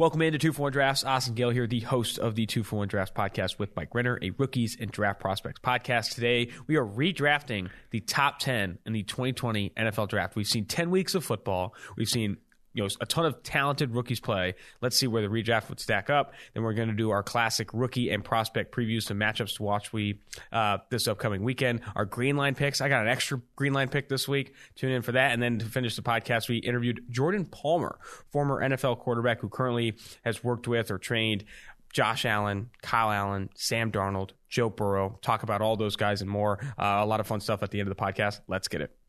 Welcome 0.00 0.22
into 0.22 0.38
Two 0.38 0.54
for 0.54 0.62
One 0.62 0.72
Drafts. 0.72 1.04
Austin 1.04 1.34
Gayle 1.34 1.50
here, 1.50 1.66
the 1.66 1.80
host 1.80 2.18
of 2.18 2.34
the 2.34 2.46
Two 2.46 2.64
for 2.64 2.76
One 2.76 2.88
Drafts 2.88 3.12
podcast 3.14 3.58
with 3.58 3.76
Mike 3.76 3.94
Renner, 3.94 4.18
a 4.22 4.30
rookies 4.30 4.74
and 4.80 4.90
draft 4.90 5.20
prospects 5.20 5.60
podcast. 5.60 6.14
Today, 6.14 6.48
we 6.66 6.76
are 6.76 6.86
redrafting 6.86 7.68
the 7.90 8.00
top 8.00 8.38
10 8.38 8.78
in 8.86 8.92
the 8.94 9.02
2020 9.02 9.74
NFL 9.76 10.08
draft. 10.08 10.36
We've 10.36 10.46
seen 10.46 10.64
10 10.64 10.90
weeks 10.90 11.14
of 11.14 11.22
football. 11.22 11.74
We've 11.98 12.08
seen 12.08 12.38
you 12.72 12.82
know 12.82 12.88
a 13.00 13.06
ton 13.06 13.26
of 13.26 13.42
talented 13.42 13.94
rookies 13.94 14.20
play. 14.20 14.54
Let's 14.80 14.96
see 14.96 15.06
where 15.06 15.22
the 15.22 15.28
redraft 15.28 15.68
would 15.68 15.80
stack 15.80 16.10
up. 16.10 16.32
Then 16.54 16.62
we're 16.62 16.74
going 16.74 16.88
to 16.88 16.94
do 16.94 17.10
our 17.10 17.22
classic 17.22 17.72
rookie 17.72 18.10
and 18.10 18.24
prospect 18.24 18.74
previews, 18.74 19.04
some 19.04 19.18
matchups 19.18 19.56
to 19.56 19.62
watch. 19.62 19.92
We 19.92 20.20
uh, 20.52 20.78
this 20.90 21.08
upcoming 21.08 21.42
weekend. 21.42 21.80
Our 21.94 22.04
green 22.04 22.36
line 22.36 22.54
picks. 22.54 22.80
I 22.80 22.88
got 22.88 23.02
an 23.02 23.08
extra 23.08 23.40
green 23.56 23.72
line 23.72 23.88
pick 23.88 24.08
this 24.08 24.28
week. 24.28 24.54
Tune 24.76 24.92
in 24.92 25.02
for 25.02 25.12
that. 25.12 25.32
And 25.32 25.42
then 25.42 25.58
to 25.58 25.66
finish 25.66 25.96
the 25.96 26.02
podcast, 26.02 26.48
we 26.48 26.58
interviewed 26.58 27.04
Jordan 27.10 27.44
Palmer, 27.44 27.98
former 28.30 28.60
NFL 28.60 28.98
quarterback 28.98 29.40
who 29.40 29.48
currently 29.48 29.96
has 30.24 30.44
worked 30.44 30.68
with 30.68 30.90
or 30.90 30.98
trained. 30.98 31.44
Josh 31.92 32.24
Allen, 32.24 32.70
Kyle 32.82 33.10
Allen, 33.10 33.50
Sam 33.56 33.90
Darnold, 33.90 34.30
Joe 34.48 34.70
Burrow. 34.70 35.18
Talk 35.22 35.42
about 35.42 35.60
all 35.60 35.76
those 35.76 35.96
guys 35.96 36.20
and 36.20 36.30
more. 36.30 36.60
Uh, 36.78 37.00
a 37.00 37.06
lot 37.06 37.18
of 37.18 37.26
fun 37.26 37.40
stuff 37.40 37.64
at 37.64 37.72
the 37.72 37.80
end 37.80 37.90
of 37.90 37.96
the 37.96 38.00
podcast. 38.00 38.40
Let's 38.46 38.68
get 38.68 38.80
it. 38.80 38.99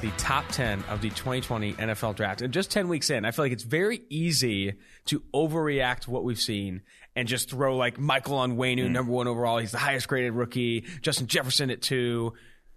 The 0.00 0.10
top 0.12 0.48
10 0.48 0.82
of 0.88 1.00
the 1.00 1.10
2020 1.10 1.74
NFL 1.74 2.16
draft. 2.16 2.42
And 2.42 2.52
just 2.52 2.70
10 2.70 2.88
weeks 2.88 3.10
in, 3.10 3.24
I 3.24 3.30
feel 3.30 3.44
like 3.44 3.52
it's 3.52 3.64
very 3.64 4.02
easy 4.08 4.74
to 5.06 5.22
overreact 5.34 6.08
what 6.08 6.24
we've 6.24 6.40
seen 6.40 6.82
and 7.16 7.28
just 7.28 7.50
throw 7.50 7.76
like 7.76 7.98
Michael 7.98 8.38
Onwenu, 8.38 8.86
mm. 8.86 8.90
number 8.90 9.12
one 9.12 9.28
overall. 9.28 9.58
He's 9.58 9.72
the 9.72 9.78
highest 9.78 10.08
graded 10.08 10.32
rookie. 10.32 10.84
Justin 11.02 11.26
Jefferson 11.26 11.70
at 11.70 11.82
two. 11.82 12.32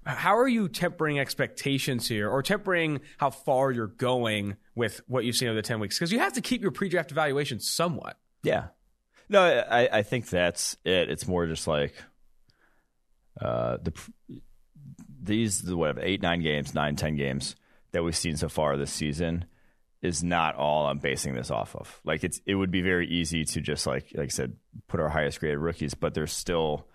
How 0.06 0.38
are 0.38 0.48
you 0.48 0.68
tempering 0.68 1.20
expectations 1.20 2.08
here 2.08 2.30
or 2.30 2.44
tempering 2.44 3.00
how 3.18 3.30
far 3.30 3.72
you're 3.72 3.88
going 3.88 4.58
with 4.76 5.02
what 5.08 5.24
you've 5.24 5.36
seen 5.36 5.48
over 5.48 5.56
the 5.56 5.62
10 5.62 5.80
weeks? 5.80 5.98
Because 5.98 6.12
you 6.12 6.20
have 6.20 6.34
to 6.34 6.42
keep 6.42 6.62
your 6.62 6.72
pre 6.72 6.90
draft 6.90 7.12
evaluation 7.12 7.60
somewhat. 7.60 8.18
Yeah. 8.44 8.68
No, 9.30 9.42
I, 9.42 9.88
I 9.92 10.04
think 10.04 10.30
that's 10.30 10.76
it. 10.84 11.10
It's 11.10 11.26
more 11.26 11.48
just 11.48 11.68
like 11.68 11.94
uh, 13.40 13.78
the 13.82 13.94
these 15.24 15.64
whatever 15.64 16.02
eight 16.02 16.22
nine 16.22 16.42
games 16.42 16.74
nine 16.74 16.96
ten 16.96 17.16
games 17.16 17.56
that 17.92 18.04
we've 18.04 18.16
seen 18.16 18.36
so 18.36 18.50
far 18.50 18.78
this 18.78 18.92
season 18.92 19.46
is 20.02 20.24
not 20.24 20.56
all 20.56 20.88
I'm 20.88 21.00
basing 21.00 21.34
this 21.34 21.50
off 21.50 21.76
of. 21.76 22.02
Like 22.04 22.24
it's 22.24 22.42
it 22.46 22.56
would 22.56 22.72
be 22.72 22.82
very 22.82 23.08
easy 23.08 23.46
to 23.46 23.62
just 23.62 23.88
like 23.88 24.12
like 24.14 24.26
I 24.26 24.30
said 24.30 24.56
put 24.88 25.00
our 25.00 25.10
highest 25.10 25.40
graded 25.40 25.60
rookies, 25.60 25.94
but 25.94 26.14
there's 26.14 26.34
still 26.34 26.88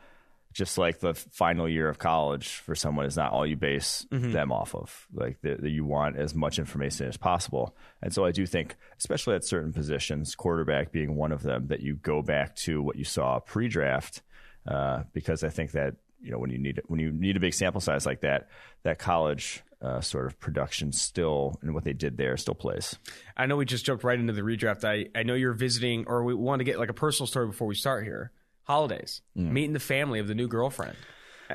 just 0.53 0.79
like 0.79 0.99
the 1.01 1.15
final 1.15 1.69
year 1.69 1.89
of 1.89 1.99
college 1.99 2.57
for 2.57 2.75
someone 2.75 3.07
is 3.07 3.17
not 3.17 3.33
all 3.33 3.47
you 3.47 3.57
base 3.57 4.07
mm-hmm. 4.11 4.33
them 4.33 4.51
off 4.51 4.75
of. 4.75 5.07
Like 5.13 5.41
that 5.43 5.63
you 5.63 5.85
want 5.85 6.17
as 6.17 6.35
much 6.35 6.59
information 6.59 7.07
as 7.07 7.17
possible. 7.17 7.77
And 8.03 8.13
so 8.13 8.25
I 8.25 8.33
do 8.33 8.45
think, 8.47 8.77
especially 8.99 9.37
at 9.37 9.45
certain 9.45 9.73
positions, 9.73 10.35
quarterback 10.35 10.91
being 10.91 11.17
one 11.17 11.33
of 11.33 11.43
them, 11.43 11.69
that 11.69 11.81
you 11.81 11.97
go 11.97 12.23
back 12.23 12.57
to 12.57 12.83
what 12.83 12.97
you 12.97 13.05
saw 13.05 13.41
pre-draft, 13.41 14.23
uh, 14.67 15.05
because 15.13 15.45
I 15.45 15.49
think 15.49 15.73
that 15.73 15.97
you 16.21 16.31
know 16.31 16.39
when 16.39 16.51
you 16.51 16.59
need 16.59 16.81
when 16.87 17.01
you 17.01 17.11
need 17.11 17.37
a 17.37 17.41
big 17.41 17.55
sample 17.55 17.81
size 17.81 18.07
like 18.07 18.21
that, 18.21 18.49
that 18.83 18.99
college 18.99 19.63
uh, 19.81 20.01
sort 20.01 20.27
of 20.27 20.39
production 20.41 20.93
still 20.93 21.59
and 21.63 21.75
what 21.75 21.85
they 21.85 21.93
did 21.93 22.17
there 22.17 22.37
still 22.37 22.55
plays. 22.55 22.99
I 23.37 23.47
know 23.47 23.57
we 23.57 23.65
just 23.65 23.85
jumped 23.85 24.05
right 24.05 24.19
into 24.19 24.33
the 24.33 24.43
redraft. 24.43 24.85
I, 24.85 25.09
I 25.19 25.23
know 25.23 25.35
you're 25.35 25.53
visiting, 25.53 26.05
or 26.07 26.25
we 26.25 26.35
want 26.35 26.61
to 26.61 26.65
get 26.65 26.79
like 26.79 26.91
a 26.91 26.95
personal 26.95 27.27
story 27.27 27.47
before 27.47 27.69
we 27.69 27.75
start 27.75 28.05
here. 28.05 28.33
Holidays, 28.65 29.23
mm. 29.37 29.51
meeting 29.51 29.73
the 29.73 29.81
family 29.81 30.19
of 30.19 30.29
the 30.29 30.35
new 30.35 30.47
girlfriend. 30.47 30.97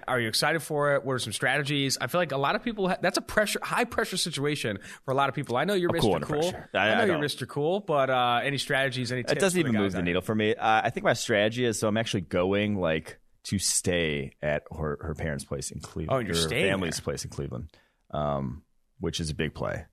Are 0.08 0.20
you 0.20 0.28
excited 0.28 0.64
for 0.64 0.96
it? 0.96 1.06
What 1.06 1.14
are 1.14 1.20
some 1.20 1.34
strategies? 1.34 1.98
I 2.02 2.08
feel 2.08 2.20
like 2.20 2.32
a 2.32 2.38
lot 2.38 2.56
of 2.56 2.64
people. 2.64 2.90
Ha- 2.90 2.98
that's 3.02 3.20
a 3.20 3.22
pressure, 3.22 3.60
high 3.62 3.84
pressure 3.84 4.18
situation 4.18 4.80
for 5.06 5.12
a 5.12 5.14
lot 5.14 5.30
of 5.30 5.36
people. 5.36 5.56
I 5.56 5.66
know 5.66 5.76
you're 5.76 5.92
I'm 5.92 6.02
Mr. 6.02 6.24
Cool. 6.24 6.42
cool. 6.42 6.54
I, 6.74 6.78
I, 6.80 6.96
know 6.96 7.02
I 7.02 7.06
you're 7.06 7.20
Mr. 7.20 7.48
Cool, 7.48 7.82
but 7.82 8.10
uh, 8.10 8.42
any 8.44 8.58
strategies? 8.58 9.12
Any 9.12 9.22
tips? 9.22 9.34
It 9.34 9.40
doesn't 9.40 9.60
even 9.60 9.74
move 9.74 9.92
the 9.92 10.02
needle 10.02 10.24
for 10.24 10.34
me. 10.34 10.56
Uh, 10.56 10.82
I 10.84 10.90
think 10.90 11.04
my 11.04 11.14
strategy 11.14 11.66
is 11.66 11.78
so 11.78 11.88
I'm 11.88 11.98
actually 11.98 12.22
going 12.22 12.76
like 12.80 13.20
to 13.44 13.60
stay 13.60 14.32
at 14.42 14.64
her, 14.72 14.98
her 15.02 15.16
parents' 15.16 15.44
place 15.44 15.72
in 15.72 15.80
Cleveland. 15.80 16.24
Oh, 16.24 16.26
you're 16.26 16.36
her 16.36 16.42
staying 16.42 16.72
family's 16.72 16.98
there. 16.98 17.04
place 17.04 17.24
in 17.24 17.30
Cleveland, 17.30 17.70
um, 18.12 18.64
which 19.00 19.20
is 19.20 19.30
a 19.30 19.36
big 19.36 19.54
play. 19.54 19.86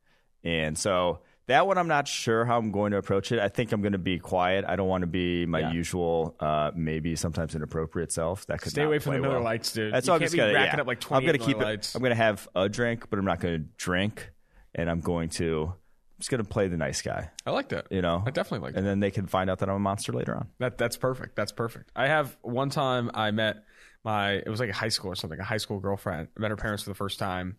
And 0.44 0.78
so 0.78 1.20
that 1.50 1.66
one, 1.66 1.78
I'm 1.78 1.88
not 1.88 2.06
sure 2.06 2.44
how 2.44 2.58
I'm 2.58 2.70
going 2.70 2.92
to 2.92 2.98
approach 2.98 3.32
it. 3.32 3.40
I 3.40 3.48
think 3.48 3.72
I'm 3.72 3.82
going 3.82 3.92
to 3.92 3.98
be 3.98 4.18
quiet. 4.18 4.64
I 4.66 4.76
don't 4.76 4.88
want 4.88 5.02
to 5.02 5.08
be 5.08 5.46
my 5.46 5.60
yeah. 5.60 5.72
usual, 5.72 6.36
uh, 6.38 6.70
maybe 6.76 7.16
sometimes 7.16 7.54
inappropriate 7.54 8.12
self. 8.12 8.46
That 8.46 8.60
could 8.60 8.70
stay 8.70 8.84
away 8.84 9.00
from 9.00 9.14
the 9.14 9.20
Miller 9.20 9.34
well. 9.34 9.44
Lights, 9.44 9.72
dude. 9.72 9.92
That's 9.92 10.06
you 10.06 10.12
all 10.12 10.16
I'm 10.16 10.22
just 10.22 10.36
gonna 10.36 10.54
racking 10.54 10.78
yeah. 10.78 10.82
up 10.82 10.86
like 10.86 11.00
20 11.00 11.18
I'm 11.18 11.26
going 11.26 11.38
to 11.38 11.44
keep 11.44 11.60
it. 11.60 11.92
I'm 11.94 12.00
going 12.00 12.10
to 12.10 12.16
have 12.16 12.48
a 12.54 12.68
drink, 12.68 13.10
but 13.10 13.18
I'm 13.18 13.24
not 13.24 13.40
going 13.40 13.54
to 13.54 13.68
drink, 13.76 14.30
and 14.76 14.88
I'm 14.88 15.00
going 15.00 15.28
to 15.30 15.74
just 16.20 16.30
going 16.30 16.42
to 16.42 16.48
play 16.48 16.68
the 16.68 16.76
nice 16.76 17.02
guy. 17.02 17.30
I 17.44 17.50
like 17.50 17.70
that. 17.70 17.86
You 17.90 18.02
know, 18.02 18.22
I 18.24 18.30
definitely 18.30 18.66
like. 18.68 18.76
And 18.76 18.86
then 18.86 19.00
they 19.00 19.10
can 19.10 19.26
find 19.26 19.50
out 19.50 19.58
that 19.58 19.68
I'm 19.68 19.76
a 19.76 19.80
monster 19.80 20.12
later 20.12 20.36
on. 20.36 20.48
That 20.58 20.78
that's 20.78 20.96
perfect. 20.96 21.34
That's 21.34 21.50
perfect. 21.50 21.90
I 21.96 22.06
have 22.06 22.36
one 22.42 22.70
time 22.70 23.10
I 23.14 23.30
met 23.30 23.64
my 24.04 24.34
it 24.34 24.48
was 24.48 24.60
like 24.60 24.70
a 24.70 24.74
high 24.74 24.88
school 24.88 25.10
or 25.10 25.14
something, 25.16 25.40
a 25.40 25.44
high 25.44 25.56
school 25.56 25.80
girlfriend. 25.80 26.28
I 26.36 26.40
met 26.40 26.50
her 26.50 26.56
parents 26.56 26.84
for 26.84 26.90
the 26.90 26.94
first 26.94 27.18
time. 27.18 27.56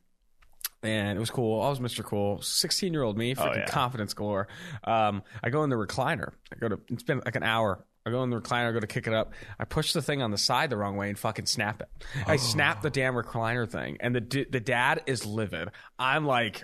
And 0.84 1.16
it 1.16 1.20
was 1.20 1.30
cool. 1.30 1.62
I 1.62 1.70
was 1.70 1.80
Mr. 1.80 2.04
Cool, 2.04 2.42
sixteen 2.42 2.92
year 2.92 3.04
old 3.04 3.16
me, 3.16 3.36
freaking 3.36 3.52
oh, 3.52 3.60
yeah. 3.60 3.66
confidence 3.68 4.16
galore. 4.16 4.48
Um, 4.84 5.22
I 5.44 5.52
go 5.52 5.64
in 5.64 5.70
the 5.70 5.76
recliner. 5.76 6.32
I 6.52 6.56
go 6.56 6.70
to 6.70 6.80
it's 6.90 7.04
been 7.04 7.22
like 7.24 7.36
an 7.36 7.44
hour. 7.44 7.86
I 8.04 8.10
go 8.10 8.24
in 8.24 8.32
the 8.32 8.42
recliner, 8.42 8.70
I 8.70 8.72
go 8.72 8.80
to 8.80 8.88
kick 8.88 9.06
it 9.06 9.14
up. 9.14 9.34
I 9.60 9.66
push 9.66 9.94
the 9.94 10.02
thing 10.02 10.24
on 10.24 10.32
the 10.32 10.38
side 10.38 10.72
the 10.72 10.78
wrong 10.78 10.98
way 10.98 11.10
and 11.10 11.20
fucking 11.20 11.46
snap 11.46 11.82
it. 11.82 11.90
Oh. 12.18 12.32
I 12.32 12.38
snap 12.38 12.82
the 12.82 12.90
damn 12.92 13.14
recliner 13.14 13.70
thing, 13.70 13.98
and 14.00 14.16
the 14.16 14.48
the 14.50 14.60
dad 14.60 15.04
is 15.06 15.26
livid. 15.26 15.70
I'm 16.00 16.26
like, 16.26 16.64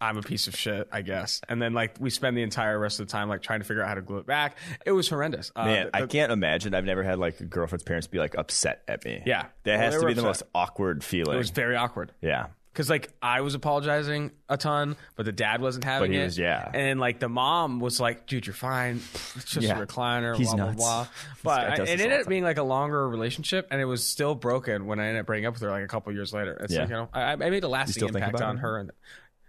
I'm 0.00 0.18
a 0.18 0.22
piece 0.22 0.46
of 0.46 0.56
shit, 0.56 0.88
I 0.92 1.02
guess. 1.02 1.40
And 1.48 1.60
then 1.60 1.72
like 1.72 1.96
we 1.98 2.10
spend 2.10 2.36
the 2.36 2.42
entire 2.42 2.78
rest 2.78 3.00
of 3.00 3.06
the 3.06 3.12
time 3.12 3.28
like 3.28 3.42
trying 3.42 3.60
to 3.60 3.64
figure 3.64 3.82
out 3.82 3.88
how 3.88 3.94
to 3.94 4.02
glue 4.02 4.18
it 4.18 4.26
back. 4.26 4.58
It 4.84 4.92
was 4.92 5.08
horrendous. 5.08 5.50
Uh, 5.56 5.64
Man, 5.64 5.86
the, 5.86 5.96
I 5.96 6.06
can't 6.06 6.32
imagine. 6.32 6.74
I've 6.74 6.84
never 6.84 7.02
had 7.02 7.18
like 7.18 7.40
a 7.40 7.44
girlfriend's 7.44 7.84
parents 7.84 8.06
be 8.06 8.18
like 8.18 8.36
upset 8.36 8.82
at 8.88 9.04
me. 9.04 9.22
Yeah, 9.24 9.46
that 9.64 9.78
has 9.78 9.94
to 9.94 10.00
be 10.00 10.06
upset. 10.06 10.16
the 10.16 10.22
most 10.22 10.42
awkward 10.54 11.02
feeling. 11.02 11.34
It 11.34 11.38
was 11.38 11.50
very 11.50 11.76
awkward. 11.76 12.12
Yeah. 12.20 12.48
Cause 12.76 12.90
like 12.90 13.10
I 13.22 13.40
was 13.40 13.54
apologizing 13.54 14.32
a 14.50 14.58
ton, 14.58 14.96
but 15.14 15.24
the 15.24 15.32
dad 15.32 15.62
wasn't 15.62 15.84
having 15.84 16.10
but 16.10 16.20
it. 16.20 16.24
Was, 16.24 16.38
yeah, 16.38 16.70
and 16.74 17.00
like 17.00 17.18
the 17.18 17.28
mom 17.30 17.80
was 17.80 17.98
like, 18.00 18.26
"Dude, 18.26 18.46
you're 18.46 18.52
fine. 18.52 18.96
It's 19.34 19.46
just 19.46 19.66
yeah. 19.66 19.80
a 19.80 19.86
recliner." 19.86 20.36
He's 20.36 20.48
blah 20.48 20.56
nuts. 20.56 20.76
blah 20.76 21.06
blah. 21.42 21.54
But 21.70 21.80
I, 21.80 21.84
it 21.84 22.00
ended 22.00 22.20
up 22.20 22.28
being 22.28 22.44
like 22.44 22.58
a 22.58 22.62
longer 22.62 23.08
relationship, 23.08 23.68
and 23.70 23.80
it 23.80 23.86
was 23.86 24.04
still 24.04 24.34
broken 24.34 24.84
when 24.84 25.00
I 25.00 25.06
ended 25.06 25.20
up 25.20 25.26
breaking 25.26 25.46
up 25.46 25.54
with 25.54 25.62
her 25.62 25.70
like 25.70 25.84
a 25.84 25.88
couple 25.88 26.12
years 26.12 26.34
later. 26.34 26.52
It's 26.60 26.74
yeah. 26.74 26.80
like 26.80 26.88
you 26.90 26.94
know, 26.96 27.08
I, 27.14 27.32
I 27.32 27.36
made 27.36 27.64
a 27.64 27.68
lasting 27.68 28.08
impact 28.08 28.42
on 28.42 28.58
her. 28.58 28.76
And 28.76 28.90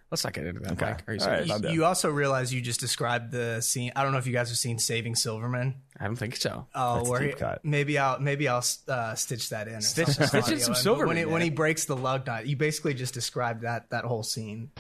Let's 0.10 0.24
not 0.24 0.32
get 0.34 0.46
into 0.46 0.62
that. 0.62 0.72
Okay. 0.74 0.86
Mike. 0.86 1.04
Right, 1.28 1.46
you, 1.46 1.70
you, 1.70 1.86
also 1.86 2.10
realize 2.10 2.54
you 2.54 2.62
just 2.62 2.80
described 2.80 3.32
the 3.32 3.60
scene. 3.60 3.92
I 3.94 4.04
don't 4.04 4.14
know 4.14 4.20
if 4.20 4.26
you 4.26 4.32
guys 4.32 4.48
have 4.48 4.58
seen 4.58 4.80
Saving 4.80 5.16
Silverman. 5.16 5.76
I 6.00 6.06
don't 6.06 6.16
think 6.16 6.38
so. 6.38 6.66
Oh, 6.74 7.10
where 7.10 7.22
he, 7.22 7.34
maybe 7.64 7.98
I'll 7.98 8.18
maybe 8.20 8.48
I'll 8.48 8.64
uh, 8.88 9.16
stitch 9.16 9.50
that 9.50 9.68
in. 9.68 9.82
Stitch, 9.82 10.08
stitch 10.08 10.50
in 10.50 10.60
some 10.60 10.76
Silverman. 10.76 11.18
When, 11.18 11.32
when 11.32 11.42
he 11.42 11.50
breaks 11.50 11.84
the 11.86 11.98
lug 11.98 12.26
nut, 12.26 12.48
you 12.48 12.56
basically 12.56 12.94
just 12.94 13.14
described 13.14 13.64
that 13.64 13.90
that 13.90 14.06
whole 14.06 14.24
scene. 14.24 14.72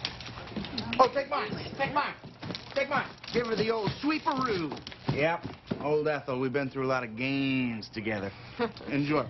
Oh, 0.97 1.09
take 1.13 1.29
mine. 1.29 1.51
Take 1.77 1.93
mine. 1.93 2.13
Take 2.73 2.89
mine. 2.89 3.05
Give 3.33 3.47
her 3.47 3.55
the 3.55 3.69
old 3.69 3.89
sweeperoo. 4.01 4.79
Yep. 5.13 5.45
Old 5.81 6.07
Ethel. 6.07 6.39
We've 6.39 6.53
been 6.53 6.69
through 6.69 6.85
a 6.85 6.87
lot 6.87 7.03
of 7.03 7.17
games 7.17 7.89
together. 7.89 8.31
Enjoy. 8.89 9.25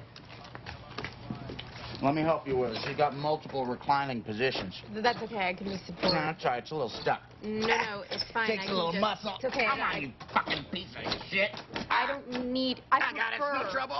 Let 2.01 2.13
me 2.13 2.21
help 2.21 2.47
you 2.47 2.57
with 2.57 2.73
it. 2.73 2.79
She's 2.85 2.95
got 2.95 3.15
multiple 3.15 3.65
reclining 3.65 4.21
positions. 4.21 4.79
That's 4.93 5.21
okay. 5.23 5.49
I 5.49 5.53
can 5.53 5.65
be 5.65 5.77
support. 5.85 6.13
No, 6.13 6.19
that's 6.19 6.45
right. 6.45 6.61
It's 6.61 6.71
a 6.71 6.75
little 6.75 6.89
stuck. 6.89 7.21
No, 7.43 7.65
no, 7.65 8.03
it's 8.11 8.23
fine. 8.31 8.49
Takes 8.49 8.65
I 8.67 8.71
a 8.71 8.75
little 8.75 8.91
just, 8.91 9.01
muscle. 9.01 9.35
It's 9.35 9.45
okay. 9.45 9.65
Come 9.65 9.81
on, 9.81 10.01
you 10.01 10.11
fucking 10.31 10.65
piece 10.71 10.89
of 10.95 11.11
shit. 11.29 11.49
I 11.89 12.05
don't 12.05 12.51
need. 12.53 12.81
I, 12.91 12.97
I 12.97 13.13
got 13.13 13.33
it. 13.33 13.39
No 13.39 13.71
trouble. 13.71 13.97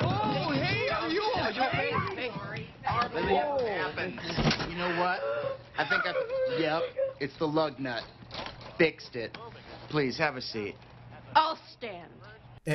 Oh, 0.00 0.52
hey, 0.52 0.88
are 0.90 1.08
you 1.08 1.22
all 1.22 1.48
okay? 1.50 1.90
Hey, 2.14 2.30
Whoa. 2.88 3.66
happened. 3.66 4.20
You 4.70 4.78
know 4.78 5.00
what? 5.00 5.20
I 5.76 5.88
think 5.88 6.02
I. 6.06 6.12
Yep, 6.60 6.82
it's 7.20 7.36
the 7.38 7.46
lug 7.46 7.80
nut. 7.80 8.04
Fixed 8.78 9.16
it. 9.16 9.36
Please 9.90 10.16
have 10.18 10.36
a 10.36 10.42
seat. 10.42 10.76
I'll 11.34 11.58
stand. 11.76 12.10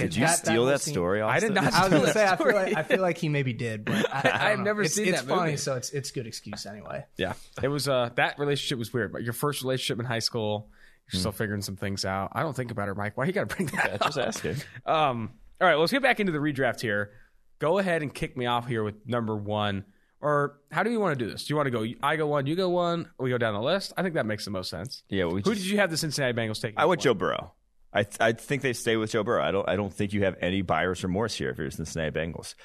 Did 0.02 0.16
you 0.16 0.26
that, 0.26 0.38
steal 0.38 0.66
that, 0.66 0.72
that 0.74 0.82
story? 0.82 1.22
I 1.22 1.40
did 1.40 1.54
not. 1.54 1.74
I 1.74 1.84
was 1.84 1.90
going 1.94 2.06
to 2.06 2.12
say. 2.12 2.26
I 2.26 2.36
feel, 2.36 2.54
like, 2.54 2.76
I 2.76 2.84
feel 2.84 3.02
like 3.02 3.18
he 3.18 3.30
maybe 3.30 3.54
did, 3.54 3.86
but 3.86 4.06
I, 4.14 4.50
have 4.50 4.60
never 4.60 4.84
it's, 4.84 4.96
seen 4.96 5.08
it's 5.08 5.22
that. 5.22 5.24
It's 5.24 5.30
funny, 5.30 5.52
movie. 5.52 5.58
so 5.58 5.76
it's 5.76 5.92
it's 5.92 6.12
good 6.12 6.28
excuse 6.28 6.66
anyway. 6.66 7.06
Yeah, 7.18 7.34
it 7.62 7.68
was. 7.68 7.88
Uh, 7.88 8.10
that 8.16 8.40
relationship 8.40 8.80
was 8.80 8.94
weird. 8.94 9.14
But 9.14 9.24
your 9.24 9.34
first 9.34 9.62
relationship 9.62 10.00
in 10.00 10.06
high 10.06 10.20
school, 10.20 10.70
you're 11.12 11.18
mm. 11.18 11.22
still 11.22 11.32
figuring 11.32 11.62
some 11.62 11.76
things 11.76 12.06
out. 12.06 12.32
I 12.34 12.42
don't 12.42 12.56
think 12.56 12.72
about 12.72 12.90
it, 12.90 12.98
Mike. 12.98 13.18
Why 13.18 13.26
you 13.26 13.34
got 13.34 13.50
to 13.50 13.56
bring 13.56 13.68
that? 13.68 13.92
Yeah, 13.92 13.98
just 13.98 14.18
asking. 14.18 14.56
Um. 14.86 15.32
All 15.62 15.68
right, 15.68 15.76
let's 15.76 15.92
get 15.92 16.02
back 16.02 16.20
into 16.20 16.32
the 16.32 16.40
redraft 16.40 16.82
here. 16.82 17.12
Go 17.60 17.78
ahead 17.78 18.02
and 18.02 18.14
kick 18.14 18.36
me 18.36 18.48
off 18.48 18.68
here 18.68 18.84
with 18.84 18.96
number 19.08 19.36
one. 19.36 19.86
Or 20.20 20.60
how 20.72 20.84
do 20.84 20.90
you 20.90 21.00
want 21.00 21.20
to 21.20 21.26
do 21.26 21.30
this? 21.30 21.46
Do 21.46 21.54
you 21.54 21.58
want 21.58 21.68
to 21.68 21.72
go? 21.72 21.86
I 22.02 22.16
go 22.16 22.28
one, 22.28 22.48
you 22.48 22.56
go 22.56 22.70
one. 22.70 23.10
We 23.20 23.30
go 23.30 23.38
down 23.38 23.54
the 23.54 23.62
list. 23.62 23.94
I 23.98 24.04
think 24.04 24.16
that 24.16 24.26
makes 24.26 24.46
the 24.46 24.52
most 24.52 24.70
sense. 24.70 25.04
Yeah, 25.10 25.26
we 25.26 25.42
Who 25.42 25.52
just- 25.52 25.64
did 25.64 25.72
you 25.72 25.78
have 25.78 25.92
the 25.92 25.98
Cincinnati 25.98 26.34
Bengals 26.34 26.62
taking? 26.62 26.80
I 26.80 26.86
went 26.86 27.00
one? 27.00 27.04
Joe 27.04 27.14
Burrow. 27.14 27.54
I 27.94 28.06
I 28.20 28.32
think 28.34 28.62
they 28.62 28.74
stay 28.74 28.96
with 28.98 29.12
Joe 29.12 29.24
Burrow. 29.24 29.44
I 29.44 29.52
don't 29.52 29.68
I 29.68 29.76
don't 29.76 29.94
think 29.94 30.14
you 30.14 30.24
have 30.24 30.36
any 30.42 30.62
buyer's 30.62 31.04
remorse 31.04 31.36
here 31.36 31.50
if 31.50 31.58
you're 31.58 31.70
the 31.70 31.76
Cincinnati 31.76 32.12
Bengals. 32.12 32.56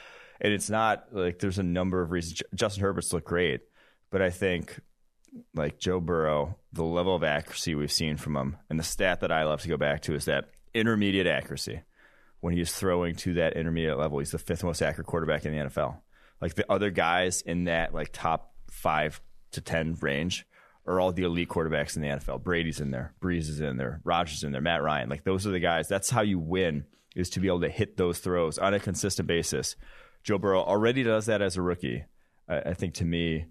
And 0.41 0.53
it's 0.53 0.71
not 0.71 1.07
like 1.13 1.41
there's 1.41 1.59
a 1.59 1.65
number 1.65 2.01
of 2.01 2.11
reasons. 2.11 2.43
Justin 2.55 2.83
Herbert's 2.83 3.13
looked 3.13 3.27
great, 3.27 3.63
but 4.11 4.23
I 4.23 4.31
think 4.31 4.81
like 5.55 5.79
Joe 5.79 6.01
Burrow, 6.01 6.57
the 6.73 6.85
level 6.85 7.15
of 7.15 7.25
accuracy 7.25 7.75
we've 7.75 7.93
seen 7.93 8.17
from 8.17 8.37
him, 8.37 8.57
and 8.71 8.79
the 8.79 8.85
stat 8.85 9.21
that 9.21 9.33
I 9.33 9.45
love 9.45 9.63
to 9.63 9.69
go 9.69 9.77
back 9.77 10.03
to 10.03 10.15
is 10.15 10.27
that 10.27 10.51
intermediate 10.75 11.27
accuracy. 11.27 11.83
When 12.41 12.55
he's 12.55 12.73
throwing 12.73 13.17
to 13.17 13.35
that 13.35 13.55
intermediate 13.55 13.99
level, 13.99 14.21
he's 14.21 14.31
the 14.31 14.39
fifth 14.39 14.63
most 14.63 14.81
accurate 14.81 15.09
quarterback 15.09 15.45
in 15.45 15.53
the 15.53 15.65
NFL. 15.65 15.99
Like 16.41 16.55
the 16.55 16.71
other 16.71 16.91
guys 16.91 17.43
in 17.43 17.65
that 17.65 17.93
like 17.93 18.11
top 18.13 18.55
five 18.71 19.21
to 19.53 19.61
ten 19.61 19.97
range 20.01 20.47
are 20.89 21.01
all 21.01 21.13
the 21.13 21.23
elite 21.23 21.49
quarterbacks 21.49 21.97
in 21.97 22.03
the 22.03 22.09
NFL. 22.09 22.43
Brady's 22.43 22.81
in 22.81 22.91
there, 22.91 23.15
Brees 23.21 23.49
is 23.49 23.61
in 23.61 23.77
there, 23.77 24.01
Rodgers 24.05 24.43
in 24.43 24.53
there, 24.53 24.61
Matt 24.61 24.83
Ryan. 24.83 25.09
Like 25.09 25.25
those 25.25 25.47
are 25.47 25.51
the 25.51 25.61
guys. 25.61 25.89
That's 25.89 26.11
how 26.11 26.23
you 26.23 26.39
win 26.39 26.85
is 27.15 27.31
to 27.31 27.41
be 27.41 27.49
able 27.49 27.61
to 27.61 27.69
hit 27.69 27.97
those 27.97 28.19
throws 28.19 28.59
on 28.59 28.75
a 28.75 28.81
consistent 28.81 29.27
basis. 29.27 29.77
Joe 30.23 30.39
Burrow 30.39 30.63
already 30.63 31.03
does 31.03 31.27
that 31.27 31.43
as 31.43 31.57
a 31.57 31.63
rookie. 31.63 32.05
I, 32.49 32.59
I 32.61 32.75
think 32.75 32.95
to 32.95 33.05
me, 33.05 33.47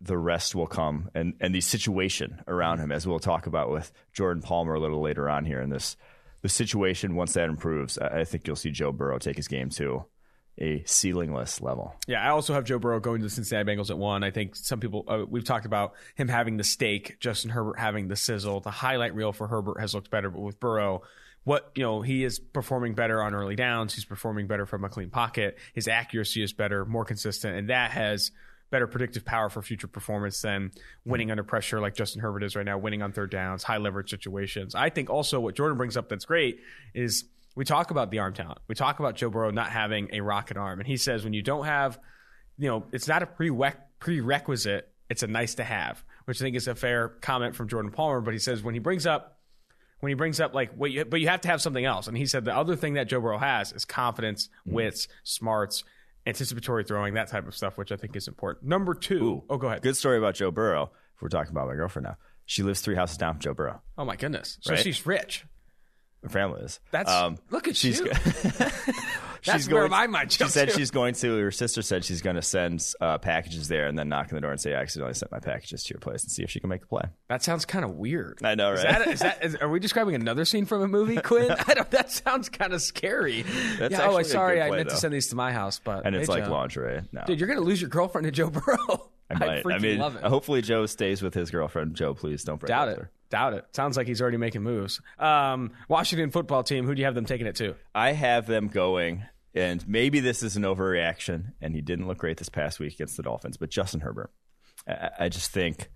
the 0.00 0.18
rest 0.18 0.54
will 0.54 0.66
come 0.66 1.10
and 1.14 1.34
and 1.40 1.54
the 1.54 1.60
situation 1.60 2.42
around 2.46 2.78
him, 2.78 2.92
as 2.92 3.06
we'll 3.06 3.18
talk 3.18 3.46
about 3.46 3.70
with 3.70 3.92
Jordan 4.12 4.42
Palmer 4.42 4.74
a 4.74 4.80
little 4.80 5.00
later 5.00 5.28
on 5.28 5.44
here 5.44 5.60
in 5.60 5.70
this. 5.70 5.96
The 6.42 6.48
situation 6.50 7.14
once 7.14 7.32
that 7.34 7.48
improves, 7.48 7.96
I, 7.96 8.24
think 8.24 8.46
you'll 8.46 8.54
see 8.54 8.70
Joe 8.70 8.92
Burrow 8.92 9.18
take 9.18 9.36
his 9.36 9.48
game 9.48 9.70
to 9.70 10.04
a 10.58 10.80
ceilingless 10.80 11.60
level. 11.60 11.94
Yeah, 12.06 12.24
I 12.24 12.30
also 12.30 12.54
have 12.54 12.64
Joe 12.64 12.78
Burrow 12.78 13.00
going 13.00 13.20
to 13.20 13.26
the 13.26 13.30
Cincinnati 13.30 13.68
Bengals 13.68 13.90
at 13.90 13.98
one. 13.98 14.22
I 14.22 14.30
think 14.30 14.54
some 14.54 14.80
people 14.80 15.04
uh, 15.08 15.24
we've 15.28 15.44
talked 15.44 15.66
about 15.66 15.94
him 16.14 16.28
having 16.28 16.56
the 16.56 16.64
stake, 16.64 17.18
Justin 17.20 17.50
Herbert 17.50 17.78
having 17.78 18.08
the 18.08 18.16
sizzle. 18.16 18.60
The 18.60 18.70
highlight 18.70 19.14
reel 19.14 19.32
for 19.32 19.48
Herbert 19.48 19.80
has 19.80 19.94
looked 19.94 20.10
better, 20.10 20.30
but 20.30 20.40
with 20.40 20.60
Burrow, 20.60 21.02
what 21.42 21.72
you 21.74 21.82
know, 21.82 22.02
he 22.02 22.24
is 22.24 22.38
performing 22.38 22.94
better 22.94 23.22
on 23.22 23.34
early 23.34 23.56
downs. 23.56 23.94
He's 23.94 24.04
performing 24.04 24.46
better 24.46 24.66
from 24.66 24.84
a 24.84 24.88
clean 24.88 25.10
pocket. 25.10 25.58
His 25.74 25.88
accuracy 25.88 26.42
is 26.42 26.52
better, 26.52 26.84
more 26.84 27.04
consistent, 27.04 27.56
and 27.56 27.70
that 27.70 27.90
has 27.90 28.30
better 28.70 28.86
predictive 28.86 29.24
power 29.24 29.48
for 29.48 29.62
future 29.62 29.86
performance 29.86 30.40
than 30.42 30.72
winning 31.04 31.30
under 31.30 31.44
pressure 31.44 31.80
like 31.80 31.94
Justin 31.94 32.20
Herbert 32.20 32.42
is 32.42 32.56
right 32.56 32.64
now, 32.64 32.78
winning 32.78 33.02
on 33.02 33.12
third 33.12 33.30
downs, 33.30 33.62
high 33.62 33.76
leverage 33.76 34.10
situations. 34.10 34.74
I 34.74 34.90
think 34.90 35.10
also 35.10 35.38
what 35.38 35.54
Jordan 35.54 35.76
brings 35.76 35.96
up 35.96 36.08
that's 36.08 36.24
great 36.24 36.58
is 36.92 37.24
we 37.54 37.64
talk 37.64 37.90
about 37.90 38.10
the 38.10 38.18
arm 38.18 38.34
talent. 38.34 38.58
We 38.68 38.74
talk 38.74 38.98
about 38.98 39.16
Joe 39.16 39.30
Burrow 39.30 39.50
not 39.50 39.70
having 39.70 40.08
a 40.12 40.20
rocket 40.20 40.56
arm. 40.56 40.80
And 40.80 40.86
he 40.86 40.96
says 40.96 41.24
when 41.24 41.32
you 41.32 41.42
don't 41.42 41.64
have, 41.64 41.98
you 42.58 42.68
know, 42.68 42.86
it's 42.92 43.08
not 43.08 43.22
a 43.22 43.26
prereq- 43.26 43.76
prerequisite, 44.00 44.88
it's 45.10 45.22
a 45.22 45.26
nice 45.26 45.56
to 45.56 45.64
have, 45.64 46.02
which 46.24 46.40
I 46.40 46.44
think 46.44 46.56
is 46.56 46.68
a 46.68 46.74
fair 46.74 47.08
comment 47.08 47.54
from 47.54 47.68
Jordan 47.68 47.92
Palmer. 47.92 48.20
But 48.20 48.32
he 48.32 48.40
says 48.40 48.62
when 48.62 48.74
he 48.74 48.80
brings 48.80 49.06
up, 49.06 49.38
when 50.00 50.10
he 50.10 50.14
brings 50.14 50.40
up 50.40 50.54
like, 50.54 50.72
wait, 50.76 50.92
you, 50.92 51.04
but 51.04 51.20
you 51.20 51.28
have 51.28 51.40
to 51.42 51.48
have 51.48 51.62
something 51.62 51.84
else. 51.84 52.08
And 52.08 52.16
he 52.16 52.26
said 52.26 52.44
the 52.44 52.56
other 52.56 52.76
thing 52.76 52.94
that 52.94 53.08
Joe 53.08 53.20
Burrow 53.20 53.38
has 53.38 53.72
is 53.72 53.84
confidence, 53.84 54.48
mm-hmm. 54.66 54.74
wits, 54.74 55.08
smarts, 55.22 55.84
anticipatory 56.26 56.84
throwing, 56.84 57.14
that 57.14 57.28
type 57.28 57.46
of 57.46 57.54
stuff, 57.54 57.78
which 57.78 57.92
I 57.92 57.96
think 57.96 58.16
is 58.16 58.28
important. 58.28 58.66
Number 58.66 58.94
two, 58.94 59.42
oh, 59.48 59.56
go 59.56 59.68
ahead. 59.68 59.82
Good 59.82 59.96
story 59.96 60.18
about 60.18 60.34
Joe 60.34 60.50
Burrow. 60.50 60.90
If 61.14 61.22
we're 61.22 61.28
talking 61.28 61.52
about 61.52 61.68
my 61.68 61.74
girlfriend 61.74 62.04
now, 62.06 62.16
she 62.46 62.62
lives 62.62 62.80
three 62.80 62.94
houses 62.96 63.16
down 63.16 63.34
from 63.34 63.40
Joe 63.40 63.54
Burrow. 63.54 63.80
Oh 63.96 64.04
my 64.04 64.16
goodness. 64.16 64.58
So 64.60 64.72
Right? 64.72 64.82
she's 64.82 65.06
rich. 65.06 65.46
Her 66.24 66.28
family 66.30 66.62
is. 66.62 66.80
That's 66.90 67.08
Um, 67.10 67.38
look 67.50 67.68
at 67.68 67.76
she's 67.76 68.00
you. 68.00 68.06
go- 68.06 68.12
That's 69.44 69.68
where 69.68 69.86
my 69.88 70.06
mind 70.06 70.32
She 70.32 70.42
said 70.48 70.70
to. 70.70 70.74
she's 70.74 70.90
going 70.90 71.12
to. 71.16 71.36
Her 71.38 71.50
sister 71.50 71.82
said 71.82 72.02
she's 72.02 72.22
going 72.22 72.36
to 72.36 72.42
send 72.42 72.82
uh, 72.98 73.18
packages 73.18 73.68
there, 73.68 73.86
and 73.86 73.98
then 73.98 74.08
knock 74.08 74.28
on 74.32 74.36
the 74.36 74.40
door 74.40 74.50
and 74.52 74.58
say, 74.58 74.74
"I 74.74 74.80
accidentally 74.80 75.12
sent 75.12 75.30
my 75.30 75.38
packages 75.38 75.82
to 75.84 75.92
your 75.92 76.00
place," 76.00 76.22
and 76.22 76.32
see 76.32 76.42
if 76.42 76.50
she 76.50 76.60
can 76.60 76.70
make 76.70 76.82
a 76.82 76.86
play. 76.86 77.02
That 77.28 77.42
sounds 77.42 77.66
kind 77.66 77.84
of 77.84 77.90
weird. 77.90 78.38
I 78.42 78.54
know, 78.54 78.72
Is 78.72 78.82
right? 78.82 78.98
that, 79.00 79.06
is 79.08 79.20
that 79.20 79.44
is, 79.44 79.56
are 79.56 79.68
we 79.68 79.80
describing 79.80 80.14
another 80.14 80.46
scene 80.46 80.64
from 80.64 80.80
a 80.80 80.88
movie, 80.88 81.16
Quinn? 81.18 81.50
I 81.68 81.74
don't. 81.74 81.90
That 81.90 82.10
sounds 82.10 82.48
kind 82.48 82.72
of 82.72 82.80
scary. 82.80 83.42
That's 83.78 83.92
yeah. 83.92 84.08
Oh, 84.08 84.22
sorry, 84.22 84.56
good 84.56 84.62
I 84.62 84.68
play, 84.68 84.76
meant 84.78 84.88
to 84.90 84.96
send 84.96 85.12
these 85.12 85.26
to 85.28 85.36
my 85.36 85.52
house, 85.52 85.78
but 85.78 86.06
And 86.06 86.16
it's 86.16 86.26
hey, 86.28 86.36
like 86.40 86.44
Joe. 86.46 86.52
lingerie. 86.52 87.02
No, 87.12 87.24
Dude, 87.26 87.38
you're 87.38 87.48
gonna 87.48 87.60
lose 87.60 87.82
your 87.82 87.90
girlfriend 87.90 88.24
to 88.24 88.30
Joe 88.30 88.48
Burrow. 88.48 89.10
I 89.30 89.34
might. 89.38 89.48
I, 89.50 89.62
freaking 89.62 89.80
mean, 89.82 89.98
love 89.98 90.16
it. 90.16 90.22
hopefully 90.24 90.62
Joe 90.62 90.86
stays 90.86 91.22
with 91.22 91.34
his 91.34 91.50
girlfriend. 91.50 91.94
Joe, 91.96 92.14
please 92.14 92.44
don't 92.44 92.60
break 92.60 92.68
Doubt 92.68 92.88
it. 92.88 92.98
her. 92.98 93.10
Doubt 93.30 93.54
it. 93.54 93.64
Sounds 93.72 93.96
like 93.96 94.06
he's 94.06 94.20
already 94.20 94.36
making 94.36 94.62
moves. 94.62 95.00
Um, 95.18 95.72
Washington 95.88 96.30
football 96.30 96.62
team. 96.62 96.84
Who 96.86 96.94
do 96.94 97.00
you 97.00 97.06
have 97.06 97.14
them 97.14 97.24
taking 97.24 97.46
it 97.46 97.56
to? 97.56 97.74
I 97.94 98.12
have 98.12 98.46
them 98.46 98.68
going, 98.68 99.24
and 99.54 99.86
maybe 99.88 100.20
this 100.20 100.42
is 100.42 100.56
an 100.56 100.62
overreaction, 100.62 101.52
and 101.60 101.74
he 101.74 101.80
didn't 101.80 102.06
look 102.06 102.18
great 102.18 102.36
this 102.36 102.48
past 102.48 102.78
week 102.78 102.94
against 102.94 103.16
the 103.16 103.22
Dolphins, 103.22 103.56
but 103.56 103.70
Justin 103.70 104.00
Herbert. 104.00 104.30
I, 104.86 105.10
I 105.20 105.28
just 105.30 105.50
think 105.50 105.88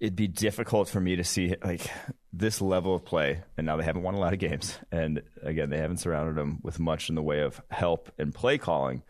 it'd 0.00 0.16
be 0.16 0.28
difficult 0.28 0.88
for 0.88 1.00
me 1.00 1.16
to 1.16 1.24
see 1.24 1.54
like 1.64 1.90
this 2.32 2.60
level 2.60 2.94
of 2.94 3.04
play, 3.04 3.42
and 3.56 3.66
now 3.66 3.76
they 3.76 3.84
haven't 3.84 4.02
won 4.02 4.14
a 4.14 4.18
lot 4.20 4.32
of 4.32 4.38
games, 4.38 4.78
and 4.92 5.22
again 5.42 5.70
they 5.70 5.78
haven't 5.78 5.96
surrounded 5.98 6.40
him 6.40 6.58
with 6.62 6.78
much 6.78 7.08
in 7.08 7.14
the 7.14 7.22
way 7.22 7.40
of 7.40 7.60
help 7.70 8.12
and 8.18 8.34
play 8.34 8.58
calling. 8.58 9.02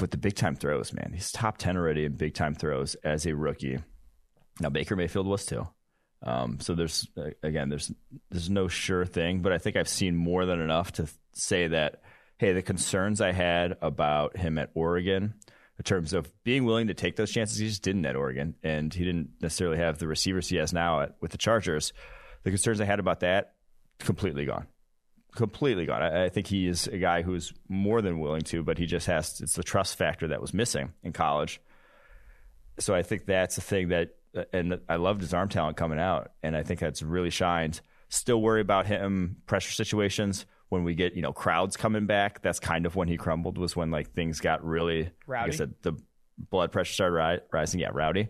But 0.00 0.10
the 0.12 0.16
big 0.16 0.34
time 0.34 0.56
throws, 0.56 0.94
man, 0.94 1.12
he's 1.12 1.30
top 1.30 1.58
ten 1.58 1.76
already 1.76 2.06
in 2.06 2.12
big 2.12 2.32
time 2.32 2.54
throws 2.54 2.94
as 3.04 3.26
a 3.26 3.36
rookie. 3.36 3.78
Now 4.58 4.70
Baker 4.70 4.96
Mayfield 4.96 5.26
was 5.26 5.44
too. 5.44 5.68
Um, 6.22 6.58
so 6.58 6.74
there's 6.74 7.06
uh, 7.18 7.30
again, 7.42 7.68
there's 7.68 7.92
there's 8.30 8.48
no 8.48 8.66
sure 8.66 9.04
thing, 9.04 9.40
but 9.42 9.52
I 9.52 9.58
think 9.58 9.76
I've 9.76 9.88
seen 9.88 10.16
more 10.16 10.46
than 10.46 10.58
enough 10.58 10.92
to 10.92 11.06
say 11.34 11.68
that 11.68 12.00
hey, 12.38 12.54
the 12.54 12.62
concerns 12.62 13.20
I 13.20 13.32
had 13.32 13.76
about 13.82 14.38
him 14.38 14.56
at 14.56 14.70
Oregon 14.72 15.34
in 15.76 15.84
terms 15.84 16.14
of 16.14 16.32
being 16.42 16.64
willing 16.64 16.86
to 16.86 16.94
take 16.94 17.16
those 17.16 17.30
chances, 17.30 17.58
he 17.58 17.68
just 17.68 17.82
didn't 17.82 18.06
at 18.06 18.16
Oregon, 18.16 18.54
and 18.62 18.92
he 18.94 19.04
didn't 19.04 19.32
necessarily 19.42 19.76
have 19.76 19.98
the 19.98 20.08
receivers 20.08 20.48
he 20.48 20.56
has 20.56 20.72
now 20.72 21.02
at, 21.02 21.16
with 21.20 21.32
the 21.32 21.38
Chargers. 21.38 21.92
The 22.42 22.50
concerns 22.50 22.80
I 22.80 22.86
had 22.86 23.00
about 23.00 23.20
that 23.20 23.52
completely 23.98 24.46
gone, 24.46 24.66
completely 25.34 25.86
gone. 25.86 26.02
I, 26.02 26.24
I 26.24 26.28
think 26.28 26.46
he 26.46 26.66
is 26.66 26.86
a 26.86 26.98
guy 26.98 27.22
who's 27.22 27.52
more 27.68 28.02
than 28.02 28.20
willing 28.20 28.42
to, 28.42 28.62
but 28.62 28.78
he 28.78 28.86
just 28.86 29.06
has 29.06 29.40
it's 29.40 29.54
the 29.54 29.62
trust 29.62 29.96
factor 29.96 30.28
that 30.28 30.40
was 30.40 30.54
missing 30.54 30.92
in 31.02 31.12
college 31.12 31.60
so 32.80 32.94
I 32.94 33.02
think 33.02 33.26
that's 33.26 33.54
the 33.56 33.60
thing 33.60 33.88
that, 33.88 34.16
uh, 34.36 34.44
and 34.52 34.80
I 34.88 34.96
loved 34.96 35.20
his 35.20 35.34
arm 35.34 35.48
talent 35.48 35.76
coming 35.76 35.98
out, 35.98 36.32
and 36.42 36.56
I 36.56 36.62
think 36.62 36.80
that's 36.80 37.02
really 37.02 37.30
shined. 37.30 37.80
Still 38.08 38.40
worry 38.40 38.60
about 38.60 38.86
him 38.86 39.36
pressure 39.46 39.72
situations 39.72 40.46
when 40.68 40.84
we 40.84 40.94
get 40.94 41.14
you 41.14 41.22
know 41.22 41.32
crowds 41.32 41.76
coming 41.76 42.06
back. 42.06 42.42
That's 42.42 42.58
kind 42.58 42.86
of 42.86 42.96
when 42.96 43.08
he 43.08 43.16
crumbled. 43.16 43.58
Was 43.58 43.76
when 43.76 43.90
like 43.90 44.12
things 44.12 44.40
got 44.40 44.64
really 44.64 45.10
Rowdy. 45.26 45.50
Like 45.50 45.54
I 45.54 45.56
said, 45.56 45.74
the 45.82 45.92
blood 46.38 46.72
pressure 46.72 46.92
started 46.92 47.14
ri- 47.14 47.40
rising. 47.52 47.80
Yeah, 47.80 47.90
rowdy. 47.92 48.28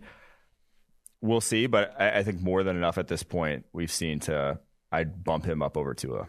We'll 1.23 1.40
see, 1.40 1.66
but 1.66 1.95
I, 1.99 2.19
I 2.19 2.23
think 2.23 2.40
more 2.40 2.62
than 2.62 2.76
enough 2.76 2.99
at 2.99 3.09
this 3.09 3.23
point 3.23 3.66
we've 3.73 3.92
seen 3.92 4.21
to 4.21 4.59
I'd 4.92 5.25
bump 5.25 5.45
him 5.45 5.62
up 5.62 5.76
over 5.76 5.95
to 5.95 6.16
a 6.16 6.28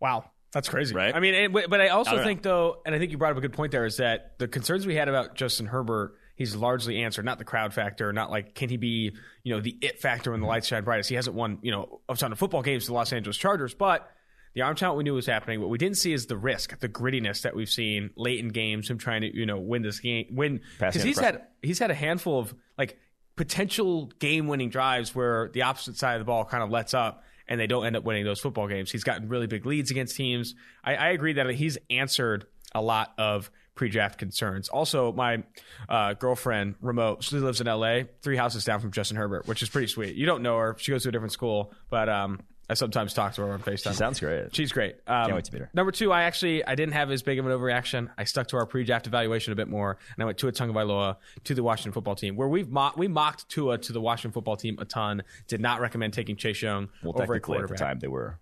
Wow. 0.00 0.30
That's 0.52 0.68
crazy. 0.68 0.94
Right? 0.94 1.14
I 1.14 1.20
mean, 1.20 1.34
it, 1.34 1.52
but 1.52 1.80
I 1.80 1.88
also 1.88 2.12
I 2.12 2.14
don't 2.14 2.24
think, 2.24 2.42
though, 2.42 2.80
and 2.86 2.94
I 2.94 2.98
think 2.98 3.10
you 3.10 3.18
brought 3.18 3.32
up 3.32 3.38
a 3.38 3.40
good 3.42 3.52
point 3.52 3.72
there, 3.72 3.84
is 3.84 3.98
that 3.98 4.38
the 4.38 4.48
concerns 4.48 4.86
we 4.86 4.94
had 4.94 5.08
about 5.08 5.34
Justin 5.34 5.66
Herbert, 5.66 6.14
he's 6.34 6.56
largely 6.56 7.02
answered. 7.02 7.26
Not 7.26 7.38
the 7.38 7.44
crowd 7.44 7.74
factor, 7.74 8.12
not 8.12 8.30
like, 8.30 8.54
can 8.54 8.70
he 8.70 8.78
be, 8.78 9.14
you 9.42 9.54
know, 9.54 9.60
the 9.60 9.76
it 9.82 10.00
factor 10.00 10.30
when 10.30 10.40
the 10.40 10.46
lights 10.46 10.68
shine 10.68 10.84
brightest? 10.84 11.10
He 11.10 11.14
hasn't 11.14 11.36
won, 11.36 11.58
you 11.62 11.72
know, 11.72 12.00
a 12.08 12.14
ton 12.14 12.32
of 12.32 12.38
football 12.38 12.62
games 12.62 12.84
to 12.84 12.88
the 12.88 12.94
Los 12.94 13.12
Angeles 13.12 13.36
Chargers, 13.36 13.74
but 13.74 14.08
the 14.54 14.62
arm 14.62 14.76
talent 14.76 14.96
we 14.96 15.04
knew 15.04 15.12
was 15.12 15.26
happening. 15.26 15.60
What 15.60 15.68
we 15.68 15.76
didn't 15.76 15.98
see 15.98 16.14
is 16.14 16.24
the 16.26 16.38
risk, 16.38 16.78
the 16.78 16.88
grittiness 16.88 17.42
that 17.42 17.54
we've 17.54 17.68
seen 17.68 18.10
late 18.16 18.38
in 18.38 18.48
games, 18.48 18.88
him 18.88 18.96
trying 18.96 19.20
to, 19.22 19.36
you 19.36 19.44
know, 19.44 19.58
win 19.58 19.82
this 19.82 20.00
game, 20.00 20.28
win. 20.30 20.60
Because 20.78 21.02
he's 21.02 21.18
had, 21.18 21.42
he's 21.60 21.78
had 21.78 21.90
a 21.90 21.94
handful 21.94 22.38
of, 22.38 22.54
like, 22.78 22.96
potential 23.36 24.06
game 24.18 24.46
winning 24.46 24.70
drives 24.70 25.14
where 25.14 25.50
the 25.52 25.62
opposite 25.62 25.98
side 25.98 26.14
of 26.14 26.20
the 26.20 26.24
ball 26.24 26.46
kind 26.46 26.62
of 26.62 26.70
lets 26.70 26.94
up 26.94 27.22
and 27.48 27.60
they 27.60 27.66
don't 27.66 27.86
end 27.86 27.96
up 27.96 28.04
winning 28.04 28.24
those 28.24 28.40
football 28.40 28.68
games. 28.68 28.90
He's 28.90 29.04
gotten 29.04 29.28
really 29.28 29.46
big 29.46 29.66
leads 29.66 29.90
against 29.90 30.16
teams. 30.16 30.54
I, 30.84 30.94
I 30.94 31.08
agree 31.08 31.34
that 31.34 31.48
he's 31.50 31.78
answered 31.90 32.46
a 32.74 32.82
lot 32.82 33.12
of 33.18 33.50
pre-draft 33.74 34.18
concerns. 34.18 34.68
Also, 34.68 35.12
my 35.12 35.44
uh, 35.88 36.14
girlfriend, 36.14 36.74
remote, 36.80 37.22
she 37.22 37.36
lives 37.36 37.60
in 37.60 37.66
LA, 37.66 38.00
three 38.22 38.36
houses 38.36 38.64
down 38.64 38.80
from 38.80 38.90
Justin 38.90 39.16
Herbert, 39.16 39.46
which 39.46 39.62
is 39.62 39.68
pretty 39.68 39.86
sweet. 39.86 40.16
You 40.16 40.26
don't 40.26 40.42
know 40.42 40.56
her; 40.58 40.76
she 40.78 40.90
goes 40.90 41.04
to 41.04 41.10
a 41.10 41.12
different 41.12 41.32
school, 41.32 41.72
but 41.90 42.08
um, 42.08 42.40
I 42.68 42.74
sometimes 42.74 43.14
talk 43.14 43.34
to 43.34 43.42
her 43.42 43.52
on 43.52 43.60
Facetime. 43.62 43.90
She 43.90 43.94
sounds 43.94 44.18
great. 44.18 44.54
She's 44.54 44.72
great. 44.72 44.96
Um, 45.06 45.24
Can't 45.26 45.34
wait 45.36 45.44
to 45.44 45.52
meet 45.52 45.60
her. 45.60 45.70
Number 45.72 45.92
two, 45.92 46.10
I 46.12 46.22
actually 46.22 46.64
I 46.64 46.74
didn't 46.74 46.94
have 46.94 47.10
as 47.12 47.22
big 47.22 47.38
of 47.38 47.46
an 47.46 47.52
overreaction. 47.52 48.08
I 48.18 48.24
stuck 48.24 48.48
to 48.48 48.56
our 48.56 48.66
pre-draft 48.66 49.06
evaluation 49.06 49.52
a 49.52 49.56
bit 49.56 49.68
more, 49.68 49.98
and 50.16 50.22
I 50.22 50.26
went 50.26 50.36
Tua 50.38 50.50
Tagovailoa 50.52 51.16
to 51.44 51.54
the 51.54 51.62
Washington 51.62 51.92
football 51.92 52.16
team, 52.16 52.34
where 52.34 52.48
we've 52.48 52.68
mo- 52.68 52.92
we 52.96 53.06
mocked 53.06 53.48
Tua 53.48 53.78
to 53.78 53.92
the 53.92 54.00
Washington 54.00 54.32
football 54.32 54.56
team 54.56 54.76
a 54.80 54.84
ton. 54.84 55.22
Did 55.46 55.60
not 55.60 55.80
recommend 55.80 56.12
taking 56.12 56.34
Chase 56.36 56.60
Young 56.60 56.88
well, 57.04 57.12
over 57.14 57.22
a 57.22 57.26
technically 57.36 57.58
at 57.58 57.62
the 57.62 57.66
quarterback. 57.68 57.78
time 57.78 57.98
they 58.00 58.08
were 58.08 58.40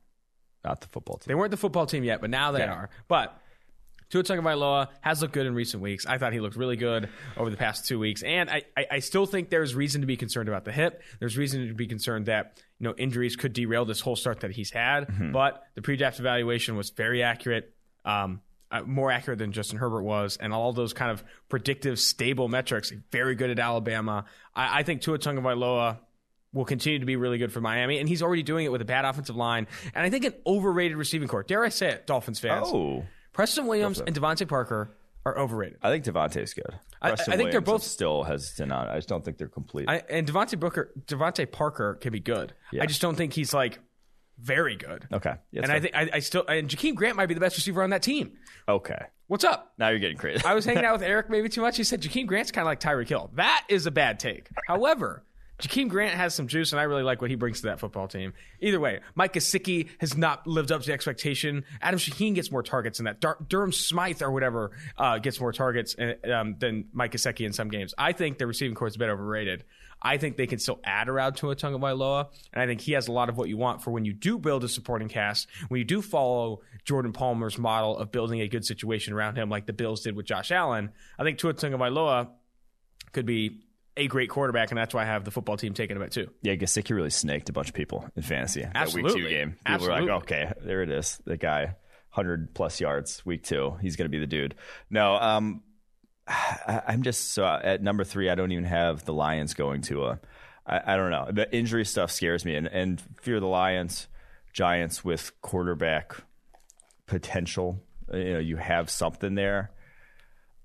not 0.65 0.81
the 0.81 0.87
football 0.87 1.19
team. 1.19 1.27
They 1.29 1.35
weren't 1.35 1.51
the 1.51 1.59
football 1.59 1.85
team 1.85 2.05
yet, 2.05 2.23
but 2.23 2.31
now 2.31 2.51
they 2.53 2.61
Yeah. 2.61 2.73
are. 2.73 2.91
But 3.09 3.39
Tua 4.11 4.23
Tagovailoa 4.23 4.89
has 5.01 5.21
looked 5.23 5.35
good 5.35 5.47
in 5.47 5.55
recent 5.55 5.83
weeks. 5.83 6.07
I 6.07 6.19
thought 6.19 6.33
he 6.33 6.41
looked 6.41 6.57
really 6.57 6.77
good 6.77 7.09
over 7.37 7.51
the 7.51 7.57
past 7.57 7.87
two 7.87 7.99
weeks, 7.99 8.23
and 8.23 8.49
I, 8.51 8.63
I, 8.77 8.87
I 8.93 8.99
still 9.01 9.27
think 9.27 9.51
there's 9.51 9.75
reason 9.75 10.01
to 10.03 10.07
be 10.07 10.17
concerned 10.17 10.49
about 10.49 10.65
the 10.65 10.73
hip. 10.73 11.03
There's 11.21 11.37
reason 11.37 11.69
to 11.69 11.75
be 11.75 11.87
concerned 11.87 12.27
that 12.27 12.61
you 12.79 12.85
know 12.85 12.95
injuries 12.97 13.37
could 13.37 13.53
derail 13.53 13.85
this 13.85 14.01
whole 14.01 14.17
start 14.17 14.41
that 14.41 14.51
he's 14.53 14.71
had. 14.71 15.33
But 15.33 15.63
the 15.75 15.83
pre-draft 15.83 16.21
evaluation 16.21 16.77
was 16.77 16.91
very 16.91 17.23
accurate, 17.23 17.75
um, 18.05 18.41
uh, 18.71 18.83
more 18.83 19.11
accurate 19.11 19.39
than 19.39 19.53
Justin 19.53 19.79
Herbert 19.79 20.03
was, 20.03 20.37
and 20.37 20.53
all 20.53 20.73
those 20.73 20.93
kind 20.93 21.11
of 21.11 21.25
predictive, 21.49 21.99
stable 21.99 22.49
metrics. 22.49 22.93
Very 23.11 23.35
good 23.35 23.51
at 23.51 23.59
Alabama. 23.59 24.27
I, 24.55 24.81
I 24.81 24.83
think 24.83 25.01
Tua 25.01 25.19
Tagovailoa 25.19 25.99
will 26.53 26.65
continue 26.65 27.01
to 27.01 27.07
be 27.07 27.17
really 27.17 27.39
good 27.39 27.53
for 27.53 27.61
Miami, 27.61 27.99
and 27.99 28.09
he's 28.09 28.23
already 28.23 28.45
doing 28.45 28.65
it 28.65 28.71
with 28.71 28.81
a 28.81 28.85
bad 28.85 29.05
offensive 29.05 29.35
line, 29.35 29.67
and 29.93 30.07
I 30.07 30.11
think 30.11 30.25
an 30.25 30.35
overrated 30.47 30.97
receiving 30.97 31.27
core. 31.27 31.43
Dare 31.43 31.65
I 31.65 31.69
say 31.69 31.91
it, 31.91 32.07
Dolphins 32.07 32.39
fans? 32.39 32.69
Oh, 32.71 33.05
Preston 33.35 33.67
Williams 33.67 34.01
and 34.01 34.17
DeVante 34.17 34.49
Parker 34.49 34.97
are 35.27 35.39
overrated. 35.39 35.79
I 35.83 35.91
think 35.91 36.05
DeVante's 36.05 36.55
good. 36.55 36.79
I- 37.03 37.13
I 37.13 37.17
think 37.37 37.51
they're 37.51 37.61
both- 37.61 37.83
still 37.83 38.23
hesitant 38.23 38.73
on. 38.73 38.89
I 38.89 38.97
just 38.97 39.09
don't 39.09 39.23
think 39.25 39.37
they're 39.39 39.49
complete. 39.49 39.89
I, 39.89 40.03
and 40.09 40.27
Devontae 40.27 40.59
Booker, 40.59 40.93
DeVante 41.07 41.51
Parker 41.51 41.95
can 42.01 42.13
be 42.13 42.21
good. 42.21 42.55
Yeah. 42.73 42.83
I 42.83 42.87
just 42.87 43.03
don't 43.03 43.15
think 43.17 43.33
he's 43.35 43.53
like 43.53 43.79
very 44.39 44.77
good. 44.77 45.07
okay, 45.13 45.35
Yeah, 45.53 45.63
and 45.63 45.71
that's 45.71 45.71
I 45.71 45.81
think 45.81 45.95
I, 46.15 46.17
I 46.17 46.19
still 46.21 46.45
and 46.47 46.69
Jakeem 46.69 46.95
Grant 46.95 47.17
might 47.17 47.27
be 47.27 47.35
the 47.35 47.41
best 47.41 47.57
receiver 47.57 47.83
on 47.83 47.91
that 47.91 48.03
team. 48.03 48.33
okay. 48.69 49.07
What's 49.27 49.45
up? 49.45 49.73
Now 49.79 49.89
you're 49.89 50.01
getting 50.01 50.19
crazy. 50.19 50.45
I 50.45 50.53
was 50.53 50.67
hanging 50.67 50.85
out 50.85 50.93
with 50.95 51.03
Eric 51.03 51.31
maybe 51.31 51.49
too 51.49 51.63
much. 51.63 51.79
He 51.79 51.85
said 51.85 52.03
Jakeem 52.03 52.27
Grant's 52.27 52.51
kind 52.51 52.67
of 52.67 52.71
like 52.71 52.81
Tyreek 52.81 53.09
Hill. 53.09 53.31
That 53.35 53.65
is 53.71 53.87
a 53.87 53.91
bad 53.91 54.21
take. 54.21 54.49
However, 54.69 55.25
Jakeem 55.61 55.89
Grant 55.89 56.15
has 56.15 56.35
some 56.35 56.49
juice, 56.49 56.73
and 56.73 56.81
I 56.81 56.85
really 56.85 57.05
like 57.05 57.21
what 57.21 57.31
he 57.31 57.37
brings 57.37 57.61
to 57.61 57.69
that 57.69 57.79
football 57.79 58.09
team. 58.09 58.33
Either 58.61 58.81
way, 58.81 59.01
Mike 59.15 59.35
Gesicki 59.35 59.89
has 59.99 60.17
not 60.17 60.47
lived 60.47 60.73
up 60.73 60.83
to 60.83 60.93
expectation. 60.93 61.65
Adam 61.81 61.99
Shaheen 61.99 62.35
gets 62.35 62.51
more 62.51 62.63
targets 62.63 62.99
than 62.99 63.05
that. 63.05 63.21
Dur- 63.21 63.39
Durham 63.49 63.71
Smythe 63.71 64.21
or 64.21 64.33
whatever 64.33 64.73
uh, 64.99 65.19
gets 65.19 65.39
more 65.39 65.53
targets 65.53 65.95
uh, 65.97 66.15
um, 66.29 66.57
than 66.59 66.87
Mike 66.93 67.13
Gesicki 67.13 67.47
in 67.47 67.53
some 67.53 67.69
games. 67.69 67.95
I 67.97 68.13
think 68.13 68.39
the 68.39 68.49
receiving 68.49 68.75
core 68.75 68.89
is 68.89 68.97
a 68.97 68.99
bit 68.99 69.09
overrated. 69.09 69.65
I 70.03 70.19
think 70.19 70.37
they 70.37 70.47
can 70.47 70.59
still 70.59 70.81
add 70.85 71.09
around 71.09 71.37
to 71.37 71.51
a 71.51 71.55
tongue 71.55 71.75
of 71.75 71.81
Tagovailoa, 71.81 72.29
and 72.53 72.61
I 72.61 72.67
think 72.67 72.81
he 72.83 72.93
has 72.93 73.09
a 73.09 73.13
lot 73.13 73.29
of 73.29 73.39
what 73.39 73.49
you 73.49 73.57
want 73.57 73.83
for 73.83 73.91
when 73.91 74.05
you 74.05 74.13
do 74.13 74.39
build 74.39 74.65
a 74.65 74.69
supporting 74.69 75.09
cast, 75.09 75.49
when 75.69 75.79
you 75.79 75.85
do 75.85 76.03
follow 76.03 76.61
Jordan 76.85 77.13
Palmer's 77.13 77.57
model 77.57 77.97
of 77.97 78.13
building 78.13 78.41
a 78.41 78.49
good 78.49 78.67
situation 78.67 79.15
around 79.15 79.37
him, 79.37 79.49
like 79.49 79.65
the 79.67 79.73
Bills 79.73 80.03
did 80.03 80.15
with 80.15 80.27
Josh 80.27 80.51
Allen. 80.51 80.91
I 81.19 81.23
think 81.23 81.39
Tua 81.39 81.55
Tagovailoa 81.55 82.29
could 83.13 83.25
be 83.25 83.61
a 83.97 84.07
great 84.09 84.29
quarterback, 84.29 84.71
and 84.71 84.79
that's 84.79 84.95
why 84.95 85.03
I 85.03 85.07
have 85.07 85.25
the 85.25 85.31
football 85.31 85.57
team 85.57 85.75
taking 85.75 85.97
him 85.97 86.03
at 86.03 86.11
two. 86.11 86.31
Yeah, 86.43 86.55
Gesicki 86.55 86.95
really 86.95 87.11
snaked 87.11 87.49
a 87.49 87.53
bunch 87.53 87.69
of 87.69 87.75
people 87.75 88.09
in 88.17 88.23
fantasy. 88.23 88.63
That 88.63 88.73
week 88.93 89.05
Absolutely. 89.05 89.23
two 89.23 89.29
game. 89.29 89.51
People 89.51 89.75
Absolutely. 89.75 90.03
were 90.03 90.13
like, 90.13 90.23
okay, 90.23 90.53
there 90.63 90.83
it 90.83 90.91
is. 90.91 91.21
The 91.25 91.37
guy, 91.37 91.65
100 92.13 92.55
plus 92.55 92.81
yards, 92.81 93.25
week 93.25 93.45
two. 93.45 93.77
He's 93.81 93.97
going 93.97 94.07
to 94.07 94.11
be 94.11 94.19
the 94.19 94.27
dude. 94.27 94.55
No, 94.91 95.15
um, 95.15 95.63
I, 96.27 96.83
I'm 96.89 97.03
just 97.03 97.33
so 97.33 97.45
at 97.45 97.83
number 97.83 98.05
three, 98.05 98.31
I 98.31 98.35
don't 98.35 98.53
even 98.53 98.65
have 98.65 99.05
the 99.05 99.15
Lions 99.15 99.55
going 99.55 99.83
to 99.83 100.07
a. 100.07 100.21
I, 100.67 100.95
I 100.95 100.97
don't 100.97 101.11
know. 101.11 101.29
The 101.31 101.55
injury 101.55 101.85
stuff 101.85 102.11
scares 102.11 102.45
me, 102.45 102.57
and, 102.57 102.67
and 102.67 103.03
fear 103.21 103.39
the 103.39 103.47
Lions, 103.47 104.09
Giants 104.53 105.05
with 105.05 105.33
quarterback 105.43 106.17
potential. 107.07 107.83
You 108.13 108.35
know, 108.35 108.39
you 108.39 108.57
have 108.57 108.91
something 108.91 109.35
there. 109.35 109.71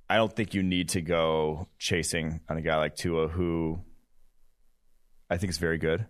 I 0.09 0.15
don't 0.15 0.35
think 0.35 0.53
you 0.53 0.63
need 0.63 0.89
to 0.89 1.01
go 1.01 1.67
chasing 1.77 2.41
on 2.49 2.57
a 2.57 2.61
guy 2.61 2.77
like 2.77 2.95
Tua 2.95 3.27
who 3.27 3.79
I 5.29 5.37
think 5.37 5.51
is 5.51 5.59
very 5.59 5.77
good. 5.77 6.07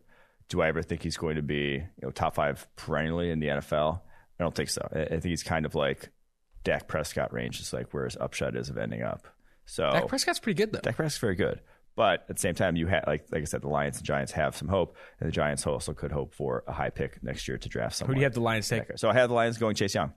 Do 0.47 0.61
I 0.61 0.69
ever 0.69 0.81
think 0.81 1.03
he's 1.03 1.17
going 1.17 1.35
to 1.35 1.41
be 1.41 1.73
you 1.73 2.01
know 2.01 2.11
top 2.11 2.35
five 2.35 2.67
perennially 2.75 3.29
in 3.29 3.39
the 3.39 3.47
NFL? 3.47 3.99
I 4.39 4.43
don't 4.43 4.55
think 4.55 4.69
so. 4.69 4.87
I, 4.93 5.01
I 5.01 5.07
think 5.07 5.25
he's 5.25 5.43
kind 5.43 5.65
of 5.65 5.75
like 5.75 6.09
Dak 6.63 6.87
Prescott 6.87 7.33
range, 7.33 7.59
is 7.59 7.73
like 7.73 7.93
where 7.93 8.05
his 8.05 8.15
upshot 8.17 8.55
is 8.55 8.69
of 8.69 8.77
ending 8.77 9.03
up. 9.03 9.27
So 9.65 9.89
Dak 9.91 10.07
Prescott's 10.07 10.39
pretty 10.39 10.57
good 10.57 10.71
though. 10.71 10.79
Dak 10.79 10.95
Prescott's 10.95 11.19
very 11.19 11.35
good, 11.35 11.59
but 11.95 12.25
at 12.29 12.37
the 12.37 12.41
same 12.41 12.55
time, 12.55 12.77
you 12.77 12.87
have 12.87 13.03
like 13.05 13.25
like 13.31 13.41
I 13.41 13.45
said, 13.45 13.61
the 13.61 13.67
Lions 13.67 13.97
and 13.97 14.05
Giants 14.05 14.31
have 14.31 14.55
some 14.55 14.69
hope, 14.69 14.95
and 15.19 15.27
the 15.27 15.33
Giants 15.33 15.67
also 15.67 15.93
could 15.93 16.11
hope 16.11 16.33
for 16.33 16.63
a 16.67 16.71
high 16.71 16.89
pick 16.89 17.21
next 17.21 17.47
year 17.49 17.57
to 17.57 17.69
draft 17.69 17.97
someone. 17.97 18.13
Who 18.13 18.15
do 18.15 18.21
you 18.21 18.25
have 18.25 18.33
the 18.33 18.41
Lions 18.41 18.67
take? 18.69 18.97
So 18.97 19.09
I 19.09 19.13
have 19.13 19.27
the 19.27 19.35
Lions 19.35 19.57
going 19.57 19.75
Chase 19.75 19.93
Young. 19.93 20.13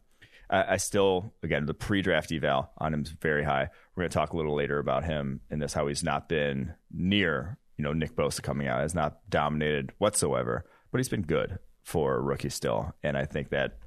I, 0.53 0.75
I 0.75 0.77
still, 0.77 1.33
again, 1.43 1.67
the 1.67 1.75
pre-draft 1.75 2.31
eval 2.31 2.71
on 2.79 2.95
him 2.95 3.03
is 3.03 3.11
very 3.11 3.43
high. 3.43 3.69
We're 3.97 4.03
going 4.03 4.11
to 4.11 4.15
talk 4.15 4.33
a 4.33 4.37
little 4.37 4.55
later 4.55 4.79
about 4.79 5.05
him 5.05 5.41
and 5.51 5.61
this 5.61 5.73
how 5.73 5.89
he's 5.89 6.05
not 6.05 6.29
been 6.29 6.75
near, 6.93 7.59
you 7.77 7.83
know, 7.83 7.93
Nick 7.93 8.15
Bosa 8.15 8.43
coming 8.43 8.69
out, 8.69 8.81
has 8.81 8.95
not 8.95 9.19
dominated 9.29 9.93
whatsoever, 9.99 10.65
but 10.93 10.99
he's 10.99 11.09
been 11.09 11.23
good 11.23 11.59
for 11.83 12.15
a 12.15 12.21
rookie 12.21 12.49
still, 12.49 12.95
and 13.03 13.17
I 13.17 13.25
think 13.25 13.51
that 13.51 13.79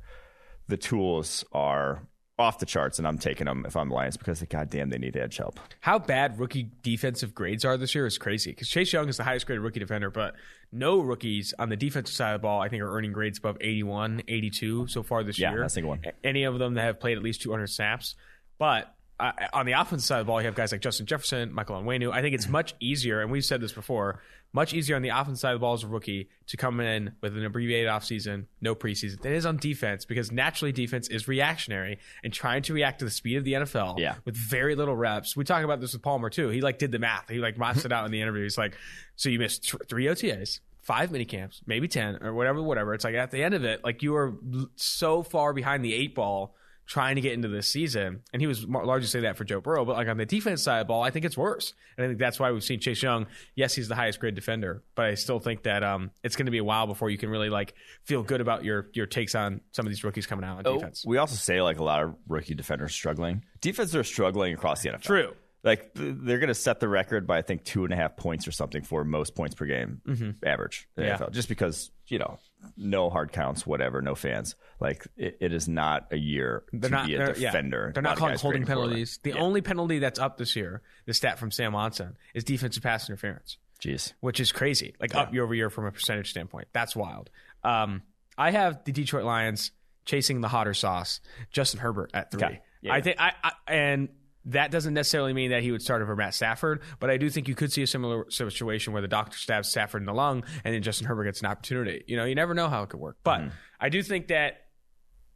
the 0.68 0.78
tools 0.78 1.46
are 1.54 2.08
off 2.38 2.60
the 2.60 2.66
charts, 2.66 2.98
and 3.00 3.08
I'm 3.08 3.18
taking 3.18 3.46
them 3.46 3.66
if 3.66 3.76
I'm 3.78 3.90
Lions 3.90 4.18
because 4.18 4.42
goddamn 4.44 4.90
they 4.90 4.98
need 4.98 5.16
edge 5.16 5.38
help. 5.38 5.60
How 5.80 5.98
bad 6.00 6.38
rookie 6.40 6.70
defensive 6.84 7.34
grades 7.34 7.64
are 7.64 7.78
this 7.78 7.96
year 7.96 8.06
is 8.06 8.18
crazy 8.18 8.52
because 8.52 8.68
Chase 8.70 8.92
Young 8.92 9.08
is 9.08 9.18
the 9.18 9.24
highest 9.24 9.46
graded 9.46 9.64
rookie 9.64 9.80
defender, 9.80 10.10
but 10.12 10.36
no 10.72 11.00
rookies 11.00 11.54
on 11.60 11.70
the 11.70 11.78
defensive 11.78 12.14
side 12.14 12.34
of 12.36 12.42
the 12.42 12.44
ball, 12.46 12.62
I 12.62 12.68
think, 12.68 12.82
are 12.84 12.92
earning 12.94 13.14
grades 13.14 13.38
above 13.38 13.58
81, 13.62 14.24
82 14.28 14.88
so 14.88 15.02
far 15.04 15.24
this 15.24 15.40
Yeah, 15.40 15.52
year. 15.52 15.62
that's 15.62 15.78
a 15.78 15.82
good 15.82 15.88
one. 15.88 16.02
Any 16.24 16.44
of 16.44 16.60
them 16.60 16.74
that 16.74 16.82
have 16.84 17.00
played 17.00 17.18
at 17.18 17.24
least 17.24 17.42
200 17.42 17.68
snaps. 17.68 18.16
But 18.58 18.94
uh, 19.20 19.32
on 19.54 19.66
the 19.66 19.74
offensive 19.74 20.06
side 20.06 20.20
of 20.20 20.26
the 20.26 20.30
ball, 20.30 20.42
you 20.42 20.46
have 20.48 20.56
guys 20.56 20.72
like 20.72 20.82
Justin 20.82 21.06
Jefferson, 21.06 21.54
Michael 21.54 21.82
Onwenu. 21.82 22.12
I 22.12 22.22
think 22.22 22.36
it's 22.36 22.48
much 22.50 22.74
easier, 22.80 23.22
and 23.22 23.32
we've 23.32 23.46
said 23.46 23.62
this 23.62 23.72
before, 23.72 24.22
much 24.54 24.74
easier 24.74 24.96
on 24.96 25.02
the 25.02 25.10
offensive 25.10 25.40
side 25.40 25.54
of 25.54 25.60
the 25.60 25.62
ball 25.62 25.74
as 25.74 25.84
a 25.84 25.88
rookie 25.88 26.30
to 26.48 26.58
come 26.58 26.80
in 26.80 27.14
with 27.22 27.36
an 27.36 27.44
abbreviated 27.46 27.90
offseason, 27.90 28.46
no 28.62 28.74
preseason, 28.76 29.22
than 29.22 29.34
it 29.34 29.36
is 29.38 29.46
on 29.46 29.58
defense 29.58 30.06
because 30.06 30.32
naturally 30.32 30.72
defense 30.72 31.08
is 31.10 31.28
reactionary 31.28 31.98
and 32.24 32.32
trying 32.32 32.62
to 32.64 32.74
react 32.74 33.00
to 33.00 33.06
the 33.06 33.12
speed 33.12 33.36
of 33.38 33.44
the 33.44 33.54
NFL 33.54 34.00
Yeah. 34.00 34.16
with 34.24 34.36
very 34.38 34.76
little 34.76 34.96
reps. 34.96 35.36
We 35.36 35.44
talk 35.44 35.64
about 35.66 35.82
this 35.82 35.92
with 35.94 36.02
Palmer 36.04 36.30
too. 36.30 36.48
He 36.50 36.62
like 36.62 36.78
did 36.80 36.92
the 36.94 37.00
math. 37.00 37.28
He 37.30 37.40
like 37.40 37.58
maths 37.58 37.84
it 37.84 37.92
out 37.92 38.06
in 38.06 38.12
the 38.12 38.22
interview. 38.22 38.44
He's 38.44 38.58
like, 38.58 38.78
so 39.18 39.28
you 39.28 39.40
missed 39.40 39.70
th- 39.72 39.84
three 39.90 40.06
OTAs, 40.06 40.62
five 40.82 41.12
mini 41.12 41.26
camps, 41.26 41.62
maybe 41.66 41.90
ten 41.90 42.24
or 42.24 42.34
whatever, 42.34 42.62
whatever. 42.64 42.94
It's 42.94 43.04
like 43.04 43.16
at 43.16 43.32
the 43.32 43.44
end 43.44 43.56
of 43.56 43.66
it, 43.66 43.84
like 43.84 44.04
you 44.04 44.16
are 44.16 44.34
so 44.78 45.22
far 45.22 45.52
behind 45.52 45.84
the 45.84 45.94
eight 45.94 46.16
ball 46.16 46.55
trying 46.86 47.16
to 47.16 47.22
get 47.22 47.34
into 47.34 47.48
this 47.48 47.68
season. 47.68 48.22
And 48.32 48.42
he 48.42 48.48
was 48.48 48.66
largely 48.66 49.08
say 49.08 49.22
that 49.22 49.38
for 49.38 49.44
Joe 49.44 49.60
Burrow, 49.60 49.86
but 49.86 49.96
like 49.96 50.08
on 50.08 50.18
the 50.18 50.26
defense 50.26 50.64
side 50.64 50.82
of 50.82 50.88
the 50.88 50.90
ball, 50.90 51.04
I 51.04 51.10
think 51.10 51.26
it's 51.26 51.38
worse. 51.38 51.74
And 51.98 52.06
I 52.06 52.08
think 52.08 52.20
that's 52.20 52.40
why 52.40 52.52
we've 52.52 52.64
seen 52.64 52.80
Chase 52.80 53.02
Young. 53.02 53.28
Yes, 53.56 53.74
he's 53.74 53.88
the 53.88 53.96
highest 53.96 54.20
grade 54.20 54.36
defender, 54.36 54.84
but 54.94 55.06
I 55.06 55.16
still 55.16 55.40
think 55.40 55.64
that 55.64 55.84
um, 55.84 56.12
it's 56.24 56.36
going 56.36 56.46
to 56.46 56.52
be 56.52 56.60
a 56.60 56.64
while 56.64 56.88
before 56.88 57.10
you 57.10 57.18
can 57.18 57.30
really 57.30 57.50
like 57.50 57.74
feel 58.04 58.24
good 58.24 58.42
about 58.42 58.64
your 58.64 58.90
your 58.94 59.06
takes 59.06 59.36
on 59.36 59.62
some 59.72 59.86
of 59.86 59.92
these 59.92 60.04
rookies 60.04 60.28
coming 60.28 60.46
out 60.46 60.66
on 60.66 60.76
defense. 60.76 61.04
We 61.06 61.18
also 61.18 61.36
say 61.36 61.62
like 61.62 61.80
a 61.80 61.84
lot 61.84 62.04
of 62.04 62.16
rookie 62.28 62.56
defenders 62.56 62.94
struggling. 62.94 63.44
Defenses 63.62 63.96
are 63.96 64.04
struggling 64.04 64.54
across 64.54 64.82
the 64.82 64.90
NFL. 64.90 65.02
True. 65.02 65.34
Like 65.66 65.94
th- 65.96 66.16
they're 66.20 66.38
going 66.38 66.48
to 66.48 66.54
set 66.54 66.80
the 66.80 66.88
record 66.88 67.26
by 67.28 67.40
I 67.40 67.42
think 67.42 67.64
two 67.66 67.84
and 67.84 67.92
a 67.94 67.98
half 67.98 68.16
points 68.16 68.48
or 68.48 68.52
something 68.52 68.84
for 68.84 69.04
most 69.04 69.36
points 69.36 69.56
per 69.56 69.66
game 69.66 70.00
average 70.46 70.88
in 70.96 71.04
the 71.04 71.10
Yeah. 71.10 71.18
NFL. 71.18 71.32
Just 71.32 71.50
because 71.50 71.92
you 72.08 72.20
know 72.20 72.38
no 72.78 73.10
hard 73.10 73.32
counts, 73.32 73.66
whatever, 73.66 74.02
no 74.02 74.14
fans. 74.16 74.56
Like 74.80 75.08
it, 75.18 75.38
it 75.42 75.54
is 75.54 75.68
not 75.68 76.08
a 76.12 76.18
year 76.18 76.64
They're 76.72 76.90
to 76.90 76.96
not. 76.96 77.08
be 77.08 77.16
a 77.16 77.18
They're, 77.18 77.38
yeah. 77.38 77.52
defender. 77.52 77.92
they're 77.94 78.04
not 78.04 78.18
calling 78.18 78.38
holding 78.38 78.66
penalties. 78.66 79.20
The 79.24 79.32
Yeah. 79.32 79.40
only 79.42 79.62
penalty 79.62 80.00
that's 80.00 80.20
up 80.20 80.38
this 80.38 80.56
year, 80.56 80.84
the 81.06 81.14
stat 81.16 81.40
from 81.40 81.50
Sam 81.52 81.74
Watson, 81.74 82.16
is 82.36 82.44
defensive 82.44 82.84
pass 82.84 83.10
interference, 83.10 83.58
Jeez. 83.84 84.14
which 84.20 84.40
is 84.40 84.52
crazy. 84.52 84.94
Like 85.00 85.16
up 85.16 85.34
year 85.34 85.44
over 85.44 85.56
year 85.56 85.70
from 85.72 85.86
a 85.86 85.92
percentage 85.92 86.30
standpoint. 86.30 86.68
That's 86.74 86.96
wild. 86.96 87.32
Um, 87.64 88.04
I 88.38 88.52
have 88.52 88.84
the 88.84 88.92
Detroit 88.92 89.24
Lions 89.26 89.72
chasing 90.06 90.42
the 90.42 90.48
hotter 90.48 90.76
sauce, 90.76 91.22
Justin 91.52 91.80
Herbert 91.80 92.12
at 92.14 92.30
three. 92.32 92.44
Okay. 92.44 92.62
Yeah. 92.82 92.94
I 92.94 93.02
think 93.02 93.20
I, 93.20 93.34
I 93.44 93.52
and 93.68 94.10
that 94.46 94.72
doesn't 94.72 94.94
necessarily 94.94 95.34
mean 95.34 95.52
that 95.52 95.64
he 95.64 95.72
would 95.72 95.82
start 95.82 96.02
over 96.02 96.16
Matt 96.16 96.34
Stafford, 96.34 96.82
but 97.00 97.10
I 97.10 97.18
do 97.18 97.30
think 97.30 97.48
you 97.48 97.56
could 97.56 97.72
see 97.72 97.82
a 97.82 97.88
similar 97.88 98.30
situation 98.30 98.94
where 98.94 99.02
the 99.02 99.08
doctor 99.08 99.38
stabs 99.38 99.70
Stafford 99.70 100.02
in 100.02 100.06
the 100.06 100.14
lung 100.14 100.44
and 100.64 100.74
then 100.74 100.82
Justin 100.84 101.08
Herbert 101.08 101.24
gets 101.26 101.40
an 101.42 101.48
opportunity. 101.48 102.04
You 102.08 102.18
know, 102.18 102.26
you 102.26 102.36
never 102.36 102.54
know 102.54 102.70
how 102.70 102.84
it 102.84 102.90
could 102.90 103.00
work. 103.00 103.18
But 103.24 103.42
Mm-hmm. 103.42 103.50
I 103.80 103.90
do 103.90 104.02
think 104.04 104.28
that 104.28 104.62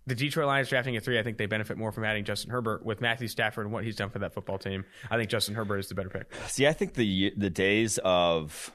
the 0.08 0.16
Detroit 0.16 0.48
Lions 0.48 0.70
drafting 0.70 0.96
at 0.96 1.04
three, 1.04 1.20
I 1.20 1.24
think 1.24 1.38
they 1.38 1.46
benefit 1.46 1.78
more 1.78 1.92
from 1.92 2.04
adding 2.04 2.24
Justin 2.24 2.50
Herbert 2.52 2.84
with 2.86 3.02
Matthew 3.02 3.28
Stafford 3.28 3.66
and 3.66 3.74
what 3.74 3.84
he's 3.84 3.96
done 3.96 4.10
for 4.10 4.20
that 4.20 4.34
football 4.34 4.58
team. 4.58 4.86
I 5.12 5.18
think 5.18 5.30
Justin 5.30 5.54
Herbert 5.56 5.80
is 5.80 5.88
the 5.90 5.96
better 5.96 6.10
pick. 6.10 6.34
See, 6.48 6.66
I 6.68 6.74
think 6.74 6.94
the 6.94 7.34
the 7.38 7.50
days 7.50 8.00
of 8.04 8.72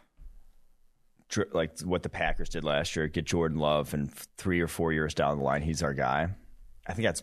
like 1.52 1.80
what 1.80 2.02
the 2.02 2.08
Packers 2.08 2.50
did 2.50 2.62
last 2.62 2.94
year, 2.94 3.08
get 3.08 3.24
Jordan 3.24 3.58
Love, 3.58 3.94
and 3.94 4.12
three 4.36 4.60
or 4.60 4.68
four 4.68 4.92
years 4.92 5.14
down 5.14 5.38
the 5.38 5.44
line, 5.44 5.62
he's 5.62 5.82
our 5.82 5.94
guy. 5.94 6.28
I 6.86 6.92
think 6.92 7.06
that's 7.06 7.22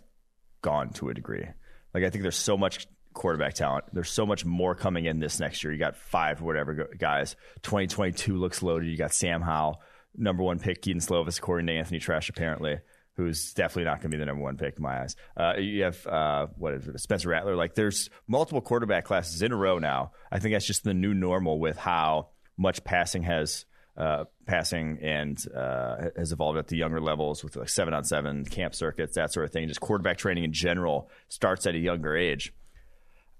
gone 0.61 0.89
to 0.93 1.09
a 1.09 1.13
degree. 1.13 1.45
Like 1.93 2.03
I 2.03 2.09
think 2.09 2.23
there's 2.23 2.35
so 2.35 2.57
much 2.57 2.87
quarterback 3.13 3.53
talent. 3.53 3.85
There's 3.93 4.09
so 4.09 4.25
much 4.25 4.45
more 4.45 4.75
coming 4.75 5.05
in 5.05 5.19
this 5.19 5.39
next 5.39 5.63
year. 5.63 5.73
You 5.73 5.79
got 5.79 5.95
five 5.95 6.41
whatever 6.41 6.89
guys. 6.97 7.35
2022 7.63 8.37
looks 8.37 8.61
loaded. 8.61 8.89
You 8.89 8.97
got 8.97 9.13
Sam 9.13 9.41
Howell, 9.41 9.81
number 10.15 10.43
one 10.43 10.59
pick, 10.59 10.81
Kedon 10.81 11.01
Slovis, 11.01 11.37
according 11.37 11.67
to 11.67 11.73
Anthony 11.73 11.99
Treash, 11.99 12.29
apparently. 12.29 12.79
Who's 13.17 13.53
definitely 13.53 13.83
not 13.83 13.97
going 14.01 14.09
to 14.09 14.17
be 14.17 14.17
the 14.17 14.25
number 14.25 14.41
one 14.41 14.55
pick 14.55 14.77
in 14.77 14.83
my 14.83 15.01
eyes. 15.01 15.15
Uh, 15.35 15.55
you 15.57 15.83
have 15.83 16.07
uh, 16.07 16.47
what 16.57 16.73
is 16.73 16.87
it, 16.87 16.99
Spencer 16.99 17.29
Rattler. 17.29 17.55
Like 17.55 17.75
there's 17.75 18.09
multiple 18.25 18.61
quarterback 18.61 19.03
classes 19.03 19.41
in 19.41 19.51
a 19.51 19.55
row 19.55 19.79
now. 19.79 20.13
I 20.31 20.39
think 20.39 20.55
that's 20.55 20.65
just 20.65 20.85
the 20.85 20.93
new 20.93 21.13
normal 21.13 21.59
with 21.59 21.77
how 21.77 22.29
much 22.57 22.83
passing 22.85 23.23
has 23.23 23.65
uh, 23.97 24.25
passing 24.45 24.99
and 25.01 25.37
uh, 25.55 26.09
has 26.15 26.31
evolved 26.31 26.57
at 26.57 26.67
the 26.67 26.77
younger 26.77 27.01
levels 27.01 27.43
with 27.43 27.55
like 27.55 27.69
seven 27.69 27.93
on 27.93 28.03
seven 28.03 28.45
camp 28.45 28.73
circuits, 28.73 29.15
that 29.15 29.33
sort 29.33 29.45
of 29.45 29.51
thing. 29.51 29.67
Just 29.67 29.81
quarterback 29.81 30.17
training 30.17 30.43
in 30.43 30.53
general 30.53 31.09
starts 31.27 31.67
at 31.67 31.75
a 31.75 31.77
younger 31.77 32.15
age. 32.15 32.53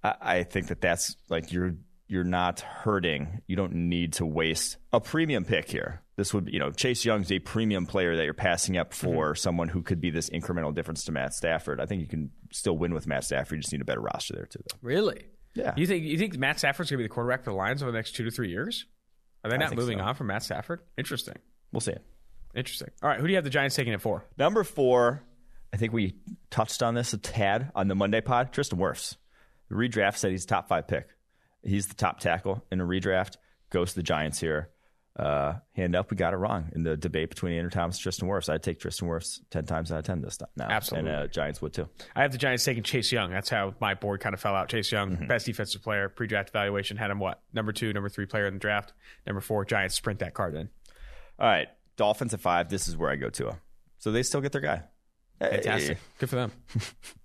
I, 0.04 0.16
I 0.22 0.44
think 0.44 0.68
that 0.68 0.82
that's 0.82 1.16
like 1.30 1.52
you're 1.52 1.76
you're 2.08 2.24
not 2.26 2.60
hurting. 2.60 3.42
You 3.48 3.56
don't 3.56 3.74
need 3.74 4.14
to 4.14 4.26
waste 4.26 4.78
a 4.92 5.00
premium 5.00 5.46
pick 5.46 5.70
here. 5.70 6.02
This 6.18 6.34
would, 6.34 6.46
be, 6.46 6.52
you 6.52 6.60
know, 6.60 6.70
Chase 6.70 7.06
Young's 7.06 7.32
a 7.32 7.40
premium 7.40 7.86
player 7.86 8.18
that 8.18 8.26
you're 8.26 8.34
passing 8.34 8.78
up 8.78 8.92
mm-hmm. 8.92 9.08
for 9.08 9.34
someone 9.34 9.70
who 9.70 9.82
could 9.82 10.02
be 10.02 10.10
this 10.10 10.30
incremental 10.30 10.76
difference 10.76 11.06
to 11.06 11.14
Matt 11.14 11.34
Stafford. 11.34 11.80
I 11.80 11.86
think 11.86 12.02
you 12.02 12.08
can 12.08 12.32
still 12.52 12.78
win 12.78 12.94
with 12.94 13.08
Matt 13.08 13.24
Stafford. 13.24 13.56
You 13.56 13.62
just 13.62 13.72
need 13.72 13.82
a 13.82 13.86
better 13.86 14.02
roster 14.02 14.36
there 14.36 14.46
too, 14.46 14.60
though. 14.60 14.78
Really? 14.82 15.24
Yeah. 15.56 15.74
You 15.78 15.88
think 15.88 16.04
you 16.04 16.18
think 16.18 16.38
Matt 16.38 16.60
Stafford's 16.60 16.92
going 16.92 16.98
to 16.98 17.04
be 17.04 17.06
the 17.06 17.14
quarterback 17.14 17.44
for 17.44 17.52
the 17.52 17.56
Lions 17.56 17.82
over 17.82 17.92
the 17.92 17.98
next 17.98 18.12
two 18.12 18.26
to 18.26 18.32
three 18.32 18.50
years? 18.50 18.86
Are 19.44 19.50
they 19.50 19.58
not 19.58 19.76
moving 19.76 20.00
so. 20.00 20.04
on 20.04 20.16
from 20.16 20.28
Matt 20.28 20.44
Stafford? 20.44 20.82
Interesting. 20.98 21.36
We'll 21.72 21.80
see. 21.80 21.96
Interesting. 22.54 22.90
All 23.02 23.10
right, 23.10 23.20
who 23.20 23.26
do 23.26 23.32
you 23.32 23.38
have 23.38 23.46
the 23.46 23.50
Giants 23.50 23.76
taking 23.76 23.94
it 23.94 24.02
for? 24.02 24.26
Number 24.38 24.64
four, 24.64 25.24
I 25.74 25.78
think 25.78 25.94
we 25.94 26.16
touched 26.50 26.84
on 26.84 26.94
this 26.94 27.14
a 27.14 27.18
tad 27.18 27.72
on 27.74 27.88
the 27.88 27.96
Monday 27.96 28.22
pod. 28.22 28.52
Tristan 28.52 28.78
Wirfs. 28.78 29.16
Redraft 29.72 30.18
said 30.18 30.32
he's 30.32 30.46
top 30.46 30.68
five 30.68 30.88
pick. 30.88 31.08
He's 31.64 31.88
the 31.88 31.96
top 31.96 32.20
tackle 32.20 32.64
in 32.72 32.82
a 32.82 32.86
redraft. 32.86 33.38
Goes 33.70 33.92
to 33.92 33.96
the 33.98 34.04
Giants 34.04 34.40
here. 34.40 34.70
Uh, 35.18 35.56
hand 35.76 35.94
up, 35.96 36.10
we 36.10 36.16
got 36.16 36.34
it 36.34 36.38
wrong 36.38 36.72
in 36.74 36.84
the 36.84 36.96
debate 36.96 37.30
between 37.30 37.54
Andrew 37.54 37.70
Thomas 37.70 37.98
and 37.98 38.04
Tristan 38.04 38.28
Wirfs. 38.30 38.48
I'd 38.50 38.64
take 38.64 38.80
Tristan 38.80 39.08
Wirfs 39.10 39.40
10 39.52 39.66
times 39.66 39.92
out 39.92 40.00
of 40.00 40.06
10 40.06 40.22
this 40.22 40.38
time 40.38 40.48
now. 40.56 40.68
Absolutely. 40.70 41.12
And 41.12 41.20
uh, 41.24 41.28
Giants 41.28 41.62
would 41.62 41.74
too. 41.74 41.88
I 42.16 42.22
have 42.22 42.32
the 42.32 42.38
Giants 42.38 42.64
taking 42.64 42.82
Chase 42.84 43.12
Young. 43.12 43.30
That's 43.30 43.50
how 43.50 43.76
my 43.82 43.94
board 43.94 44.22
kind 44.22 44.34
of 44.34 44.40
fell 44.40 44.56
out. 44.56 44.70
Chase 44.70 44.92
Young, 44.92 45.12
Mm-hmm. 45.12 45.28
best 45.28 45.46
defensive 45.46 45.84
player, 45.84 46.08
pre-draft 46.10 46.50
evaluation, 46.50 46.96
had 46.98 47.12
him 47.12 47.20
what? 47.20 47.42
Number 47.54 47.74
two, 47.74 47.92
number 47.94 48.08
three 48.10 48.26
player 48.26 48.48
in 48.48 48.54
the 48.54 48.60
draft. 48.60 48.94
Number 49.28 49.42
four, 49.42 49.66
Giants 49.66 49.96
sprint 49.96 50.20
that 50.20 50.34
card 50.34 50.56
in. 50.56 50.70
All 51.38 51.48
right. 51.48 51.68
Dolphins 51.98 52.34
at 52.34 52.40
five. 52.40 52.70
This 52.70 52.88
is 52.88 52.96
where 52.96 53.10
I 53.12 53.18
go 53.18 53.30
to. 53.30 53.50
Him. 53.50 53.56
So 54.00 54.12
they 54.14 54.24
still 54.24 54.42
get 54.42 54.54
their 54.54 54.62
guy. 54.62 54.84
Fantastic. 55.40 55.98
Good 56.20 56.30
for 56.30 56.36
them. 56.38 56.52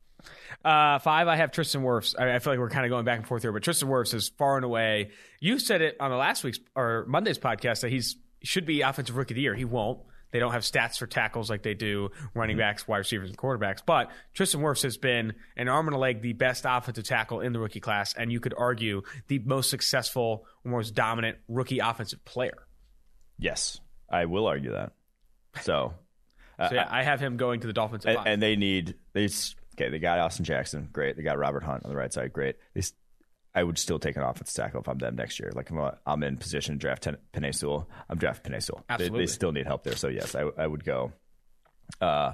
uh, 0.64 0.98
five, 0.98 1.28
I 1.28 1.36
have 1.36 1.52
Tristan 1.52 1.82
Wirfs. 1.82 2.14
I, 2.18 2.34
I 2.34 2.38
feel 2.38 2.52
like 2.52 2.60
we're 2.60 2.70
kind 2.70 2.84
of 2.84 2.90
going 2.90 3.04
back 3.04 3.18
and 3.18 3.26
forth 3.26 3.42
here, 3.42 3.52
but 3.52 3.62
Tristan 3.62 3.88
Wirfs 3.88 4.14
is 4.14 4.28
far 4.30 4.56
and 4.56 4.64
away. 4.64 5.10
You 5.40 5.58
said 5.58 5.82
it 5.82 5.96
on 6.00 6.10
the 6.10 6.16
last 6.16 6.44
week's 6.44 6.58
or 6.74 7.04
Monday's 7.08 7.38
podcast 7.38 7.80
that 7.80 7.90
he's 7.90 8.16
he 8.40 8.46
should 8.46 8.66
be 8.66 8.82
offensive 8.82 9.16
rookie 9.16 9.34
of 9.34 9.36
the 9.36 9.42
year. 9.42 9.54
He 9.54 9.64
won't. 9.64 10.00
They 10.32 10.40
don't 10.40 10.52
have 10.52 10.62
stats 10.62 10.98
for 10.98 11.06
tackles 11.06 11.48
like 11.48 11.62
they 11.62 11.74
do 11.74 12.10
running 12.34 12.58
backs, 12.58 12.86
wide 12.86 12.98
receivers, 12.98 13.30
and 13.30 13.38
quarterbacks. 13.38 13.78
But 13.84 14.10
Tristan 14.34 14.60
Wirfs 14.60 14.82
has 14.82 14.98
been 14.98 15.34
an 15.56 15.68
arm 15.68 15.86
and 15.86 15.94
a 15.96 15.98
leg 15.98 16.20
the 16.20 16.32
best 16.34 16.64
offensive 16.68 17.04
tackle 17.04 17.40
in 17.40 17.52
the 17.52 17.60
rookie 17.60 17.80
class, 17.80 18.12
and 18.12 18.30
you 18.30 18.40
could 18.40 18.52
argue 18.58 19.02
the 19.28 19.38
most 19.38 19.70
successful, 19.70 20.44
most 20.64 20.94
dominant 20.94 21.38
rookie 21.48 21.78
offensive 21.78 22.24
player. 22.24 22.66
Yes, 23.38 23.80
I 24.10 24.26
will 24.26 24.46
argue 24.46 24.72
that. 24.72 24.92
So, 25.62 25.94
uh, 26.58 26.68
So 26.68 26.74
yeah, 26.74 26.88
I 26.90 27.02
have 27.02 27.20
him 27.20 27.36
going 27.36 27.60
to 27.60 27.66
the 27.66 27.72
Dolphins. 27.72 28.04
And, 28.04 28.18
and 28.26 28.42
they 28.42 28.56
need 28.56 28.96
they 29.12 29.28
okay. 29.76 29.90
They 29.90 29.98
got 29.98 30.18
Austin 30.18 30.44
Jackson, 30.44 30.88
great. 30.92 31.16
They 31.16 31.22
got 31.22 31.38
Robert 31.38 31.62
Hunt 31.62 31.84
on 31.84 31.90
the 31.90 31.96
right 31.96 32.12
side, 32.12 32.32
great. 32.32 32.56
They, 32.74 32.82
I 33.54 33.62
would 33.62 33.78
still 33.78 33.98
take 33.98 34.16
an 34.16 34.22
offensive 34.22 34.54
tackle 34.54 34.80
if 34.80 34.88
I'm 34.88 34.98
them 34.98 35.16
next 35.16 35.40
year. 35.40 35.50
Like 35.54 35.70
I'm, 35.70 35.90
I'm 36.06 36.22
in 36.22 36.36
position 36.36 36.74
to 36.74 36.78
draft 36.78 37.08
ten, 37.32 37.52
Sewell, 37.52 37.88
I'm 38.08 38.18
drafting 38.18 38.52
Penei 38.52 38.62
Sewell. 38.62 38.84
They, 38.88 38.94
Absolutely. 38.94 39.18
they 39.20 39.26
still 39.26 39.52
need 39.52 39.66
help 39.66 39.82
there. 39.82 39.96
So 39.96 40.08
yes, 40.08 40.34
I, 40.34 40.42
I 40.58 40.66
would 40.66 40.84
go. 40.84 41.12
Uh, 42.00 42.32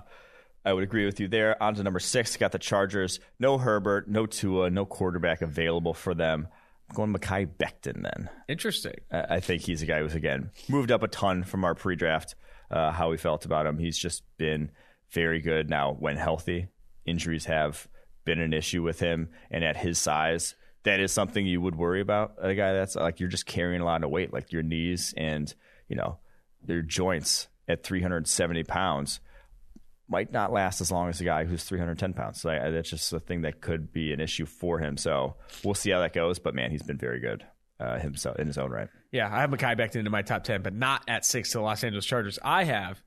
I 0.64 0.72
would 0.72 0.84
agree 0.84 1.06
with 1.06 1.20
you 1.20 1.28
there. 1.28 1.60
On 1.62 1.74
to 1.74 1.82
number 1.82 2.00
six, 2.00 2.36
got 2.36 2.52
the 2.52 2.58
Chargers. 2.58 3.20
No 3.38 3.58
Herbert, 3.58 4.08
no 4.08 4.26
Tua, 4.26 4.70
no 4.70 4.84
quarterback 4.84 5.42
available 5.42 5.94
for 5.94 6.14
them. 6.14 6.48
I'm 6.90 6.96
going 6.96 7.14
Mekhi 7.14 7.48
Becton 7.48 8.02
then. 8.02 8.28
Interesting. 8.48 8.94
I 9.10 9.36
I 9.36 9.40
think 9.40 9.62
he's 9.62 9.82
a 9.82 9.86
guy 9.86 10.00
who's 10.00 10.14
again 10.14 10.50
moved 10.68 10.90
up 10.90 11.02
a 11.02 11.08
ton 11.08 11.44
from 11.44 11.64
our 11.64 11.74
pre-draft. 11.74 12.34
Uh, 12.70 12.90
how 12.90 13.10
we 13.10 13.16
felt 13.16 13.44
about 13.44 13.66
him, 13.66 13.78
he's 13.78 13.98
just 13.98 14.22
been 14.38 14.70
very 15.10 15.40
good 15.40 15.68
now 15.68 15.92
when 15.92 16.16
healthy. 16.16 16.68
Injuries 17.06 17.46
have 17.46 17.88
been 18.24 18.40
an 18.40 18.52
issue 18.52 18.82
with 18.82 19.00
him, 19.00 19.28
and 19.50 19.64
at 19.64 19.76
his 19.76 19.98
size, 19.98 20.54
that 20.84 21.00
is 21.00 21.12
something 21.12 21.46
you 21.46 21.60
would 21.60 21.76
worry 21.76 22.00
about. 22.00 22.34
A 22.40 22.54
guy 22.54 22.72
that's 22.72 22.96
like 22.96 23.20
you're 23.20 23.28
just 23.28 23.46
carrying 23.46 23.80
a 23.80 23.84
lot 23.84 24.04
of 24.04 24.10
weight, 24.10 24.32
like 24.32 24.52
your 24.52 24.62
knees 24.62 25.14
and 25.16 25.52
you 25.88 25.96
know 25.96 26.18
your 26.66 26.82
joints 26.82 27.48
at 27.68 27.82
370 27.84 28.64
pounds 28.64 29.20
might 30.08 30.32
not 30.32 30.52
last 30.52 30.80
as 30.80 30.90
long 30.90 31.08
as 31.08 31.20
a 31.20 31.24
guy 31.24 31.44
who's 31.44 31.64
310 31.64 32.12
pounds. 32.12 32.40
So 32.40 32.50
I, 32.50 32.70
that's 32.70 32.90
just 32.90 33.12
a 33.12 33.20
thing 33.20 33.42
that 33.42 33.60
could 33.60 33.92
be 33.92 34.12
an 34.12 34.20
issue 34.20 34.46
for 34.46 34.78
him. 34.78 34.96
So 34.96 35.36
we'll 35.64 35.74
see 35.74 35.90
how 35.90 36.00
that 36.00 36.12
goes. 36.12 36.38
But 36.38 36.54
man, 36.54 36.70
he's 36.70 36.82
been 36.82 36.98
very 36.98 37.20
good 37.20 37.44
uh, 37.80 37.98
himself 37.98 38.38
in 38.38 38.46
his 38.46 38.58
own 38.58 38.70
right. 38.70 38.88
Yeah, 39.10 39.28
I 39.32 39.40
have 39.40 39.50
Mekhi 39.50 39.76
Becton 39.78 39.96
into 39.96 40.10
my 40.10 40.22
top 40.22 40.44
10, 40.44 40.62
but 40.62 40.74
not 40.74 41.02
at 41.08 41.24
six 41.24 41.50
to 41.52 41.58
the 41.58 41.62
Los 41.62 41.82
Angeles 41.82 42.04
Chargers. 42.04 42.38
I 42.42 42.64
have 42.64 43.02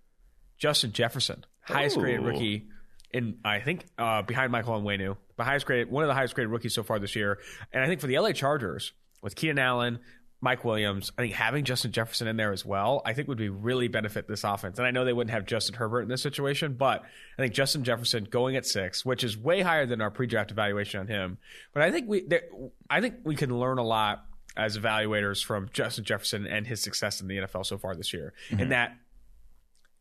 Justin 0.58 0.94
Jefferson, 0.94 1.46
highest 1.62 1.98
graded 1.98 2.22
Ooh. 2.22 2.28
rookie 2.28 2.68
in, 3.16 3.38
I 3.46 3.62
think, 3.62 3.86
uh, 3.98 4.24
behind 4.24 4.52
Michael 4.52 4.82
Onwenu, 4.82 5.16
the 5.38 5.44
highest 5.46 5.66
graded, 5.66 5.90
one 5.90 6.04
of 6.04 6.10
the 6.10 6.14
highest 6.14 6.36
graded 6.36 6.52
rookies 6.52 6.74
so 6.74 6.84
far 6.84 7.00
this 7.00 7.16
year. 7.16 7.40
And 7.72 7.82
I 7.82 7.88
think 7.88 8.02
for 8.02 8.08
the 8.08 8.20
LA 8.20 8.34
Chargers, 8.34 8.92
with 9.22 9.38
Keenan 9.38 9.58
Allen, 9.58 10.00
Mike 10.42 10.66
Williams, 10.66 11.14
I 11.18 11.22
think 11.22 11.34
having 11.34 11.64
Justin 11.64 11.94
Jefferson 11.94 12.28
in 12.28 12.36
there 12.36 12.52
as 12.52 12.66
well, 12.66 13.02
I 13.06 13.14
think 13.14 13.30
would 13.30 13.38
be 13.38 13.48
really 13.48 13.88
benefit 13.88 14.28
this 14.28 14.44
offense. 14.44 14.80
And 14.80 14.86
I 14.86 14.92
know 14.92 15.06
they 15.06 15.14
wouldn't 15.14 15.34
have 15.34 15.46
Justin 15.46 15.76
Herbert 15.76 16.02
in 16.02 16.10
this 16.10 16.22
situation, 16.22 16.74
but 16.74 17.04
I 17.38 17.42
think 17.42 17.54
Justin 17.54 17.86
Jefferson 17.86 18.26
going 18.26 18.58
at 18.58 18.66
six, 18.66 19.06
which 19.06 19.24
is 19.24 19.38
way 19.38 19.62
higher 19.62 19.86
than 19.86 20.02
our 20.02 20.12
pre-draft 20.12 20.52
evaluation 20.52 21.00
on 21.00 21.08
him. 21.08 21.38
But 21.74 21.84
I 21.84 21.92
think 21.92 22.10
we, 22.10 22.28
there, 22.28 22.44
I 22.90 23.00
think 23.00 23.16
we 23.24 23.36
can 23.38 23.58
learn 23.58 23.78
a 23.78 23.84
lot 23.84 24.26
as 24.58 24.78
evaluators 24.78 25.44
from 25.44 25.70
Justin 25.72 26.04
Jefferson 26.04 26.46
and 26.46 26.68
his 26.68 26.82
success 26.82 27.22
in 27.22 27.30
the 27.30 27.38
NFL 27.38 27.66
so 27.66 27.78
far 27.78 27.96
this 27.96 28.14
year. 28.14 28.34
In 28.60 28.70
that, 28.70 28.96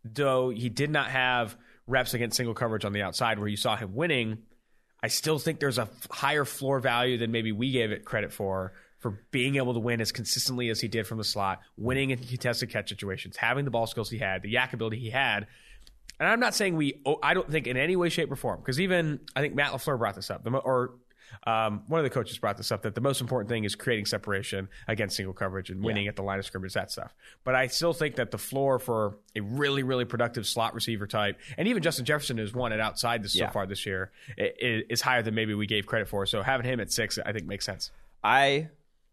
though 0.05 0.51
he 0.51 0.69
did 0.69 0.91
not 0.91 1.11
have 1.11 1.57
reps 1.87 2.15
against 2.15 2.37
single 2.37 2.55
coverage 2.55 2.85
on 2.85 2.93
the 2.93 3.03
outside 3.03 3.39
where 3.39 3.49
you 3.49 3.57
saw 3.57 3.77
him 3.77 3.95
winning, 3.95 4.39
I 5.03 5.09
still 5.09 5.39
think 5.39 5.61
there's 5.61 5.79
a 5.79 5.89
higher 6.11 6.45
floor 6.45 6.81
value 6.81 7.19
than 7.19 7.31
maybe 7.31 7.53
we 7.53 7.71
gave 7.71 7.91
it 7.91 8.05
credit 8.05 8.33
for. 8.33 8.73
For 9.01 9.21
being 9.31 9.57
able 9.57 9.75
to 9.75 9.81
win 9.81 10.01
as 10.01 10.13
consistently 10.13 10.71
as 10.71 10.81
he 10.81 10.89
did 10.89 11.07
from 11.07 11.19
the 11.19 11.25
slot, 11.25 11.61
winning 11.77 12.09
in 12.09 12.19
contested 12.21 12.71
catch 12.71 12.89
situations, 12.89 13.37
having 13.37 13.67
the 13.67 13.71
ball 13.71 13.87
skills 13.87 14.09
he 14.09 14.17
had, 14.17 14.41
the 14.41 14.55
YAC 14.55 14.73
ability 14.73 14.99
he 14.99 15.11
had, 15.11 15.47
and 16.19 16.29
I'm 16.29 16.41
not 16.41 16.55
saying 16.55 16.77
we. 16.77 17.03
I 17.23 17.35
don't 17.35 17.51
think 17.51 17.67
in 17.67 17.77
any 17.77 17.97
way, 17.97 18.09
shape, 18.09 18.31
or 18.31 18.37
form, 18.37 18.61
because 18.61 18.81
even 18.81 19.21
I 19.35 19.41
think 19.41 19.55
Matt 19.55 19.73
Lafleur 19.73 19.99
brought 19.99 20.15
this 20.15 20.31
up, 20.31 20.47
or 20.47 20.95
um, 21.47 21.83
one 21.89 22.01
of 22.01 22.05
the 22.05 22.11
coaches 22.11 22.39
brought 22.39 22.57
this 22.57 22.71
up 22.73 22.83
that 22.83 22.95
the 22.95 23.01
most 23.01 23.21
important 23.21 23.49
thing 23.49 23.65
is 23.65 23.75
creating 23.75 24.07
separation 24.07 24.69
against 24.89 25.17
single 25.17 25.35
coverage 25.35 25.71
and 25.71 25.83
winning 25.83 26.07
at 26.09 26.17
the 26.17 26.23
line 26.23 26.39
of 26.39 26.47
scrimmage, 26.47 26.73
that 26.75 26.91
stuff. 26.91 27.15
But 27.45 27.55
I 27.55 27.67
still 27.67 27.93
think 27.93 28.17
that 28.17 28.31
the 28.31 28.39
floor 28.39 28.79
for 28.79 29.17
a 29.37 29.41
really, 29.41 29.83
really 29.83 30.05
productive 30.05 30.47
slot 30.47 30.75
receiver 30.75 31.07
type, 31.07 31.39
and 31.59 31.69
even 31.69 31.83
Justin 31.83 32.05
Jefferson 32.05 32.39
has 32.39 32.55
won 32.55 32.73
it 32.73 32.81
outside 32.81 33.23
this 33.23 33.35
Yeah. 33.35 33.49
so 33.49 33.53
far 33.53 33.67
this 33.67 33.85
year, 33.87 34.11
is 34.39 35.01
higher 35.01 35.23
than 35.23 35.35
maybe 35.35 35.55
we 35.55 35.67
gave 35.67 35.87
credit 35.87 36.09
for. 36.09 36.27
So 36.27 36.43
having 36.43 36.67
him 36.67 36.81
at 36.81 36.93
six, 36.93 37.19
I 37.25 37.33
think 37.33 37.47
makes 37.47 37.65
sense. 37.67 37.91
I 38.23 38.69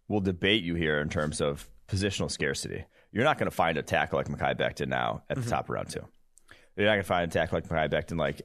will 0.08 0.22
debate 0.22 0.64
you 0.64 0.76
here 0.76 1.00
in 1.02 1.10
terms 1.10 1.42
of 1.42 1.68
positional 1.88 2.30
scarcity. 2.32 2.86
You're 3.12 3.24
not 3.26 3.38
going 3.38 3.50
to 3.50 3.56
find 3.56 3.78
a 3.78 3.82
tackle 3.82 4.18
like 4.18 4.28
Mekhi 4.30 4.56
Becton 4.58 4.88
now 4.88 5.24
at 5.30 5.42
the 5.42 5.50
top 5.50 5.66
of 5.66 5.72
round 5.72 5.90
two. 5.90 6.06
You're 6.78 6.86
not 6.86 6.94
going 6.94 7.04
to 7.04 7.08
find 7.08 7.30
a 7.30 7.34
tackle 7.34 7.58
like 7.58 7.68
Makai 7.68 7.90
Becton 7.92 8.18
like 8.18 8.42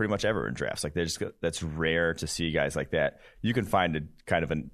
pretty 0.00 0.10
much 0.10 0.24
ever 0.24 0.48
in 0.48 0.54
drafts. 0.54 0.82
Like 0.82 0.94
they 0.94 1.04
just 1.04 1.22
that's 1.42 1.62
rare 1.62 2.14
to 2.14 2.26
see 2.26 2.52
guys 2.52 2.74
like 2.74 2.92
that. 2.92 3.20
You 3.42 3.52
can 3.52 3.66
find 3.66 3.94
a 3.96 4.00
kind 4.24 4.42
of 4.42 4.50
an 4.50 4.70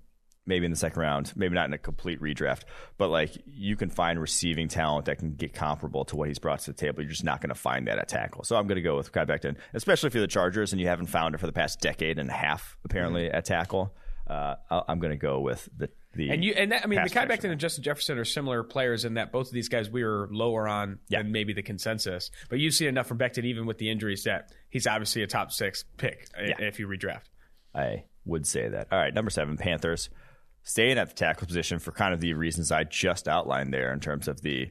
maybe 0.47 0.65
in 0.65 0.71
the 0.71 0.77
second 0.77 1.03
round, 1.03 1.33
maybe 1.35 1.53
not 1.53 1.67
in 1.67 1.73
a 1.73 1.79
complete 1.79 2.21
redraft, 2.21 2.61
but 2.97 3.09
like 3.09 3.33
you 3.45 3.75
can 3.75 3.91
find 3.91 4.21
receiving 4.21 4.69
talent 4.69 5.07
that 5.07 5.19
can 5.19 5.35
get 5.35 5.53
comparable 5.53 6.05
to 6.05 6.15
what 6.15 6.29
he's 6.29 6.39
brought 6.39 6.61
to 6.61 6.71
the 6.71 6.77
table. 6.77 7.03
You're 7.03 7.11
just 7.11 7.25
not 7.25 7.41
going 7.41 7.49
to 7.49 7.57
find 7.57 7.89
that 7.89 7.99
at 7.99 8.09
tackle. 8.09 8.45
So 8.45 8.55
I'm 8.55 8.69
going 8.69 8.77
to 8.77 8.83
go 8.83 8.97
with 8.97 9.11
Kai 9.11 9.25
Becton, 9.25 9.57
especially 9.75 10.07
if 10.07 10.15
you're 10.15 10.21
the 10.21 10.29
Chargers 10.29 10.71
and 10.71 10.81
you 10.81 10.87
haven't 10.87 11.07
found 11.07 11.35
it 11.35 11.39
for 11.39 11.47
the 11.47 11.53
past 11.53 11.81
decade 11.81 12.21
and 12.21 12.31
a 12.31 12.33
half, 12.33 12.77
apparently 12.85 13.23
mm-hmm. 13.23 13.35
at 13.35 13.47
tackle. 13.47 13.97
Uh, 14.27 14.57
I'm 14.89 14.99
going 14.99 15.13
to 15.13 15.17
go 15.17 15.41
with 15.41 15.69
the 15.77 15.89
the 16.15 16.31
And 16.31 16.43
you 16.43 16.53
and 16.57 16.73
that, 16.73 16.83
I 16.83 16.87
mean, 16.87 16.99
protection. 17.01 17.29
Becton 17.49 17.53
and 17.53 17.61
Justin 17.61 17.85
Jefferson 17.85 18.19
are 18.19 18.25
similar 18.25 18.63
players 18.63 19.05
in 19.05 19.15
that 19.15 19.31
both 19.33 19.49
of 19.49 19.53
these 19.53 19.69
guys 19.69 19.91
we 19.91 20.03
were 20.03 20.29
lower 20.33 20.67
on 20.67 20.99
Yeah. 21.09 21.23
than 21.23 21.31
maybe 21.31 21.53
the 21.53 21.63
consensus. 21.63 22.31
But 22.49 22.59
you've 22.59 22.75
seen 22.75 22.89
enough 22.89 23.07
from 23.07 23.19
Becton, 23.19 23.45
even 23.45 23.67
with 23.67 23.79
the 23.79 23.91
injuries, 23.91 24.25
that 24.25 24.51
he's 24.71 24.87
obviously 24.87 25.23
a 25.23 25.27
top 25.27 25.53
six 25.53 25.85
pick 25.99 26.27
Yeah. 26.41 26.55
if 26.61 26.79
you 26.81 26.89
redraft. 26.89 27.25
I 27.75 28.05
would 28.25 28.47
say 28.47 28.67
that. 28.69 28.89
All 28.91 28.99
right, 28.99 29.13
number 29.15 29.31
seven, 29.31 29.57
Panthers. 29.59 30.09
Staying 30.63 30.99
at 30.99 31.09
the 31.11 31.15
tackle 31.15 31.47
position 31.47 31.79
for 31.79 31.93
kind 31.93 32.13
of 32.15 32.21
the 32.21 32.33
reasons 32.35 32.73
I 32.73 32.85
just 32.85 33.29
outlined 33.29 33.73
there 33.73 33.93
in 33.93 34.01
terms 34.01 34.27
of 34.27 34.41
the 34.41 34.71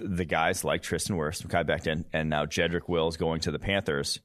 the 0.00 0.24
guys 0.24 0.64
like 0.64 0.82
Tristan 0.82 1.16
Wirfs, 1.16 1.46
Mekhi 1.46 1.64
Becton, 1.64 2.04
and 2.12 2.28
now 2.28 2.44
Jedrick 2.44 2.88
Wills 2.88 3.16
going 3.16 3.40
to 3.42 3.50
the 3.50 3.58
Panthers 3.58 4.20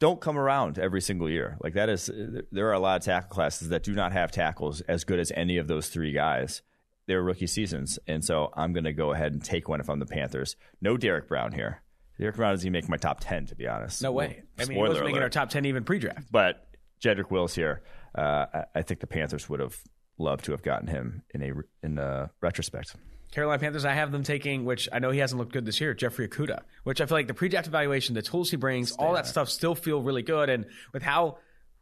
don't 0.00 0.20
come 0.20 0.36
around 0.36 0.78
every 0.78 1.00
single 1.00 1.30
year. 1.30 1.56
Like 1.62 1.74
that 1.74 1.88
is, 1.88 2.10
there 2.50 2.68
are 2.68 2.72
a 2.72 2.80
lot 2.80 2.96
of 2.96 3.04
tackle 3.04 3.28
classes 3.28 3.68
that 3.68 3.84
do 3.84 3.92
not 3.92 4.12
have 4.12 4.32
tackles 4.32 4.80
as 4.82 5.04
good 5.04 5.20
as 5.20 5.30
any 5.36 5.58
of 5.58 5.68
those 5.68 5.88
three 5.88 6.12
guys. 6.12 6.62
They're 7.06 7.22
rookie 7.22 7.46
seasons, 7.46 7.98
and 8.06 8.24
so 8.24 8.52
I'm 8.54 8.72
going 8.72 8.84
to 8.84 8.92
go 8.92 9.12
ahead 9.12 9.32
and 9.32 9.44
take 9.44 9.68
one 9.68 9.80
if 9.80 9.88
I'm 9.88 9.98
the 9.98 10.06
Panthers. 10.06 10.56
No 10.80 10.96
Derrick 10.96 11.28
Brown 11.28 11.52
here. 11.52 11.82
Derrick 12.18 12.36
Brown 12.36 12.52
doesn't 12.52 12.66
even 12.66 12.72
make 12.72 12.88
my 12.88 12.96
top 12.96 13.20
ten, 13.20 13.46
to 13.46 13.54
be 13.54 13.66
honest. 13.66 14.02
No 14.02 14.12
way. 14.12 14.42
I 14.58 14.64
mean, 14.64 14.76
he 14.76 14.78
wasn't 14.78 15.00
making 15.00 15.16
alert. 15.16 15.22
our 15.24 15.28
top 15.30 15.50
ten 15.50 15.64
even 15.64 15.84
pre-draft. 15.84 16.30
But 16.30 16.66
Jedrick 17.02 17.30
Wills 17.30 17.54
here, 17.54 17.82
uh, 18.16 18.46
I, 18.52 18.64
I 18.76 18.82
think 18.82 19.00
the 19.00 19.06
Panthers 19.06 19.48
would 19.48 19.60
have 19.60 19.76
loved 20.18 20.44
to 20.44 20.52
have 20.52 20.62
gotten 20.62 20.86
him 20.86 21.22
in 21.34 21.42
a 21.42 21.52
in 21.82 21.98
a 21.98 22.30
retrospect. 22.40 22.94
Carolina 23.30 23.60
Panthers, 23.60 23.84
I 23.84 23.94
have 23.94 24.10
them 24.10 24.24
taking, 24.24 24.64
which 24.64 24.88
I 24.92 24.98
know 24.98 25.10
he 25.10 25.20
hasn't 25.20 25.38
looked 25.38 25.52
good 25.52 25.64
this 25.64 25.80
year, 25.80 25.94
Jeffrey 25.94 26.28
Okudah, 26.28 26.60
which 26.84 27.00
I 27.00 27.06
feel 27.06 27.16
like 27.16 27.28
the 27.28 27.34
pre-draft 27.34 27.68
evaluation, 27.68 28.14
the 28.14 28.22
tools 28.22 28.50
he 28.50 28.56
brings, 28.56 28.92
all 28.92 29.14
that 29.14 29.26
stuff 29.26 29.48
still 29.48 29.74
feel 29.74 30.02
really 30.02 30.22
good. 30.22 30.50
And 30.50 30.66
with 30.92 31.02
how 31.02 31.38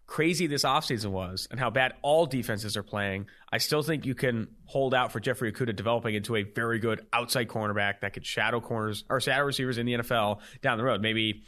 crazy 0.07 0.47
this 0.47 0.65
offseason 0.65 1.11
was 1.11 1.49
and 1.51 1.61
how 1.61 1.71
bad 1.71 1.95
all 2.03 2.27
defenses 2.27 2.77
are 2.77 2.83
playing, 2.83 3.27
I 3.51 3.59
still 3.59 3.83
think 3.83 4.05
you 4.05 4.15
can 4.15 4.49
hold 4.67 4.95
out 4.95 5.13
for 5.13 5.21
Jeffrey 5.21 5.53
Okudah 5.53 5.75
developing 5.75 6.15
into 6.15 6.37
a 6.37 6.43
very 6.43 6.79
good 6.79 7.07
outside 7.13 7.49
cornerback 7.49 8.01
that 8.01 8.13
could 8.13 8.27
shadow 8.27 8.61
corners 8.61 9.05
or 9.09 9.21
shadow 9.21 9.45
receivers 9.45 9.79
in 9.79 9.87
the 9.87 9.95
NFL 9.95 10.41
down 10.61 10.77
the 10.79 10.85
road. 10.85 11.01
Maybe 11.01 11.45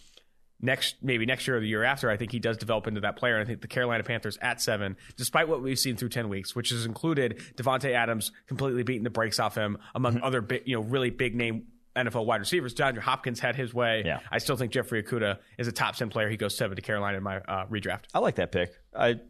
next 0.62 0.96
maybe 1.02 1.26
next 1.26 1.46
year 1.46 1.56
or 1.56 1.60
the 1.60 1.68
year 1.68 1.84
after, 1.84 2.10
I 2.10 2.16
think 2.16 2.32
he 2.32 2.38
does 2.38 2.56
develop 2.56 2.86
into 2.86 3.00
that 3.02 3.16
player. 3.16 3.34
And 3.34 3.42
I 3.42 3.46
think 3.46 3.60
the 3.60 3.68
Carolina 3.68 4.04
Panthers 4.04 4.38
at 4.40 4.60
seven, 4.60 4.96
despite 5.16 5.48
what 5.48 5.62
we've 5.62 5.78
seen 5.78 5.96
through 5.96 6.10
ten 6.10 6.28
weeks, 6.28 6.54
which 6.54 6.70
has 6.70 6.86
included 6.86 7.38
Davante 7.56 7.92
Adams 7.92 8.32
completely 8.46 8.82
beating 8.82 9.04
the 9.04 9.10
brakes 9.10 9.38
off 9.38 9.54
him, 9.54 9.78
among 9.94 10.20
other 10.20 10.40
big, 10.40 10.62
you 10.66 10.76
know 10.76 10.82
really 10.82 11.10
big 11.10 11.34
name 11.34 11.66
NFL 11.96 12.24
wide 12.26 12.40
receivers. 12.40 12.74
DeAndre 12.74 13.00
Hopkins 13.00 13.40
had 13.40 13.56
his 13.56 13.74
way. 13.74 14.02
Yeah. 14.04 14.20
I 14.30 14.38
still 14.38 14.56
think 14.56 14.72
Jeffrey 14.72 15.02
Okudah 15.02 15.38
is 15.58 15.68
a 15.68 15.72
top 15.72 15.96
ten 15.96 16.08
player. 16.08 16.28
He 16.28 16.36
goes 16.36 16.56
seven 16.56 16.76
to 16.76 16.82
Carolina 16.82 17.18
in 17.18 17.22
my 17.22 17.38
uh, 17.38 17.66
redraft. 17.66 18.04
I 18.14 18.20
like 18.20 18.36
that 18.36 18.52
pick. 18.52 18.72
I 18.94 19.20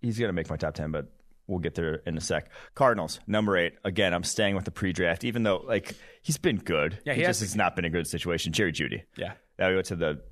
he's 0.00 0.18
gonna 0.18 0.32
make 0.32 0.48
my 0.48 0.56
top 0.56 0.74
ten, 0.74 0.90
but 0.90 1.06
we'll 1.46 1.58
get 1.58 1.74
there 1.74 1.96
in 2.06 2.16
a 2.16 2.20
sec. 2.20 2.50
Cardinals 2.74 3.20
number 3.26 3.56
eight. 3.56 3.74
Again, 3.84 4.14
I'm 4.14 4.24
staying 4.24 4.54
with 4.54 4.64
the 4.64 4.70
pre-draft, 4.70 5.24
even 5.24 5.42
though 5.42 5.58
like 5.58 5.94
he's 6.22 6.38
been 6.38 6.56
good. 6.56 6.98
Yeah, 7.04 7.14
he 7.14 7.20
he 7.20 7.26
has 7.26 7.40
just 7.40 7.52
has 7.52 7.56
not 7.56 7.76
been 7.76 7.84
a 7.84 7.90
good 7.90 8.06
situation. 8.06 8.52
Jerry 8.52 8.72
Jeudy. 8.72 9.02
Yeah. 9.16 9.32
Now 9.60 9.68
we 9.68 9.74
go 9.74 9.82
to 9.82 9.96
the 9.96 10.22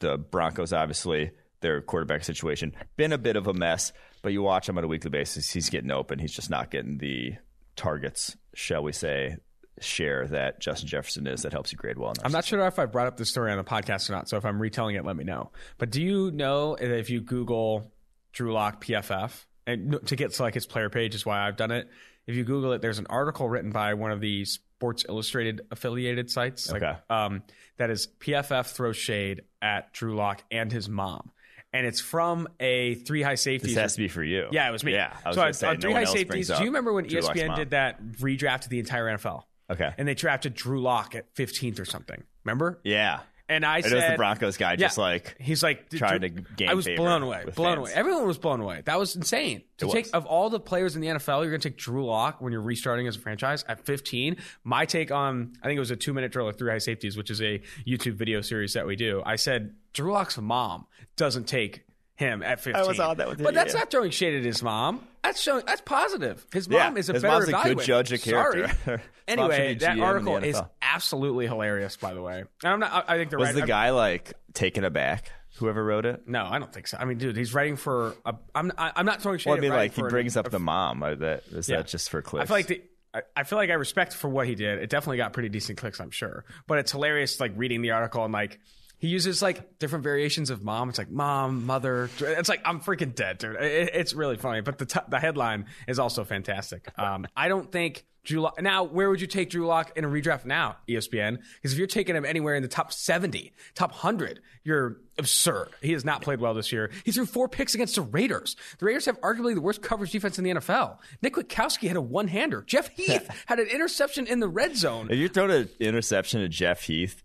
the 0.00 0.18
Broncos. 0.18 0.72
Obviously, 0.72 1.32
their 1.60 1.80
quarterback 1.80 2.22
situation 2.22 2.74
been 2.96 3.12
a 3.12 3.18
bit 3.18 3.36
of 3.36 3.46
a 3.46 3.54
mess, 3.54 3.92
but 4.22 4.32
you 4.32 4.42
watch 4.42 4.68
him 4.68 4.78
on 4.78 4.84
a 4.84 4.86
weekly 4.88 5.10
basis. 5.10 5.50
He's 5.50 5.70
getting 5.70 5.90
open. 5.90 6.18
He's 6.18 6.34
just 6.34 6.50
not 6.50 6.70
getting 6.70 6.98
the 6.98 7.34
targets, 7.74 8.36
shall 8.54 8.82
we 8.82 8.92
say, 8.92 9.36
share 9.80 10.28
that 10.28 10.60
Justin 10.60 10.88
Jefferson 10.88 11.26
is 11.26 11.42
that 11.42 11.52
helps 11.52 11.72
you 11.72 11.78
grade 11.78 11.98
well. 11.98 12.12
I'm 12.22 12.30
not 12.30 12.44
sure 12.44 12.64
if 12.66 12.78
I 12.78 12.86
brought 12.86 13.06
up 13.06 13.16
this 13.16 13.30
story 13.30 13.50
on 13.50 13.58
the 13.58 13.64
podcast 13.64 14.08
or 14.08 14.12
not. 14.12 14.28
So 14.28 14.36
if 14.36 14.44
I'm 14.44 14.60
retelling 14.60 14.96
it, 14.96 15.04
let 15.04 15.16
me 15.16 15.24
know. 15.24 15.50
But 15.78 15.90
do 15.90 16.02
you 16.02 16.30
know 16.30 16.74
if 16.74 17.10
you 17.10 17.20
Google 17.20 17.90
Drew 18.32 18.52
Lock 18.52 18.84
PFF 18.84 19.44
and 19.66 19.98
to 20.06 20.16
get 20.16 20.32
to 20.32 20.42
like 20.42 20.54
his 20.54 20.66
player 20.66 20.90
page 20.90 21.14
is 21.14 21.24
why 21.24 21.46
I've 21.46 21.56
done 21.56 21.70
it. 21.70 21.88
If 22.26 22.36
you 22.36 22.44
Google 22.44 22.72
it, 22.72 22.82
there's 22.82 22.98
an 22.98 23.06
article 23.08 23.48
written 23.48 23.70
by 23.70 23.94
one 23.94 24.10
of 24.10 24.20
the 24.20 24.46
Sports 24.78 25.04
Illustrated 25.08 25.62
affiliated 25.70 26.30
sites. 26.30 26.70
Like, 26.70 26.82
Okay. 26.82 26.96
Um, 27.08 27.42
that 27.78 27.90
is 27.90 28.08
PFF 28.20 28.72
throws 28.74 28.96
shade 28.96 29.42
at 29.62 29.92
Drew 29.92 30.14
Lock 30.14 30.42
and 30.50 30.70
his 30.70 30.88
mom, 30.88 31.30
and 31.72 31.86
it's 31.86 32.00
from 32.00 32.48
a 32.60 32.94
three 32.94 33.22
high 33.22 33.34
safeties. 33.36 33.74
This 33.74 33.80
has 33.82 33.94
to 33.94 34.00
be 34.02 34.08
for 34.08 34.22
you. 34.22 34.48
yeah, 34.52 34.68
it 34.68 34.72
was 34.72 34.84
me. 34.84 34.92
Yeah, 34.92 35.16
I 35.24 35.28
was 35.28 35.36
so 35.36 35.42
on, 35.42 35.52
say, 35.54 35.66
on 35.68 35.80
three 35.80 35.92
one 35.92 36.04
high 36.04 36.12
safeties. 36.12 36.48
Do 36.48 36.54
you 36.60 36.66
remember 36.66 36.92
when 36.92 37.06
Drew 37.06 37.20
ESPN 37.20 37.56
did 37.56 37.70
that 37.70 38.02
redraft 38.20 38.64
of 38.64 38.68
the 38.70 38.78
entire 38.78 39.06
NFL? 39.16 39.42
Okay. 39.70 39.92
And 39.96 40.06
they 40.06 40.14
drafted 40.14 40.54
Drew 40.54 40.80
Lock 40.82 41.14
at 41.14 41.34
15th 41.34 41.80
or 41.80 41.84
something. 41.84 42.22
Remember? 42.44 42.78
yeah. 42.84 43.20
And 43.46 43.62
I 43.64 43.78
It 43.78 43.84
said, 43.84 43.92
was 43.94 44.04
the 44.06 44.16
Broncos 44.16 44.56
guy, 44.56 44.74
just 44.76 44.96
Yeah. 44.96 45.02
like 45.04 45.36
he's 45.38 45.62
like 45.62 45.90
trying 45.90 46.22
to 46.22 46.30
gain 46.30 46.68
I 46.70 46.74
was 46.74 46.86
blown 46.86 47.22
away, 47.22 47.44
blown 47.54 47.76
fans. 47.76 47.78
away. 47.78 47.92
Everyone 47.94 48.26
was 48.26 48.38
blown 48.38 48.60
away. 48.60 48.80
That 48.86 48.98
was 48.98 49.14
insane. 49.16 49.62
To 49.78 49.86
It 49.86 49.92
take 49.92 50.04
was. 50.06 50.12
of 50.12 50.24
all 50.24 50.48
the 50.48 50.58
players 50.60 50.96
in 50.96 51.02
the 51.02 51.08
NFL, 51.08 51.42
you're 51.42 51.50
going 51.50 51.60
to 51.60 51.68
take 51.68 51.76
Drew 51.76 52.06
Lock 52.06 52.40
when 52.40 52.52
you're 52.52 52.62
restarting 52.62 53.06
as 53.06 53.16
a 53.16 53.18
franchise 53.18 53.62
at 53.68 53.84
15. 53.84 54.36
My 54.64 54.86
take 54.86 55.10
on, 55.10 55.52
I 55.62 55.66
think 55.66 55.76
it 55.76 55.80
was 55.80 55.90
a 55.90 55.96
two 55.96 56.14
minute 56.14 56.32
drill 56.32 56.48
of 56.48 56.56
three 56.56 56.70
high 56.70 56.78
safeties, 56.78 57.18
which 57.18 57.30
is 57.30 57.42
a 57.42 57.60
YouTube 57.86 58.14
video 58.14 58.40
series 58.40 58.72
that 58.72 58.86
we 58.86 58.96
do. 58.96 59.22
I 59.26 59.36
said 59.36 59.74
Drew 59.92 60.12
Lock's 60.12 60.38
mom 60.38 60.86
doesn't 61.16 61.44
take 61.44 61.84
him 62.16 62.42
at 62.42 62.60
15. 62.60 62.86
was 62.86 63.00
on 63.00 63.16
that 63.16 63.28
with 63.28 63.42
but 63.42 63.54
that's 63.54 63.72
yeah. 63.74 63.80
not 63.80 63.90
throwing 63.90 64.10
shade 64.10 64.34
at 64.38 64.44
his 64.44 64.62
mom. 64.62 65.06
That's 65.22 65.40
showing 65.40 65.64
that's 65.66 65.80
positive. 65.80 66.44
His 66.52 66.68
Yeah, 66.68 66.84
mom 66.88 66.96
is 66.98 67.08
a 67.08 67.14
his 67.14 67.22
better 67.22 67.50
mom's 67.50 67.66
a 67.66 67.74
good 67.74 67.84
judge 67.84 68.12
of 68.12 68.22
character. 68.22 68.70
Sorry. 68.84 69.00
Anyway, 69.26 69.74
that 69.76 69.88
GM 69.88 69.92
in 69.92 69.98
the 70.00 70.04
article 70.04 70.36
is 70.36 70.60
absolutely 70.82 71.46
hilarious. 71.46 71.96
By 71.96 72.12
the 72.12 72.20
way, 72.20 72.44
and 72.62 72.72
I'm 72.72 72.78
not. 72.78 73.08
I 73.08 73.14
I 73.14 73.16
think 73.16 73.30
the 73.30 73.38
was 73.38 73.46
right, 73.46 73.54
the 73.54 73.60
I'm- 73.62 73.68
guy 73.68 73.90
like 73.90 74.34
taken 74.52 74.84
aback? 74.84 75.32
Whoever 75.56 75.82
wrote 75.82 76.04
it. 76.04 76.28
no, 76.28 76.44
I 76.44 76.58
don't 76.58 76.70
think 76.70 76.88
so. 76.88 76.98
I 77.00 77.06
mean, 77.06 77.16
dude, 77.16 77.34
he's 77.36 77.54
writing 77.54 77.76
for. 77.76 78.14
A, 78.26 78.34
I'm. 78.54 78.70
I- 78.76 78.92
I'm 78.96 79.06
not 79.06 79.22
throwing 79.22 79.38
shade. 79.38 79.48
Well, 79.50 79.56
I 79.58 79.60
mean, 79.62 79.70
like 79.70 79.94
he 79.94 80.02
brings 80.02 80.36
a- 80.36 80.40
up 80.40 80.50
the 80.50 80.58
mom. 80.58 81.02
Or 81.02 81.14
that 81.14 81.44
is 81.52 81.68
Yeah. 81.70 81.76
that 81.78 81.86
just 81.86 82.10
for 82.10 82.20
clicks? 82.20 82.42
I 82.42 82.46
feel 82.48 82.56
like 82.56 82.66
the. 82.66 82.82
I- 83.14 83.22
I 83.34 83.42
feel 83.44 83.56
like 83.56 83.70
I 83.70 83.74
respect 83.74 84.12
for 84.12 84.28
what 84.28 84.46
he 84.46 84.54
did. 84.56 84.78
It 84.80 84.90
definitely 84.90 85.16
got 85.16 85.32
pretty 85.32 85.48
decent 85.48 85.78
clicks, 85.78 86.00
I'm 86.00 86.10
sure. 86.10 86.44
But 86.66 86.80
it's 86.80 86.92
hilarious, 86.92 87.40
like 87.40 87.52
reading 87.56 87.80
the 87.80 87.92
article 87.92 88.24
and 88.24 88.32
like 88.34 88.58
he 88.98 89.08
uses 89.08 89.42
like 89.42 89.78
different 89.78 90.02
variations 90.04 90.50
of 90.50 90.62
mom. 90.62 90.88
It's 90.88 90.98
like 90.98 91.10
mom, 91.10 91.66
mother. 91.66 92.08
It's 92.20 92.48
like 92.48 92.62
I'm 92.64 92.80
freaking 92.80 93.14
dead, 93.14 93.38
dude. 93.38 93.56
It, 93.56 93.90
it's 93.94 94.14
really 94.14 94.36
funny. 94.36 94.60
But 94.60 94.78
the 94.78 94.86
t- 94.86 95.00
the 95.08 95.18
headline 95.20 95.66
is 95.86 95.98
also 95.98 96.24
fantastic. 96.24 96.88
Um, 96.98 97.26
I 97.36 97.48
don't 97.48 97.70
think 97.70 98.06
Drew 98.24 98.40
Lock. 98.40 98.60
Now, 98.62 98.84
where 98.84 99.10
would 99.10 99.20
you 99.20 99.26
take 99.26 99.50
Drew 99.50 99.66
Lock 99.66 99.92
in 99.96 100.04
a 100.04 100.08
redraft 100.08 100.46
now, 100.46 100.76
ESPN? 100.88 101.38
Because 101.56 101.72
if 101.72 101.78
you're 101.78 101.86
taking 101.86 102.16
him 102.16 102.24
anywhere 102.24 102.54
in 102.54 102.62
the 102.62 102.68
top 102.68 102.92
70, 102.92 103.52
top 103.74 103.90
100, 103.90 104.40
you're 104.64 104.96
absurd. 105.18 105.68
He 105.82 105.92
has 105.92 106.04
not 106.04 106.22
played 106.22 106.40
well 106.40 106.54
this 106.54 106.72
year. 106.72 106.90
He 107.04 107.12
threw 107.12 107.26
four 107.26 107.48
picks 107.48 107.74
against 107.74 107.96
the 107.96 108.02
Raiders. 108.02 108.56
The 108.78 108.86
Raiders 108.86 109.04
have 109.04 109.20
arguably 109.20 109.54
the 109.54 109.60
worst 109.60 109.82
coverage 109.82 110.10
defense 110.10 110.38
in 110.38 110.44
the 110.44 110.52
NFL. 110.52 110.96
Nick 111.20 111.34
Kwiatkoski 111.34 111.88
had 111.88 111.98
a 111.98 112.00
one 112.00 112.28
hander. 112.28 112.62
Jeff 112.62 112.88
Heath 112.88 113.28
had 113.46 113.58
an 113.58 113.66
interception 113.66 114.26
in 114.26 114.40
the 114.40 114.48
red 114.48 114.76
zone. 114.76 115.08
if 115.10 115.18
you 115.18 115.28
throw 115.28 115.50
an 115.50 115.68
interception 115.78 116.40
to 116.40 116.48
Jeff 116.48 116.84
Heath, 116.84 117.22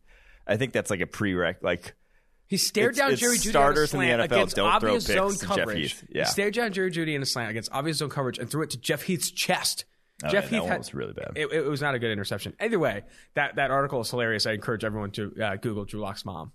I 0.50 0.58
think 0.58 0.74
that's 0.74 0.90
like 0.90 1.02
a 1.02 1.06
prereq. 1.06 1.58
Like 1.62 1.96
He 2.48 2.58
stared 2.58 2.94
It's- 2.96 2.98
down 2.98 3.12
it's 3.14 3.22
Jerry 3.22 3.38
Jeudy 3.38 3.50
starters 3.50 3.94
in 3.94 4.00
the 4.00 4.06
a 4.06 4.10
slant 4.18 4.22
NFL 4.22 4.36
against 4.36 4.56
don't 4.56 4.66
throw 4.82 4.90
obvious 4.90 5.08
picks 5.08 5.16
zone 5.16 5.38
coverage. 5.38 5.96
Yeah. 6.10 6.24
He 6.24 6.30
stared 6.32 6.54
down 6.56 6.74
Jerry 6.74 6.92
Jeudy 6.92 7.16
in 7.16 7.22
a 7.22 7.26
slant 7.26 7.52
against 7.52 7.72
obvious 7.72 7.98
zone 7.98 8.10
coverage 8.10 8.40
and 8.40 8.50
threw 8.50 8.64
it 8.64 8.72
to 8.72 8.78
Jeff 8.80 9.04
Heath's 9.04 9.30
chest. 9.32 9.86
Oh, 10.24 10.30
Jeff 10.30 10.52
yeah, 10.52 10.60
Heath 10.62 10.68
had, 10.70 10.78
was 10.80 10.94
really 10.94 11.14
bad. 11.14 11.32
It, 11.36 11.52
it 11.54 11.66
was 11.66 11.82
not 11.82 11.96
a 11.96 12.00
good 12.00 12.12
interception. 12.12 12.54
Either 12.60 12.78
way, 12.78 13.04
that, 13.36 13.56
that 13.56 13.72
article 13.72 14.02
is 14.02 14.10
hilarious. 14.10 14.46
I 14.46 14.52
encourage 14.52 14.84
everyone 14.84 15.12
to 15.12 15.34
uh, 15.42 15.56
Google 15.56 15.86
Drew 15.86 16.02
Lock's 16.02 16.26
mom. 16.26 16.52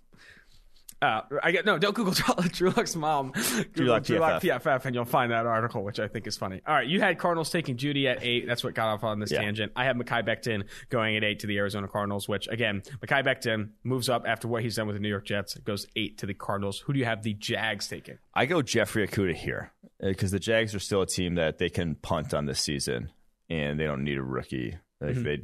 Uh, 1.01 1.21
I 1.43 1.51
get 1.51 1.65
no, 1.65 1.77
don't 1.77 1.93
Google 1.93 2.13
Drew 2.51 2.69
Lock's 2.71 2.95
mom. 2.95 3.31
Google 3.73 3.99
Drew 3.99 4.17
Lock 4.17 4.41
PFF. 4.41 4.61
PFF, 4.61 4.85
and 4.85 4.95
you'll 4.95 5.05
find 5.05 5.31
that 5.31 5.45
article, 5.45 5.83
which 5.83 5.99
I 5.99 6.07
think 6.07 6.25
is 6.25 6.37
funny. 6.37 6.61
All 6.65 6.73
right, 6.73 6.87
you 6.87 6.99
had 7.01 7.19
Cardinals 7.19 7.49
taking 7.49 7.75
Jeudy 7.77 8.05
at 8.07 8.23
eight. 8.23 8.47
That's 8.47 8.63
what 8.63 8.73
got 8.73 8.87
off 8.87 9.03
on 9.03 9.19
this 9.19 9.31
Yeah. 9.31 9.41
tangent. 9.41 9.73
I 9.75 9.85
have 9.85 9.97
Mekhi 9.97 10.25
Becton 10.25 10.63
going 10.89 11.15
at 11.17 11.23
eight 11.23 11.39
to 11.39 11.47
the 11.47 11.57
Arizona 11.57 11.87
Cardinals, 11.87 12.27
which 12.29 12.47
again, 12.47 12.81
Mekhi 13.05 13.23
Becton 13.25 13.69
moves 13.83 14.09
up 14.09 14.23
after 14.25 14.47
what 14.47 14.63
he's 14.63 14.75
done 14.77 14.87
with 14.87 14.95
the 14.95 15.01
New 15.01 15.09
York 15.09 15.25
Jets. 15.25 15.55
Goes 15.59 15.85
eight 15.95 16.17
to 16.19 16.25
the 16.25 16.33
Cardinals. 16.33 16.79
Who 16.79 16.93
do 16.93 16.99
you 16.99 17.05
have 17.05 17.23
the 17.23 17.33
Jags 17.33 17.87
taking? 17.87 18.17
I 18.33 18.45
go 18.45 18.61
Jeffrey 18.61 19.05
Okudah 19.07 19.35
here 19.35 19.73
because 19.99 20.31
the 20.31 20.39
Jags 20.39 20.73
are 20.73 20.79
still 20.79 21.01
a 21.01 21.07
team 21.07 21.35
that 21.35 21.57
they 21.57 21.69
can 21.69 21.95
punt 21.95 22.33
on 22.33 22.45
this 22.45 22.61
season, 22.61 23.11
and 23.49 23.79
they 23.79 23.83
don't 23.85 24.03
need 24.03 24.17
a 24.17 24.23
rookie. 24.23 24.77
Like 25.01 25.15
they 25.15 25.39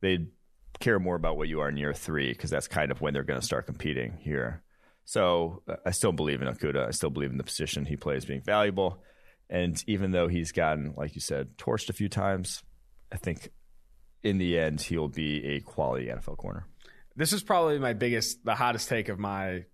they 0.00 0.26
care 0.80 0.98
more 0.98 1.14
about 1.16 1.36
what 1.36 1.46
you 1.48 1.60
are 1.60 1.68
in 1.68 1.76
year 1.76 1.92
three 1.92 2.32
because 2.32 2.50
that's 2.50 2.68
kind 2.68 2.90
of 2.90 3.00
when 3.00 3.12
they're 3.12 3.22
going 3.22 3.38
to 3.40 3.44
start 3.46 3.66
competing 3.66 4.16
here. 4.20 4.62
So 5.08 5.62
I 5.86 5.92
still 5.92 6.12
believe 6.12 6.42
in 6.42 6.48
Okudah. 6.48 6.86
I 6.86 6.90
still 6.90 7.08
believe 7.08 7.30
in 7.30 7.38
the 7.38 7.42
position 7.42 7.86
he 7.86 7.96
plays 7.96 8.26
being 8.26 8.42
valuable, 8.42 9.02
and 9.48 9.82
even 9.86 10.10
though 10.10 10.28
he's 10.28 10.52
gotten, 10.52 10.92
like 10.98 11.14
you 11.14 11.22
said, 11.22 11.56
torched 11.56 11.88
a 11.88 11.94
few 11.94 12.10
times, 12.10 12.62
I 13.10 13.16
think 13.16 13.48
in 14.22 14.36
the 14.36 14.58
end 14.58 14.82
he'll 14.82 15.08
be 15.08 15.42
a 15.46 15.60
quality 15.60 16.08
NFL 16.08 16.36
corner. 16.36 16.66
This 17.16 17.32
is 17.32 17.42
probably 17.42 17.78
my 17.78 17.94
biggest, 17.94 18.44
the 18.44 18.54
hottest 18.54 18.90
take 18.90 19.08
of 19.08 19.18
my 19.18 19.64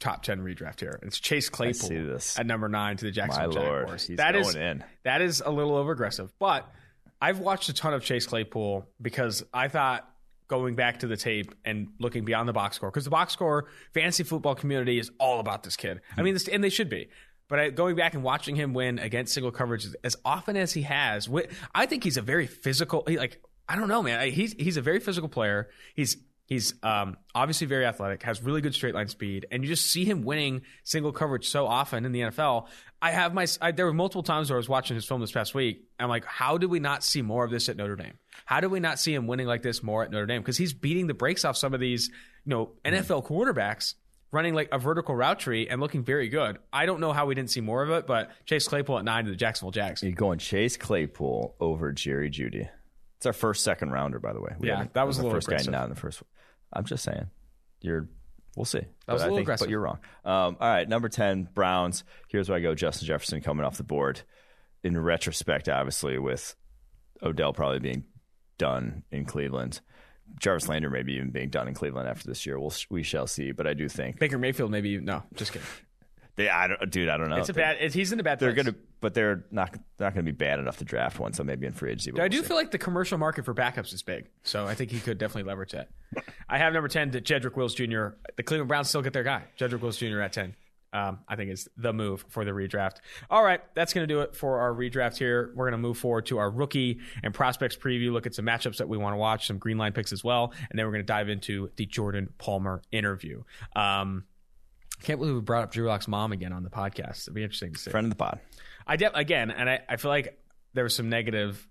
top 0.00 0.24
ten 0.24 0.40
redraft 0.40 0.80
here. 0.80 0.98
It's 1.04 1.20
Chase 1.20 1.48
Claypool 1.48 2.18
at 2.36 2.44
number 2.44 2.68
nine 2.68 2.96
to 2.96 3.04
the 3.04 3.10
My 3.10 3.14
Jacksonville 3.28 3.62
lord, 3.62 3.80
Jaguars. 3.82 4.06
he's 4.08 4.16
That 4.16 4.32
going 4.32 4.44
is- 4.46 4.54
in. 4.56 4.84
that 5.04 5.22
is 5.22 5.40
a 5.46 5.50
little 5.52 5.76
over 5.76 5.92
aggressive, 5.92 6.32
but 6.40 6.68
I've 7.20 7.38
watched 7.38 7.68
a 7.68 7.72
ton 7.72 7.94
of 7.94 8.02
Chase 8.02 8.26
Claypool 8.26 8.84
because 9.00 9.44
I 9.54 9.68
thought 9.68 10.11
going 10.52 10.74
back 10.74 10.98
to 10.98 11.06
the 11.06 11.16
tape 11.16 11.54
and 11.64 11.88
looking 11.98 12.26
beyond 12.26 12.46
the 12.46 12.52
box 12.52 12.76
score 12.76 12.90
because 12.90 13.04
the 13.04 13.10
box 13.10 13.32
score 13.32 13.68
fantasy 13.94 14.22
football 14.22 14.54
community 14.54 14.98
is 14.98 15.10
all 15.18 15.40
about 15.40 15.62
this 15.62 15.76
kid. 15.76 16.02
I 16.14 16.20
mean, 16.20 16.34
this, 16.34 16.46
and 16.46 16.62
they 16.62 16.68
should 16.68 16.90
be. 16.90 17.08
But 17.48 17.58
I, 17.58 17.70
going 17.70 17.96
back 17.96 18.12
and 18.12 18.22
watching 18.22 18.54
him 18.54 18.74
win 18.74 18.98
against 18.98 19.32
single 19.32 19.50
coverage 19.50 19.86
as 20.04 20.14
often 20.26 20.58
as 20.58 20.74
he 20.74 20.82
has, 20.82 21.26
I 21.74 21.86
think 21.86 22.04
he's 22.04 22.18
a 22.18 22.22
very 22.22 22.46
physical. 22.46 23.02
He, 23.08 23.18
like 23.18 23.42
I 23.66 23.76
don't 23.76 23.88
know, 23.88 24.02
man. 24.02 24.30
He's 24.30 24.52
he's 24.52 24.76
a 24.76 24.82
very 24.82 25.00
physical 25.00 25.30
player. 25.30 25.70
He's 25.94 26.18
he's 26.46 26.74
um, 26.82 27.16
obviously 27.34 27.66
very 27.66 27.86
athletic, 27.86 28.22
has 28.22 28.42
really 28.42 28.60
good 28.60 28.74
straight 28.74 28.94
line 28.94 29.08
speed, 29.08 29.46
and 29.50 29.62
you 29.62 29.68
just 29.68 29.86
see 29.86 30.04
him 30.04 30.22
winning 30.22 30.62
single 30.84 31.12
coverage 31.12 31.48
so 31.48 31.66
often 31.66 32.04
in 32.04 32.12
the 32.12 32.20
NFL. 32.20 32.66
I 33.00 33.10
have 33.10 33.34
my 33.34 33.46
I, 33.60 33.72
there 33.72 33.86
were 33.86 33.92
multiple 33.92 34.22
times 34.22 34.50
where 34.50 34.56
I 34.56 34.58
was 34.58 34.68
watching 34.68 34.94
his 34.94 35.04
film 35.04 35.20
this 35.20 35.32
past 35.32 35.54
week. 35.54 35.84
I'm 35.98 36.08
like, 36.08 36.24
how 36.24 36.58
did 36.58 36.70
we 36.70 36.80
not 36.80 37.02
see 37.02 37.22
more 37.22 37.44
of 37.44 37.50
this 37.50 37.68
at 37.68 37.76
Notre 37.76 37.96
Dame? 37.96 38.18
How 38.44 38.60
do 38.60 38.68
we 38.68 38.80
not 38.80 38.98
see 38.98 39.14
him 39.14 39.26
winning 39.26 39.46
like 39.46 39.62
this 39.62 39.82
more 39.82 40.04
at 40.04 40.10
Notre 40.10 40.26
Dame? 40.26 40.40
Because 40.40 40.56
he's 40.56 40.72
beating 40.72 41.06
the 41.06 41.14
brakes 41.14 41.44
off 41.44 41.56
some 41.56 41.74
of 41.74 41.80
these, 41.80 42.08
you 42.44 42.50
know, 42.50 42.70
NFL 42.84 43.26
quarterbacks 43.26 43.94
running 44.30 44.54
like 44.54 44.68
a 44.72 44.78
vertical 44.78 45.14
route 45.14 45.38
tree 45.38 45.68
and 45.68 45.80
looking 45.80 46.02
very 46.02 46.28
good. 46.28 46.58
I 46.72 46.86
don't 46.86 47.00
know 47.00 47.12
how 47.12 47.26
we 47.26 47.34
didn't 47.34 47.50
see 47.50 47.60
more 47.60 47.82
of 47.82 47.90
it, 47.90 48.06
but 48.06 48.30
Chase 48.46 48.66
Claypool 48.66 48.98
at 48.98 49.04
nine 49.04 49.26
to 49.26 49.30
the 49.30 49.36
Jacksonville 49.36 49.72
Jags. 49.72 50.02
You're 50.02 50.12
going 50.12 50.38
Chase 50.38 50.76
Claypool 50.76 51.54
over 51.60 51.92
Jerry 51.92 52.30
Jeudy. 52.30 52.68
It's 53.22 53.26
our 53.28 53.32
first 53.32 53.62
second 53.62 53.92
rounder, 53.92 54.18
by 54.18 54.32
the 54.32 54.40
way. 54.40 54.56
We 54.58 54.66
Yeah, 54.66 54.86
that 54.94 55.06
was 55.06 55.16
a 55.16 55.20
the 55.20 55.26
little 55.26 55.36
first 55.36 55.46
guy 55.46 55.54
aggressive. 55.54 55.70
not 55.70 55.84
in 55.84 55.90
the 55.90 55.94
first 55.94 56.20
one. 56.20 56.28
I'm 56.72 56.84
just 56.84 57.04
saying. 57.04 57.30
You're. 57.80 58.08
We'll 58.56 58.64
see. 58.64 58.80
That 59.06 59.12
was 59.12 59.22
a 59.22 59.26
little 59.26 59.36
think, 59.38 59.44
aggressive. 59.44 59.66
But 59.66 59.70
you're 59.70 59.80
wrong. 59.80 60.00
Um, 60.24 60.56
all 60.60 60.68
right, 60.68 60.88
number 60.88 61.08
ten, 61.08 61.48
Browns. 61.54 62.02
Here's 62.26 62.48
where 62.48 62.58
I 62.58 62.60
go. 62.60 62.74
Justin 62.74 63.06
Jefferson 63.06 63.40
coming 63.40 63.64
off 63.64 63.76
the 63.76 63.84
board. 63.84 64.22
In 64.82 64.98
retrospect, 64.98 65.68
obviously, 65.68 66.18
with 66.18 66.56
Odell 67.22 67.52
probably 67.52 67.78
being 67.78 68.06
done 68.58 69.04
in 69.12 69.24
Cleveland. 69.24 69.80
Jarvis 70.40 70.68
Landry 70.68 70.90
maybe 70.90 71.12
even 71.12 71.30
being 71.30 71.48
done 71.48 71.68
in 71.68 71.74
Cleveland 71.74 72.08
after 72.08 72.26
this 72.26 72.44
year. 72.44 72.58
We'll 72.58 72.74
we 72.90 73.04
shall 73.04 73.28
see. 73.28 73.52
But 73.52 73.68
I 73.68 73.74
do 73.74 73.88
think 73.88 74.18
Baker 74.18 74.36
Mayfield, 74.36 74.72
maybe 74.72 74.98
no, 74.98 75.22
just 75.36 75.52
kidding. 75.52 75.68
they. 76.34 76.48
I 76.48 76.66
don't, 76.66 76.90
dude. 76.90 77.08
I 77.08 77.18
don't 77.18 77.30
know. 77.30 77.36
It's 77.36 77.50
a 77.50 77.54
bad. 77.54 77.76
It, 77.78 77.94
he's 77.94 78.10
in 78.10 78.18
a 78.18 78.24
bad. 78.24 78.40
They're 78.40 78.52
place. 78.52 78.64
gonna, 78.64 78.76
but 79.02 79.12
they're 79.12 79.44
not. 79.50 79.72
They're 79.98 80.06
not 80.06 80.14
gonna 80.14 80.24
be 80.24 80.32
bad 80.32 80.58
enough 80.58 80.78
to 80.78 80.84
draft 80.86 81.18
one. 81.18 81.34
So 81.34 81.44
maybe 81.44 81.66
in 81.66 81.74
free 81.74 81.90
agency. 81.90 82.18
I 82.18 82.28
do 82.28 82.38
see. 82.38 82.44
feel 82.44 82.56
like 82.56 82.70
the 82.70 82.78
commercial 82.78 83.18
market 83.18 83.44
for 83.44 83.52
backups 83.52 83.92
is 83.92 84.02
big, 84.02 84.30
so 84.44 84.66
I 84.66 84.74
think 84.74 84.90
he 84.90 85.00
could 85.00 85.18
definitely 85.18 85.48
leverage 85.48 85.72
that. 85.72 85.90
I 86.48 86.56
have 86.56 86.72
number 86.72 86.88
ten, 86.88 87.10
Jedrick 87.10 87.56
Wills 87.56 87.74
Jr. 87.74 88.14
The 88.36 88.42
Cleveland 88.42 88.68
Browns 88.68 88.88
still 88.88 89.02
get 89.02 89.12
their 89.12 89.24
guy, 89.24 89.42
Jedrick 89.58 89.80
Wills 89.82 89.98
Jr. 89.98 90.20
at 90.22 90.32
ten. 90.32 90.54
Um, 90.94 91.20
I 91.26 91.36
think 91.36 91.50
is 91.50 91.70
the 91.78 91.94
move 91.94 92.22
for 92.28 92.44
the 92.44 92.50
redraft. 92.50 92.96
All 93.30 93.42
right, 93.42 93.62
that's 93.74 93.94
going 93.94 94.06
to 94.06 94.14
do 94.14 94.20
it 94.20 94.36
for 94.36 94.58
our 94.58 94.74
redraft 94.74 95.16
here. 95.16 95.50
We're 95.56 95.64
going 95.64 95.72
to 95.72 95.78
move 95.78 95.96
forward 95.96 96.26
to 96.26 96.36
our 96.36 96.50
rookie 96.50 97.00
and 97.22 97.32
prospects 97.32 97.76
preview. 97.76 98.12
Look 98.12 98.26
at 98.26 98.34
some 98.34 98.44
matchups 98.44 98.76
that 98.76 98.90
we 98.90 98.98
want 98.98 99.14
to 99.14 99.16
watch, 99.16 99.46
some 99.46 99.56
green 99.56 99.78
line 99.78 99.92
picks 99.94 100.12
as 100.12 100.22
well, 100.22 100.52
and 100.70 100.78
then 100.78 100.84
we're 100.84 100.92
going 100.92 101.02
to 101.02 101.06
dive 101.06 101.30
into 101.30 101.70
the 101.76 101.86
Jordan 101.86 102.28
Palmer 102.36 102.82
interview. 102.92 103.42
Um, 103.74 104.24
can't 105.02 105.18
believe 105.18 105.34
we 105.34 105.40
brought 105.40 105.64
up 105.64 105.72
Drew 105.72 105.86
Lock's 105.86 106.08
mom 106.08 106.32
again 106.32 106.52
on 106.52 106.62
the 106.62 106.70
podcast. 106.70 107.22
It'd 107.22 107.34
be 107.34 107.42
interesting 107.42 107.72
to 107.72 107.78
see. 107.78 107.90
friend 107.90 108.04
of 108.04 108.10
the 108.10 108.16
pod. 108.16 108.38
I 108.86 108.96
de- 108.96 109.16
again, 109.16 109.50
and 109.50 109.68
I, 109.68 109.80
I 109.88 109.96
feel 109.96 110.10
like 110.10 110.38
there 110.74 110.84
was 110.84 110.94
some 110.94 111.08
negative 111.08 111.66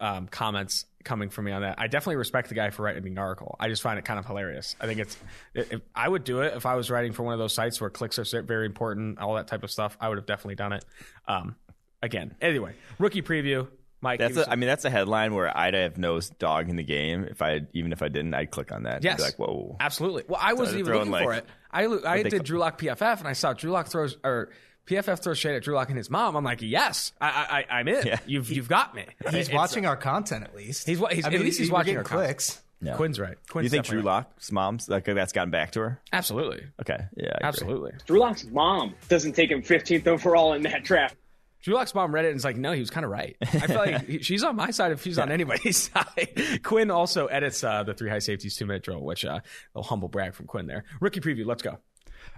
um, 0.00 0.26
comments 0.26 0.84
coming 1.04 1.30
from 1.30 1.44
me 1.44 1.52
on 1.52 1.62
that. 1.62 1.76
I 1.78 1.86
definitely 1.86 2.16
respect 2.16 2.48
the 2.48 2.54
guy 2.54 2.70
for 2.70 2.82
writing 2.82 3.14
the 3.14 3.20
article. 3.20 3.56
I 3.60 3.68
just 3.68 3.82
find 3.82 3.98
it 3.98 4.04
kind 4.04 4.18
of 4.18 4.26
hilarious. 4.26 4.74
I 4.80 4.86
think 4.86 5.00
it's. 5.00 5.16
If, 5.54 5.80
I 5.94 6.08
would 6.08 6.24
do 6.24 6.40
it 6.40 6.54
if 6.56 6.66
I 6.66 6.74
was 6.74 6.90
writing 6.90 7.12
for 7.12 7.22
one 7.22 7.34
of 7.34 7.38
those 7.38 7.54
sites 7.54 7.80
where 7.80 7.88
clicks 7.88 8.18
are 8.18 8.42
very 8.42 8.66
important, 8.66 9.18
all 9.18 9.34
that 9.34 9.46
type 9.46 9.62
of 9.62 9.70
stuff. 9.70 9.96
I 10.00 10.08
would 10.08 10.18
have 10.18 10.26
definitely 10.26 10.56
done 10.56 10.72
it. 10.72 10.84
Um, 11.28 11.54
again, 12.02 12.34
anyway, 12.40 12.74
rookie 12.98 13.22
preview. 13.22 13.68
Mike, 14.00 14.18
That's 14.18 14.36
a, 14.36 14.50
I 14.50 14.56
mean 14.56 14.66
that's 14.66 14.84
a 14.84 14.90
headline 14.90 15.32
where 15.32 15.56
I'd 15.56 15.74
have 15.74 15.96
no 15.96 16.18
dog 16.40 16.68
in 16.68 16.74
the 16.74 16.82
game. 16.82 17.22
If 17.22 17.40
I 17.40 17.60
even 17.72 17.92
if 17.92 18.02
I 18.02 18.08
didn't, 18.08 18.34
I'd 18.34 18.50
click 18.50 18.72
on 18.72 18.82
that. 18.82 19.04
Yes. 19.04 19.18
Be 19.18 19.22
like 19.22 19.38
whoa. 19.38 19.76
Absolutely. 19.78 20.24
Well, 20.26 20.40
I 20.42 20.54
wasn't 20.54 20.80
even 20.80 20.92
looking 20.92 21.12
for 21.12 21.34
it. 21.34 21.46
I 21.70 21.86
I 21.86 22.24
did 22.24 22.42
Drew 22.42 22.58
Lock 22.58 22.80
PFF, 22.80 23.20
and 23.20 23.28
I 23.28 23.34
saw 23.34 23.52
Drew 23.52 23.70
Lock 23.70 23.86
throws 23.86 24.16
or 24.24 24.50
PFF 24.86 25.22
throws 25.22 25.38
shade 25.38 25.54
at 25.54 25.62
Drew 25.62 25.74
Lock 25.74 25.88
and 25.88 25.96
his 25.96 26.10
mom. 26.10 26.36
I'm 26.36 26.44
like, 26.44 26.60
yes, 26.62 27.12
I, 27.20 27.28
I, 27.28 27.58
I- 27.74 27.78
I'm 27.80 27.88
in. 27.88 28.06
Yeah. 28.06 28.18
You've 28.26 28.50
you've 28.50 28.68
got 28.68 28.94
me. 28.94 29.04
He's 29.30 29.34
It's- 29.48 29.52
watching 29.52 29.86
our 29.86 29.96
content 29.96 30.44
at 30.44 30.54
least. 30.56 30.86
He's 30.86 30.98
he's- 30.98 31.24
I 31.24 31.28
at 31.32 31.40
least 31.40 31.58
he's 31.58 31.70
we're 31.70 31.74
watching 31.74 31.94
getting 31.94 31.98
our 31.98 32.04
content. 32.04 32.26
clicks. 32.28 32.62
Yeah. 32.84 32.96
Quinn's 32.96 33.20
right. 33.20 33.36
Quinn's 33.48 33.66
you 33.66 33.70
think 33.70 33.84
definitely 33.84 34.02
Drew 34.02 34.10
right. 34.10 34.16
Lock's 34.16 34.50
mom's 34.50 34.88
like 34.88 35.04
that's 35.04 35.32
gotten 35.32 35.52
back 35.52 35.70
to 35.72 35.80
her? 35.80 36.00
Absolutely. 36.12 36.64
Okay, 36.80 36.98
yeah, 37.16 37.36
Absolutely. 37.40 37.92
Drew 38.06 38.18
Lock's 38.18 38.44
mom 38.44 38.94
doesn't 39.08 39.34
take 39.34 39.52
him 39.52 39.62
15th 39.62 40.08
overall 40.08 40.52
in 40.54 40.62
that 40.62 40.82
draft. 40.82 41.14
Drew 41.62 41.74
Lock's 41.76 41.94
mom 41.94 42.12
read 42.12 42.24
it 42.24 42.30
and 42.30 42.36
is 42.36 42.44
like, 42.44 42.56
no, 42.56 42.72
he 42.72 42.80
was 42.80 42.90
kind 42.90 43.04
of 43.04 43.12
right. 43.12 43.36
I 43.40 43.46
feel 43.68 43.76
like 43.76 44.04
she's 44.24 44.42
on 44.42 44.56
my 44.56 44.72
side 44.72 44.90
if 44.90 45.00
she's 45.04 45.16
on 45.16 45.30
anybody's 45.30 45.76
side. 45.92 46.58
Quinn 46.64 46.90
also 46.90 47.26
edits 47.26 47.62
uh, 47.62 47.84
the 47.84 47.94
three 47.94 48.10
high 48.10 48.18
safeties 48.18 48.56
two 48.56 48.66
minute 48.66 48.82
drill, 48.82 49.00
which 49.00 49.24
uh, 49.24 49.38
a 49.76 49.82
humble 49.82 50.08
brag 50.08 50.34
from 50.34 50.46
Quinn 50.48 50.66
there. 50.66 50.82
Rookie 51.00 51.20
preview. 51.20 51.46
Let's 51.46 51.62
go. 51.62 51.70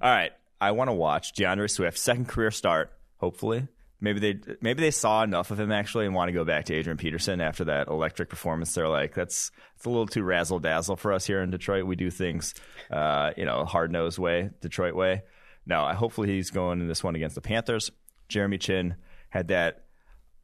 All 0.03 0.11
right, 0.15 0.33
I 0.65 0.71
want 0.71 0.89
to 0.89 0.95
watch 0.95 1.35
D'Andre 1.35 1.67
Swift 1.67 1.99
second 1.99 2.27
career 2.27 2.51
start. 2.51 2.91
Hopefully, 3.19 3.69
maybe 4.01 4.19
they 4.19 4.57
maybe 4.63 4.81
they 4.81 4.91
saw 4.91 5.23
enough 5.23 5.51
of 5.51 5.61
him 5.61 5.71
actually 5.71 6.07
and 6.07 6.15
want 6.15 6.29
to 6.29 6.33
go 6.33 6.43
back 6.43 6.65
to 6.67 6.75
Adrian 6.75 6.97
Peterson 6.97 7.43
after 7.43 7.65
that 7.65 7.89
electric 7.89 8.31
performance. 8.31 8.73
They're 8.73 8.89
like, 8.89 9.15
that's 9.15 9.51
it's 9.77 9.85
a 9.85 9.91
little 9.91 10.07
too 10.07 10.23
razzle 10.23 10.61
dazzle 10.61 10.97
for 10.97 11.13
us 11.13 11.27
here 11.27 11.43
in 11.43 11.51
Detroit. 11.51 11.85
We 11.85 11.97
do 11.97 12.11
things, 12.11 12.55
uh, 12.91 13.33
you 13.37 13.45
know, 13.45 13.67
hard 13.67 13.93
nosed 13.93 14.19
way, 14.19 14.51
Detroit 14.63 14.95
way. 14.95 15.23
No, 15.67 15.85
I 15.85 15.93
hopefully 15.93 16.29
he's 16.29 16.51
going 16.51 16.81
in 16.81 16.89
this 16.89 17.05
one 17.05 17.15
against 17.15 17.35
the 17.35 17.43
Panthers. 17.43 17.91
Jeremy 18.29 18.57
Chinn 18.57 18.97
had 19.29 19.49
that 19.49 19.85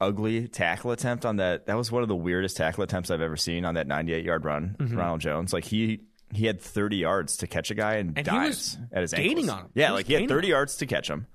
ugly 0.02 0.48
tackle 0.48 0.90
attempt 0.90 1.24
on 1.24 1.36
that. 1.36 1.64
That 1.64 1.78
was 1.78 1.90
one 1.90 2.02
of 2.02 2.08
the 2.08 2.16
weirdest 2.16 2.58
tackle 2.58 2.84
attempts 2.84 3.10
I've 3.10 3.22
ever 3.22 3.38
seen 3.38 3.64
on 3.64 3.74
that 3.74 3.86
98 3.86 4.22
yard 4.22 4.44
run. 4.44 4.76
Mm-hmm. 4.78 4.98
Ronald 4.98 5.20
Jones, 5.22 5.54
like 5.54 5.64
he 5.64 6.00
he 6.32 6.46
had 6.46 6.60
30 6.60 6.96
yards 6.96 7.38
to 7.38 7.46
catch 7.46 7.70
a 7.70 7.74
guy 7.74 7.94
and, 7.96 8.16
And 8.16 8.24
dives 8.26 8.78
at 8.92 9.02
his 9.02 9.12
ankles. 9.14 9.48
on 9.48 9.58
him. 9.60 9.66
Yeah, 9.74 9.88
He 9.88 9.92
like 9.92 10.06
he 10.06 10.12
had 10.14 10.28
30 10.28 10.48
yards 10.48 10.76
to 10.76 10.86
catch 10.86 11.08
him. 11.08 11.26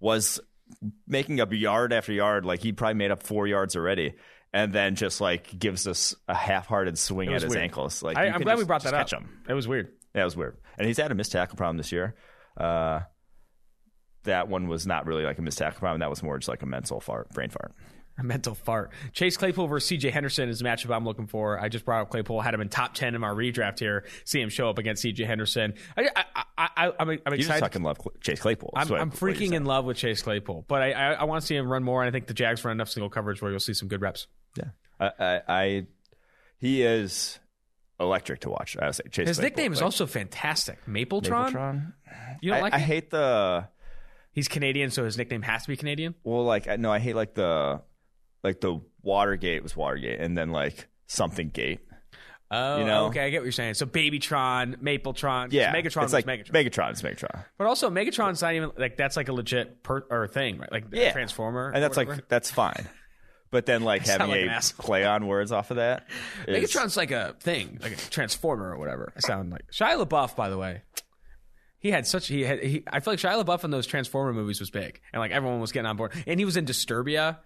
Was 0.00 0.40
making 1.06 1.40
up 1.40 1.52
yard 1.52 1.92
after 1.92 2.12
yard. 2.12 2.44
Like 2.44 2.60
he 2.60 2.72
probably 2.72 2.94
made 2.94 3.10
up 3.10 3.22
four 3.22 3.46
yards 3.46 3.76
already. 3.76 4.14
And 4.52 4.72
then 4.72 4.96
just 4.96 5.20
like 5.20 5.56
gives 5.58 5.86
us 5.86 6.14
a 6.26 6.34
half-hearted 6.34 6.98
swing 6.98 7.32
at 7.32 7.42
his 7.42 7.50
weird. 7.50 7.62
ankles. 7.62 8.02
Like 8.02 8.16
I, 8.16 8.26
I'm 8.30 8.40
glad 8.40 8.54
just- 8.54 8.58
we 8.58 8.64
brought 8.66 8.82
that 8.84 8.94
up. 8.94 9.00
Catch 9.08 9.12
him. 9.12 9.28
It 9.48 9.54
was 9.54 9.68
weird. 9.68 9.92
Yeah, 10.14 10.22
it 10.22 10.24
was 10.24 10.36
weird. 10.36 10.56
And 10.76 10.86
he's 10.88 10.96
had 10.96 11.12
a 11.12 11.14
missed 11.14 11.30
tackle 11.32 11.56
problem 11.56 11.76
this 11.76 11.92
year. 11.92 12.16
Uh, 12.56 13.00
that 14.24 14.48
one 14.48 14.68
was 14.68 14.86
not 14.86 15.06
really 15.06 15.24
like 15.24 15.38
a 15.38 15.42
missed 15.42 15.58
tackle 15.58 15.80
problem. 15.80 16.00
That 16.00 16.10
was 16.10 16.22
more 16.22 16.36
just 16.38 16.48
like 16.48 16.62
a 16.62 16.66
mental 16.66 17.00
fart, 17.00 17.30
brain 17.30 17.48
fart. 17.50 17.72
A 18.20 18.22
mental 18.22 18.54
fart. 18.54 18.90
Chase 19.12 19.36
Claypool 19.38 19.66
versus 19.66 19.90
CJ 19.98 20.10
Henderson 20.12 20.48
is 20.50 20.60
a 20.60 20.64
matchup 20.64 20.94
I'm 20.94 21.04
looking 21.04 21.26
for. 21.26 21.58
I 21.58 21.68
just 21.70 21.84
brought 21.86 22.02
up 22.02 22.10
Claypool, 22.10 22.40
had 22.42 22.52
him 22.52 22.60
in 22.60 22.68
top 22.68 22.92
10 22.94 23.14
in 23.14 23.20
my 23.20 23.28
redraft 23.30 23.78
here. 23.78 24.04
See 24.24 24.40
him 24.40 24.50
show 24.50 24.68
up 24.68 24.78
against 24.78 25.02
CJ 25.04 25.26
Henderson. 25.26 25.74
I, 25.96 26.08
I, 26.14 26.24
I, 26.36 26.44
I, 26.76 26.92
I'm, 27.00 27.10
I'm 27.24 27.32
You 27.32 27.38
just 27.44 27.60
fucking 27.60 27.82
love 27.82 27.98
Chase 28.20 28.40
Claypool. 28.40 28.72
I'm, 28.76 28.92
I'm 28.92 29.10
freaking 29.10 29.52
in 29.54 29.64
love 29.64 29.86
with 29.86 29.96
Chase 29.96 30.20
Claypool, 30.22 30.66
but 30.68 30.82
I, 30.82 30.92
I, 30.92 31.12
I 31.14 31.24
want 31.24 31.40
to 31.40 31.46
see 31.46 31.56
him 31.56 31.66
run 31.72 31.82
more, 31.82 32.02
and 32.02 32.08
I 32.08 32.12
think 32.12 32.26
the 32.26 32.34
Jags 32.34 32.64
run 32.64 32.72
enough 32.76 32.90
single 32.90 33.08
coverage 33.10 33.40
where 33.40 33.50
you'll 33.50 33.60
see 33.60 33.74
some 33.74 33.88
good 33.88 34.02
reps. 34.02 34.26
Yeah, 34.56 34.64
I, 35.00 35.10
I, 35.18 35.42
I 35.48 35.86
he 36.58 36.82
is 36.82 37.38
electric 37.98 38.40
to 38.40 38.50
watch. 38.50 38.76
I 38.80 38.86
would 38.86 38.94
say 38.94 39.04
Chase. 39.10 39.28
His 39.28 39.38
Claypool. 39.38 39.50
nickname 39.56 39.72
is 39.72 39.78
Like, 39.78 39.84
also 39.86 40.06
fantastic. 40.06 40.84
Mapletron? 40.86 41.52
Mapletron? 41.52 41.92
You 42.42 42.50
don't 42.50 42.58
I, 42.58 42.62
like 42.62 42.74
I 42.74 42.78
hate 42.78 43.10
the 43.10 43.66
He's 44.32 44.46
Canadian, 44.48 44.90
so 44.90 45.04
his 45.04 45.18
nickname 45.18 45.42
has 45.42 45.62
to 45.62 45.68
be 45.68 45.76
Canadian. 45.76 46.14
well, 46.22 46.44
like 46.44 46.78
no, 46.78 46.92
I 46.92 46.98
hate 47.00 47.16
like 47.16 47.34
the 47.34 47.82
like 48.42 48.60
the 48.60 48.80
Watergate 49.02 49.62
was 49.62 49.76
Watergate, 49.76 50.20
and 50.20 50.36
then 50.36 50.50
like 50.50 50.88
something 51.06 51.48
Gate. 51.50 51.80
Oh, 52.52 52.78
You 52.80 52.84
know? 52.84 53.06
okay, 53.06 53.26
I 53.26 53.30
get 53.30 53.38
what 53.40 53.44
you're 53.44 53.52
saying. 53.52 53.74
So 53.74 53.86
Babytron, 53.86 54.78
Mapletron, 54.82 55.52
Yeah, 55.52 55.72
Megatron 55.72 56.02
It's 56.02 56.12
like 56.12 56.26
Megatron. 56.26 56.50
Megatron. 56.50 56.90
It's 56.90 57.02
Megatron. 57.02 57.44
but 57.56 57.68
also 57.68 57.90
Megatron's 57.90 58.42
not 58.42 58.54
even 58.54 58.72
like 58.76 58.96
that's 58.96 59.16
like 59.16 59.28
a 59.28 59.32
legit 59.32 59.84
per, 59.84 60.04
or 60.10 60.26
thing, 60.26 60.58
right? 60.58 60.70
Like 60.72 60.86
Yeah, 60.92 61.12
Transformer, 61.12 61.70
and 61.70 61.80
that's 61.82 61.96
like 61.96 62.28
that's 62.28 62.50
fine. 62.50 62.88
But 63.52 63.66
then 63.66 63.82
like 63.82 64.04
having 64.06 64.28
like 64.30 64.62
a 64.62 64.82
play 64.82 65.04
on 65.04 65.26
words 65.28 65.52
off 65.52 65.70
of 65.70 65.76
that. 65.76 66.08
is- 66.48 66.56
Megatron's 66.74 66.96
like 66.96 67.12
a 67.12 67.36
thing, 67.40 67.78
like 67.82 67.92
a 67.92 67.96
transformer 68.10 68.70
or 68.74 68.78
whatever. 68.78 69.12
I 69.16 69.20
sound 69.20 69.50
like 69.50 69.70
Shia 69.72 70.04
LaBeouf, 70.04 70.34
by 70.34 70.48
the 70.50 70.58
way. 70.58 70.82
He 71.78 71.90
had 71.92 72.04
such 72.06 72.26
he 72.26 72.42
had 72.42 72.62
he. 72.62 72.82
I 72.92 72.98
feel 73.00 73.12
like 73.12 73.20
Shia 73.20 73.42
LaBeouf 73.44 73.62
in 73.64 73.70
those 73.70 73.86
Transformer 73.86 74.32
movies 74.32 74.58
was 74.60 74.70
big, 74.70 75.00
and 75.12 75.20
like 75.20 75.30
everyone 75.30 75.60
was 75.60 75.70
getting 75.72 75.86
on 75.86 75.96
board. 75.96 76.12
And 76.26 76.38
he 76.40 76.44
was 76.44 76.56
in 76.56 76.66
Disturbia, 76.66 77.38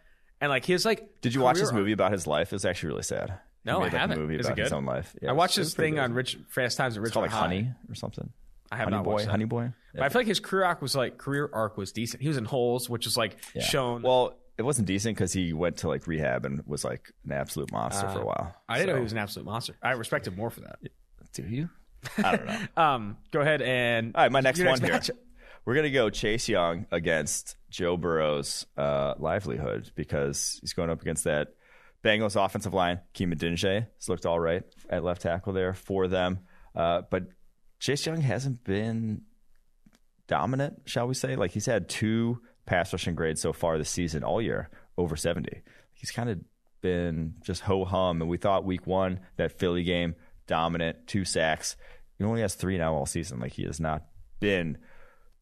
and 0.44 0.50
like 0.50 0.68
was 0.68 0.84
like. 0.84 1.20
Did 1.20 1.34
you 1.34 1.40
watch 1.40 1.56
this 1.58 1.72
movie 1.72 1.92
about 1.92 2.12
his 2.12 2.26
life? 2.26 2.52
It's 2.52 2.64
actually 2.64 2.90
really 2.90 3.02
sad. 3.02 3.34
No, 3.64 3.76
I 3.76 3.78
made, 3.78 3.82
like, 3.84 3.92
haven't. 3.94 4.18
A 4.18 4.20
movie 4.20 4.34
Is 4.36 4.46
it 4.46 4.52
about 4.52 4.58
his 4.62 4.72
own 4.72 4.84
life. 4.84 5.16
Yeah, 5.22 5.30
I 5.30 5.32
it 5.32 5.36
watched 5.36 5.56
was- 5.58 5.68
this 5.68 5.74
pretty 5.74 5.88
thing 5.92 5.94
good. 5.96 6.02
on 6.02 6.12
Rich 6.12 6.38
Fast 6.50 6.76
Times 6.76 6.96
at 6.96 7.02
Richmond 7.02 7.06
It's 7.06 7.12
called 7.14 7.22
like 7.22 7.50
High. 7.52 7.56
Honey 7.64 7.70
or 7.90 7.94
something. 7.94 8.30
I 8.70 8.76
have 8.76 8.84
Honey 8.84 8.96
not 8.96 9.04
Boy. 9.04 9.12
watched 9.12 9.24
that. 9.24 9.30
Honey 9.30 9.44
Boy. 9.46 9.72
But 9.94 10.02
I 10.02 10.08
feel 10.10 10.20
like 10.20 10.26
his 10.26 10.40
career 10.40 10.64
arc 10.64 10.82
was 10.82 10.94
like 10.94 11.16
career 11.18 11.48
arc 11.52 11.76
was 11.76 11.92
decent. 11.92 12.20
He 12.22 12.28
was 12.28 12.36
in 12.36 12.44
Holes, 12.44 12.90
which 12.90 13.06
is 13.06 13.16
like 13.16 13.36
Yeah. 13.54 13.62
shown. 13.62 14.02
Well, 14.02 14.34
it 14.58 14.62
wasn't 14.62 14.86
decent 14.86 15.16
because 15.16 15.32
he 15.32 15.52
went 15.52 15.78
to 15.78 15.88
like 15.88 16.06
rehab 16.06 16.44
and 16.44 16.62
was 16.66 16.84
like 16.84 17.10
an 17.24 17.32
absolute 17.32 17.72
monster 17.72 18.08
for 18.10 18.20
a 18.20 18.24
while. 18.26 18.54
Uh, 18.68 18.72
I 18.72 18.78
didn't 18.78 18.90
know 18.90 18.96
he 18.96 19.02
was 19.02 19.12
an 19.12 19.18
absolute 19.18 19.46
monster. 19.46 19.74
I 19.82 19.92
respect 19.92 20.26
him 20.26 20.36
more 20.36 20.50
for 20.50 20.60
that. 20.60 20.78
Do 21.32 21.42
you? 21.44 21.70
I 22.18 22.36
don't 22.36 22.46
know. 22.46 22.58
Um, 22.82 23.16
go 23.30 23.40
ahead 23.40 23.62
and 23.62 24.14
All 24.14 24.22
right, 24.24 24.30
my 24.32 24.40
next 24.40 24.58
your 24.58 24.68
one 24.68 24.80
here. 24.80 24.90
matchup. 24.92 25.16
We're 25.64 25.74
gonna 25.74 25.90
go 25.90 26.10
Chase 26.10 26.48
Young 26.48 26.86
against 26.90 27.56
Joe 27.70 27.96
Burrow's 27.96 28.66
uh, 28.76 29.14
livelihood 29.18 29.90
because 29.94 30.58
he's 30.60 30.74
going 30.74 30.90
up 30.90 31.00
against 31.00 31.24
that 31.24 31.54
Bengals 32.04 32.42
offensive 32.42 32.74
line. 32.74 33.00
Keeman 33.14 33.38
Dinje 33.38 33.86
has 33.96 34.08
looked 34.08 34.26
all 34.26 34.38
right 34.38 34.62
at 34.90 35.02
left 35.02 35.22
tackle 35.22 35.54
there 35.54 35.72
for 35.72 36.06
them, 36.06 36.40
uh, 36.74 37.02
but 37.10 37.28
Chase 37.78 38.04
Young 38.04 38.20
hasn't 38.20 38.62
been 38.64 39.22
dominant, 40.26 40.82
shall 40.84 41.06
we 41.06 41.14
say? 41.14 41.36
Like 41.36 41.52
he's 41.52 41.66
had 41.66 41.88
two 41.88 42.40
pass 42.66 42.92
rushing 42.92 43.14
grades 43.14 43.40
so 43.40 43.52
far 43.52 43.78
this 43.78 43.90
season, 43.90 44.22
all 44.22 44.42
year 44.42 44.68
over 44.98 45.16
seventy. 45.16 45.62
He's 45.94 46.10
kind 46.10 46.28
of 46.28 46.40
been 46.82 47.34
just 47.42 47.62
ho 47.62 47.86
hum, 47.86 48.20
and 48.20 48.30
we 48.30 48.36
thought 48.36 48.64
week 48.64 48.86
one 48.86 49.20
that 49.36 49.58
Philly 49.58 49.82
game 49.82 50.14
dominant, 50.46 51.06
two 51.06 51.24
sacks. 51.24 51.76
He 52.18 52.24
only 52.24 52.42
has 52.42 52.54
three 52.54 52.76
now 52.76 52.94
all 52.94 53.06
season. 53.06 53.40
Like 53.40 53.52
he 53.52 53.64
has 53.64 53.80
not 53.80 54.04
been 54.40 54.76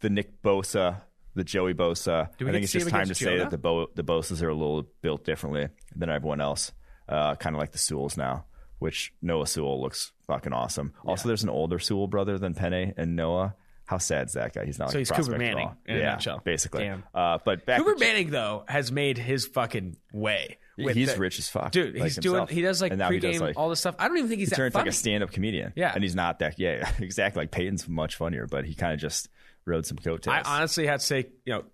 the 0.03 0.11
Nick 0.11 0.43
Bosa, 0.43 1.01
the 1.35 1.45
Joey 1.45 1.73
Bosa. 1.75 2.29
Do 2.37 2.45
we 2.45 2.51
I 2.51 2.53
think 2.55 2.65
it's 2.65 2.73
just 2.73 2.89
time 2.91 2.99
to 3.01 3.03
against 3.05 3.21
say 3.21 3.39
that 3.39 3.51
the 3.51 3.59
Bo- 3.59 3.89
the 3.95 4.05
Bosas 4.05 4.43
are 4.43 4.49
a 4.51 4.55
little 4.55 4.87
built 5.01 5.25
differently 5.25 5.69
than 5.97 6.11
everyone 6.11 6.41
else. 6.43 6.73
Uh, 7.09 7.35
kind 7.37 7.57
of 7.57 7.61
like 7.61 7.73
the 7.73 7.79
Sewells 7.79 8.17
now, 8.17 8.45
which 8.79 9.13
Noah 9.23 9.47
Sewell 9.47 9.81
looks 9.81 10.13
fucking 10.27 10.53
awesome. 10.53 10.93
Also, 11.05 11.27
there's 11.29 11.43
an 11.43 11.49
older 11.51 11.79
Sewell 11.79 12.07
brother 12.07 12.39
than 12.39 12.55
Penei 12.55 12.93
and 12.97 13.17
Noah. 13.17 13.55
How 13.85 13.99
sad's 13.99 14.35
that 14.35 14.55
guy? 14.55 14.65
He's 14.65 14.79
not. 14.79 14.91
So 14.91 14.99
like 14.99 15.11
a 15.11 15.15
he's 15.17 15.27
Cooper 15.27 15.39
Manning 15.39 15.67
all. 15.67 15.77
in 15.87 15.97
a 15.97 15.99
yeah, 15.99 16.37
basically. 16.45 16.89
Uh, 17.15 17.39
but 17.45 17.67
back 17.67 17.79
Cooper 17.79 17.95
to- 17.95 18.01
Manning 18.01 18.31
though 18.31 18.65
has 18.69 18.93
made 18.93 19.19
his 19.19 19.47
fucking 19.47 19.97
way. 20.13 20.57
with 20.79 20.97
He's 20.97 21.13
the- 21.13 21.21
rich 21.21 21.39
as 21.39 21.49
fuck, 21.51 21.73
dude. 21.73 21.95
like 21.97 22.05
he's 22.05 22.17
doing. 22.17 22.47
He 22.47 22.63
does 22.63 22.81
like 22.81 22.93
And 22.93 22.99
now 23.01 23.11
he 23.11 23.19
pregame 23.19 23.33
does, 23.33 23.41
like- 23.43 23.57
all 23.59 23.69
this 23.69 23.81
stuff. 23.81 23.97
I 23.99 24.09
don't 24.09 24.17
even 24.17 24.29
think 24.31 24.39
he's 24.39 24.49
he 24.49 24.51
that 24.51 24.57
turned 24.57 24.73
funny. 24.73 24.85
like 24.85 24.93
a 24.95 24.97
stand-up 24.97 25.31
comedian. 25.33 25.73
Yeah. 25.77 25.93
and 25.95 26.03
he's 26.03 26.15
not 26.15 26.39
that. 26.39 26.59
Yeah, 26.59 26.91
exactly. 27.01 27.43
Like 27.43 27.51
Peyton's 27.51 27.87
much 27.89 28.17
funnier, 28.17 28.47
but 28.47 28.65
he 28.65 28.75
kind 28.75 28.95
of 28.95 29.01
just 29.01 29.29
rode 29.65 29.87
some 29.87 29.99
coattails. 29.99 30.47
I 30.47 30.59
honestly 30.59 30.87
had 30.87 31.01
to 31.01 31.07
say, 31.07 31.27
you 31.45 31.53
know, 31.55 31.65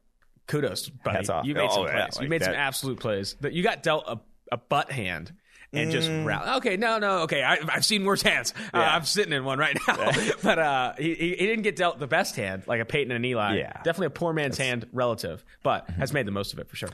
kudos, 0.46 0.88
buddy. 0.88 1.16
Hats 1.16 1.28
off. 1.30 1.44
You 1.46 1.54
made 1.54 1.70
some 1.70 1.82
Oh, 1.82 1.86
yeah, 1.86 2.06
plays. 2.06 2.16
you 2.16 2.20
like 2.22 2.28
made 2.30 2.42
some 2.44 2.54
absolute 2.54 3.00
plays. 3.00 3.36
That 3.40 3.52
you 3.52 3.62
got 3.62 3.82
dealt 3.82 4.04
a, 4.08 4.18
a 4.52 4.56
butt 4.56 4.90
hand, 4.90 5.32
and 5.72 5.90
just 5.90 6.08
rally. 6.10 6.50
Okay, 6.58 6.76
no, 6.78 6.98
no, 6.98 7.18
okay. 7.20 7.42
I, 7.42 7.58
I've 7.68 7.84
seen 7.84 8.04
worse 8.04 8.22
hands. 8.22 8.54
Uh, 8.72 8.78
I'm 8.78 9.04
sitting 9.04 9.32
in 9.32 9.44
one 9.44 9.58
right 9.58 9.76
now, 9.86 10.10
but 10.42 10.58
uh, 10.58 10.92
he, 10.98 11.14
he 11.14 11.36
didn't 11.36 11.62
get 11.62 11.76
dealt 11.76 11.98
the 11.98 12.06
best 12.06 12.36
hand 12.36 12.62
like 12.66 12.80
a 12.80 12.84
Peyton 12.86 13.12
and 13.12 13.24
Eli. 13.26 13.58
Yeah. 13.58 13.72
definitely 13.84 14.06
a 14.06 14.10
poor 14.10 14.32
man's 14.32 14.56
hand 14.56 14.86
relative, 14.92 15.44
but 15.62 15.88
has 15.90 16.12
made 16.14 16.26
the 16.26 16.30
most 16.32 16.52
of 16.54 16.58
it 16.58 16.68
for 16.70 16.76
sure. 16.76 16.90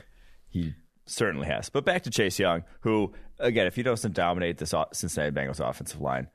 He 0.49 0.73
certainly 1.05 1.47
has. 1.47 1.69
But 1.69 1.85
back 1.85 2.03
to 2.03 2.09
Chase 2.09 2.37
Young, 2.39 2.63
who, 2.81 3.13
again, 3.39 3.67
if 3.67 3.75
he 3.77 3.83
doesn't 3.83 4.13
dominate 4.13 4.57
this 4.57 4.73
Cincinnati 4.91 5.31
Bengals 5.31 5.59
offensive 5.59 6.01
line, 6.01 6.27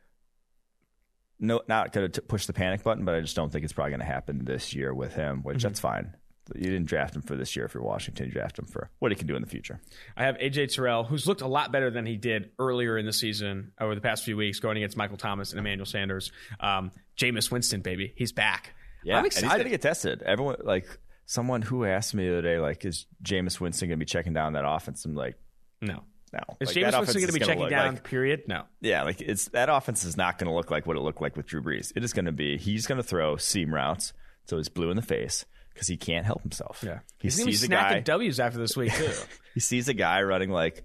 no, 1.40 1.62
not 1.66 1.92
going 1.92 2.11
to 2.12 2.22
push 2.22 2.46
the 2.46 2.53
panic 2.53 2.83
button, 2.83 3.05
but 3.05 3.14
I 3.14 3.20
just 3.20 3.35
don't 3.35 3.50
think 3.50 3.64
it's 3.64 3.72
probably 3.72 3.90
going 3.90 4.00
to 4.00 4.07
happen 4.07 4.44
this 4.44 4.74
year 4.74 4.94
with 4.94 5.14
him, 5.14 5.42
which 5.42 5.62
that's 5.62 5.81
fine. 5.81 6.14
You 6.55 6.64
didn't 6.64 6.87
draft 6.87 7.14
him 7.14 7.22
for 7.22 7.37
this 7.37 7.55
year 7.55 7.64
if 7.64 7.74
you're 7.74 7.83
Washington. 7.83 8.26
You 8.26 8.33
draft 8.33 8.59
him 8.59 8.66
for 8.66 8.90
what 8.98 9.12
he 9.12 9.16
can 9.16 9.26
do 9.26 9.37
in 9.37 9.42
the 9.42 9.48
future. 9.48 9.81
I 10.16 10.24
have 10.24 10.37
AJ 10.37 10.74
Terrell, 10.74 11.05
who's 11.05 11.26
looked 11.26 11.42
a 11.42 11.46
lot 11.46 11.70
better 11.70 11.90
than 11.90 12.07
he 12.07 12.16
did 12.16 12.50
earlier 12.59 12.98
in 12.98 13.07
the 13.07 13.12
season 13.12 13.72
over 13.81 13.94
the 13.94 14.00
past 14.00 14.24
few 14.24 14.37
weeks, 14.37 14.59
going 14.59 14.76
against 14.76 14.96
Michael 14.96 15.16
Thomas 15.16 15.53
and 15.53 15.61
Emmanuel 15.61 15.87
Sanders. 15.87 16.33
Um, 16.59 16.90
Jameis 17.16 17.50
Winston, 17.50 17.83
baby, 17.83 18.12
he's 18.16 18.33
back. 18.33 18.74
Yeah, 19.05 19.14
I'm 19.14 19.24
and 19.24 19.33
he's 19.33 19.42
excited. 19.42 19.59
going 19.59 19.64
to 19.64 19.70
get 19.70 19.83
tested. 19.83 20.22
Everyone, 20.22 20.57
like 20.62 20.87
someone 21.24 21.62
who 21.62 21.85
asked 21.85 22.14
me 22.14 22.26
the 22.26 22.33
other 22.33 22.42
day, 22.42 22.59
like, 22.59 22.85
is 22.85 23.07
Jameis 23.22 23.61
Winston 23.61 23.88
going 23.88 23.98
to 23.98 24.05
be 24.05 24.09
checking 24.09 24.33
down 24.33 24.55
that 24.55 24.64
offense? 24.66 25.05
I'm 25.05 25.14
like, 25.14 25.37
no, 25.81 26.03
no. 26.33 26.40
is 26.61 26.69
Like, 26.69 26.77
Jameis 26.77 26.99
Winston 26.99 27.21
going 27.21 27.27
to 27.33 27.33
be 27.33 27.45
checking 27.45 27.69
down? 27.69 27.95
like- 27.95 28.05
period. 28.05 28.43
No. 28.47 28.64
Yeah, 28.81 29.03
like 29.03 29.21
it's 29.21 29.47
that 29.49 29.69
offense 29.69 30.05
is 30.05 30.16
not 30.16 30.38
going 30.38 30.49
to 30.49 30.55
look 30.55 30.71
like 30.71 30.87
what 30.87 30.97
it 30.97 31.01
looked 31.01 31.21
like 31.21 31.37
with 31.37 31.47
Drew 31.47 31.62
Brees. 31.62 31.93
It 31.97 32.05
is 32.05 32.12
going 32.12 32.25
to 32.27 32.33
be 32.33 32.57
he's 32.57 32.87
going 32.87 32.99
to 32.99 33.03
throw 33.07 33.37
seam 33.37 33.75
routes 33.75 34.12
so 34.47 34.57
he's 34.57 34.69
blue 34.69 34.90
in 34.90 34.97
the 34.97 35.03
face 35.03 35.45
because 35.73 35.87
he 35.88 35.97
can't 35.97 36.27
help 36.27 36.43
himself. 36.43 36.83
Yeah, 36.87 37.01
he 37.19 37.29
he's 37.29 37.37
going 37.37 37.47
to 37.47 37.51
be 37.51 37.57
sees 37.57 37.64
a 37.64 37.69
guy. 37.69 38.01
W's 38.01 38.40
after 38.40 38.59
this 38.59 38.77
week 38.77 38.93
too. 38.93 39.11
He 39.55 39.61
sees 39.61 39.88
a 39.88 39.95
guy 39.95 40.23
running 40.23 40.51
like 40.51 40.85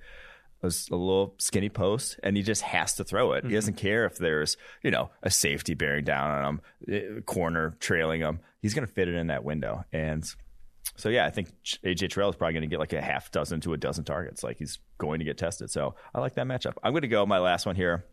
a 0.63 0.67
little 0.89 1.35
skinny 1.37 1.69
post, 1.69 2.19
and 2.23 2.35
he 2.35 2.41
just 2.41 2.63
has 2.63 2.95
to 2.95 3.03
throw 3.03 3.33
it. 3.33 3.43
He 3.43 3.49
Mm-hmm. 3.49 3.55
doesn't 3.55 3.73
care 3.75 4.05
if 4.05 4.17
there's 4.17 4.57
you 4.81 4.89
know 4.89 5.11
a 5.21 5.29
safety 5.29 5.75
bearing 5.75 6.03
down 6.05 6.31
on 6.31 6.45
him, 6.45 6.61
eh, 7.17 7.21
corner 7.27 7.77
trailing 7.79 8.21
him. 8.21 8.39
He's 8.63 8.73
going 8.73 8.87
to 8.87 8.91
fit 8.91 9.07
it 9.07 9.13
in 9.13 9.27
that 9.27 9.43
window, 9.43 9.85
and 9.93 10.23
so 10.97 11.09
yeah, 11.09 11.25
I 11.25 11.29
think 11.29 11.49
AJ 11.83 12.09
Terrell 12.09 12.29
is 12.29 12.35
probably 12.35 12.53
going 12.53 12.61
to 12.61 12.67
get 12.67 12.79
like 12.79 12.93
a 12.93 13.01
half 13.01 13.31
dozen 13.31 13.61
to 13.61 13.73
a 13.73 13.77
dozen 13.77 14.03
targets. 14.05 14.43
Like 14.43 14.57
he's 14.57 14.79
going 14.97 15.19
to 15.19 15.25
get 15.25 15.37
tested. 15.37 15.69
So 15.69 15.95
I 16.13 16.19
like 16.19 16.35
that 16.35 16.45
matchup. 16.47 16.73
I'm 16.83 16.93
going 16.93 17.01
to 17.01 17.07
go 17.07 17.25
my 17.25 17.39
last 17.39 17.65
one 17.65 17.75
here, 17.75 18.05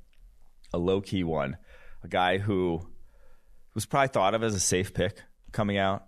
a 0.73 0.79
low 0.79 1.01
key 1.01 1.23
one, 1.25 1.57
a 2.03 2.09
guy 2.09 2.38
who 2.38 2.87
was 3.75 3.87
probably 3.87 4.09
thought 4.09 4.35
of 4.35 4.42
as 4.42 4.55
a 4.55 4.61
safe 4.61 4.92
pick 4.95 5.23
coming 5.53 5.79
out 5.79 6.07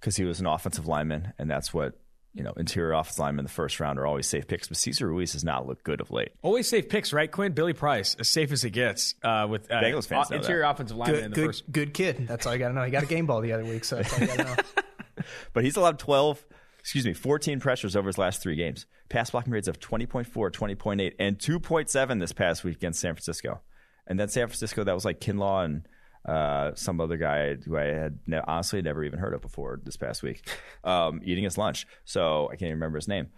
because 0.00 0.16
he 0.16 0.24
was 0.24 0.40
an 0.40 0.46
offensive 0.46 0.86
lineman, 0.88 1.32
and 1.38 1.48
that's 1.50 1.72
what 1.72 1.94
you 2.34 2.42
know 2.42 2.52
interior 2.56 2.92
offensive 2.94 3.20
linemen 3.20 3.40
in 3.40 3.44
the 3.44 3.52
first 3.52 3.78
round 3.78 3.98
are 3.98 4.06
always 4.06 4.26
safe 4.26 4.48
picks. 4.48 4.66
But 4.66 4.78
Cesar 4.78 5.06
Ruiz 5.06 5.34
has 5.34 5.44
not 5.44 5.66
looked 5.68 5.84
good 5.84 6.00
of 6.00 6.10
late. 6.10 6.30
Always 6.42 6.68
safe 6.68 6.88
picks, 6.88 7.12
right, 7.12 7.30
Quinn? 7.30 7.52
Billy 7.52 7.74
Price, 7.74 8.16
as 8.18 8.28
safe 8.28 8.50
as 8.50 8.64
it 8.64 8.70
gets 8.70 9.14
uh, 9.22 9.46
with 9.48 9.70
uh, 9.70 9.80
Bengals 9.80 10.06
fans 10.08 10.30
know 10.30 10.38
interior 10.38 10.62
that. 10.62 10.70
offensive 10.70 10.96
lineman 10.96 11.16
in 11.16 11.30
Good, 11.30 11.30
the 11.30 11.34
good, 11.42 11.46
first. 11.46 11.70
good 11.72 11.94
kid. 11.94 12.26
That's 12.26 12.44
all 12.46 12.52
you 12.54 12.58
got 12.58 12.68
to 12.68 12.74
know. 12.74 12.82
He 12.84 12.90
got 12.90 13.04
a 13.04 13.06
game 13.06 13.26
ball 13.26 13.40
the 13.40 13.52
other 13.52 13.64
week, 13.64 13.84
so 13.84 13.96
that's 13.96 14.12
all 14.12 14.20
you 14.20 14.26
got 14.26 14.38
to 14.38 14.44
know. 14.44 14.56
But 15.52 15.64
he's 15.64 15.76
allowed 15.76 15.98
12, 15.98 16.44
excuse 16.78 17.04
me, 17.04 17.12
14 17.12 17.60
pressures 17.60 17.96
over 17.96 18.08
his 18.08 18.18
last 18.18 18.42
three 18.42 18.56
games. 18.56 18.86
Pass 19.08 19.30
blocking 19.30 19.52
rates 19.52 19.68
of 19.68 19.78
20.4, 19.78 20.26
20.8, 20.26 21.12
and 21.18 21.38
2.7 21.38 22.20
this 22.20 22.32
past 22.32 22.64
week 22.64 22.76
against 22.76 23.00
San 23.00 23.14
Francisco. 23.14 23.60
And 24.06 24.18
then 24.18 24.28
San 24.28 24.46
Francisco, 24.48 24.84
that 24.84 24.94
was 24.94 25.04
like 25.04 25.20
Kinlaw 25.20 25.64
and 25.64 25.88
uh, 26.24 26.74
some 26.74 27.00
other 27.00 27.16
guy 27.16 27.54
who 27.54 27.76
I 27.76 27.84
had 27.84 28.18
ne- 28.26 28.40
honestly 28.46 28.82
never 28.82 29.02
even 29.04 29.18
heard 29.18 29.34
of 29.34 29.40
before 29.40 29.80
this 29.82 29.96
past 29.96 30.22
week, 30.22 30.48
um, 30.84 31.20
eating 31.24 31.44
his 31.44 31.58
lunch. 31.58 31.86
So 32.04 32.46
I 32.46 32.52
can't 32.52 32.62
even 32.62 32.74
remember 32.74 32.98
his 32.98 33.08
name. 33.08 33.28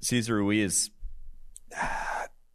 Cesar 0.00 0.36
Ruiz, 0.36 0.90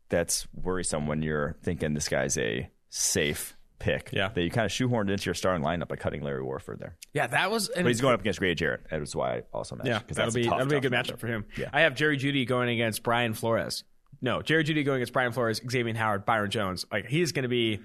that's 0.10 0.48
worrisome 0.54 1.08
when 1.08 1.22
you're 1.22 1.56
thinking 1.63 1.94
this 1.94 2.10
guy's 2.10 2.38
a 2.38 2.70
safe 2.89 3.56
pick. 3.80 4.10
Yeah. 4.13 4.30
That 4.30 4.42
you 4.42 4.52
kind 4.52 4.65
of 4.65 4.72
shoehorned 4.72 5.10
into 5.10 5.26
your 5.26 5.34
starting 5.34 5.63
lineup 5.63 5.88
by 5.88 5.96
cutting 5.96 6.22
Larry 6.22 6.44
Warford 6.44 6.80
there. 6.80 6.98
Yeah, 7.13 7.28
that 7.28 7.50
was. 7.50 7.70
But 7.74 7.86
he's 7.86 8.02
going 8.02 8.13
up 8.13 8.20
against 8.22 8.39
Grady 8.39 8.56
Jarrett. 8.56 8.88
That 8.92 9.00
was 9.00 9.15
why 9.15 9.38
I 9.38 9.44
also 9.54 9.76
mentioned. 9.76 10.04
Yeah, 10.08 10.13
that'll 10.15 10.34
be 10.34 10.44
tough, 10.44 10.58
that'll 10.58 10.70
be 10.70 10.76
a 10.78 10.82
good 10.82 10.92
matchup 10.92 11.20
for 11.20 11.28
him. 11.28 11.46
Yeah. 11.58 11.70
I 11.74 11.82
have 11.82 11.96
Jerry 11.96 12.18
Jeudy 12.18 12.46
going 12.48 12.70
against 12.70 13.04
Brian 13.04 13.34
Flores. 13.34 13.84
No, 14.22 14.42
Jerry 14.42 14.63
Jeudy 14.65 14.84
going 14.84 14.98
against 14.98 15.13
Brian 15.13 15.32
Flores, 15.32 15.62
Xavier 15.70 15.94
Howard, 15.96 16.26
Byron 16.26 16.52
Jones. 16.52 16.86
Like 16.92 17.06
he's 17.08 17.32
going 17.32 17.44
to 17.44 17.50
be 17.50 17.80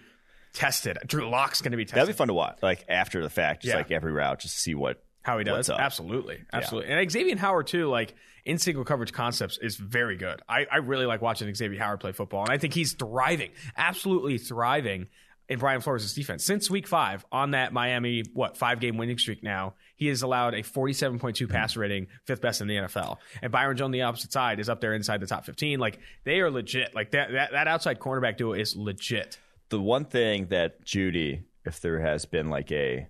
tested. 0.53 0.99
Drew 1.07 1.29
Lock's 1.29 1.63
going 1.63 1.71
to 1.73 1.77
be 1.77 1.85
tested. 1.85 2.01
That'd 2.01 2.15
be 2.15 2.17
fun 2.19 2.29
to 2.29 2.35
watch. 2.35 2.59
Like 2.63 2.85
after 2.89 3.23
the 3.23 3.31
fact, 3.31 3.63
just 3.63 3.71
Yeah. 3.73 3.79
like 3.79 3.91
every 3.91 4.13
route, 4.13 4.41
just 4.41 4.59
see 4.59 4.75
what 4.75 5.03
How 5.23 5.39
he 5.39 5.45
does. 5.45 5.71
Absolutely. 5.71 6.41
Absolutely. 6.53 6.91
And 6.93 7.11
Xavier 7.11 7.37
Howard, 7.37 7.67
too, 7.69 7.89
like 7.89 8.15
in 8.45 8.59
single 8.59 8.85
coverage 8.85 9.13
concepts, 9.13 9.59
is 9.59 9.77
very 9.77 10.17
good. 10.17 10.43
I, 10.49 10.67
I 10.71 10.77
really 10.79 11.07
like 11.07 11.23
watching 11.23 11.53
Xavier 11.55 11.79
Howard 11.81 12.01
play 12.01 12.13
football. 12.13 12.43
And 12.43 12.51
I 12.51 12.59
think 12.59 12.75
he's 12.75 12.93
thriving, 12.95 13.51
absolutely 13.77 14.39
thriving 14.39 15.07
in 15.49 15.59
Brian 15.59 15.81
Flores' 15.81 16.15
defense. 16.15 16.45
Since 16.45 16.71
week 16.71 16.87
five 16.87 17.25
on 17.31 17.51
that 17.53 17.73
Miami, 17.73 18.25
what, 18.33 18.57
five 18.57 18.81
game 18.81 18.97
winning 18.97 19.19
streak 19.19 19.43
now, 19.43 19.75
he 19.97 20.07
has 20.07 20.23
allowed 20.23 20.55
a 20.55 20.63
47.2 20.63 21.49
passer 21.49 21.75
mm-hmm. 21.75 21.81
rating, 21.81 22.07
fifth 22.25 22.41
best 22.41 22.61
in 22.61 22.69
the 22.69 22.77
NFL. 22.77 23.19
And 23.43 23.53
Byron 23.53 23.77
Jones, 23.77 23.87
on 23.87 23.91
the 23.91 24.03
opposite 24.03 24.33
side, 24.33 24.59
is 24.59 24.69
up 24.69 24.81
there 24.81 24.95
inside 24.95 25.21
the 25.21 25.27
top 25.27 25.45
15. 25.45 25.79
Like 25.79 25.99
they 26.25 26.41
are 26.41 26.51
legit. 26.51 26.95
Like 26.95 27.11
that, 27.13 27.33
that, 27.33 27.53
that 27.53 27.69
outside 27.69 27.99
cornerback 27.99 28.37
duo 28.37 28.55
is 28.55 28.75
legit. 28.77 29.39
The 29.69 29.81
one 29.81 30.05
thing 30.05 30.47
that 30.47 30.85
Jeudy, 30.85 31.43
if 31.65 31.81
there 31.81 32.01
has 32.01 32.25
been 32.25 32.49
like 32.49 32.71
a 32.73 33.09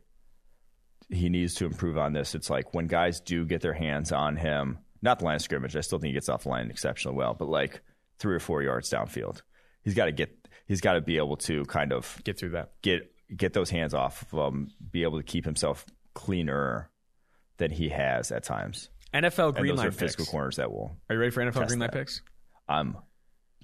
he 1.11 1.29
needs 1.29 1.55
to 1.55 1.67
improve 1.67 1.99
on 1.99 2.13
this, 2.13 2.35
it's 2.35 2.51
like 2.51 2.75
when 2.75 2.87
guys 2.87 3.21
do 3.21 3.45
get 3.45 3.61
their 3.61 3.75
hands 3.75 4.11
on 4.11 4.37
him, 4.37 4.79
not 5.03 5.19
the 5.19 5.25
line 5.25 5.37
of 5.37 5.43
scrimmage. 5.43 5.77
I 5.77 5.81
still 5.81 5.99
think 5.99 6.09
he 6.09 6.15
gets 6.15 6.29
off 6.29 6.45
the 6.45 6.49
line 6.49 6.71
exceptionally 6.71 7.17
well, 7.17 7.35
but 7.35 7.49
like 7.49 7.83
three 8.19 8.35
or 8.35 8.41
four 8.41 8.63
yards 8.63 8.91
downfield, 8.91 9.43
he's 9.83 9.95
got 9.95 10.07
to 10.07 10.13
get. 10.13 10.37
He's 10.67 10.81
got 10.81 10.95
to 10.95 11.01
be 11.01 11.17
able 11.17 11.37
to 11.39 11.65
kind 11.67 11.93
of 11.93 12.21
Get 12.25 12.39
through 12.39 12.51
that. 12.51 12.73
get 12.83 13.11
get 13.35 13.53
those 13.53 13.71
hands 13.71 13.95
off 13.95 14.25
of 14.33 14.53
him, 14.53 14.71
be 14.91 15.03
able 15.03 15.19
to 15.19 15.25
keep 15.25 15.45
himself 15.45 15.85
cleaner 16.15 16.91
than 17.57 17.71
he 17.71 17.89
has 17.89 18.31
at 18.33 18.45
times. 18.45 18.91
NFL 19.13 19.49
And 19.49 19.57
green 19.57 19.69
those 19.71 19.79
line 19.79 19.89
are 19.89 19.93
physical 19.93 20.25
picks. 20.25 20.31
corners 20.31 20.57
that 20.57 20.71
will. 20.71 20.97
Are 21.09 21.15
you 21.15 21.21
ready 21.21 21.31
for 21.31 21.43
NFL 21.43 21.69
green 21.69 21.79
line 21.79 21.91
picks? 21.91 22.23
I'm 22.69 22.97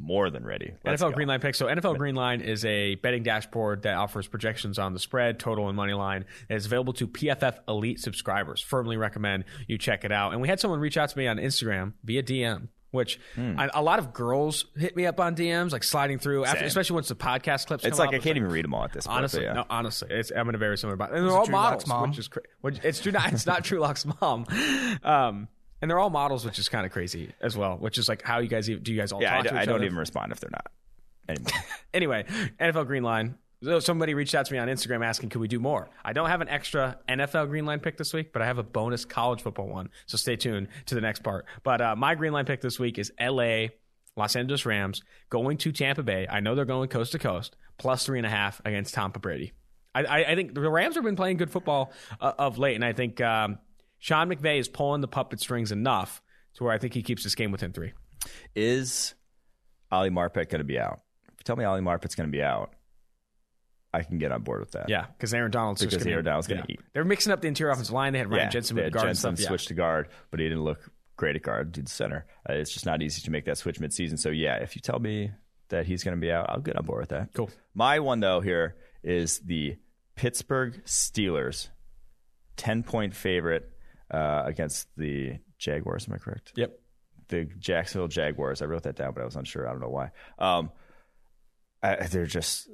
more 0.00 0.30
than 0.30 0.44
ready. 0.44 0.72
Let's 0.84 1.02
NFL 1.02 1.10
go. 1.10 1.14
Green 1.16 1.28
Line 1.28 1.40
picks. 1.40 1.58
So 1.58 1.66
NFL 1.66 1.98
Green 1.98 2.14
Line 2.14 2.40
is 2.40 2.64
a 2.64 2.94
betting 2.96 3.22
dashboard 3.22 3.82
that 3.82 3.96
offers 3.96 4.26
projections 4.26 4.78
on 4.78 4.94
the 4.94 4.98
spread, 4.98 5.38
total, 5.38 5.68
and 5.68 5.76
money 5.76 5.92
line. 5.92 6.24
It 6.48 6.54
is 6.54 6.66
available 6.66 6.92
to 6.94 7.06
PFF 7.06 7.58
Elite 7.68 8.00
subscribers. 8.00 8.60
Firmly 8.60 8.96
recommend 8.96 9.44
you 9.68 9.78
check 9.78 10.04
it 10.04 10.12
out. 10.12 10.32
And 10.32 10.40
we 10.40 10.48
had 10.48 10.58
someone 10.60 10.80
reach 10.80 10.96
out 10.96 11.10
to 11.10 11.18
me 11.18 11.26
on 11.26 11.36
Instagram 11.36 11.92
via 12.04 12.22
DM. 12.22 12.68
Which 12.90 13.20
Hmm. 13.36 13.54
I, 13.58 13.70
a 13.72 13.82
lot 13.82 14.00
of 14.00 14.12
girls 14.12 14.64
hit 14.76 14.96
me 14.96 15.06
up 15.06 15.20
on 15.20 15.36
DMs, 15.36 15.70
like 15.70 15.84
sliding 15.84 16.18
through, 16.18 16.44
after, 16.44 16.64
especially 16.64 16.94
once 16.94 17.08
the 17.08 17.14
podcast 17.14 17.66
clips. 17.68 17.84
It's 17.84 17.96
come 17.98 18.06
like 18.06 18.08
up. 18.08 18.20
I 18.20 18.24
can't 18.24 18.36
even 18.36 18.50
read 18.50 18.64
them 18.64 18.74
all 18.74 18.82
at 18.82 18.92
this 18.92 19.06
point. 19.06 19.18
Honestly, 19.18 19.44
yeah. 19.44 19.52
no, 19.52 19.64
honestly, 19.70 20.08
it's, 20.10 20.32
I'm 20.34 20.48
in 20.48 20.56
a 20.56 20.58
very 20.58 20.76
similar 20.76 20.96
boat. 20.96 21.10
And 21.12 21.18
they're 21.18 21.26
it 21.26 21.30
all 21.30 21.46
models, 21.46 21.86
Lock's 21.86 21.86
mom? 21.86 22.10
which 22.10 22.18
is 22.18 22.26
cra- 22.28 22.42
which, 22.62 22.80
it's 22.82 22.98
Drew. 23.00 23.12
It's 23.14 23.46
not 23.46 23.62
Drew 23.64 23.78
Lock's 23.78 24.04
mom. 24.20 24.44
Um, 25.04 25.46
and 25.80 25.90
they're 25.90 25.98
all 26.00 26.10
models, 26.10 26.44
which 26.44 26.58
is 26.58 26.68
kind 26.68 26.84
of 26.84 26.92
crazy 26.92 27.32
as 27.40 27.56
well. 27.56 27.76
Which 27.76 27.96
is 27.96 28.08
like 28.08 28.22
how 28.22 28.38
you 28.40 28.48
guys 28.48 28.66
do 28.66 28.72
you 28.92 28.98
guys 28.98 29.12
all 29.12 29.22
yeah, 29.22 29.34
I, 29.34 29.36
talk 29.36 29.42
do, 29.44 29.48
to 29.50 29.54
each 29.54 29.60
I 29.60 29.64
don't 29.66 29.76
other? 29.76 29.84
even 29.84 29.96
respond 29.98 30.32
if 30.32 30.40
they're 30.40 30.50
not 30.50 30.66
anymore. 31.28 31.52
Anyway, 31.94 32.24
NFL 32.60 32.86
Green 32.86 33.02
Line. 33.02 33.36
So 33.62 33.78
somebody 33.78 34.14
reached 34.14 34.34
out 34.34 34.46
to 34.46 34.52
me 34.54 34.58
on 34.58 34.68
Instagram 34.68 35.04
asking, 35.04 35.28
could 35.28 35.40
we 35.40 35.48
do 35.48 35.60
more? 35.60 35.90
I 36.02 36.14
don't 36.14 36.30
have 36.30 36.40
an 36.40 36.48
extra 36.48 36.98
NFL 37.06 37.48
Green 37.48 37.66
Line 37.66 37.80
pick 37.80 37.98
this 37.98 38.14
week, 38.14 38.32
but 38.32 38.40
I 38.40 38.46
have 38.46 38.56
a 38.56 38.62
bonus 38.62 39.04
college 39.04 39.42
football 39.42 39.68
one. 39.68 39.90
So 40.06 40.16
stay 40.16 40.36
tuned 40.36 40.68
to 40.86 40.94
the 40.94 41.02
next 41.02 41.22
part. 41.22 41.44
But 41.62 41.82
uh, 41.82 41.94
my 41.94 42.14
Green 42.14 42.32
Line 42.32 42.46
pick 42.46 42.62
this 42.62 42.78
week 42.78 42.98
is 42.98 43.12
LA, 43.20 43.66
Los 44.16 44.34
Angeles 44.34 44.64
Rams, 44.64 45.02
going 45.28 45.58
to 45.58 45.72
Tampa 45.72 46.02
Bay. 46.02 46.26
I 46.30 46.40
know 46.40 46.54
they're 46.54 46.64
going 46.64 46.88
coast 46.88 47.12
to 47.12 47.18
coast, 47.18 47.54
plus 47.76 48.06
three 48.06 48.18
and 48.18 48.26
a 48.26 48.30
half 48.30 48.62
against 48.64 48.94
Tampa 48.94 49.18
Brady. 49.18 49.52
I, 49.94 50.24
I, 50.24 50.34
think 50.36 50.54
the 50.54 50.70
Rams 50.70 50.94
have 50.94 51.04
been 51.04 51.16
playing 51.16 51.36
good 51.36 51.50
football 51.50 51.92
uh, 52.20 52.32
of 52.38 52.58
late, 52.58 52.76
and 52.76 52.84
I 52.84 52.92
think 52.92 53.20
um, 53.20 53.58
Sean 53.98 54.28
McVay 54.30 54.58
is 54.58 54.68
pulling 54.68 55.00
the 55.00 55.08
puppet 55.08 55.40
strings 55.40 55.72
enough 55.72 56.22
to 56.54 56.64
where 56.64 56.72
I 56.72 56.78
think 56.78 56.94
he 56.94 57.02
keeps 57.02 57.24
this 57.24 57.34
game 57.34 57.50
within 57.50 57.72
three. 57.72 57.92
Is 58.54 59.14
Ali 59.90 60.10
Marpet 60.10 60.48
going 60.48 60.60
to 60.60 60.64
be 60.64 60.78
out? 60.78 61.00
Tell 61.42 61.56
me 61.56 61.64
Ali 61.64 61.80
Marpet's 61.80 62.14
going 62.14 62.28
to 62.28 62.32
be 62.32 62.42
out, 62.42 62.72
I 63.92 64.02
can 64.02 64.18
get 64.18 64.30
on 64.32 64.42
board 64.42 64.60
with 64.60 64.72
that. 64.72 64.88
Yeah, 64.88 65.06
because 65.06 65.34
Aaron 65.34 65.50
Donald's 65.50 65.80
Because 65.84 65.98
gonna, 66.04 66.10
Aaron 66.12 66.24
Donald's 66.24 66.46
gonna 66.46 66.64
yeah. 66.68 66.74
eat. 66.74 66.80
They're 66.92 67.04
mixing 67.04 67.32
up 67.32 67.40
the 67.40 67.48
interior 67.48 67.72
offensive 67.72 67.92
line. 67.94 68.12
They 68.12 68.20
had 68.20 68.30
Ryan 68.30 68.44
Yeah, 68.44 68.50
Jensen 68.50 68.76
with 68.76 68.92
guard 68.92 69.06
Jensen 69.06 69.36
stuff. 69.36 69.42
Yeah. 69.42 69.48
switch 69.48 69.66
to 69.66 69.74
guard, 69.74 70.08
but 70.30 70.38
he 70.40 70.48
didn't 70.48 70.62
look 70.64 70.90
great 71.16 71.36
at 71.36 71.42
guard. 71.42 71.72
Dude's 71.72 71.92
center. 71.92 72.24
Uh, 72.48 72.52
it's 72.54 72.72
just 72.72 72.86
not 72.86 73.02
easy 73.02 73.20
to 73.22 73.30
make 73.30 73.44
that 73.46 73.58
switch 73.58 73.78
midseason. 73.80 74.18
So 74.18 74.30
yeah, 74.30 74.56
if 74.56 74.76
you 74.76 74.80
tell 74.80 74.98
me 75.00 75.32
that 75.70 75.86
he's 75.86 76.02
going 76.04 76.16
to 76.16 76.20
be 76.20 76.30
out, 76.32 76.48
I'll 76.50 76.60
get 76.60 76.76
on 76.76 76.84
board 76.84 77.00
with 77.00 77.08
that. 77.10 77.32
Cool. 77.34 77.50
My 77.74 77.98
one 78.00 78.20
though 78.20 78.40
here 78.40 78.76
is 79.02 79.40
the 79.40 79.76
Pittsburgh 80.14 80.82
Steelers, 80.84 81.68
ten 82.56 82.82
point 82.82 83.14
favorite 83.14 83.70
uh, 84.10 84.42
against 84.46 84.88
the 84.96 85.38
Jaguars. 85.58 86.06
Am 86.08 86.14
I 86.14 86.18
correct? 86.18 86.52
Yep. 86.56 86.78
the 87.28 87.44
Jacksonville 87.58 88.08
Jaguars. 88.08 88.62
I 88.62 88.66
wrote 88.66 88.84
that 88.84 88.96
down, 88.96 89.12
but 89.14 89.22
I 89.22 89.24
was 89.24 89.36
unsure. 89.36 89.66
I 89.68 89.72
don't 89.72 89.80
know 89.80 89.88
why. 89.88 90.10
Um, 90.38 90.70
I, 91.82 92.06
they're 92.06 92.26
just 92.26 92.68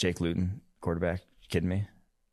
Jake 0.00 0.20
Luton, 0.20 0.60
quarterback. 0.80 1.20
You 1.42 1.48
kidding 1.50 1.68
me? 1.68 1.86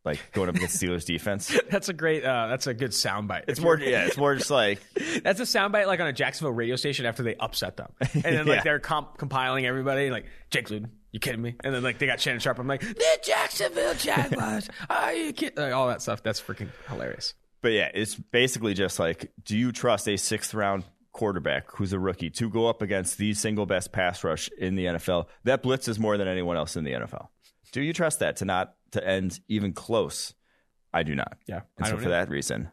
like 0.05 0.31
going 0.31 0.47
up 0.47 0.55
against 0.55 0.81
Steelers 0.81 1.03
defense. 1.05 1.53
That's 1.69 1.89
a 1.89 1.93
great. 1.93 2.23
Uh, 2.23 2.47
that's 2.47 2.65
a 2.65 2.73
good 2.73 2.91
soundbite. 2.91 3.43
It's 3.49 3.59
more, 3.59 3.77
yeah, 3.77 4.05
it's 4.05 4.15
more 4.15 4.35
just 4.35 4.49
like 4.49 4.79
That's 5.21 5.41
a 5.41 5.43
soundbite 5.43 5.85
like 5.85 5.99
on 5.99 6.07
a 6.07 6.13
Jacksonville 6.13 6.53
radio 6.53 6.77
station 6.77 7.05
after 7.05 7.23
they 7.23 7.35
upset 7.35 7.75
them, 7.75 7.91
and 8.13 8.23
then 8.23 8.45
like 8.45 8.57
Yeah. 8.59 8.63
they're 8.63 8.79
comp- 8.79 9.17
compiling 9.17 9.65
everybody 9.65 10.09
like 10.09 10.27
Jake 10.49 10.69
Luton. 10.69 10.91
You 11.11 11.19
kidding 11.19 11.41
me? 11.41 11.55
And 11.61 11.75
then 11.75 11.83
like 11.83 11.97
they 11.99 12.05
got 12.05 12.21
Shannon 12.21 12.39
Sharpe. 12.39 12.57
I'm 12.57 12.67
like 12.67 12.79
the 12.79 13.19
Jacksonville 13.21 13.95
Jaguars. 13.95 14.69
Are 14.89 15.13
you 15.13 15.33
kidding? 15.33 15.61
Like, 15.61 15.73
all 15.73 15.89
that 15.89 16.01
stuff. 16.01 16.23
That's 16.23 16.39
freaking 16.39 16.69
hilarious. 16.87 17.33
But 17.61 17.73
yeah, 17.73 17.89
it's 17.93 18.15
basically 18.15 18.75
just 18.75 18.99
like, 18.99 19.29
do 19.43 19.57
you 19.57 19.73
trust 19.73 20.07
a 20.07 20.15
sixth 20.15 20.53
round 20.53 20.85
quarterback 21.11 21.69
who's 21.71 21.91
a 21.91 21.99
rookie 21.99 22.29
to 22.29 22.49
go 22.49 22.67
up 22.67 22.81
against 22.81 23.17
the 23.17 23.33
single 23.33 23.65
best 23.65 23.91
pass 23.91 24.23
rush 24.23 24.49
in 24.57 24.75
the 24.75 24.85
NFL 24.85 25.25
that 25.43 25.63
blitzes 25.63 25.99
more 25.99 26.15
than 26.17 26.29
anyone 26.29 26.55
else 26.55 26.77
in 26.77 26.85
the 26.85 26.91
NFL? 26.91 27.27
Do 27.71 27.81
you 27.81 27.93
trust 27.93 28.19
that 28.19 28.37
to 28.37 28.45
not 28.45 28.75
to 28.91 29.05
end 29.05 29.39
even 29.47 29.73
close? 29.73 30.33
I 30.93 31.03
do 31.03 31.15
not. 31.15 31.37
Yeah, 31.47 31.61
and 31.77 31.87
so 31.87 31.95
for 31.95 32.01
either. 32.01 32.09
that 32.11 32.29
reason, 32.29 32.69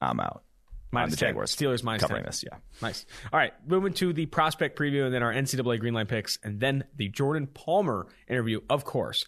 I'm 0.00 0.20
out. 0.20 0.44
Minus 0.92 1.12
the 1.12 1.16
10. 1.16 1.28
Jaguars. 1.30 1.56
Steelers 1.56 1.82
minus 1.82 2.02
covering 2.02 2.22
10. 2.24 2.26
this. 2.26 2.44
Yeah. 2.44 2.58
Nice. 2.82 3.06
All 3.32 3.38
right, 3.38 3.54
moving 3.66 3.94
to 3.94 4.12
the 4.12 4.26
prospect 4.26 4.78
preview 4.78 5.06
and 5.06 5.14
then 5.14 5.22
our 5.22 5.32
NCAA 5.32 5.80
Greenline 5.80 6.06
picks, 6.06 6.38
and 6.44 6.60
then 6.60 6.84
the 6.96 7.08
Jordan 7.08 7.46
Palmer 7.46 8.06
interview, 8.28 8.60
of 8.68 8.84
course. 8.84 9.24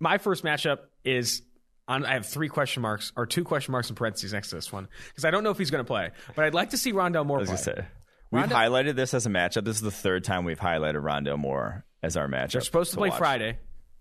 My 0.00 0.18
first 0.18 0.44
matchup 0.44 0.78
is 1.04 1.42
on. 1.86 2.04
I 2.04 2.14
have 2.14 2.26
three 2.26 2.48
question 2.48 2.82
marks 2.82 3.12
or 3.16 3.26
two 3.26 3.44
question 3.44 3.72
marks 3.72 3.88
in 3.88 3.94
parentheses 3.96 4.32
next 4.32 4.50
to 4.50 4.56
this 4.56 4.72
one 4.72 4.88
because 5.08 5.24
I 5.24 5.30
don't 5.30 5.44
know 5.44 5.50
if 5.50 5.58
he's 5.58 5.70
going 5.70 5.84
to 5.84 5.86
play, 5.88 6.10
but 6.34 6.44
I'd 6.44 6.54
like 6.54 6.70
to 6.70 6.76
see 6.78 6.92
Rondale 6.92 7.24
Moore 7.26 7.44
play. 7.44 7.56
say 7.56 7.84
we've 8.30 8.42
Rondo- 8.42 8.56
highlighted 8.56 8.94
this 8.96 9.14
as 9.14 9.26
a 9.26 9.30
matchup. 9.30 9.64
This 9.64 9.76
is 9.76 9.82
the 9.82 9.90
third 9.90 10.24
time 10.24 10.44
we've 10.44 10.58
highlighted 10.60 11.02
Rondo 11.02 11.36
Moore 11.36 11.84
as 12.02 12.16
our 12.16 12.28
matchup. 12.28 12.52
They're 12.52 12.60
supposed 12.60 12.90
to 12.92 12.96
play 12.98 13.08
watch. 13.10 13.18
Friday, 13.18 13.58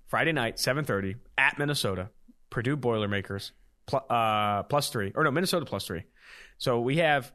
Friday 0.08 0.32
night, 0.32 0.60
seven 0.60 0.86
thirty 0.86 1.16
at 1.38 1.58
Minnesota, 1.60 2.10
Purdue 2.50 2.76
Boilermakers 2.78 3.52
pl- 3.86 4.06
uh, 4.10 4.64
plus 4.64 4.90
three, 4.90 5.12
or 5.16 5.24
no, 5.24 5.32
Minnesota 5.32 5.66
plus 5.66 5.86
three. 5.86 6.04
So 6.58 6.80
we 6.80 6.98
have 6.98 7.32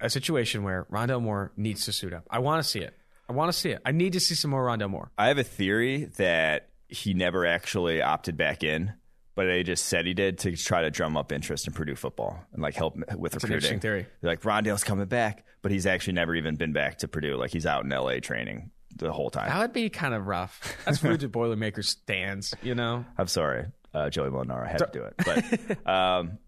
a 0.00 0.08
situation 0.10 0.62
where 0.62 0.86
Rondale 0.90 1.20
Moore 1.22 1.52
needs 1.56 1.84
to 1.86 1.92
suit 1.92 2.12
up. 2.12 2.24
I 2.30 2.38
want 2.38 2.62
to 2.62 2.68
see 2.68 2.80
it. 2.80 2.94
I 3.28 3.32
want 3.32 3.52
to 3.52 3.58
see 3.58 3.70
it. 3.70 3.80
I 3.84 3.92
need 3.92 4.14
to 4.14 4.20
see 4.20 4.34
some 4.34 4.50
more 4.50 4.64
Rondale 4.64 4.90
Moore. 4.90 5.10
I 5.16 5.28
have 5.28 5.38
a 5.38 5.44
theory 5.44 6.06
that 6.16 6.70
he 6.88 7.14
never 7.14 7.46
actually 7.46 8.02
opted 8.02 8.36
back 8.36 8.64
in, 8.64 8.92
but 9.36 9.44
they 9.46 9.62
just 9.62 9.86
said 9.86 10.06
he 10.06 10.14
did 10.14 10.38
to 10.38 10.56
try 10.56 10.82
to 10.82 10.90
drum 10.90 11.16
up 11.16 11.30
interest 11.32 11.66
in 11.66 11.72
Purdue 11.72 11.94
football 11.94 12.44
and 12.52 12.62
like 12.62 12.74
help 12.74 12.96
with 12.96 13.06
an 13.08 13.18
recruiting. 13.20 13.52
interesting 13.52 13.80
theory. 13.80 14.06
They're 14.20 14.30
like 14.32 14.42
Rondale's 14.42 14.82
coming 14.84 15.06
back, 15.06 15.44
but 15.62 15.70
he's 15.70 15.86
actually 15.86 16.14
never 16.14 16.34
even 16.34 16.56
been 16.56 16.72
back 16.72 16.98
to 16.98 17.08
Purdue. 17.08 17.36
Like 17.36 17.52
he's 17.52 17.66
out 17.66 17.84
in 17.84 17.90
LA 17.90 18.18
training 18.20 18.70
the 19.06 19.12
whole 19.12 19.30
time. 19.30 19.48
That 19.48 19.58
would 19.60 19.72
be 19.72 19.88
kind 19.90 20.14
of 20.14 20.26
rough. 20.26 20.76
That's 20.84 21.02
rude 21.02 21.20
to 21.20 21.28
Boilermakers 21.28 21.88
stands, 21.88 22.54
you 22.62 22.74
know? 22.74 23.04
I'm 23.18 23.26
sorry, 23.26 23.66
uh, 23.94 24.10
Joey 24.10 24.30
Molinaro 24.30 24.68
had 24.68 24.78
to 24.78 24.90
do 24.92 25.04
it, 25.04 25.14
but 25.18 25.86
um, 25.90 26.38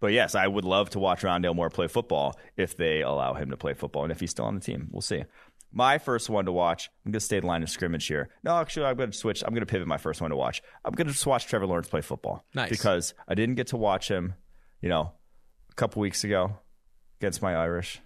but 0.00 0.12
yes, 0.12 0.34
I 0.34 0.46
would 0.46 0.64
love 0.64 0.90
to 0.90 0.98
watch 0.98 1.22
Rondale 1.22 1.54
Moore 1.54 1.70
play 1.70 1.86
football 1.86 2.38
if 2.56 2.76
they 2.76 3.02
allow 3.02 3.34
him 3.34 3.50
to 3.50 3.56
play 3.56 3.74
football, 3.74 4.02
and 4.02 4.12
if 4.12 4.20
he's 4.20 4.30
still 4.30 4.46
on 4.46 4.54
the 4.54 4.60
team, 4.60 4.88
we'll 4.90 5.02
see. 5.02 5.24
My 5.72 5.98
first 5.98 6.28
one 6.28 6.46
to 6.46 6.52
watch. 6.52 6.90
I'm 7.04 7.12
going 7.12 7.20
to 7.20 7.24
stay 7.24 7.38
the 7.38 7.46
line 7.46 7.62
of 7.62 7.70
scrimmage 7.70 8.06
here. 8.06 8.30
No, 8.42 8.56
actually, 8.56 8.86
I'm 8.86 8.96
going 8.96 9.12
to 9.12 9.16
switch. 9.16 9.44
I'm 9.44 9.50
going 9.50 9.60
to 9.60 9.66
pivot 9.66 9.86
my 9.86 9.98
first 9.98 10.20
one 10.20 10.30
to 10.30 10.36
watch. 10.36 10.62
I'm 10.84 10.94
going 10.94 11.06
to 11.06 11.12
just 11.12 11.26
watch 11.26 11.46
Trevor 11.46 11.66
Lawrence 11.66 11.88
play 11.88 12.00
football. 12.00 12.44
Nice. 12.54 12.70
because 12.70 13.14
I 13.28 13.34
didn't 13.34 13.54
get 13.54 13.68
to 13.68 13.76
watch 13.76 14.08
him, 14.10 14.34
you 14.80 14.88
know, 14.88 15.12
a 15.70 15.74
couple 15.74 16.02
weeks 16.02 16.24
ago 16.24 16.58
against 17.20 17.40
my 17.40 17.54
Irish. 17.54 18.00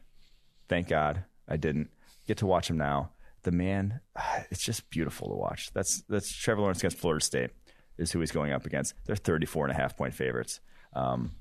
Thank 0.69 0.89
God 0.89 1.25
I 1.49 1.57
didn't 1.57 1.89
get 2.27 2.39
to 2.39 2.47
watch 2.47 2.69
him 2.69 2.77
now. 2.77 3.13
The 3.45 3.53
man, 3.53 4.01
it's 4.51 4.63
just 4.63 4.91
beautiful 4.91 5.29
to 5.29 5.35
watch. 5.35 5.71
That's 5.73 6.03
that's 6.09 6.33
Trevor 6.35 6.61
Lawrence 6.63 6.81
against 6.81 6.99
Florida 6.99 7.25
State 7.25 7.51
is 7.97 8.11
who 8.11 8.21
he's 8.21 8.33
going 8.33 8.53
up 8.53 8.67
against. 8.67 8.95
They're 9.07 9.17
34 9.17 9.67
and 9.67 9.73
a 9.73 9.81
half 9.81 9.97
point 9.97 10.15
favorites. 10.15 10.61
Um, 10.95 11.33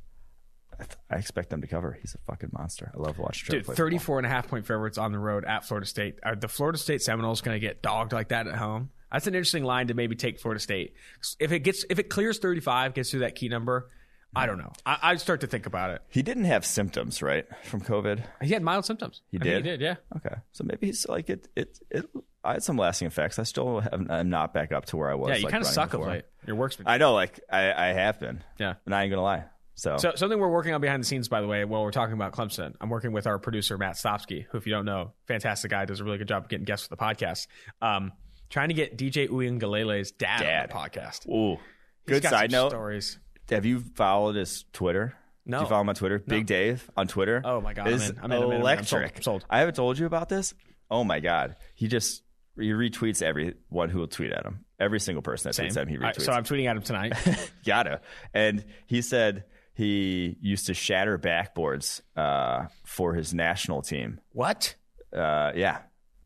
I, 0.74 0.84
th- 0.84 0.98
I 1.10 1.16
expect 1.16 1.50
them 1.50 1.62
to 1.62 1.68
cover. 1.68 1.98
He's 2.00 2.16
a 2.16 2.18
fucking 2.30 2.50
monster. 2.54 2.92
I 2.96 3.00
love 3.00 3.18
watching 3.18 3.46
Trevor 3.46 3.60
Dude, 3.60 3.66
play 3.66 3.76
34 3.76 4.20
and 4.20 4.28
a 4.28 4.30
half 4.30 4.48
point 4.48 4.66
favorites 4.66 4.98
on 4.98 5.12
the 5.12 5.20
road 5.20 5.46
at 5.46 5.66
Florida 5.66 5.86
State. 5.88 6.20
Are 6.24 6.36
the 6.36 6.48
Florida 6.48 6.78
State 6.78 7.02
Seminoles 7.02 7.42
going 7.42 7.56
to 7.56 7.60
get 7.60 7.82
dogged 7.82 8.14
like 8.14 8.30
that 8.30 8.48
at 8.48 8.56
home? 8.56 8.90
That's 9.12 9.28
an 9.28 9.36
interesting 9.36 9.64
line 9.64 9.88
to 9.88 9.94
maybe 9.94 10.16
take 10.16 10.40
Florida 10.40 10.60
State. 10.60 10.96
If 11.40 11.52
it 11.52 11.60
gets 11.60 11.86
if 11.90 12.00
it 12.00 12.10
clears 12.10 12.40
35, 12.40 12.96
gets 12.96 13.12
through 13.12 13.20
that 13.22 13.36
key 13.36 13.48
number, 13.48 13.90
I 14.36 14.46
don't 14.46 14.58
know. 14.58 14.72
I, 14.86 14.98
I'd 15.04 15.22
start 15.22 15.42
to 15.42 15.48
think 15.48 15.66
about 15.66 15.92
it. 15.92 16.02
He 16.10 16.22
didn't 16.22 16.46
have 16.46 16.66
symptoms, 16.66 17.22
right, 17.22 17.46
from 17.64 17.82
COVID. 17.82 18.24
He 18.42 18.54
had 18.54 18.62
mild 18.64 18.86
symptoms. 18.86 19.22
He 19.32 19.38
I 19.38 19.44
think 19.44 19.54
did? 19.54 19.66
he 19.66 19.72
did, 19.72 19.82
yeah. 19.82 19.96
Okay, 20.18 20.36
so 20.52 20.64
maybe 20.64 20.88
he's 20.88 21.08
like 21.08 21.30
it. 21.30 21.48
It. 21.56 21.80
it 21.90 22.06
I 22.46 22.54
had 22.54 22.64
some 22.64 22.76
lasting 22.78 23.08
effects. 23.08 23.40
I 23.40 23.44
still 23.44 23.80
have, 23.80 24.06
I'm 24.10 24.30
not 24.30 24.54
back 24.54 24.74
up 24.74 24.86
to 24.88 24.98
where 24.98 25.10
I 25.10 25.16
was. 25.16 25.30
Yeah, 25.30 25.36
you 25.38 25.44
like, 25.44 25.52
kind 25.52 25.64
of 25.64 25.70
suck 25.70 25.92
before. 25.92 26.08
of 26.08 26.12
late. 26.14 26.26
Your 26.46 26.58
work's 26.58 26.76
been. 26.76 26.88
I 26.88 26.98
know, 26.98 27.14
like 27.14 27.40
I, 27.50 27.72
I 27.72 27.94
have 27.94 28.20
been. 28.20 28.44
Yeah. 28.60 28.74
and 28.86 28.94
I 28.94 29.04
ain't 29.04 29.12
gonna 29.12 29.24
lie. 29.24 29.46
So, 29.76 29.98
So 29.98 30.12
something 30.16 30.40
we're 30.40 30.50
working 30.52 30.74
on 30.74 30.82
behind 30.82 31.02
the 31.02 31.08
scenes, 31.08 31.28
by 31.28 31.42
the 31.42 31.48
way, 31.48 31.66
while 31.66 31.84
we're 31.84 31.92
talking 31.92 32.14
about 32.14 32.34
Clemson, 32.34 32.76
I'm 32.80 32.90
working 32.90 33.12
with 33.12 33.26
our 33.26 33.40
producer 33.40 33.78
Matt 33.78 33.96
Stopsky, 33.96 34.46
who, 34.50 34.58
if 34.58 34.68
you 34.68 34.74
don't 34.74 34.86
know, 34.86 35.14
fantastic 35.28 35.72
guy, 35.72 35.86
does 35.86 36.00
a 36.00 36.04
really 36.04 36.18
good 36.18 36.28
job 36.28 36.44
of 36.44 36.50
getting 36.50 36.66
guests 36.66 36.88
for 36.88 36.96
the 36.96 37.02
podcast. 37.02 37.48
Um, 37.82 38.12
trying 38.50 38.68
to 38.68 38.76
get 38.76 38.98
DJ 38.98 39.30
Uiagalelei's 39.30 40.12
dad, 40.12 40.42
Dad. 40.42 40.72
on 40.72 40.84
the 40.84 40.90
podcast. 40.90 41.28
ooh, 41.28 41.58
He's 42.06 42.16
good 42.16 42.24
got 42.24 42.30
side 42.30 42.52
some 42.52 42.62
note. 42.62 42.70
Stories. 42.70 43.20
Have 43.56 43.66
you 43.66 43.80
followed 43.96 44.36
his 44.36 44.66
Twitter? 44.74 45.14
No. 45.46 45.58
Do 45.60 45.64
you 45.64 45.70
follow 45.70 45.82
him 45.82 45.90
on 45.90 45.96
Twitter? 45.96 46.20
Big 46.20 46.46
Dave 46.46 46.90
on 46.96 47.08
Twitter. 47.08 47.42
Oh 47.44 47.60
my 47.62 47.74
God, 47.74 47.88
I'm 47.88 47.94
is. 47.94 48.10
I'm 48.10 48.16
in, 48.16 48.24
I'm 48.24 48.32
in, 48.32 48.32
I'm 48.32 48.44
in. 48.44 48.44
I'm 48.44 48.50
sold. 48.50 48.62
electric. 49.02 49.24
Sold. 49.24 49.46
I 49.50 49.60
haven't 49.60 49.76
told 49.76 49.98
you 50.00 50.06
about 50.06 50.30
this. 50.30 50.54
Oh 50.90 51.04
my 51.04 51.20
god, 51.20 51.56
he 51.76 51.88
just 51.88 52.24
he 52.58 52.70
retweets 52.72 53.22
everyone 53.22 53.90
who 53.90 54.00
will 54.00 54.08
tweet 54.08 54.32
at 54.32 54.46
him. 54.46 54.66
Every 54.80 55.00
single 55.00 55.22
person 55.22 55.50
that 55.50 55.54
Same. 55.56 55.68
tweets 55.70 55.78
at 55.78 55.84
him, 55.84 55.88
he 55.90 55.96
All 55.98 56.04
right, 56.04 56.16
retweets. 56.16 56.22
so 56.22 56.32
I'm 56.32 56.44
tweeting 56.44 56.70
at 56.70 56.76
him 56.78 56.84
tonight. 56.84 57.52
Gotta. 57.66 58.02
And 58.34 58.64
he 58.86 59.02
said 59.02 59.46
he 59.74 60.38
used 60.42 60.68
to 60.68 60.74
shatter 60.74 61.18
backboards 61.18 62.02
uh, 62.16 62.68
for 62.86 63.14
his 63.16 63.34
national 63.34 63.82
team. 63.82 64.20
what? 64.34 64.76
Uh, 65.12 65.52
yeah, 65.56 65.80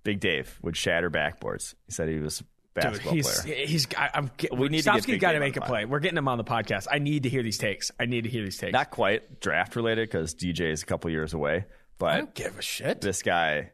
Big 0.04 0.20
Dave 0.20 0.58
would 0.62 0.76
shatter 0.78 1.10
backboards. 1.10 1.76
He 1.86 1.92
said 1.92 2.08
he 2.10 2.20
was 2.20 2.44
a 2.78 2.82
Dude, 2.82 2.92
basketball 2.92 3.14
he's 3.14 3.42
player. 3.42 3.56
he's. 3.66 3.88
I, 3.98 4.10
I'm. 4.14 4.32
We 4.52 4.70
need 4.70 4.84
to 4.84 4.92
get 4.92 5.06
Big 5.08 5.20
got 5.20 5.32
to 5.34 5.40
make 5.40 5.58
a 5.58 5.62
play. 5.62 5.86
We're 5.86 6.00
getting 6.00 6.18
him 6.18 6.28
on 6.28 6.38
the 6.38 6.44
podcast. 6.44 6.88
I 6.92 7.00
need 7.00 7.24
to 7.24 7.30
hear 7.30 7.44
these 7.44 7.58
takes. 7.58 7.92
I 8.00 8.06
need 8.06 8.24
to 8.26 8.30
hear 8.30 8.44
these 8.44 8.58
takes. 8.58 8.74
Not 8.74 8.92
quite 8.92 9.40
draft 9.40 9.76
related 9.76 10.10
because 10.10 10.34
DJ 10.36 10.72
is 10.72 10.84
a 10.84 10.86
couple 10.86 11.10
years 11.10 11.34
away, 11.34 11.66
But 11.98 12.06
I 12.14 12.18
don't 12.18 12.34
give 12.34 12.58
a 12.58 12.62
shit. 12.62 13.02
this 13.02 13.22
guy. 13.24 13.72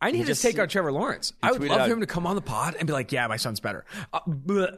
I 0.00 0.10
need 0.12 0.20
to 0.20 0.26
just- 0.26 0.42
take 0.42 0.58
out 0.58 0.70
Trevor 0.70 0.92
Lawrence. 0.92 1.32
I 1.42 1.50
would 1.52 1.62
love 1.62 1.80
out- 1.80 1.88
him 1.90 2.00
to 2.00 2.06
come 2.06 2.26
on 2.26 2.36
the 2.36 2.42
pod 2.42 2.76
and 2.78 2.86
be 2.86 2.92
like, 2.92 3.10
"Yeah, 3.10 3.26
my 3.26 3.36
son's 3.36 3.58
better." 3.60 3.84
Uh, 4.12 4.20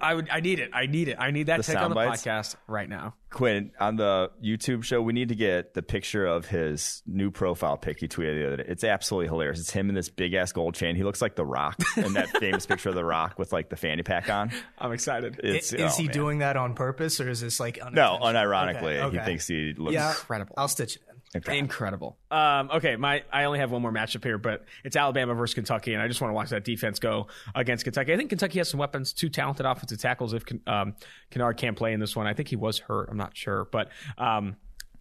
I 0.00 0.14
would. 0.14 0.28
I 0.30 0.40
need 0.40 0.60
it. 0.60 0.70
I 0.72 0.86
need 0.86 1.08
it. 1.08 1.16
I 1.20 1.30
need 1.30 1.48
that 1.48 1.58
The 1.58 1.62
take 1.64 1.76
on 1.76 1.90
the 1.90 1.94
bites? 1.94 2.22
podcast 2.24 2.56
right 2.66 2.88
now. 2.88 3.14
Quinn 3.30 3.70
on 3.78 3.94
the 3.94 4.30
YouTube 4.42 4.82
show, 4.82 5.00
we 5.00 5.12
need 5.12 5.28
to 5.28 5.36
get 5.36 5.74
the 5.74 5.82
picture 5.82 6.26
of 6.26 6.46
his 6.46 7.02
new 7.06 7.30
profile 7.30 7.76
pic 7.76 8.00
he 8.00 8.08
tweeted 8.08 8.40
the 8.40 8.46
other 8.46 8.56
day. 8.56 8.64
It's 8.66 8.82
absolutely 8.82 9.28
hilarious. 9.28 9.60
It's 9.60 9.70
him 9.70 9.88
in 9.88 9.94
this 9.94 10.08
big 10.08 10.34
ass 10.34 10.50
gold 10.50 10.74
chain. 10.74 10.96
He 10.96 11.04
looks 11.04 11.22
like 11.22 11.36
The 11.36 11.44
Rock 11.46 11.76
in 11.96 12.14
that 12.14 12.28
famous 12.40 12.66
picture 12.66 12.88
of 12.88 12.96
The 12.96 13.04
Rock 13.04 13.38
with 13.38 13.52
like 13.52 13.68
the 13.68 13.76
fanny 13.76 14.02
pack 14.02 14.28
on. 14.28 14.50
I'm 14.78 14.90
excited. 14.90 15.38
It's, 15.44 15.72
is 15.72 15.80
oh, 15.94 15.96
he 15.96 16.04
man. 16.08 16.12
doing 16.12 16.38
that 16.38 16.56
on 16.56 16.74
purpose 16.74 17.20
or 17.20 17.28
is 17.28 17.40
this 17.40 17.60
like 17.60 17.78
No, 17.92 18.18
unironically, 18.20 18.96
Okay, 18.96 19.00
okay. 19.02 19.18
he 19.18 19.24
thinks 19.24 19.46
he 19.46 19.74
looks 19.76 19.92
yeah, 19.94 20.10
incredible. 20.10 20.54
I'll 20.58 20.66
stitch 20.66 20.96
it 20.96 21.02
in. 21.08 21.09
Incredible. 21.34 22.18
Um, 22.30 22.70
okay, 22.74 22.96
my 22.96 23.22
I 23.32 23.44
only 23.44 23.60
have 23.60 23.70
one 23.70 23.82
more 23.82 23.92
matchup 23.92 24.24
here, 24.24 24.36
but 24.36 24.64
it's 24.82 24.96
Alabama 24.96 25.34
versus 25.34 25.54
Kentucky, 25.54 25.94
and 25.94 26.02
I 26.02 26.08
just 26.08 26.20
want 26.20 26.30
to 26.30 26.34
watch 26.34 26.50
that 26.50 26.64
defense 26.64 26.98
go 26.98 27.28
against 27.54 27.84
Kentucky. 27.84 28.12
I 28.12 28.16
think 28.16 28.30
Kentucky 28.30 28.58
has 28.58 28.68
some 28.68 28.80
weapons, 28.80 29.12
two 29.12 29.28
talented 29.28 29.64
offensive 29.64 30.00
tackles. 30.00 30.34
If 30.34 30.44
um, 30.66 30.94
Kinnard 31.30 31.56
can't 31.56 31.76
play 31.76 31.92
in 31.92 32.00
this 32.00 32.16
one, 32.16 32.26
I 32.26 32.34
think 32.34 32.48
he 32.48 32.56
was 32.56 32.80
hurt. 32.80 33.08
I'm 33.10 33.16
not 33.16 33.36
sure, 33.36 33.68
but 33.70 33.90
um, 34.18 34.56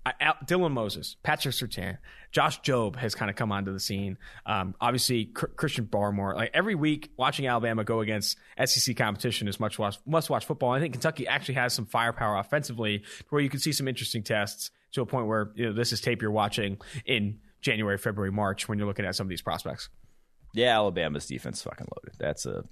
I, 0.05 0.13
Al- 0.19 0.37
Dylan 0.45 0.71
Moses, 0.71 1.17
Patrick 1.23 1.55
Surtain, 1.55 1.97
Josh 2.31 2.61
Jobe 2.61 2.95
has 2.97 3.15
kind 3.15 3.31
of 3.31 3.35
come 3.35 3.51
onto 3.51 3.73
the 3.73 3.79
scene. 3.79 4.17
Um, 4.45 4.75
obviously, 4.79 5.25
Cr- 5.25 5.47
Christian 5.47 5.85
Barmore. 5.87 6.35
Like 6.35 6.51
every 6.53 6.75
week, 6.75 7.09
watching 7.17 7.47
Alabama 7.47 7.83
go 7.83 8.01
against 8.01 8.37
SEC 8.63 8.95
competition 8.95 9.47
is 9.47 9.59
much 9.59 9.79
watch, 9.79 9.97
must 10.05 10.29
watch 10.29 10.45
football. 10.45 10.71
I 10.71 10.79
think 10.79 10.93
Kentucky 10.93 11.27
actually 11.27 11.55
has 11.55 11.73
some 11.73 11.87
firepower 11.87 12.37
offensively, 12.37 13.03
where 13.29 13.41
you 13.41 13.49
can 13.49 13.59
see 13.59 13.71
some 13.71 13.87
interesting 13.87 14.21
tests 14.21 14.69
to 14.93 15.01
a 15.01 15.05
point 15.05 15.27
where 15.27 15.51
you 15.55 15.65
know 15.67 15.73
this 15.73 15.91
is 15.91 16.01
tape 16.01 16.21
you're 16.21 16.31
watching 16.31 16.77
in 17.05 17.39
January, 17.61 17.97
February, 17.97 18.31
March 18.31 18.67
when 18.69 18.77
you're 18.77 18.87
looking 18.87 19.05
at 19.05 19.15
some 19.15 19.25
of 19.25 19.29
these 19.29 19.41
prospects. 19.41 19.89
Yeah, 20.53 20.73
Alabama's 20.75 21.25
defense 21.27 21.61
fucking 21.61 21.87
loaded. 21.95 22.17
That's 22.19 22.45
a 22.45 22.63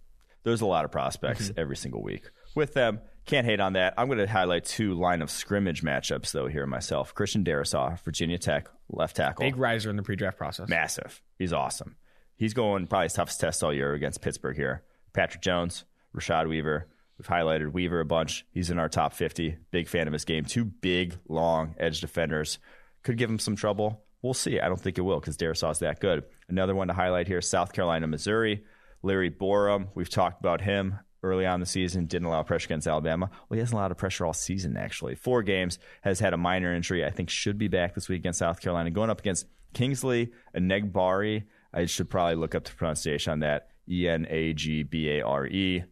there's 0.44 0.62
a 0.62 0.66
lot 0.66 0.86
of 0.86 0.92
prospects 0.92 1.50
Mm-hmm. 1.50 1.60
every 1.60 1.76
single 1.78 2.02
week 2.02 2.30
with 2.56 2.74
them. 2.74 3.00
Can't 3.26 3.46
hate 3.46 3.60
on 3.60 3.74
that. 3.74 3.94
I'm 3.98 4.08
going 4.08 4.20
to 4.20 4.28
highlight 4.28 4.64
two 4.64 4.94
line 4.94 5.22
of 5.22 5.30
scrimmage 5.30 5.84
matchups 5.84 6.32
though 6.32 6.48
here 6.48 6.66
myself. 6.66 7.14
Christian 7.14 7.44
Darrisaw, 7.44 8.00
Virginia 8.04 8.38
Tech 8.38 8.70
left 8.90 9.18
tackle, 9.18 9.44
Big 9.44 9.58
riser 9.58 9.90
in 9.90 9.98
the 9.98 10.04
pre-draft 10.04 10.38
process. 10.38 10.70
massive. 10.70 11.22
He's 11.38 11.52
awesome. 11.52 11.98
He's 12.38 12.54
going 12.54 12.88
probably 12.88 13.06
his 13.06 13.14
toughest 13.14 13.40
test 13.42 13.64
all 13.64 13.74
year 13.74 13.94
against 13.94 14.22
Pittsburgh 14.22 14.56
here. 14.56 14.84
Patrick 15.14 15.42
Jones, 15.44 15.84
Rashad 16.16 16.48
Weaver. 16.48 16.88
We've 17.18 17.28
highlighted 17.28 17.72
Weaver 17.72 18.00
a 18.00 18.06
bunch. 18.06 18.46
He's 18.52 18.70
in 18.70 18.80
our 18.80 18.90
top 18.90 19.14
50. 19.14 19.58
Big 19.72 19.88
fan 19.88 20.08
of 20.08 20.14
his 20.14 20.26
game. 20.26 20.46
Two 20.46 20.66
big, 20.66 21.18
long 21.28 21.76
edge 21.80 22.02
defenders. 22.02 22.60
Could 23.04 23.18
give 23.18 23.30
him 23.30 23.40
some 23.40 23.56
trouble. 23.56 24.04
We'll 24.22 24.34
see. 24.34 24.60
I 24.60 24.68
don't 24.68 24.80
think 24.80 24.98
it 24.98 25.02
will 25.02 25.20
because 25.20 25.38
Darrisaw's 25.38 25.80
that 25.80 26.00
good. 26.00 26.24
Another 26.50 26.76
one 26.76 26.88
to 26.88 26.94
highlight 26.94 27.28
here 27.28 27.42
South 27.42 27.74
Carolina, 27.74 28.08
Missouri. 28.08 28.64
Larry 29.04 29.32
Borom. 29.32 29.88
We've 29.96 30.10
talked 30.10 30.40
about 30.40 30.62
him 30.62 31.00
early 31.24 31.46
on 31.46 31.60
the 31.60 31.66
season, 31.66 32.06
didn't 32.06 32.28
allow 32.28 32.44
pressure 32.44 32.68
against 32.68 32.88
Alabama. 32.88 33.30
Well, 33.50 33.56
he 33.56 33.60
hasn't 33.60 33.78
allowed 33.78 33.98
pressure 33.98 34.26
all 34.26 34.34
season, 34.34 34.78
actually. 34.78 35.16
Four 35.16 35.44
games, 35.44 35.80
has 36.02 36.20
had 36.20 36.34
a 36.34 36.38
minor 36.38 36.74
injury. 36.74 37.06
I 37.06 37.10
think 37.10 37.30
should 37.30 37.58
be 37.58 37.68
back 37.68 37.96
this 37.96 38.10
week 38.10 38.20
against 38.20 38.40
South 38.40 38.60
Carolina. 38.60 38.92
Going 38.92 39.10
up 39.10 39.20
against 39.20 39.48
Kingsley 39.74 40.32
Enagbare. 40.56 41.44
I 41.74 41.86
should 41.86 42.10
probably 42.10 42.36
look 42.36 42.56
up 42.56 42.64
the 42.64 42.72
pronunciation 42.72 43.32
on 43.32 43.40
that. 43.40 43.70
E 43.90 44.08
N 44.08 44.26
A 44.30 44.54
G 44.54 44.84
B 44.84 45.10
A 45.10 45.22
R 45.22 45.46
E. 45.46 45.84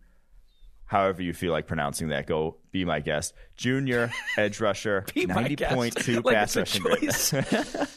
However 0.95 1.21
you 1.21 1.33
feel 1.33 1.51
like 1.51 1.67
pronouncing 1.67 2.07
that, 2.07 2.25
go 2.25 2.55
be 2.71 2.85
my 2.85 3.01
guest. 3.01 3.33
Junior 3.57 4.11
edge 4.37 4.61
rusher, 4.61 5.05
ninety 5.13 5.57
point 5.57 5.93
two 5.93 6.21
Like 6.23 6.35
pass 6.35 6.55
rushing. 6.55 6.85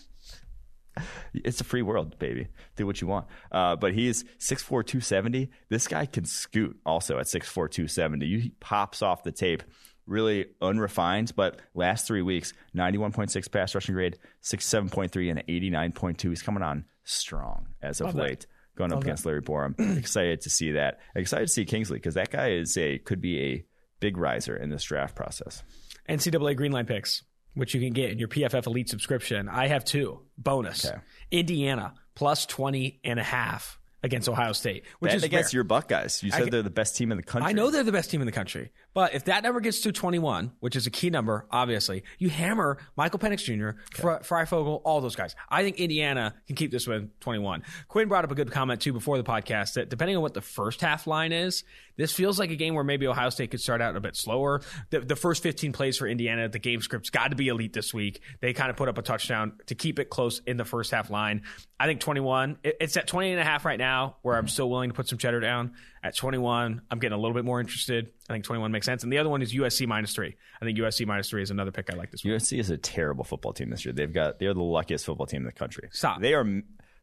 It's 1.33 1.61
a 1.61 1.65
free 1.65 1.83
world, 1.83 2.19
baby. 2.19 2.49
Do 2.75 2.85
what 2.87 3.01
you 3.01 3.07
want. 3.07 3.29
Uh, 3.53 3.77
but 3.77 3.93
he's 3.93 4.25
6'4", 4.41 4.85
270. 4.85 5.49
This 5.69 5.87
guy 5.87 6.07
can 6.07 6.25
scoot 6.25 6.77
also 6.85 7.19
at 7.19 7.27
6'4", 7.27 7.71
270. 7.71 8.41
He 8.41 8.51
pops 8.59 9.01
off 9.01 9.23
the 9.23 9.31
tape. 9.31 9.63
Really 10.07 10.47
unrefined, 10.61 11.37
but 11.37 11.61
last 11.75 12.09
three 12.09 12.23
weeks, 12.23 12.53
91.6 12.75 13.53
pass 13.53 13.75
rushing 13.77 13.95
grade, 13.95 14.19
67.3 14.43 15.31
and 15.31 15.47
89.2. 15.95 16.31
He's 16.31 16.43
coming 16.43 16.65
on 16.65 16.87
strong 17.05 17.69
as 17.81 18.01
of 18.01 18.17
late. 18.17 18.47
Going 18.79 18.93
up 18.93 19.03
against 19.03 19.27
Larry 19.27 19.43
Borom. 19.43 19.75
excited 19.99 20.41
to 20.43 20.51
see 20.51 20.73
that. 20.73 21.01
Excited 21.17 21.49
to 21.49 21.53
see 21.53 21.65
Kingsley 21.65 21.99
because 21.99 22.15
that 22.15 22.31
guy 22.31 22.53
is 22.53 22.79
a 22.79 22.99
could 22.99 23.21
be 23.21 23.41
a 23.41 23.65
big 23.99 24.17
riser 24.17 24.57
in 24.57 24.71
this 24.71 24.85
draft 24.85 25.17
process. 25.17 25.65
NCAA 26.09 26.57
Greenline 26.57 26.87
picks, 26.87 27.25
which 27.55 27.75
you 27.75 27.81
can 27.81 27.93
get 27.93 28.11
in 28.13 28.19
your 28.21 28.29
PFF 28.29 28.67
Elite 28.67 28.89
subscription. 28.89 29.49
I 29.49 29.67
have 29.67 29.85
two. 29.85 30.21
Bonus. 30.39 30.87
Okay. 30.87 30.97
Indiana 31.33 31.95
plus 32.15 32.47
20 32.47 33.01
and 33.05 33.19
a 33.19 33.23
half 33.25 33.79
against 34.05 34.29
Ohio 34.29 34.53
State, 34.53 34.85
which 35.01 35.11
Bet 35.11 35.17
is 35.17 35.25
against 35.25 35.53
rare. 35.53 35.59
your 35.59 35.65
Buckeyes. 35.65 36.23
You 36.23 36.31
said 36.31 36.43
can- 36.43 36.51
they're 36.51 36.63
the 36.63 36.71
best 36.71 36.97
team 36.97 37.11
in 37.11 37.17
the 37.17 37.25
country. 37.25 37.49
I 37.49 37.53
know 37.53 37.71
they're 37.71 37.83
the 37.83 37.91
best 37.91 38.13
team 38.13 38.21
in 38.21 38.27
the 38.27 38.33
country, 38.33 38.71
but 38.99 39.15
if 39.15 39.27
that 39.27 39.45
number 39.45 39.61
gets 39.61 39.83
to 39.83 39.93
21, 39.93 40.51
which 40.59 40.75
is 40.75 40.89
a 40.89 40.91
key 40.91 41.09
number, 41.09 41.47
obviously, 41.53 42.03
you 42.19 42.31
hammer 42.31 42.79
Michael 42.97 43.21
Penix 43.21 43.45
Jr., 43.45 43.79
Ty 43.95 44.19
Fryfogle, 44.25 44.81
all 44.83 45.01
those 45.01 45.15
guys. 45.15 45.37
I 45.49 45.63
think 45.63 45.77
Indiana 45.77 46.35
can 46.49 46.57
keep 46.57 46.73
this 46.73 46.89
win 46.89 47.13
21. 47.21 47.63
Quinn 47.87 48.09
brought 48.09 48.25
up 48.25 48.33
a 48.33 48.35
good 48.35 48.51
comment 48.51 48.81
too 48.81 48.93
before 48.93 49.17
the 49.17 49.23
podcast 49.23 49.75
that 49.75 49.89
depending 49.89 50.17
on 50.17 50.23
what 50.23 50.35
the 50.35 50.41
first 50.41 50.81
half 50.81 51.07
line 51.07 51.31
is, 51.31 51.63
this 51.97 52.13
feels 52.13 52.41
like 52.41 52.51
a 52.51 52.57
game 52.57 52.75
where 52.75 52.83
maybe 52.83 53.07
Ohio 53.07 53.31
State 53.31 53.53
could 53.53 53.61
start 53.61 53.81
out 53.81 53.95
a 53.95 54.01
bit 54.01 54.17
slower. 54.17 54.63
The, 54.91 54.99
the 54.99 55.15
first 55.15 55.45
15 55.45 55.73
plays 55.73 55.97
for 55.97 56.09
Indiana, 56.09 56.49
the 56.49 56.59
game 56.59 56.81
script's 56.81 57.11
got 57.11 57.29
to 57.29 57.37
be 57.37 57.47
elite 57.47 57.73
this 57.73 57.95
week. 57.95 58.21
They 58.41 58.53
kind 58.53 58.69
of 58.69 58.77
put 58.77 58.89
up 58.89 58.99
a 58.99 59.03
touchdown 59.03 59.53
to 59.67 59.77
keep 59.77 60.01
it 60.01 60.11
close 60.11 60.43
in 60.45 60.57
the 60.57 60.65
first 60.65 60.91
half 60.91 61.09
line. 61.09 61.43
I 61.79 61.87
think 61.87 62.01
21, 62.01 62.59
it- 62.65 62.79
it's 62.81 62.97
at 62.97 63.07
20 63.07 63.31
and 63.31 63.41
a 63.41 63.45
half 63.45 63.65
right 63.65 63.79
now 63.79 64.17
where 64.23 64.35
I'm 64.35 64.47
mm-hmm. 64.47 64.49
still 64.49 64.69
willing 64.69 64.91
to 64.91 64.95
put 64.95 65.07
some 65.07 65.19
cheddar 65.19 65.39
down. 65.39 65.75
At 66.03 66.15
21, 66.17 66.83
I'm 66.91 66.99
getting 66.99 67.17
a 67.17 67.21
little 67.21 67.35
bit 67.35 67.45
more 67.45 67.61
interested. 67.61 68.11
I 68.29 68.33
think 68.35 68.45
21 68.45 68.71
makes 68.71 68.87
sense. 68.87 69.03
And 69.03 69.13
the 69.13 69.19
other 69.19 69.29
one 69.29 69.43
is 69.43 69.53
USC 69.53 69.87
minus 69.87 70.15
three. 70.15 70.37
I 70.61 70.65
think 70.65 70.79
USC 70.79 71.07
minus 71.07 71.29
three 71.29 71.43
is 71.43 71.51
another 71.51 71.73
pick 71.73 71.93
I 71.93 71.97
like 71.97 72.11
this 72.11 72.23
week. 72.25 72.35
USC 72.35 72.59
is 72.59 72.71
a 72.71 72.77
terrible 72.79 73.25
football 73.25 73.53
team 73.53 73.71
this 73.71 73.85
year. 73.85 73.93
They've 73.93 74.13
got 74.13 74.39
they're 74.39 74.55
the 74.55 74.63
luckiest 74.63 75.05
football 75.05 75.27
team 75.27 75.41
in 75.43 75.47
the 75.47 75.53
country. 75.53 75.89
Stop. 75.93 76.21
They 76.21 76.35
are. 76.35 76.45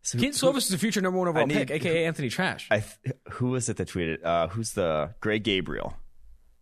So 0.01 0.17
Kedon 0.19 0.33
Slovis 0.33 0.57
is 0.57 0.69
the 0.69 0.77
future 0.77 1.01
number 1.01 1.17
one 1.19 1.27
overall 1.27 1.47
need- 1.47 1.67
pick, 1.67 1.71
aka 1.71 2.05
Anthony 2.05 2.29
Treash. 2.29 2.67
I 2.71 2.79
th- 2.81 3.15
who 3.31 3.47
was 3.47 3.69
it 3.69 3.77
that 3.77 3.87
tweeted? 3.87 4.23
Uh, 4.23 4.47
who's 4.47 4.73
the 4.73 5.13
Greg 5.19 5.43
Gabriel? 5.43 5.95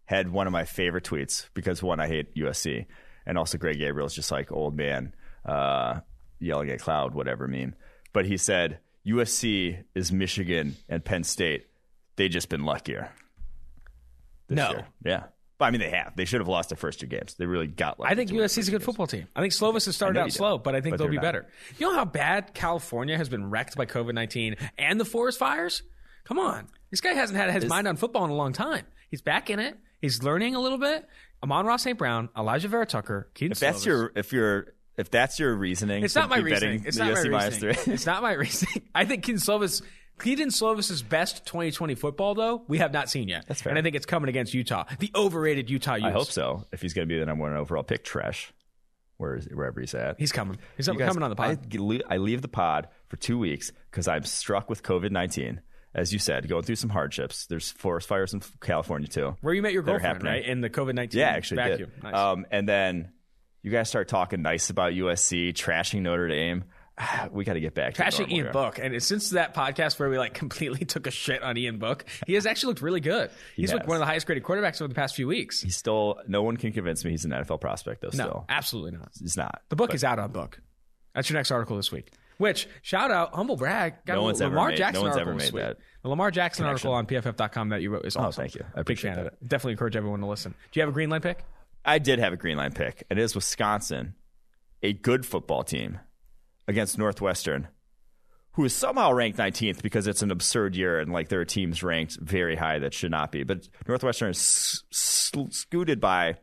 Had 0.05 0.29
one 0.31 0.47
of 0.47 0.53
my 0.53 0.65
favorite 0.65 1.03
tweets 1.05 1.49
because 1.53 1.81
one, 1.83 1.99
I 1.99 2.07
hate 2.07 2.35
USC, 2.35 2.85
and 3.25 3.37
also 3.37 3.57
Greg 3.57 3.77
Gabriel 3.79 4.05
is 4.07 4.13
just 4.13 4.31
like 4.31 4.51
old 4.51 4.75
man 4.75 5.13
uh, 5.45 5.99
yelling 6.39 6.69
at 6.71 6.79
cloud, 6.79 7.13
whatever 7.13 7.47
meme. 7.47 7.75
But 8.11 8.25
he 8.25 8.37
said 8.37 8.79
USC 9.05 9.83
is 9.95 10.11
Michigan 10.11 10.75
and 10.89 11.03
Penn 11.03 11.23
State. 11.23 11.67
They 12.15 12.29
just 12.29 12.49
been 12.49 12.63
luckier. 12.63 13.11
No. 14.49 14.69
year. 14.69 14.87
yeah. 15.03 15.23
But 15.57 15.65
I 15.65 15.71
mean, 15.71 15.81
they 15.81 15.91
have. 15.91 16.15
They 16.15 16.25
should 16.25 16.41
have 16.41 16.47
lost 16.47 16.69
their 16.69 16.77
first 16.77 16.99
two 16.99 17.05
games. 17.05 17.35
They 17.35 17.45
really 17.45 17.67
got 17.67 17.99
lucky. 17.99 18.11
I 18.11 18.15
think 18.15 18.31
USC 18.31 18.57
is 18.57 18.67
a 18.67 18.71
good 18.71 18.83
football 18.83 19.07
team. 19.07 19.27
I 19.35 19.41
think 19.41 19.53
Slovis 19.53 19.85
has 19.85 19.95
started 19.95 20.19
out 20.19 20.31
slow, 20.31 20.57
but 20.57 20.75
I 20.75 20.81
think 20.81 20.93
but 20.93 20.97
they'll 20.99 21.07
be 21.09 21.15
not. 21.15 21.21
better. 21.21 21.47
You 21.77 21.87
know 21.89 21.95
how 21.95 22.05
bad 22.05 22.53
California 22.53 23.17
has 23.17 23.29
been 23.29 23.49
wrecked 23.49 23.75
by 23.77 23.85
COVID 23.85 24.13
19 24.13 24.55
and 24.77 24.99
the 24.99 25.05
forest 25.05 25.39
fires? 25.39 25.83
Come 26.25 26.39
on. 26.39 26.67
This 26.89 27.01
guy 27.01 27.13
hasn't 27.13 27.37
had 27.37 27.51
his 27.53 27.65
mind 27.65 27.87
on 27.87 27.97
football 27.97 28.25
in 28.25 28.31
a 28.31 28.35
long 28.35 28.53
time. 28.53 28.85
He's 29.09 29.21
back 29.21 29.49
in 29.49 29.59
it. 29.59 29.77
He's 30.01 30.23
learning 30.23 30.55
a 30.55 30.59
little 30.59 30.77
bit. 30.77 31.07
Amon-Ra 31.43 31.77
St. 31.77 31.97
Brown, 31.97 32.29
Elijah 32.37 32.67
Vera 32.67 32.85
Tucker, 32.85 33.29
Kedon 33.33 33.51
If 33.51 33.59
that's 33.59 33.81
Slovis. 33.81 33.85
your 33.85 34.11
if 34.15 34.33
you're 34.33 34.73
if 34.97 35.09
that's 35.11 35.39
your 35.39 35.55
reasoning, 35.55 36.03
It's 36.03 36.15
not 36.15 36.29
my 36.29 36.37
reasoning. 36.37 36.83
It's 36.85 36.97
not 36.97 37.13
my 37.13 37.21
reasoning. 37.21 37.75
It's 37.87 38.05
not 38.05 38.21
my 38.21 38.33
reasoning. 38.33 38.83
I 38.95 39.05
think 39.05 39.23
Kedon 39.23 39.41
Slovis, 39.41 39.81
Kedon 40.19 40.49
Slovis's 40.51 41.01
best 41.01 41.45
2020 41.45 41.95
football, 41.95 42.35
though, 42.35 42.63
we 42.67 42.77
have 42.77 42.93
not 42.93 43.09
seen 43.09 43.27
yet. 43.27 43.45
That's 43.47 43.61
fair. 43.61 43.71
And 43.71 43.79
I 43.79 43.81
think 43.81 43.95
it's 43.95 44.05
coming 44.05 44.29
against 44.29 44.53
Utah, 44.53 44.85
the 44.99 45.11
overrated 45.15 45.69
Utah. 45.69 45.95
Utes. 45.95 46.05
I 46.05 46.11
hope 46.11 46.27
so. 46.31 46.65
If 46.71 46.81
he's 46.81 46.93
going 46.93 47.07
to 47.07 47.13
be 47.13 47.19
the 47.19 47.25
number 47.25 47.43
one 47.43 47.53
overall 47.55 47.83
pick, 47.83 48.03
trash. 48.03 48.53
Where 49.17 49.35
is 49.35 49.45
wherever 49.45 49.79
he's 49.79 49.93
at. 49.93 50.19
He's 50.19 50.31
coming. 50.31 50.57
He's 50.75 50.87
guys- 50.87 50.97
coming 50.97 51.23
on 51.23 51.29
the 51.29 51.35
pod. 51.35 51.59
I, 51.73 52.15
I 52.15 52.17
leave 52.17 52.41
the 52.41 52.47
pod 52.47 52.87
for 53.07 53.17
two 53.17 53.37
weeks 53.37 53.71
because 53.91 54.07
I'm 54.07 54.23
struck 54.23 54.69
with 54.69 54.83
COVID 54.83 55.11
nineteen. 55.11 55.61
As 55.95 56.11
you 56.11 56.17
said, 56.17 56.49
going 56.49 56.63
through 56.63 56.77
some 56.77 56.89
hardships. 56.89 57.45
There's 57.45 57.71
forest 57.71 58.07
fires 58.07 58.33
in 58.33 58.41
California 58.61 59.07
too. 59.07 59.35
Where 59.41 59.53
you 59.53 59.61
met 59.61 59.73
your 59.73 59.83
girlfriend, 59.83 60.23
right? 60.23 60.43
In 60.43 60.61
the 60.61 60.69
COVID 60.69 60.95
19 60.95 61.19
Yeah, 61.19 61.27
actually 61.27 61.57
vacuum. 61.57 61.91
Nice. 62.01 62.15
Um, 62.15 62.47
and 62.49 62.67
then 62.67 63.11
you 63.61 63.69
guys 63.69 63.89
start 63.89 64.07
talking 64.07 64.41
nice 64.41 64.71
about 64.71 64.93
USC, 64.93 65.53
trashing 65.53 66.01
Notre 66.01 66.27
Dame. 66.27 66.63
We 67.31 67.43
got 67.43 67.53
to 67.53 67.59
get 67.59 67.73
back 67.73 67.95
to 67.95 68.03
Trashing 68.03 68.29
Ian. 68.31 68.51
Book. 68.51 68.77
And 68.79 69.01
since 69.01 69.31
that 69.31 69.55
podcast 69.55 69.97
where 69.99 70.09
we 70.09 70.17
like 70.17 70.33
completely 70.43 70.85
took 70.85 71.07
a 71.07 71.11
shit 71.11 71.41
on 71.41 71.57
Ian 71.57 71.79
Book, 71.79 72.05
he 72.27 72.33
has 72.35 72.45
actually 72.45 72.67
looked 72.71 72.81
really 72.81 72.99
good. 72.99 73.31
He's 73.55 73.73
like 73.73 73.87
one 73.87 73.95
of 73.95 73.99
the 73.99 74.05
highest 74.05 74.25
graded 74.27 74.43
quarterbacks 74.43 74.81
over 74.81 74.87
the 74.89 74.95
past 74.95 75.15
few 75.15 75.27
weeks. 75.27 75.61
He's 75.61 75.75
still. 75.75 76.19
No 76.27 76.43
one 76.43 76.57
can 76.57 76.71
convince 76.71 77.03
me 77.03 77.11
he's 77.11 77.25
an 77.25 77.31
NFL 77.31 77.61
prospect 77.61 78.01
though. 78.01 78.09
no, 78.13 78.23
Still, 78.23 78.45
absolutely 78.49 78.91
not. 78.91 79.09
he's 79.19 79.35
not. 79.37 79.61
The 79.69 79.75
book 79.75 79.93
is 79.95 80.03
out 80.03 80.19
on 80.19 80.31
book. 80.31 80.59
That's 81.15 81.29
your 81.29 81.37
next 81.39 81.51
article 81.51 81.77
this 81.77 81.91
week. 81.91 82.11
Which 82.37 82.67
shout 82.81 83.11
out, 83.11 83.33
humble 83.33 83.55
brag. 83.55 83.93
Got 84.05 84.15
No 84.15 84.21
a 84.21 84.23
one's 84.23 84.41
ever 84.41 84.55
made- 84.55 84.77
Jackson 84.77 85.03
no 85.03 85.07
one's 85.09 85.17
article 85.17 85.31
ever 85.33 85.39
this 85.39 85.51
made 85.53 85.57
week. 85.59 85.63
that 85.67 85.77
The 86.01 86.09
Lamar 86.09 86.31
Jackson 86.31 86.65
connection. 86.65 86.89
Oh, 86.89 86.93
article 86.93 87.17
on 87.17 87.23
PFF.com 87.33 87.69
that 87.69 87.81
you 87.81 87.91
wrote 87.91 88.05
is 88.05 88.17
oh, 88.17 88.21
awesome. 88.21 88.41
thank 88.43 88.55
you. 88.55 88.61
I 88.73 88.77
Big 88.77 88.81
appreciate 88.81 89.17
of 89.17 89.27
it. 89.27 89.37
Definitely 89.47 89.73
encourage 89.73 89.95
everyone 89.95 90.19
to 90.21 90.25
listen. 90.25 90.53
Do 90.71 90.79
you 90.79 90.81
have 90.81 90.89
a 90.89 90.93
green 90.93 91.09
line 91.09 91.21
pick? 91.21 91.43
I 91.85 91.99
did 91.99 92.17
have 92.19 92.33
a 92.33 92.37
green 92.37 92.57
line 92.57 92.71
pick. 92.71 93.03
And 93.09 93.19
it 93.19 93.21
is 93.23 93.35
Wisconsin, 93.35 94.15
a 94.81 94.93
good 94.93 95.25
football 95.25 95.63
team 95.63 95.99
against 96.67 96.97
Northwestern, 96.97 97.67
who 98.53 98.65
is 98.65 98.73
somehow 98.73 99.11
ranked 99.11 99.37
19th 99.37 99.81
because 99.81 100.07
it's 100.07 100.21
an 100.21 100.31
absurd 100.31 100.75
year 100.75 100.99
and 100.99 101.11
like 101.11 101.29
there 101.29 101.41
are 101.41 101.45
teams 101.45 101.83
ranked 101.83 102.17
very 102.19 102.55
high 102.55 102.79
that 102.79 102.93
should 102.93 103.11
not 103.11 103.31
be. 103.31 103.43
But 103.43 103.67
Northwestern 103.87 104.31
is 104.31 104.83
scooted 104.91 105.99
by 105.99 106.35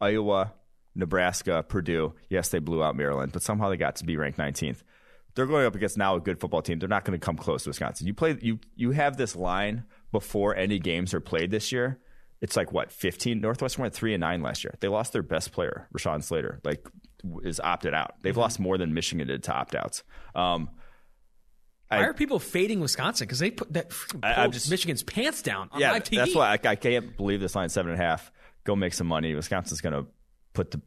Iowa, 0.00 0.52
Nebraska, 0.94 1.64
Purdue. 1.66 2.14
Yes, 2.28 2.48
they 2.48 2.58
blew 2.58 2.82
out 2.82 2.96
Maryland, 2.96 3.32
but 3.32 3.42
somehow 3.42 3.68
they 3.68 3.76
got 3.76 3.96
to 3.96 4.04
be 4.04 4.16
ranked 4.16 4.38
19th. 4.38 4.82
They're 5.34 5.46
going 5.46 5.64
up 5.64 5.74
against 5.74 5.96
now 5.96 6.16
a 6.16 6.20
good 6.20 6.40
football 6.40 6.60
team. 6.60 6.78
They're 6.78 6.88
not 6.88 7.04
going 7.04 7.18
to 7.18 7.24
come 7.24 7.36
close 7.36 7.62
to 7.64 7.70
Wisconsin. 7.70 8.06
You 8.06 8.12
play 8.12 8.36
you 8.42 8.58
you 8.74 8.90
have 8.90 9.16
this 9.16 9.34
line 9.34 9.84
before 10.10 10.54
any 10.54 10.78
games 10.78 11.14
are 11.14 11.20
played 11.20 11.50
this 11.50 11.72
year. 11.72 11.98
It's 12.42 12.56
like 12.56 12.72
what 12.72 12.92
15. 12.92 13.40
Northwestern 13.40 13.82
went 13.82 13.94
three 13.94 14.12
and 14.12 14.20
nine 14.20 14.42
last 14.42 14.64
year. 14.64 14.74
They 14.80 14.88
lost 14.88 15.12
their 15.12 15.22
best 15.22 15.52
player, 15.52 15.88
Rashawn 15.96 16.22
Slater, 16.22 16.60
like 16.64 16.86
is 17.42 17.60
opted 17.60 17.94
out. 17.94 18.14
They've 18.22 18.36
lost 18.36 18.58
more 18.60 18.78
than 18.78 18.94
Michigan 18.94 19.26
did 19.28 19.42
to 19.44 19.52
opt 19.52 19.74
outs. 19.74 20.02
Um, 20.34 20.70
Why 21.88 21.98
I- 21.98 22.04
are 22.04 22.14
people 22.14 22.38
fading 22.38 22.80
Wisconsin? 22.80 23.26
Because 23.26 23.38
they 23.38 23.50
put 23.50 23.72
that 23.72 23.92
I- 24.22 24.48
just- 24.48 24.70
Michigan's 24.70 25.02
pants 25.02 25.42
down 25.42 25.68
on 25.72 25.80
yeah, 25.80 25.92
live 25.92 26.04
TV. 26.04 26.16
that's 26.16 26.34
why 26.34 26.48
I, 26.50 26.58
I 26.70 26.76
can't 26.76 27.16
believe 27.16 27.40
this 27.40 27.54
line 27.54 27.68
seven 27.68 27.92
and 27.92 28.00
a 28.00 28.04
half. 28.04 28.32
Go 28.64 28.76
make 28.76 28.94
some 28.94 29.06
money. 29.06 29.34
Wisconsin's 29.34 29.80
going 29.80 29.92
to 29.92 30.06
put 30.52 30.70
the 30.70 30.80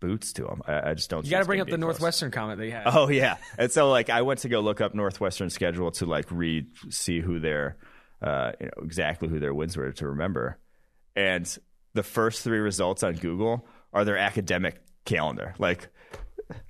boots 0.00 0.32
to 0.34 0.44
them. 0.44 0.62
I, 0.66 0.90
I 0.90 0.94
just 0.94 1.10
don't. 1.10 1.24
you 1.24 1.30
got 1.30 1.40
to 1.40 1.44
bring 1.44 1.60
up 1.60 1.68
the 1.68 1.78
Northwestern 1.78 2.30
comment 2.30 2.58
they 2.58 2.70
had. 2.70 2.84
Oh 2.86 3.08
yeah, 3.08 3.36
and 3.58 3.70
so 3.70 3.90
like 3.90 4.10
I 4.10 4.22
went 4.22 4.40
to 4.40 4.48
go 4.48 4.60
look 4.60 4.80
up 4.80 4.94
Northwestern 4.94 5.50
schedule 5.50 5.90
to 5.92 6.06
like 6.06 6.30
read, 6.30 6.66
see 6.88 7.20
who 7.20 7.38
their, 7.38 7.76
uh, 8.22 8.52
you 8.60 8.66
know, 8.66 8.82
exactly 8.82 9.28
who 9.28 9.38
their 9.38 9.54
wins 9.54 9.76
were 9.76 9.92
to 9.92 10.08
remember, 10.08 10.58
and 11.14 11.58
the 11.94 12.02
first 12.02 12.42
three 12.42 12.58
results 12.58 13.02
on 13.02 13.14
Google 13.14 13.66
are 13.92 14.04
their 14.04 14.16
academic 14.16 14.80
calendar, 15.04 15.54
like 15.58 15.88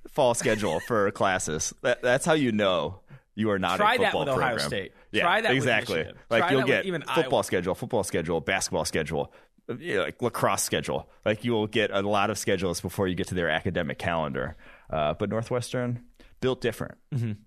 fall 0.09 0.33
schedule 0.33 0.79
for 0.87 1.09
classes. 1.21 1.73
That, 1.81 2.01
that's 2.01 2.25
how 2.25 2.33
you 2.33 2.51
know 2.51 2.99
you 3.35 3.49
are 3.51 3.59
not 3.59 3.77
Try 3.77 3.95
a 3.95 3.97
that 3.99 4.11
football 4.11 4.21
with 4.21 4.29
Ohio 4.29 4.49
program. 4.51 4.67
State. 4.67 4.93
Yeah, 5.11 5.23
Try 5.23 5.41
that 5.41 5.49
with 5.49 5.57
exactly. 5.57 6.05
Like 6.29 6.43
Try 6.43 6.51
you'll 6.51 6.61
that 6.61 6.67
get 6.67 6.85
even 6.85 7.01
football 7.01 7.37
Iowa. 7.39 7.43
schedule, 7.43 7.75
football 7.75 8.03
schedule, 8.03 8.41
basketball 8.41 8.85
schedule. 8.85 9.33
uh, 9.69 9.75
you 9.77 9.95
know, 9.95 10.03
like 10.03 10.21
lacrosse 10.21 10.63
schedule, 10.63 11.09
like 11.25 11.43
you 11.43 11.51
will 11.53 11.67
get 11.67 11.91
a 11.91 12.01
lot 12.01 12.29
of 12.29 12.37
schedules 12.37 12.81
before 12.81 13.07
you 13.07 13.15
get 13.15 13.27
to 13.27 13.35
their 13.35 13.49
academic 13.49 13.97
calendar. 13.99 14.55
Uh, 14.89 15.13
but 15.13 15.29
Northwestern 15.29 16.03
built 16.41 16.59
different, 16.61 16.97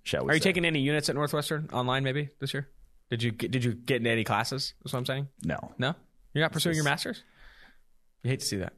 shall 0.03 0.25
we? 0.25 0.31
Are 0.31 0.35
you 0.35 0.41
say. 0.41 0.51
taking 0.51 0.65
any 0.65 0.81
units 0.81 1.09
at 1.09 1.15
Northwestern 1.17 1.69
online 1.73 2.05
maybe 2.05 2.31
this 2.41 2.55
year? 2.55 2.69
Did 3.11 3.23
you 3.23 3.33
get, 3.33 3.51
did 3.51 3.63
you 3.65 3.75
get 3.75 3.97
into 3.99 4.11
any 4.11 4.25
classes? 4.25 4.73
That's 4.83 4.93
what 4.95 5.01
I'm 5.01 5.07
saying. 5.07 5.29
No. 5.45 5.73
No, 5.79 5.95
you're 6.33 6.43
not 6.45 6.53
pursuing 6.53 6.75
your 6.77 6.85
masters. 6.85 7.23
You 8.23 8.31
hate 8.31 8.41
to 8.41 8.47
see 8.47 8.57
that. 8.57 8.73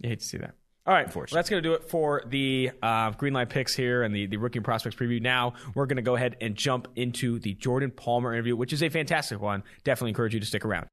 You 0.00 0.10
hate 0.10 0.20
to 0.20 0.26
see 0.26 0.36
that. 0.38 0.54
All 0.84 0.92
right, 0.92 1.14
well, 1.14 1.26
that's 1.30 1.48
going 1.48 1.62
to 1.62 1.68
do 1.68 1.74
it 1.74 1.84
for 1.88 2.24
the 2.26 2.72
uh, 2.82 3.10
green 3.12 3.32
line 3.32 3.46
picks 3.46 3.72
here 3.72 4.02
and 4.02 4.12
the, 4.12 4.26
the 4.26 4.36
rookie 4.36 4.58
prospects 4.58 4.96
preview. 4.96 5.22
Now 5.22 5.54
we're 5.76 5.86
going 5.86 5.96
to 5.96 6.02
go 6.02 6.16
ahead 6.16 6.36
and 6.40 6.56
jump 6.56 6.88
into 6.96 7.38
the 7.38 7.54
Jordan 7.54 7.92
Palmer 7.92 8.32
interview, 8.32 8.56
which 8.56 8.72
is 8.72 8.82
a 8.82 8.88
fantastic 8.88 9.40
one. 9.40 9.62
Definitely 9.84 10.10
encourage 10.10 10.34
you 10.34 10.40
to 10.40 10.46
stick 10.46 10.64
around. 10.64 10.88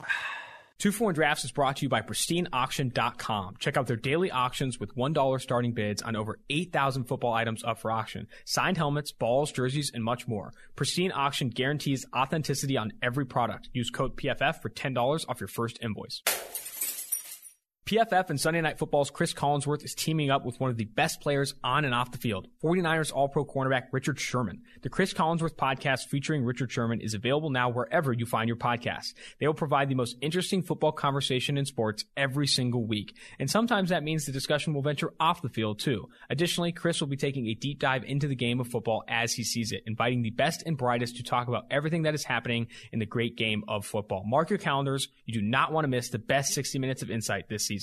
Two 0.78 0.90
for 0.90 1.04
One 1.04 1.14
Drafts 1.14 1.44
is 1.44 1.52
brought 1.52 1.76
to 1.76 1.84
you 1.84 1.88
by 1.88 2.02
PristineAuction.com. 2.02 3.54
Check 3.60 3.76
out 3.76 3.86
their 3.86 3.96
daily 3.96 4.32
auctions 4.32 4.80
with 4.80 4.96
$1 4.96 5.40
starting 5.40 5.72
bids 5.72 6.02
on 6.02 6.16
over 6.16 6.40
8,000 6.50 7.04
football 7.04 7.34
items 7.34 7.62
up 7.62 7.78
for 7.78 7.92
auction. 7.92 8.26
Signed 8.44 8.78
helmets, 8.78 9.12
balls, 9.12 9.52
jerseys, 9.52 9.92
and 9.94 10.02
much 10.02 10.26
more. 10.26 10.52
Pristine 10.74 11.12
Auction 11.12 11.50
guarantees 11.50 12.04
authenticity 12.16 12.76
on 12.76 12.92
every 13.00 13.26
product. 13.26 13.68
Use 13.72 13.90
code 13.90 14.16
PFF 14.16 14.60
for 14.60 14.70
$10 14.70 15.24
off 15.28 15.40
your 15.40 15.46
first 15.46 15.78
invoice. 15.82 16.20
PFF 17.88 18.28
and 18.28 18.38
Sunday 18.38 18.60
Night 18.60 18.78
Football's 18.78 19.08
Chris 19.08 19.32
Collinsworth 19.32 19.82
is 19.82 19.94
teaming 19.94 20.28
up 20.28 20.44
with 20.44 20.60
one 20.60 20.68
of 20.68 20.76
the 20.76 20.84
best 20.84 21.22
players 21.22 21.54
on 21.64 21.86
and 21.86 21.94
off 21.94 22.12
the 22.12 22.18
field, 22.18 22.46
49ers 22.62 23.14
All 23.14 23.30
Pro 23.30 23.46
cornerback 23.46 23.84
Richard 23.92 24.20
Sherman. 24.20 24.60
The 24.82 24.90
Chris 24.90 25.14
Collinsworth 25.14 25.54
podcast 25.54 26.08
featuring 26.08 26.44
Richard 26.44 26.70
Sherman 26.70 27.00
is 27.00 27.14
available 27.14 27.48
now 27.48 27.70
wherever 27.70 28.12
you 28.12 28.26
find 28.26 28.46
your 28.46 28.58
podcasts. 28.58 29.14
They 29.40 29.46
will 29.46 29.54
provide 29.54 29.88
the 29.88 29.94
most 29.94 30.18
interesting 30.20 30.60
football 30.60 30.92
conversation 30.92 31.56
in 31.56 31.64
sports 31.64 32.04
every 32.14 32.46
single 32.46 32.86
week. 32.86 33.16
And 33.38 33.50
sometimes 33.50 33.88
that 33.88 34.04
means 34.04 34.26
the 34.26 34.32
discussion 34.32 34.74
will 34.74 34.82
venture 34.82 35.14
off 35.18 35.40
the 35.40 35.48
field 35.48 35.78
too. 35.78 36.10
Additionally, 36.28 36.72
Chris 36.72 37.00
will 37.00 37.08
be 37.08 37.16
taking 37.16 37.46
a 37.46 37.54
deep 37.54 37.78
dive 37.78 38.04
into 38.04 38.28
the 38.28 38.36
game 38.36 38.60
of 38.60 38.68
football 38.68 39.02
as 39.08 39.32
he 39.32 39.44
sees 39.44 39.72
it, 39.72 39.84
inviting 39.86 40.20
the 40.20 40.28
best 40.28 40.62
and 40.66 40.76
brightest 40.76 41.16
to 41.16 41.22
talk 41.22 41.48
about 41.48 41.64
everything 41.70 42.02
that 42.02 42.14
is 42.14 42.24
happening 42.24 42.66
in 42.92 42.98
the 42.98 43.06
great 43.06 43.34
game 43.34 43.64
of 43.66 43.86
football. 43.86 44.24
Mark 44.26 44.50
your 44.50 44.58
calendars. 44.58 45.08
You 45.24 45.32
do 45.32 45.40
not 45.40 45.72
want 45.72 45.84
to 45.84 45.88
miss 45.88 46.10
the 46.10 46.18
best 46.18 46.52
60 46.52 46.78
minutes 46.80 47.00
of 47.00 47.10
insight 47.10 47.48
this 47.48 47.64
season. 47.64 47.77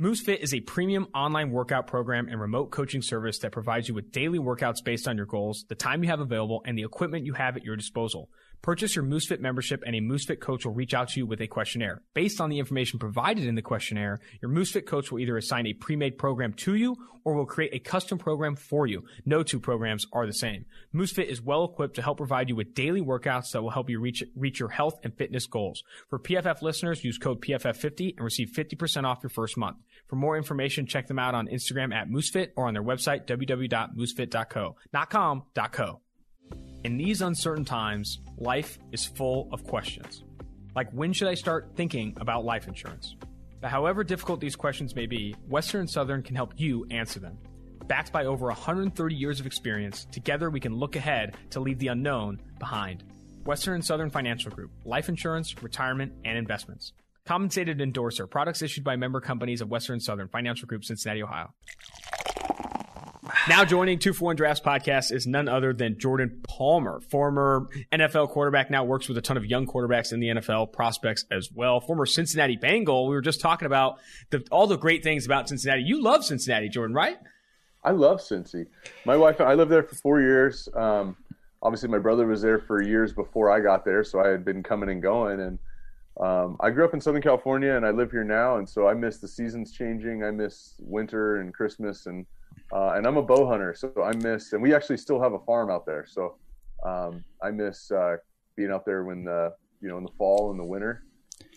MooseFit 0.00 0.38
is 0.38 0.54
a 0.54 0.60
premium 0.60 1.08
online 1.14 1.50
workout 1.50 1.86
program 1.86 2.26
and 2.28 2.40
remote 2.40 2.70
coaching 2.70 3.02
service 3.02 3.38
that 3.40 3.52
provides 3.52 3.86
you 3.86 3.94
with 3.94 4.10
daily 4.12 4.38
workouts 4.38 4.82
based 4.82 5.06
on 5.06 5.16
your 5.18 5.26
goals, 5.26 5.66
the 5.68 5.74
time 5.74 6.02
you 6.02 6.08
have 6.08 6.20
available, 6.20 6.62
and 6.64 6.78
the 6.78 6.84
equipment 6.84 7.26
you 7.26 7.34
have 7.34 7.56
at 7.56 7.64
your 7.64 7.76
disposal. 7.76 8.30
Purchase 8.62 8.94
your 8.94 9.04
MooseFit 9.04 9.40
membership 9.40 9.82
and 9.86 9.96
a 9.96 10.00
MooseFit 10.00 10.40
coach 10.40 10.66
will 10.66 10.74
reach 10.74 10.92
out 10.92 11.08
to 11.08 11.20
you 11.20 11.26
with 11.26 11.40
a 11.40 11.46
questionnaire. 11.46 12.02
Based 12.12 12.42
on 12.42 12.50
the 12.50 12.58
information 12.58 12.98
provided 12.98 13.46
in 13.46 13.54
the 13.54 13.62
questionnaire, 13.62 14.20
your 14.42 14.50
MooseFit 14.50 14.86
coach 14.86 15.10
will 15.10 15.18
either 15.18 15.38
assign 15.38 15.66
a 15.66 15.72
pre-made 15.72 16.18
program 16.18 16.52
to 16.54 16.74
you 16.74 16.94
or 17.24 17.34
will 17.34 17.46
create 17.46 17.74
a 17.74 17.78
custom 17.78 18.18
program 18.18 18.56
for 18.56 18.86
you. 18.86 19.04
No 19.24 19.42
two 19.42 19.60
programs 19.60 20.06
are 20.12 20.26
the 20.26 20.34
same. 20.34 20.66
MooseFit 20.94 21.26
is 21.26 21.40
well 21.40 21.64
equipped 21.64 21.96
to 21.96 22.02
help 22.02 22.18
provide 22.18 22.50
you 22.50 22.56
with 22.56 22.74
daily 22.74 23.00
workouts 23.00 23.52
that 23.52 23.62
will 23.62 23.70
help 23.70 23.88
you 23.88 23.98
reach, 23.98 24.22
reach 24.36 24.60
your 24.60 24.68
health 24.68 24.98
and 25.04 25.16
fitness 25.16 25.46
goals. 25.46 25.82
For 26.10 26.18
PFF 26.18 26.60
listeners, 26.60 27.02
use 27.02 27.16
code 27.16 27.40
PFF50 27.40 28.16
and 28.16 28.24
receive 28.24 28.50
50% 28.54 29.04
off 29.04 29.20
your 29.22 29.30
first 29.30 29.56
month. 29.56 29.78
For 30.06 30.16
more 30.16 30.36
information, 30.36 30.86
check 30.86 31.06
them 31.06 31.18
out 31.18 31.34
on 31.34 31.48
Instagram 31.48 31.94
at 31.94 32.08
MooseFit 32.08 32.50
or 32.56 32.66
on 32.66 32.74
their 32.74 32.82
website, 32.82 33.26
www.moosefit.co. 33.26 34.76
Not 34.92 35.10
com, 35.10 35.44
.co. 35.72 36.00
In 36.82 36.96
these 36.96 37.20
uncertain 37.20 37.64
times, 37.66 38.20
life 38.38 38.78
is 38.90 39.04
full 39.04 39.50
of 39.52 39.64
questions. 39.64 40.24
Like, 40.74 40.90
when 40.92 41.12
should 41.12 41.28
I 41.28 41.34
start 41.34 41.72
thinking 41.76 42.16
about 42.18 42.46
life 42.46 42.68
insurance? 42.68 43.16
But 43.60 43.70
however 43.70 44.02
difficult 44.02 44.40
these 44.40 44.56
questions 44.56 44.94
may 44.94 45.04
be, 45.04 45.34
Western 45.46 45.80
and 45.80 45.90
Southern 45.90 46.22
can 46.22 46.36
help 46.36 46.54
you 46.56 46.86
answer 46.90 47.20
them. 47.20 47.36
Backed 47.86 48.12
by 48.12 48.24
over 48.24 48.46
130 48.46 49.14
years 49.14 49.40
of 49.40 49.46
experience, 49.46 50.06
together 50.10 50.48
we 50.48 50.60
can 50.60 50.74
look 50.74 50.96
ahead 50.96 51.36
to 51.50 51.60
leave 51.60 51.78
the 51.78 51.88
unknown 51.88 52.40
behind. 52.58 53.04
Western 53.44 53.74
and 53.74 53.84
Southern 53.84 54.08
Financial 54.08 54.50
Group, 54.50 54.70
life 54.86 55.10
insurance, 55.10 55.62
retirement, 55.62 56.12
and 56.24 56.38
investments. 56.38 56.92
Compensated 57.26 57.82
endorser, 57.82 58.26
products 58.26 58.62
issued 58.62 58.84
by 58.84 58.96
member 58.96 59.20
companies 59.20 59.60
of 59.60 59.68
Western 59.68 59.94
and 59.94 60.02
Southern 60.02 60.28
Financial 60.28 60.66
Group, 60.66 60.84
Cincinnati, 60.84 61.22
Ohio. 61.22 61.52
Now 63.48 63.64
joining 63.64 63.98
Two 63.98 64.12
for 64.12 64.26
One 64.26 64.36
Drafts 64.36 64.60
podcast 64.60 65.12
is 65.12 65.26
none 65.26 65.48
other 65.48 65.72
than 65.72 65.98
Jordan 65.98 66.42
Palmer, 66.46 67.00
former 67.00 67.68
NFL 67.90 68.28
quarterback, 68.28 68.70
now 68.70 68.84
works 68.84 69.08
with 69.08 69.16
a 69.16 69.22
ton 69.22 69.38
of 69.38 69.46
young 69.46 69.66
quarterbacks 69.66 70.12
in 70.12 70.20
the 70.20 70.28
NFL, 70.28 70.72
prospects 70.72 71.24
as 71.30 71.50
well. 71.50 71.80
Former 71.80 72.04
Cincinnati 72.04 72.56
Bengal. 72.56 73.08
We 73.08 73.14
were 73.14 73.22
just 73.22 73.40
talking 73.40 73.64
about 73.64 73.98
the, 74.28 74.46
all 74.50 74.66
the 74.66 74.76
great 74.76 75.02
things 75.02 75.24
about 75.24 75.48
Cincinnati. 75.48 75.82
You 75.82 76.02
love 76.02 76.22
Cincinnati, 76.22 76.68
Jordan, 76.68 76.94
right? 76.94 77.16
I 77.82 77.92
love 77.92 78.20
Cincy. 78.20 78.66
My 79.06 79.16
wife, 79.16 79.40
I 79.40 79.54
lived 79.54 79.70
there 79.70 79.84
for 79.84 79.94
four 79.94 80.20
years. 80.20 80.68
Um, 80.74 81.16
obviously, 81.62 81.88
my 81.88 81.98
brother 81.98 82.26
was 82.26 82.42
there 82.42 82.58
for 82.58 82.82
years 82.82 83.14
before 83.14 83.50
I 83.50 83.60
got 83.60 83.86
there, 83.86 84.04
so 84.04 84.20
I 84.20 84.28
had 84.28 84.44
been 84.44 84.62
coming 84.62 84.90
and 84.90 85.00
going. 85.00 85.40
And 85.40 85.58
um, 86.20 86.58
I 86.60 86.68
grew 86.68 86.84
up 86.84 86.92
in 86.92 87.00
Southern 87.00 87.22
California, 87.22 87.74
and 87.74 87.86
I 87.86 87.90
live 87.90 88.10
here 88.10 88.22
now, 88.22 88.56
and 88.56 88.68
so 88.68 88.86
I 88.86 88.92
miss 88.92 89.16
the 89.16 89.28
seasons 89.28 89.72
changing. 89.72 90.24
I 90.24 90.30
miss 90.30 90.74
winter 90.78 91.40
and 91.40 91.54
Christmas 91.54 92.04
and 92.04 92.26
uh, 92.72 92.92
and 92.96 93.06
I'm 93.06 93.16
a 93.16 93.22
bow 93.22 93.46
hunter, 93.46 93.74
so 93.74 93.92
I 94.02 94.12
miss, 94.16 94.52
and 94.52 94.62
we 94.62 94.74
actually 94.74 94.98
still 94.98 95.20
have 95.20 95.32
a 95.32 95.40
farm 95.40 95.70
out 95.70 95.86
there. 95.86 96.06
So 96.06 96.36
um, 96.84 97.24
I 97.42 97.50
miss 97.50 97.90
uh, 97.90 98.16
being 98.56 98.70
out 98.70 98.84
there 98.84 99.04
when 99.04 99.24
the, 99.24 99.54
you 99.80 99.88
know, 99.88 99.98
in 99.98 100.04
the 100.04 100.12
fall 100.16 100.50
and 100.50 100.60
the 100.60 100.64
winter, 100.64 101.04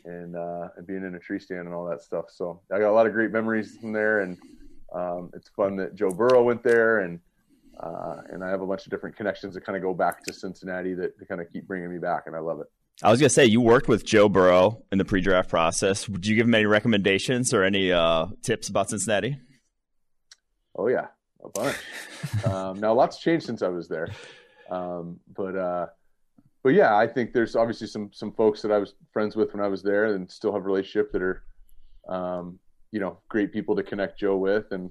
and 0.06 0.36
uh, 0.36 0.70
and 0.78 0.88
being 0.88 1.04
in 1.04 1.16
a 1.16 1.20
tree 1.20 1.40
stand 1.40 1.62
and 1.62 1.74
all 1.74 1.86
that 1.86 2.02
stuff. 2.02 2.26
So 2.30 2.62
I 2.72 2.80
got 2.80 2.90
a 2.90 2.94
lot 2.94 3.06
of 3.06 3.14
great 3.14 3.32
memories 3.32 3.78
from 3.78 3.94
there, 3.94 4.22
and 4.22 4.38
um, 4.94 5.30
it's 5.34 5.50
fun 5.50 5.76
that 5.78 5.96
Joe 5.96 6.10
Burrow 6.10 6.44
went 6.44 6.64
there, 6.64 7.00
and 7.00 7.20
uh, 7.80 8.22
and 8.30 8.44
I 8.44 8.50
have 8.50 8.62
a 8.62 8.66
bunch 8.66 8.86
of 8.86 8.92
different 8.92 9.16
connections 9.16 9.54
that 9.54 9.66
kind 9.66 9.76
of 9.76 9.82
go 9.82 9.94
back 9.94 10.24
to 10.26 10.34
Cincinnati 10.34 10.94
that, 10.96 11.18
that 11.18 11.28
kind 11.28 11.42
of 11.42 11.52
keep 11.52 11.68
bringing 11.68 11.92
me 11.92 12.00
back, 12.00 12.24
and 12.26 12.36
I 12.36 12.40
love 12.40 12.60
it. 12.60 12.68
I 13.02 13.10
was 13.10 13.20
gonna 13.20 13.30
say 13.30 13.46
you 13.46 13.62
worked 13.62 13.88
with 13.88 14.06
Joe 14.06 14.30
Burrow 14.30 14.84
in 14.92 14.98
the 15.00 15.06
pre-draft 15.06 15.50
process. 15.50 16.08
Would 16.08 16.26
you 16.26 16.36
give 16.36 16.48
him 16.48 16.54
any 16.54 16.66
recommendations 16.66 17.54
or 17.54 17.64
any 17.64 17.92
uh, 17.92 18.28
tips 18.44 18.70
about 18.70 18.90
Cincinnati? 18.90 19.38
Oh 20.76 20.88
yeah, 20.88 21.08
a 21.44 21.50
bunch. 21.50 21.76
um, 22.46 22.80
now 22.80 22.94
lots 22.94 23.20
changed 23.20 23.46
since 23.46 23.62
I 23.62 23.68
was 23.68 23.88
there, 23.88 24.08
um, 24.70 25.20
but 25.36 25.56
uh, 25.56 25.88
but 26.64 26.74
yeah, 26.74 26.96
I 26.96 27.08
think 27.08 27.34
there's 27.34 27.56
obviously 27.56 27.88
some 27.88 28.10
some 28.14 28.32
folks 28.32 28.62
that 28.62 28.72
I 28.72 28.78
was 28.78 28.96
friends 29.12 29.36
with 29.36 29.54
when 29.54 29.64
I 29.64 29.68
was 29.68 29.84
there 29.84 30.16
and 30.16 30.30
still 30.30 30.54
have 30.54 30.66
relationship 30.66 31.12
that 31.12 31.22
are, 31.22 31.44
um, 32.10 32.60
you 32.92 33.00
know, 33.00 33.20
great 33.30 33.52
people 33.52 33.76
to 33.76 33.84
connect 33.84 34.20
Joe 34.20 34.38
with, 34.38 34.72
and 34.72 34.90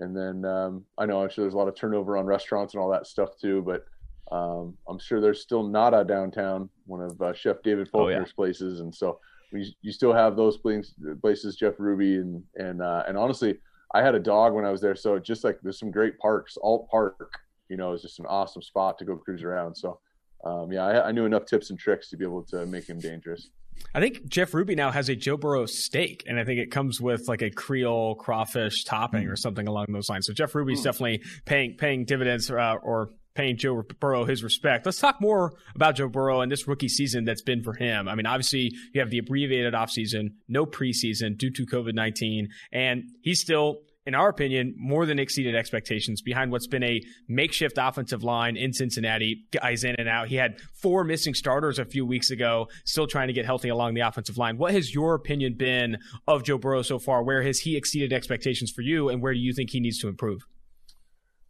and 0.00 0.16
then 0.16 0.44
um, 0.44 0.84
I 0.98 1.06
know 1.06 1.22
I'm 1.22 1.30
sure 1.30 1.44
there's 1.44 1.54
a 1.54 1.58
lot 1.58 1.68
of 1.68 1.76
turnover 1.76 2.16
on 2.16 2.26
restaurants 2.26 2.74
and 2.74 2.82
all 2.82 2.90
that 2.90 3.06
stuff 3.06 3.30
too, 3.40 3.62
but. 3.62 3.84
Um, 4.32 4.78
I'm 4.88 4.98
sure 4.98 5.20
there's 5.20 5.42
still 5.42 5.62
Nada 5.62 6.02
downtown, 6.02 6.70
one 6.86 7.02
of 7.02 7.20
uh, 7.20 7.34
Chef 7.34 7.62
David 7.62 7.90
Faulkner's 7.90 8.16
oh, 8.16 8.20
yeah. 8.20 8.34
places, 8.34 8.80
and 8.80 8.92
so 8.92 9.20
we, 9.54 9.74
you 9.82 9.92
still 9.92 10.12
have 10.12 10.34
those 10.34 10.58
places, 10.58 11.56
Jeff 11.56 11.74
Ruby, 11.78 12.16
and 12.16 12.42
and 12.56 12.82
uh, 12.82 13.04
and 13.06 13.16
honestly, 13.16 13.58
I 13.94 14.02
had 14.02 14.14
a 14.16 14.20
dog 14.20 14.52
when 14.54 14.64
I 14.64 14.70
was 14.70 14.80
there, 14.80 14.96
so 14.96 15.18
just 15.20 15.44
like 15.44 15.58
there's 15.62 15.78
some 15.78 15.92
great 15.92 16.18
parks. 16.18 16.58
Ault 16.60 16.88
Park, 16.90 17.38
you 17.68 17.76
know, 17.76 17.92
is 17.92 18.02
just 18.02 18.18
an 18.18 18.26
awesome 18.26 18.60
spot 18.60 18.98
to 18.98 19.04
go 19.04 19.16
cruise 19.16 19.44
around. 19.44 19.76
So, 19.76 20.00
um, 20.44 20.72
yeah, 20.72 20.84
I, 20.84 21.08
I, 21.08 21.12
knew 21.12 21.24
enough 21.24 21.46
tips 21.46 21.70
and 21.70 21.78
tricks 21.78 22.10
to 22.10 22.16
be 22.16 22.24
able 22.24 22.42
to 22.46 22.66
make 22.66 22.88
him 22.88 22.98
dangerous. 22.98 23.50
I 23.94 24.00
think 24.00 24.26
Jeff 24.26 24.52
Ruby 24.52 24.74
now 24.74 24.90
has 24.90 25.08
a 25.08 25.14
Joe 25.14 25.36
Burrow 25.36 25.66
steak, 25.66 26.24
and 26.26 26.38
I 26.38 26.44
think 26.44 26.58
it 26.58 26.72
comes 26.72 27.00
with 27.00 27.28
like 27.28 27.42
a 27.42 27.50
Creole 27.50 28.16
crawfish 28.16 28.84
topping 28.84 29.26
mm. 29.26 29.30
or 29.30 29.36
something 29.36 29.68
along 29.68 29.86
those 29.92 30.08
lines. 30.08 30.26
So 30.26 30.32
Jeff 30.32 30.54
Ruby's 30.54 30.80
mm. 30.80 30.84
definitely 30.84 31.22
paying 31.44 31.76
paying 31.76 32.04
dividends 32.04 32.50
uh, 32.50 32.76
or 32.82 33.10
paying 33.34 33.56
Joe 33.56 33.82
Burrow 34.00 34.24
his 34.24 34.42
respect. 34.42 34.86
Let's 34.86 35.00
talk 35.00 35.20
more 35.20 35.52
about 35.74 35.96
Joe 35.96 36.08
Burrow 36.08 36.40
and 36.40 36.50
this 36.50 36.68
rookie 36.68 36.88
season 36.88 37.24
that's 37.24 37.42
been 37.42 37.62
for 37.62 37.74
him. 37.74 38.08
I 38.08 38.14
mean, 38.14 38.26
obviously, 38.26 38.72
you 38.92 39.00
have 39.00 39.10
the 39.10 39.18
abbreviated 39.18 39.74
offseason, 39.74 40.34
no 40.48 40.66
preseason 40.66 41.36
due 41.36 41.50
to 41.50 41.66
COVID 41.66 41.94
19, 41.94 42.48
and 42.72 43.04
he's 43.22 43.40
still 43.40 43.80
in 44.06 44.14
our 44.14 44.28
opinion, 44.28 44.74
more 44.76 45.06
than 45.06 45.18
exceeded 45.18 45.54
expectations 45.54 46.20
behind 46.20 46.50
what's 46.50 46.66
been 46.66 46.82
a 46.82 47.00
makeshift 47.26 47.78
offensive 47.78 48.22
line 48.22 48.56
in 48.56 48.72
Cincinnati. 48.72 49.44
Guys 49.50 49.82
in 49.82 49.94
and 49.98 50.08
out. 50.08 50.28
He 50.28 50.36
had 50.36 50.60
four 50.74 51.04
missing 51.04 51.32
starters 51.32 51.78
a 51.78 51.84
few 51.84 52.04
weeks 52.04 52.30
ago, 52.30 52.68
still 52.84 53.06
trying 53.06 53.28
to 53.28 53.32
get 53.32 53.46
healthy 53.46 53.70
along 53.70 53.94
the 53.94 54.02
offensive 54.02 54.36
line. 54.36 54.58
What 54.58 54.74
has 54.74 54.94
your 54.94 55.14
opinion 55.14 55.54
been 55.54 55.96
of 56.28 56.42
Joe 56.42 56.58
Burrow 56.58 56.82
so 56.82 56.98
far? 56.98 57.22
Where 57.22 57.42
has 57.42 57.60
he 57.60 57.76
exceeded 57.76 58.12
expectations 58.12 58.70
for 58.70 58.82
you, 58.82 59.08
and 59.08 59.22
where 59.22 59.32
do 59.32 59.40
you 59.40 59.54
think 59.54 59.70
he 59.70 59.80
needs 59.80 59.98
to 60.00 60.08
improve? 60.08 60.42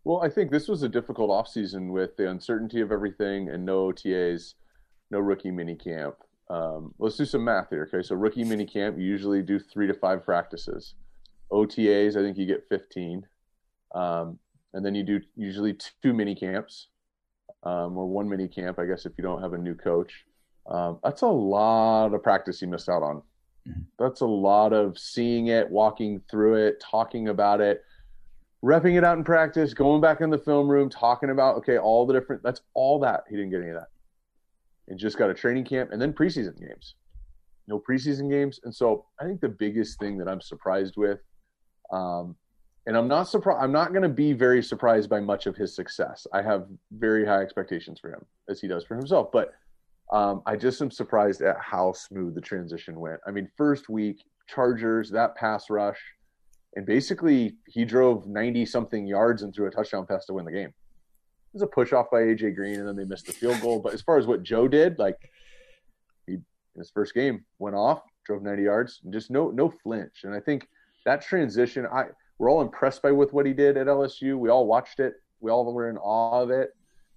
Well, 0.05 0.23
I 0.23 0.29
think 0.29 0.51
this 0.51 0.69
was 0.69 0.83
a 0.83 0.89
difficult 0.89 1.31
offseason 1.31 1.91
with 1.91 2.17
the 2.17 2.31
uncertainty 2.31 2.83
of 2.83 2.93
everything 2.93 3.49
and 3.49 3.65
no 3.65 3.91
OTAs, 3.91 4.55
no 5.11 5.19
rookie 5.19 5.51
mini 5.51 5.75
camp. 5.75 6.17
Um, 6.51 6.95
let's 6.99 7.17
do 7.17 7.25
some 7.25 7.45
math 7.45 7.71
here. 7.71 7.89
Okay, 7.93 8.07
so 8.07 8.15
rookie 8.15 8.45
mini 8.45 8.67
camp, 8.67 8.99
you 8.99 9.05
usually 9.05 9.41
do 9.41 9.59
three 9.59 9.87
to 9.87 9.95
five 9.95 10.23
practices. 10.23 10.95
OTAs, 11.51 12.17
I 12.17 12.23
think 12.23 12.37
you 12.37 12.45
get 12.45 12.69
15. 12.69 13.27
Um, 13.95 14.39
and 14.75 14.85
then 14.85 14.95
you 14.95 15.05
do 15.05 15.21
usually 15.37 15.75
two 16.03 16.13
mini 16.13 16.35
camps 16.35 16.89
um, 17.63 17.97
or 17.97 18.07
one 18.07 18.29
mini 18.29 18.47
camp, 18.47 18.79
I 18.79 18.85
guess, 18.85 19.07
if 19.07 19.13
you 19.17 19.23
don't 19.23 19.41
have 19.41 19.55
a 19.55 19.59
new 19.59 19.75
coach. 19.75 20.27
Um, 20.67 20.99
that's 21.03 21.23
a 21.23 21.27
lot 21.27 22.13
of 22.13 22.23
practice 22.23 22.61
you 22.61 22.69
missed 22.69 22.91
out 22.91 23.03
on. 23.03 23.23
Mm-hmm. 23.67 23.81
That's 23.99 24.21
a 24.21 24.27
lot 24.27 24.75
of 24.75 24.99
seeing 24.99 25.47
it, 25.47 25.71
walking 25.71 26.21
through 26.31 26.67
it, 26.67 26.81
talking 26.81 27.29
about 27.29 27.63
it 27.63 27.83
repping 28.65 28.97
it 28.97 29.05
out 29.05 29.19
in 29.19 29.25
practice, 29.25 29.75
going 29.75 30.01
back 30.01 30.21
in 30.21 30.31
the 30.31 30.39
film 30.39 30.67
room, 30.69 30.89
talking 30.89 31.31
about 31.31 31.57
okay, 31.57 31.79
all 31.79 32.07
the 32.07 32.15
different. 32.15 32.43
That's 32.43 32.63
all 32.75 32.99
that. 33.01 33.25
He 33.29 33.37
didn't 33.37 33.51
get 33.51 33.61
any 33.61 33.71
of 33.71 33.77
that, 33.77 33.89
and 34.89 34.99
just 34.99 35.19
got 35.19 35.31
a 35.31 35.35
training 35.35 35.65
camp 35.65 35.91
and 35.93 36.01
then 36.01 36.13
preseason 36.13 36.59
games. 36.59 36.95
No 37.67 37.79
preseason 37.79 38.31
games, 38.31 38.61
and 38.65 38.75
so 38.75 39.07
I 39.21 39.25
think 39.25 39.41
the 39.41 39.49
biggest 39.49 39.99
thing 39.99 40.19
that 40.19 40.29
I'm 40.29 40.41
surprised 40.41 40.95
with, 40.97 41.21
um, 41.93 42.37
and 42.87 42.97
I'm 42.97 43.09
not 43.09 43.25
surprised. 43.29 43.63
I'm 43.63 43.73
not 43.73 43.91
going 43.91 44.03
to 44.03 44.17
be 44.25 44.33
very 44.33 44.63
surprised 44.63 45.09
by 45.11 45.21
much 45.21 45.47
of 45.47 45.57
his 45.57 45.75
success. 45.75 46.27
I 46.33 46.43
have 46.43 46.67
very 46.93 47.25
high 47.27 47.43
expectations 47.43 47.99
for 48.01 48.11
him, 48.11 48.25
as 48.49 48.61
he 48.61 48.69
does 48.69 48.85
for 48.85 48.97
himself. 48.97 49.29
But 49.33 49.53
Um, 50.13 50.43
I 50.45 50.55
just 50.57 50.83
am 50.83 50.91
surprised 50.91 51.41
at 51.41 51.57
how 51.59 51.93
smooth 51.93 52.35
the 52.35 52.41
transition 52.41 53.01
went. 53.01 53.21
I 53.27 53.31
mean, 53.31 53.49
first 53.57 53.89
week, 53.89 54.19
Chargers, 54.47 55.11
that 55.11 55.35
pass 55.35 55.71
rush, 55.71 55.99
and 56.77 56.87
basically 56.87 57.57
he 57.69 57.85
drove 57.85 58.27
90 58.27 58.67
something 58.67 59.07
yards 59.07 59.43
and 59.43 59.55
threw 59.55 59.67
a 59.67 59.71
touchdown 59.71 60.07
pass 60.07 60.27
to 60.27 60.35
win 60.35 60.45
the 60.45 60.53
game. 60.53 60.69
It 60.69 61.55
was 61.55 61.63
a 61.63 61.67
push 61.67 61.93
off 61.93 62.11
by 62.11 62.23
AJ 62.23 62.57
Green, 62.57 62.81
and 62.81 62.89
then 62.89 62.97
they 62.97 63.05
missed 63.05 63.27
the 63.27 63.33
field 63.33 63.61
goal. 63.61 63.79
But 63.79 63.95
as 63.95 64.03
far 64.03 64.19
as 64.19 64.27
what 64.27 64.43
Joe 64.43 64.67
did, 64.67 64.99
like 64.99 65.17
he 66.27 66.35
in 66.35 66.45
his 66.77 66.91
first 66.91 67.15
game 67.15 67.45
went 67.59 67.77
off, 67.77 68.03
drove 68.27 68.43
90 68.43 68.63
yards, 68.63 69.01
and 69.05 69.13
just 69.13 69.31
no 69.31 69.51
no 69.51 69.71
flinch. 69.71 70.25
And 70.25 70.35
I 70.35 70.41
think 70.41 70.69
that 71.05 71.23
transition, 71.23 71.87
I 71.87 72.07
we're 72.39 72.51
all 72.51 72.63
impressed 72.63 73.03
by 73.03 73.13
with 73.13 73.33
what 73.33 73.47
he 73.47 73.53
did 73.53 73.77
at 73.77 73.87
LSU. 73.87 74.37
We 74.37 74.49
all 74.49 74.67
watched 74.67 74.99
it. 74.99 75.15
We 75.41 75.51
all 75.51 75.73
were 75.73 75.89
in 75.89 75.97
awe 75.99 76.43
of 76.43 76.51
it. 76.51 76.71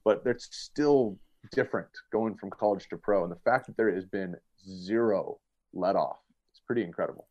But 0.04 0.22
it's 0.26 0.48
still 0.52 1.18
different 1.52 1.90
going 2.12 2.36
from 2.36 2.50
college 2.52 2.88
to 2.90 2.98
pro. 2.98 3.24
And 3.24 3.32
the 3.32 3.40
fact 3.44 3.66
that 3.68 3.78
there 3.78 3.94
has 3.94 4.06
been 4.06 4.36
zero 4.70 5.40
let 5.74 5.96
off, 5.96 6.18
it's 6.52 6.62
pretty 6.66 6.84
incredible. 6.84 7.28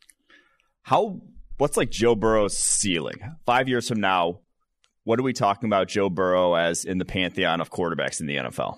How 0.82 1.20
what's 1.58 1.76
like 1.76 1.90
Joe 1.90 2.14
Burrow's 2.14 2.56
ceiling? 2.56 3.20
Five 3.44 3.68
years 3.68 3.88
from 3.88 4.00
now, 4.00 4.40
what 5.04 5.18
are 5.18 5.22
we 5.22 5.32
talking 5.32 5.68
about 5.68 5.88
Joe 5.88 6.10
Burrow 6.10 6.54
as 6.54 6.84
in 6.84 6.98
the 6.98 7.04
pantheon 7.04 7.60
of 7.60 7.70
quarterbacks 7.70 8.20
in 8.20 8.26
the 8.26 8.36
NFL? 8.36 8.76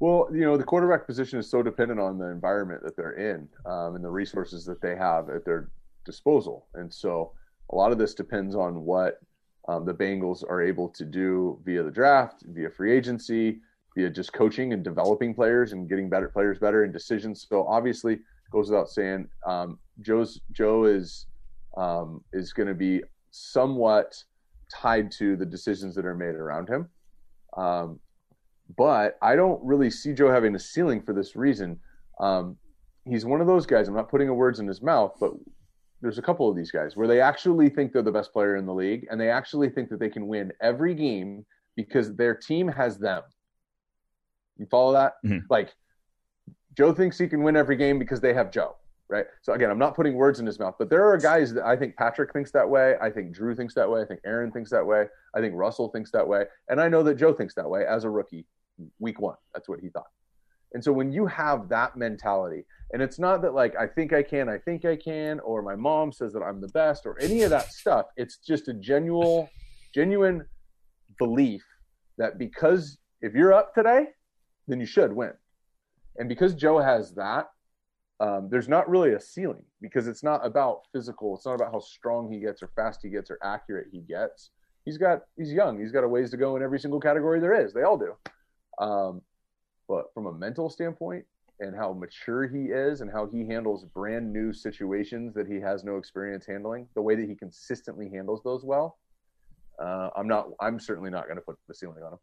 Well, 0.00 0.28
you 0.32 0.40
know, 0.40 0.56
the 0.56 0.64
quarterback 0.64 1.06
position 1.06 1.38
is 1.38 1.48
so 1.48 1.62
dependent 1.62 2.00
on 2.00 2.18
the 2.18 2.28
environment 2.28 2.82
that 2.82 2.96
they're 2.96 3.12
in 3.12 3.48
um, 3.64 3.94
and 3.94 4.04
the 4.04 4.10
resources 4.10 4.64
that 4.66 4.80
they 4.80 4.96
have 4.96 5.30
at 5.30 5.44
their 5.44 5.70
disposal. 6.04 6.66
And 6.74 6.92
so 6.92 7.32
a 7.70 7.76
lot 7.76 7.92
of 7.92 7.98
this 7.98 8.12
depends 8.12 8.54
on 8.54 8.84
what 8.84 9.20
um, 9.68 9.86
the 9.86 9.94
Bengals 9.94 10.42
are 10.42 10.60
able 10.60 10.88
to 10.90 11.04
do 11.04 11.58
via 11.64 11.82
the 11.82 11.90
draft, 11.90 12.42
via 12.48 12.68
free 12.68 12.92
agency, 12.92 13.60
via 13.96 14.10
just 14.10 14.32
coaching 14.32 14.72
and 14.72 14.82
developing 14.82 15.32
players 15.32 15.72
and 15.72 15.88
getting 15.88 16.10
better 16.10 16.28
players 16.28 16.58
better 16.58 16.82
and 16.82 16.92
decisions. 16.92 17.46
So 17.48 17.66
obviously, 17.66 18.18
goes 18.54 18.70
without 18.70 18.88
saying, 18.88 19.28
um, 19.46 19.78
Joe's 20.00 20.40
Joe 20.52 20.84
is 20.84 21.26
um, 21.76 22.22
is 22.32 22.52
going 22.52 22.68
to 22.68 22.74
be 22.74 23.02
somewhat 23.30 24.14
tied 24.72 25.10
to 25.10 25.36
the 25.36 25.44
decisions 25.44 25.94
that 25.96 26.06
are 26.06 26.14
made 26.14 26.36
around 26.36 26.68
him. 26.68 26.88
Um, 27.56 28.00
but 28.78 29.18
I 29.20 29.36
don't 29.36 29.62
really 29.62 29.90
see 29.90 30.14
Joe 30.14 30.30
having 30.30 30.54
a 30.54 30.58
ceiling 30.58 31.02
for 31.02 31.12
this 31.12 31.36
reason. 31.36 31.78
Um, 32.20 32.56
he's 33.04 33.24
one 33.24 33.40
of 33.40 33.46
those 33.46 33.66
guys. 33.66 33.88
I'm 33.88 33.94
not 33.94 34.08
putting 34.08 34.28
a 34.28 34.34
words 34.34 34.60
in 34.60 34.66
his 34.66 34.80
mouth, 34.80 35.14
but 35.20 35.32
there's 36.00 36.18
a 36.18 36.22
couple 36.22 36.48
of 36.48 36.56
these 36.56 36.70
guys 36.70 36.96
where 36.96 37.08
they 37.08 37.20
actually 37.20 37.68
think 37.68 37.92
they're 37.92 38.02
the 38.02 38.12
best 38.12 38.32
player 38.32 38.56
in 38.56 38.66
the 38.66 38.74
league 38.74 39.06
and 39.10 39.20
they 39.20 39.30
actually 39.30 39.68
think 39.68 39.88
that 39.90 39.98
they 39.98 40.08
can 40.08 40.26
win 40.28 40.52
every 40.62 40.94
game 40.94 41.44
because 41.76 42.14
their 42.14 42.34
team 42.34 42.68
has 42.68 42.98
them. 42.98 43.22
You 44.56 44.66
follow 44.66 44.92
that? 44.92 45.14
Mhm. 45.24 45.42
Like 45.50 45.74
Joe 46.76 46.92
thinks 46.92 47.18
he 47.18 47.28
can 47.28 47.42
win 47.42 47.56
every 47.56 47.76
game 47.76 47.98
because 47.98 48.20
they 48.20 48.34
have 48.34 48.50
Joe, 48.50 48.76
right? 49.08 49.26
So 49.42 49.52
again, 49.52 49.70
I'm 49.70 49.78
not 49.78 49.94
putting 49.94 50.14
words 50.14 50.40
in 50.40 50.46
his 50.46 50.58
mouth, 50.58 50.74
but 50.78 50.90
there 50.90 51.04
are 51.08 51.16
guys 51.18 51.54
that 51.54 51.64
I 51.64 51.76
think 51.76 51.96
Patrick 51.96 52.32
thinks 52.32 52.50
that 52.52 52.68
way. 52.68 52.94
I 53.00 53.10
think 53.10 53.32
Drew 53.32 53.54
thinks 53.54 53.74
that 53.74 53.88
way. 53.88 54.02
I 54.02 54.04
think 54.04 54.20
Aaron 54.26 54.50
thinks 54.50 54.70
that 54.70 54.84
way. 54.84 55.06
I 55.34 55.40
think 55.40 55.54
Russell 55.54 55.88
thinks 55.88 56.10
that 56.12 56.26
way. 56.26 56.44
And 56.68 56.80
I 56.80 56.88
know 56.88 57.02
that 57.04 57.16
Joe 57.16 57.32
thinks 57.32 57.54
that 57.54 57.68
way 57.68 57.84
as 57.88 58.04
a 58.04 58.10
rookie 58.10 58.46
week 58.98 59.20
one. 59.20 59.36
That's 59.52 59.68
what 59.68 59.80
he 59.80 59.88
thought. 59.88 60.08
And 60.72 60.82
so 60.82 60.92
when 60.92 61.12
you 61.12 61.26
have 61.26 61.68
that 61.68 61.96
mentality, 61.96 62.64
and 62.92 63.00
it's 63.00 63.18
not 63.18 63.42
that 63.42 63.54
like 63.54 63.76
I 63.76 63.86
think 63.86 64.12
I 64.12 64.22
can, 64.22 64.48
I 64.48 64.58
think 64.58 64.84
I 64.84 64.96
can, 64.96 65.38
or 65.40 65.62
my 65.62 65.76
mom 65.76 66.12
says 66.12 66.32
that 66.32 66.42
I'm 66.42 66.60
the 66.60 66.68
best, 66.68 67.06
or 67.06 67.16
any 67.20 67.42
of 67.42 67.50
that 67.50 67.72
stuff. 67.72 68.06
It's 68.16 68.38
just 68.38 68.66
a 68.68 68.74
genuine, 68.74 69.48
genuine 69.94 70.44
belief 71.18 71.64
that 72.18 72.38
because 72.38 72.98
if 73.22 73.34
you're 73.34 73.52
up 73.52 73.72
today, 73.74 74.06
then 74.66 74.80
you 74.80 74.86
should 74.86 75.12
win. 75.12 75.32
And 76.16 76.28
because 76.28 76.54
Joe 76.54 76.78
has 76.78 77.12
that, 77.14 77.48
um, 78.20 78.48
there's 78.50 78.68
not 78.68 78.88
really 78.88 79.12
a 79.14 79.20
ceiling 79.20 79.64
because 79.80 80.06
it's 80.06 80.22
not 80.22 80.44
about 80.46 80.82
physical. 80.92 81.34
It's 81.34 81.46
not 81.46 81.54
about 81.54 81.72
how 81.72 81.80
strong 81.80 82.30
he 82.30 82.38
gets, 82.38 82.62
or 82.62 82.68
fast 82.76 83.00
he 83.02 83.08
gets, 83.08 83.30
or 83.30 83.38
accurate 83.42 83.88
he 83.90 84.00
gets. 84.00 84.50
He's 84.84 84.98
got 84.98 85.22
he's 85.36 85.52
young. 85.52 85.80
He's 85.80 85.92
got 85.92 86.04
a 86.04 86.08
ways 86.08 86.30
to 86.30 86.36
go 86.36 86.56
in 86.56 86.62
every 86.62 86.78
single 86.78 87.00
category 87.00 87.40
there 87.40 87.54
is. 87.54 87.72
They 87.72 87.82
all 87.82 87.98
do. 87.98 88.14
Um, 88.78 89.22
but 89.88 90.12
from 90.14 90.26
a 90.26 90.32
mental 90.32 90.70
standpoint 90.70 91.24
and 91.60 91.74
how 91.74 91.92
mature 91.92 92.46
he 92.46 92.66
is 92.66 93.00
and 93.00 93.10
how 93.10 93.26
he 93.26 93.46
handles 93.46 93.84
brand 93.84 94.32
new 94.32 94.52
situations 94.52 95.34
that 95.34 95.46
he 95.46 95.60
has 95.60 95.84
no 95.84 95.96
experience 95.96 96.46
handling, 96.46 96.88
the 96.94 97.02
way 97.02 97.14
that 97.14 97.28
he 97.28 97.34
consistently 97.34 98.08
handles 98.08 98.42
those 98.42 98.64
well, 98.64 98.98
uh, 99.78 100.10
I'm 100.16 100.28
not. 100.28 100.48
I'm 100.60 100.78
certainly 100.78 101.10
not 101.10 101.24
going 101.24 101.36
to 101.36 101.42
put 101.42 101.58
the 101.66 101.74
ceiling 101.74 102.02
on 102.02 102.12
him. 102.12 102.18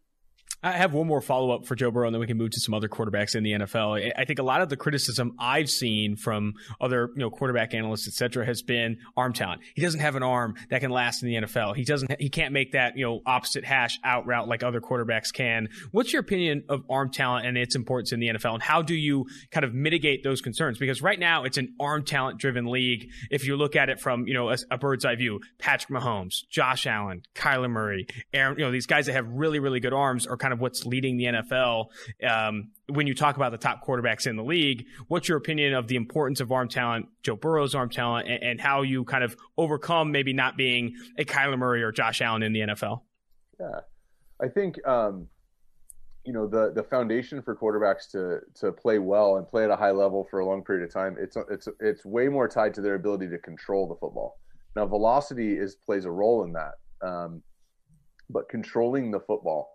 I 0.64 0.72
have 0.72 0.94
one 0.94 1.08
more 1.08 1.22
follow 1.22 1.52
up 1.52 1.66
for 1.66 1.76
Joe 1.76 1.92
Burrow, 1.92 2.08
and 2.08 2.14
then 2.14 2.20
we 2.20 2.28
can 2.28 2.38
move 2.38 2.52
to 2.52 2.60
some 2.60 2.74
other 2.74 2.88
quarterbacks 2.88 3.36
in 3.36 3.44
the 3.44 3.54
NFL. 3.54 3.94
I- 4.18 4.26
think 4.32 4.40
a 4.40 4.44
lot 4.44 4.62
of 4.62 4.70
the 4.70 4.78
criticism 4.78 5.34
I've 5.40 5.70
seen 5.70 6.16
from 6.16 6.54
other, 6.80 7.10
you 7.16 7.20
know, 7.20 7.30
quarterback 7.30 7.74
analysts, 7.74 8.08
et 8.08 8.14
cetera, 8.14 8.46
has 8.46 8.62
been 8.62 8.98
arm 9.18 9.34
talent. 9.34 9.62
He 9.76 9.82
doesn't 9.82 10.00
have 10.00 10.16
an 10.16 10.24
arm 10.24 10.56
that 10.70 10.80
can 10.80 10.90
last 10.90 11.22
in 11.22 11.28
the 11.28 11.36
NFL. 11.36 11.74
He 11.76 11.84
doesn't. 11.84 12.20
He 12.22 12.30
can't 12.30 12.54
make 12.54 12.72
that, 12.72 12.96
you 12.96 13.04
know, 13.04 13.22
opposite 13.26 13.66
hash 13.66 14.00
out 14.06 14.26
route 14.26 14.48
like 14.48 14.64
other 14.64 14.80
quarterbacks 14.80 15.34
can. 15.34 15.68
What's 15.92 16.14
your 16.14 16.22
opinion 16.22 16.64
of 16.70 16.84
arm 16.90 17.12
talent 17.12 17.46
and 17.46 17.58
its 17.58 17.76
importance 17.76 18.14
in 18.14 18.20
the 18.22 18.30
NFL, 18.30 18.54
and 18.54 18.64
how 18.64 18.82
do 18.82 18.96
you 18.96 19.26
kind 19.52 19.66
of 19.66 19.74
mitigate 19.74 20.24
those 20.24 20.40
concerns? 20.40 20.78
Because 20.78 21.02
right 21.02 21.20
now 21.20 21.44
it's 21.44 21.58
an 21.58 21.74
arm 21.80 22.06
talent 22.06 22.40
driven 22.40 22.68
league. 22.68 23.10
If 23.30 23.46
you 23.46 23.58
look 23.58 23.76
at 23.76 23.90
it 23.90 24.00
from, 24.00 24.28
you 24.28 24.34
know, 24.34 24.50
a, 24.50 24.58
a 24.70 24.78
bird's 24.78 25.04
eye 25.04 25.16
view, 25.16 25.42
Patrick 25.58 25.90
Mahomes, 25.90 26.48
Josh 26.50 26.88
Allen, 26.88 27.24
Kyler 27.36 27.70
Murray, 27.70 28.08
Aaron, 28.34 28.58
you 28.58 28.64
know, 28.64 28.72
these 28.72 28.86
guys 28.86 29.08
that 29.08 29.14
have 29.14 29.28
really, 29.28 29.60
really 29.60 29.80
good 29.80 29.94
arms 29.94 30.26
are 30.26 30.38
kind 30.38 30.51
of 30.54 30.60
what's 30.60 30.86
leading 30.86 31.18
the 31.18 31.26
NFL. 31.26 31.88
Um, 32.28 32.72
when 32.88 33.08
you 33.08 33.14
talk 33.14 33.36
about 33.36 33.52
the 33.52 33.58
top 33.58 33.86
quarterbacks 33.86 34.28
in 34.28 34.36
the 34.36 34.44
league, 34.44 34.86
what's 35.08 35.28
your 35.28 35.38
opinion 35.38 35.74
of 35.74 35.88
the 35.88 35.96
importance 35.96 36.40
of 36.40 36.52
arm 36.52 36.68
talent, 36.68 37.08
Joe 37.24 37.36
Burrow's 37.36 37.76
arm 37.76 37.90
talent, 37.90 38.28
and, 38.28 38.44
and 38.44 38.62
how 38.62 38.82
you 38.82 39.04
kind 39.04 39.24
of 39.24 39.36
overcome 39.58 40.12
maybe 40.12 40.34
not 40.34 40.58
being 40.58 40.96
a 41.18 41.24
Kyler 41.24 41.58
Murray 41.58 41.84
or 41.84 41.92
Josh 41.92 42.22
Allen 42.22 42.44
in 42.44 42.54
the 42.54 42.62
NFL? 42.62 43.02
Yeah, 43.60 43.82
I 44.42 44.48
think 44.48 44.86
um, 44.88 45.28
you 46.26 46.34
know 46.34 46.48
the 46.48 46.72
the 46.74 46.84
foundation 46.84 47.42
for 47.42 47.56
quarterbacks 47.56 48.10
to 48.12 48.40
to 48.60 48.72
play 48.72 49.00
well 49.00 49.38
and 49.38 49.48
play 49.48 49.64
at 49.64 49.70
a 49.70 49.76
high 49.76 49.92
level 49.92 50.28
for 50.30 50.40
a 50.40 50.46
long 50.46 50.64
period 50.64 50.84
of 50.84 50.94
time. 50.94 51.16
It's 51.20 51.38
it's 51.50 51.68
it's 51.80 52.06
way 52.06 52.28
more 52.28 52.48
tied 52.48 52.74
to 52.76 52.82
their 52.82 52.96
ability 52.96 53.28
to 53.30 53.38
control 53.40 53.88
the 53.88 53.96
football. 53.96 54.40
Now, 54.76 54.86
velocity 54.86 55.54
is 55.58 55.76
plays 55.76 56.06
a 56.06 56.12
role 56.12 56.44
in 56.44 56.54
that, 56.54 57.08
um, 57.08 57.42
but 58.30 58.48
controlling 58.50 59.12
the 59.12 59.20
football, 59.20 59.70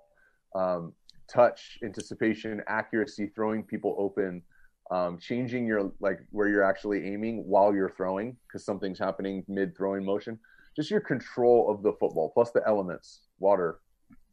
um, 0.56 0.92
touch, 1.28 1.78
anticipation, 1.82 2.62
accuracy, 2.66 3.30
throwing 3.34 3.62
people 3.62 3.94
open. 3.98 4.42
Um, 4.88 5.18
changing 5.18 5.66
your 5.66 5.90
like 5.98 6.20
where 6.30 6.46
you're 6.46 6.62
actually 6.62 7.12
aiming 7.12 7.42
while 7.44 7.74
you're 7.74 7.90
throwing 7.90 8.36
because 8.46 8.64
something's 8.64 9.00
happening 9.00 9.44
mid 9.48 9.76
throwing 9.76 10.04
motion. 10.04 10.38
Just 10.76 10.92
your 10.92 11.00
control 11.00 11.68
of 11.68 11.82
the 11.82 11.92
football 11.94 12.30
plus 12.32 12.52
the 12.52 12.62
elements 12.64 13.22
water 13.40 13.80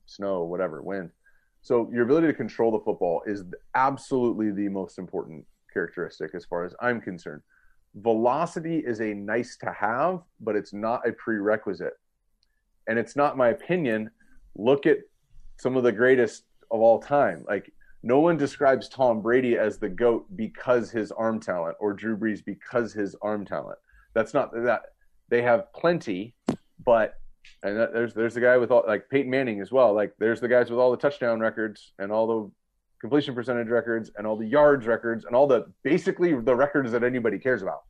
snow 0.05 0.43
whatever 0.43 0.84
wind. 0.84 1.09
So 1.63 1.89
your 1.91 2.03
ability 2.03 2.28
to 2.28 2.34
control 2.34 2.71
the 2.71 2.84
football 2.84 3.24
is 3.26 3.43
absolutely 3.74 4.51
the 4.51 4.69
most 4.69 4.99
important 4.99 5.43
characteristic 5.74 6.36
as 6.36 6.45
far 6.45 6.65
as 6.65 6.76
i'm 6.82 7.01
concerned. 7.01 7.41
Velocity 7.95 8.78
is 8.78 9.01
a 9.01 9.11
nice 9.13 9.57
to 9.57 9.71
have 9.71 10.21
but 10.39 10.55
it's 10.55 10.74
not 10.74 11.07
a 11.07 11.13
prerequisite. 11.13 11.93
And 12.88 12.99
it's 12.99 13.15
not 13.15 13.38
my 13.38 13.49
opinion 13.49 14.11
look 14.55 14.86
at 14.86 14.97
some 15.64 15.76
of 15.76 15.84
the 15.84 15.91
greatest 15.91 16.43
of 16.72 16.80
all 16.80 16.99
time 16.99 17.43
like 17.47 17.72
no 18.03 18.20
one 18.20 18.36
describes 18.36 18.89
Tom 18.89 19.22
Brady 19.22 19.57
as 19.57 19.78
the 19.78 19.88
GOAT 19.88 20.26
because 20.36 20.91
his 20.91 21.11
arm 21.14 21.39
talent 21.39 21.78
or 21.80 21.93
Drew 21.93 22.18
Brees 22.18 22.43
because 22.43 22.91
his 22.91 23.16
arm 23.22 23.45
talent. 23.45 23.80
That's 24.14 24.34
not 24.34 24.51
that 24.53 24.82
they 25.30 25.41
have 25.41 25.72
plenty, 25.74 26.36
but 26.86 27.16
and 27.64 27.78
that, 27.78 27.93
there's 27.93 28.14
there's 28.14 28.34
the 28.34 28.41
guy 28.41 28.57
with 28.57 28.72
all 28.72 28.84
like 28.86 29.09
Peyton 29.09 29.32
Manning 29.32 29.61
as 29.61 29.72
well. 29.72 29.93
Like 29.93 30.14
there's 30.20 30.41
the 30.41 30.49
guys 30.49 30.70
with 30.70 30.80
all 30.80 30.91
the 30.91 30.97
touchdown 30.97 31.39
records 31.39 31.93
and 31.97 32.11
all 32.11 32.28
the 32.28 32.51
completion 32.99 33.34
percentage 33.34 33.70
records 33.70 34.11
and 34.18 34.28
all 34.28 34.38
the 34.38 34.47
yards 34.47 34.86
records 34.86 35.24
and 35.24 35.34
all 35.36 35.47
the 35.47 35.66
basically 35.84 36.34
the 36.39 36.55
records 36.55 36.91
that 36.91 37.03
anybody 37.03 37.39
cares 37.39 37.61
about. 37.61 37.84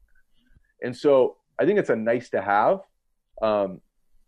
And 0.83 0.95
so 0.95 1.37
I 1.59 1.65
think 1.65 1.79
it's 1.79 1.89
a 1.89 1.95
nice 1.95 2.29
to 2.31 2.41
have, 2.41 2.81
um, 3.41 3.81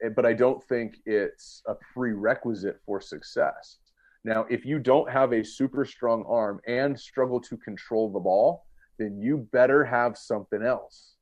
but 0.09 0.25
I 0.25 0.33
don't 0.33 0.63
think 0.63 0.97
it's 1.05 1.61
a 1.67 1.75
prerequisite 1.93 2.79
for 2.85 2.99
success. 2.99 3.77
Now, 4.23 4.45
if 4.49 4.65
you 4.65 4.79
don't 4.79 5.09
have 5.09 5.33
a 5.33 5.43
super 5.43 5.85
strong 5.85 6.25
arm 6.27 6.59
and 6.67 6.99
struggle 6.99 7.39
to 7.41 7.57
control 7.57 8.11
the 8.11 8.19
ball, 8.19 8.65
then 8.97 9.19
you 9.19 9.47
better 9.51 9.83
have 9.85 10.17
something 10.17 10.63
else. 10.63 11.15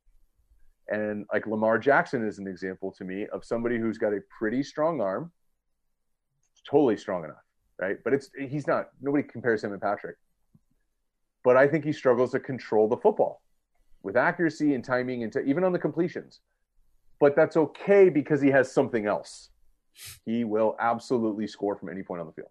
And 0.88 1.26
like 1.32 1.48
Lamar 1.48 1.78
Jackson 1.78 2.26
is 2.26 2.40
an 2.40 2.48
example 2.48 2.92
to 2.98 3.04
me 3.04 3.28
of 3.28 3.46
somebody 3.46 3.78
who's 3.78 3.98
got 3.98 4.14
a 4.14 4.20
pretty 4.38 4.64
strong 4.64 5.02
arm, 5.02 5.32
totally 6.70 6.98
strong 6.98 7.24
enough, 7.24 7.44
right? 7.80 7.98
But 8.04 8.14
it's 8.14 8.30
he's 8.38 8.68
not 8.68 8.90
nobody 9.02 9.24
compares 9.24 9.64
him 9.64 9.74
and 9.74 9.82
Patrick. 9.82 10.18
But 11.44 11.58
I 11.58 11.68
think 11.68 11.84
he 11.84 11.92
struggles 11.92 12.32
to 12.32 12.40
control 12.40 12.88
the 12.88 12.98
football 12.98 13.42
with 14.02 14.16
accuracy 14.16 14.76
and 14.76 14.84
timing 14.84 15.24
and 15.24 15.32
t- 15.32 15.40
even 15.46 15.64
on 15.64 15.74
the 15.74 15.80
completions. 15.80 16.40
But 17.24 17.38
that's 17.38 17.56
okay 17.56 18.10
because 18.10 18.42
he 18.42 18.50
has 18.50 18.70
something 18.70 19.06
else. 19.06 19.48
He 20.26 20.44
will 20.44 20.76
absolutely 20.78 21.48
score 21.48 21.78
from 21.78 21.88
any 21.88 22.04
point 22.04 22.20
on 22.20 22.28
the 22.28 22.34
field. 22.34 22.50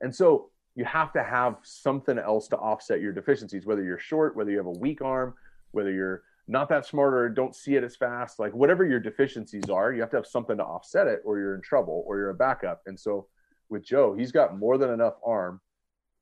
And 0.00 0.12
so 0.12 0.50
you 0.74 0.84
have 0.84 1.12
to 1.12 1.22
have 1.22 1.58
something 1.62 2.18
else 2.18 2.48
to 2.48 2.56
offset 2.56 3.00
your 3.00 3.12
deficiencies, 3.12 3.64
whether 3.64 3.84
you're 3.84 4.00
short, 4.00 4.34
whether 4.34 4.50
you 4.50 4.56
have 4.56 4.66
a 4.66 4.80
weak 4.80 5.02
arm, 5.02 5.34
whether 5.70 5.92
you're 5.92 6.24
not 6.48 6.68
that 6.70 6.84
smart 6.84 7.14
or 7.14 7.28
don't 7.28 7.54
see 7.54 7.76
it 7.76 7.84
as 7.84 7.94
fast, 7.94 8.40
like 8.40 8.52
whatever 8.52 8.84
your 8.84 8.98
deficiencies 8.98 9.70
are, 9.70 9.92
you 9.92 10.00
have 10.00 10.10
to 10.10 10.16
have 10.16 10.26
something 10.26 10.56
to 10.56 10.64
offset 10.64 11.06
it 11.06 11.22
or 11.24 11.38
you're 11.38 11.54
in 11.54 11.62
trouble 11.62 12.02
or 12.08 12.18
you're 12.18 12.30
a 12.30 12.34
backup. 12.34 12.82
And 12.86 12.98
so 12.98 13.28
with 13.68 13.84
Joe, 13.84 14.16
he's 14.18 14.32
got 14.32 14.58
more 14.58 14.78
than 14.78 14.90
enough 14.90 15.14
arm 15.24 15.60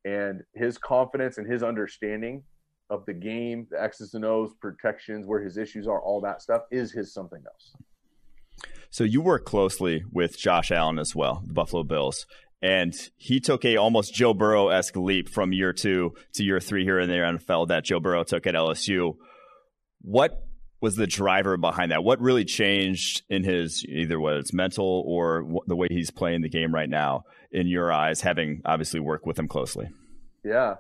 and 0.05 0.43
his 0.53 0.77
confidence 0.77 1.39
and 1.39 1.51
his 1.51 1.63
understanding 1.63 2.43
of 2.91 3.05
the 3.07 3.15
game, 3.15 3.67
the 3.71 3.83
X's 3.83 4.15
and 4.15 4.25
O's, 4.25 4.53
protections, 4.61 5.27
where 5.27 5.43
his 5.43 5.57
issues 5.57 5.87
are, 5.87 6.01
all 6.01 6.21
that 6.21 6.43
stuff 6.43 6.63
is 6.71 6.93
his 6.93 7.13
something 7.13 7.43
else. 7.47 7.73
So 8.91 9.05
you 9.05 9.21
work 9.23 9.45
closely 9.45 10.05
with 10.13 10.39
Josh 10.39 10.71
Allen 10.71 10.99
as 10.99 11.15
well, 11.17 11.43
the 11.45 11.53
Buffalo 11.53 11.83
Bills. 11.83 12.27
And 12.63 12.95
he 13.17 13.41
took 13.41 13.65
a 13.65 13.77
almost 13.77 14.15
Joe 14.15 14.33
Burrow 14.33 14.69
esque 14.69 14.97
leap 14.97 15.29
from 15.29 15.53
year 15.53 15.73
two 15.73 16.15
to 16.35 16.45
year 16.45 16.61
three 16.61 16.85
here 16.85 16.99
in 16.99 17.09
the 17.09 17.17
NFL 17.17 17.69
that 17.69 17.85
Joe 17.85 18.01
Burrow 18.01 18.25
took 18.25 18.47
at 18.47 18.55
LSU. 18.55 19.17
What 20.01 20.41
was 20.81 20.97
the 20.97 21.07
driver 21.07 21.57
behind 21.57 21.91
that? 21.91 22.05
What 22.05 22.21
really 22.21 22.45
changed 22.45 23.23
in 23.29 23.43
his 23.43 23.85
either 23.85 24.21
whether 24.21 24.39
it's 24.39 24.53
mental 24.53 25.03
or 25.07 25.45
the 25.67 25.77
way 25.77 25.89
he's 25.91 26.11
playing 26.11 26.43
the 26.43 26.49
game 26.49 26.73
right 26.73 26.89
now 26.89 27.25
in 27.51 27.67
your 27.67 27.93
eyes, 27.93 28.21
having 28.21 28.63
obviously 28.65 29.01
worked 29.01 29.27
with 29.27 29.39
him 29.39 29.49
closely? 29.49 29.89
Yeah. 30.45 30.77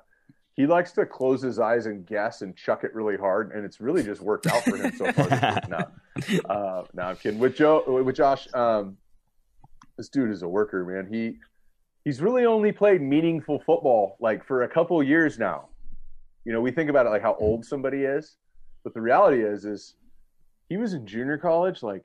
He 0.57 0.67
likes 0.67 0.93
to 0.93 1.05
close 1.05 1.43
his 1.43 1.59
eyes 1.59 1.87
and 1.87 2.07
guess 2.07 2.43
and 2.43 2.57
chuck 2.57 2.85
it 2.85 2.95
really 2.95 3.17
hard, 3.17 3.53
and 3.53 3.65
it's 3.65 3.81
really 3.81 4.05
just 4.05 4.21
worked 4.21 4.47
out 4.47 4.63
for 4.63 4.77
him 4.77 4.93
so 4.97 5.13
far. 5.13 5.61
no, 5.69 5.79
uh, 6.49 6.85
no, 6.95 7.03
I'm 7.03 7.17
kidding. 7.17 7.41
With 7.41 7.57
Joe, 7.57 7.83
with 8.05 8.15
Josh, 8.15 8.47
um, 8.55 8.97
this 9.97 10.09
dude 10.09 10.31
is 10.31 10.43
a 10.43 10.49
worker, 10.49 10.85
man. 10.85 11.13
He 11.13 11.39
he's 12.05 12.21
really 12.21 12.45
only 12.47 12.71
played 12.71 13.01
meaningful 13.01 13.61
football 13.67 14.17
like 14.21 14.45
for 14.45 14.63
a 14.63 14.69
couple 14.69 15.03
years 15.03 15.39
now. 15.39 15.69
You 16.45 16.53
know, 16.53 16.61
we 16.61 16.71
think 16.71 16.91
about 16.91 17.07
it 17.07 17.11
like 17.11 17.23
how 17.23 17.37
old 17.41 17.65
somebody 17.65 18.03
is, 18.03 18.37
but 18.85 18.95
the 18.95 19.01
reality 19.01 19.43
is, 19.43 19.65
is 19.65 19.95
he 20.69 20.77
was 20.77 20.93
in 20.93 21.07
junior 21.07 21.39
college 21.39 21.83
like 21.83 22.05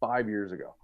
five 0.00 0.28
years 0.28 0.52
ago. 0.52 0.74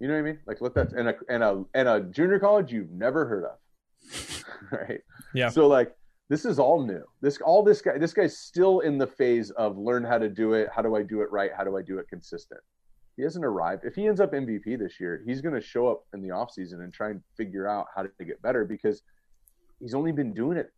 You 0.00 0.08
know 0.08 0.14
what 0.14 0.20
I 0.20 0.22
mean? 0.22 0.38
Like 0.46 0.60
let 0.60 0.74
that 0.74 0.92
and 0.92 1.08
a 1.08 1.14
and 1.28 1.42
a 1.42 1.64
and 1.74 1.88
a 1.88 2.00
junior 2.00 2.38
college 2.38 2.72
you've 2.72 2.90
never 2.90 3.26
heard 3.26 3.44
of, 3.44 4.33
right? 4.72 5.00
Yeah. 5.34 5.48
So 5.48 5.66
like 5.66 5.94
this 6.28 6.44
is 6.44 6.58
all 6.58 6.84
new. 6.84 7.04
This 7.20 7.38
all 7.40 7.62
this 7.62 7.80
guy 7.80 7.98
this 7.98 8.12
guy's 8.12 8.38
still 8.38 8.80
in 8.80 8.98
the 8.98 9.06
phase 9.06 9.50
of 9.50 9.76
learn 9.76 10.04
how 10.04 10.18
to 10.18 10.28
do 10.28 10.54
it. 10.54 10.68
How 10.74 10.82
do 10.82 10.96
I 10.96 11.02
do 11.02 11.20
it 11.22 11.30
right? 11.30 11.50
How 11.56 11.64
do 11.64 11.76
I 11.76 11.82
do 11.82 11.98
it 11.98 12.08
consistent? 12.08 12.60
He 13.16 13.22
hasn't 13.22 13.44
arrived. 13.44 13.84
If 13.84 13.94
he 13.94 14.08
ends 14.08 14.20
up 14.20 14.32
MVP 14.32 14.78
this 14.78 14.98
year, 14.98 15.22
he's 15.24 15.40
going 15.40 15.54
to 15.54 15.60
show 15.60 15.86
up 15.86 16.04
in 16.14 16.20
the 16.20 16.30
offseason 16.30 16.82
and 16.82 16.92
try 16.92 17.10
and 17.10 17.22
figure 17.36 17.68
out 17.68 17.86
how 17.94 18.02
to 18.02 18.24
get 18.24 18.42
better 18.42 18.64
because 18.64 19.02
he's 19.78 19.94
only 19.94 20.10
been 20.10 20.34
doing 20.34 20.56
it 20.56 20.72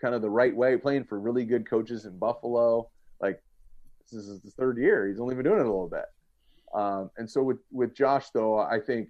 kind 0.00 0.14
of 0.14 0.22
the 0.22 0.30
right 0.30 0.54
way, 0.54 0.76
playing 0.76 1.04
for 1.04 1.20
really 1.20 1.44
good 1.44 1.68
coaches 1.68 2.06
in 2.06 2.18
Buffalo. 2.18 2.90
Like 3.20 3.40
this 4.10 4.20
is 4.20 4.42
his 4.42 4.54
third 4.54 4.78
year. 4.78 5.06
He's 5.06 5.20
only 5.20 5.34
been 5.34 5.44
doing 5.44 5.60
it 5.60 5.66
a 5.66 5.70
little 5.70 5.88
bit. 5.88 6.06
Um, 6.74 7.10
and 7.16 7.30
so 7.30 7.42
with 7.42 7.58
with 7.70 7.94
Josh 7.94 8.30
though, 8.30 8.58
I 8.58 8.80
think 8.80 9.08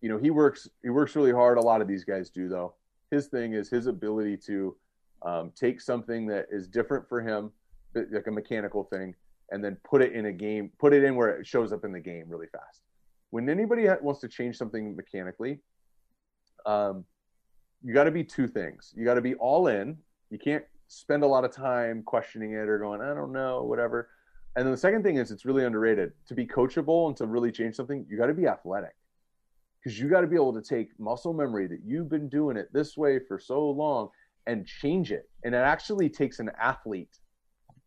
you 0.00 0.08
know 0.08 0.18
he 0.18 0.30
works 0.30 0.68
he 0.82 0.88
works 0.88 1.14
really 1.14 1.32
hard. 1.32 1.58
A 1.58 1.60
lot 1.60 1.82
of 1.82 1.88
these 1.88 2.04
guys 2.04 2.30
do 2.30 2.48
though. 2.48 2.74
His 3.10 3.26
thing 3.26 3.54
is 3.54 3.68
his 3.68 3.86
ability 3.86 4.36
to 4.46 4.76
um, 5.22 5.52
take 5.54 5.80
something 5.80 6.26
that 6.26 6.46
is 6.50 6.68
different 6.68 7.08
for 7.08 7.20
him, 7.20 7.50
like 7.94 8.26
a 8.26 8.30
mechanical 8.30 8.84
thing, 8.84 9.14
and 9.50 9.64
then 9.64 9.76
put 9.84 10.02
it 10.02 10.12
in 10.12 10.26
a 10.26 10.32
game, 10.32 10.70
put 10.78 10.92
it 10.92 11.02
in 11.04 11.16
where 11.16 11.28
it 11.28 11.46
shows 11.46 11.72
up 11.72 11.84
in 11.84 11.92
the 11.92 12.00
game 12.00 12.24
really 12.28 12.46
fast. 12.46 12.82
When 13.30 13.48
anybody 13.48 13.86
wants 14.00 14.20
to 14.20 14.28
change 14.28 14.56
something 14.56 14.96
mechanically, 14.96 15.58
um, 16.66 17.04
you 17.82 17.94
got 17.94 18.04
to 18.04 18.10
be 18.10 18.24
two 18.24 18.46
things. 18.46 18.92
You 18.96 19.04
got 19.04 19.14
to 19.14 19.20
be 19.20 19.34
all 19.34 19.68
in. 19.68 19.96
You 20.30 20.38
can't 20.38 20.64
spend 20.88 21.22
a 21.22 21.26
lot 21.26 21.44
of 21.44 21.52
time 21.52 22.02
questioning 22.02 22.52
it 22.52 22.68
or 22.68 22.78
going, 22.78 23.00
I 23.00 23.14
don't 23.14 23.32
know, 23.32 23.62
whatever. 23.62 24.08
And 24.56 24.66
then 24.66 24.72
the 24.72 24.78
second 24.78 25.02
thing 25.02 25.16
is 25.16 25.30
it's 25.30 25.44
really 25.44 25.64
underrated. 25.64 26.12
To 26.26 26.34
be 26.34 26.46
coachable 26.46 27.08
and 27.08 27.16
to 27.16 27.26
really 27.26 27.52
change 27.52 27.76
something, 27.76 28.04
you 28.08 28.18
got 28.18 28.26
to 28.26 28.34
be 28.34 28.46
athletic. 28.46 28.94
Because 29.82 29.98
you 29.98 30.08
got 30.08 30.20
to 30.20 30.26
be 30.26 30.36
able 30.36 30.52
to 30.52 30.62
take 30.62 30.88
muscle 30.98 31.32
memory 31.32 31.66
that 31.66 31.80
you've 31.84 32.08
been 32.08 32.28
doing 32.28 32.56
it 32.56 32.68
this 32.72 32.96
way 32.96 33.18
for 33.18 33.38
so 33.38 33.68
long 33.68 34.10
and 34.46 34.66
change 34.66 35.12
it. 35.12 35.28
And 35.44 35.54
it 35.54 35.58
actually 35.58 36.08
takes 36.08 36.38
an 36.38 36.50
athlete. 36.60 37.18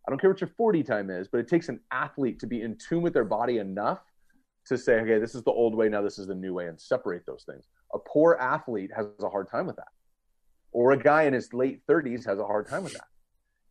I 0.07 0.11
don't 0.11 0.19
care 0.19 0.29
what 0.29 0.41
your 0.41 0.51
40 0.57 0.83
time 0.83 1.09
is, 1.09 1.27
but 1.27 1.39
it 1.39 1.47
takes 1.47 1.69
an 1.69 1.79
athlete 1.91 2.39
to 2.39 2.47
be 2.47 2.61
in 2.61 2.77
tune 2.77 3.01
with 3.01 3.13
their 3.13 3.25
body 3.25 3.59
enough 3.59 3.99
to 4.65 4.77
say, 4.77 4.99
okay, 5.01 5.19
this 5.19 5.35
is 5.35 5.43
the 5.43 5.51
old 5.51 5.75
way, 5.75 5.89
now 5.89 6.01
this 6.01 6.17
is 6.17 6.27
the 6.27 6.35
new 6.35 6.53
way, 6.53 6.67
and 6.67 6.79
separate 6.79 7.25
those 7.25 7.43
things. 7.45 7.65
A 7.93 7.99
poor 7.99 8.37
athlete 8.39 8.91
has 8.95 9.07
a 9.21 9.29
hard 9.29 9.49
time 9.49 9.67
with 9.67 9.75
that. 9.75 9.89
Or 10.71 10.91
a 10.91 10.97
guy 10.97 11.23
in 11.23 11.33
his 11.33 11.53
late 11.53 11.85
30s 11.87 12.25
has 12.25 12.39
a 12.39 12.45
hard 12.45 12.67
time 12.67 12.83
with 12.83 12.93
that. 12.93 13.07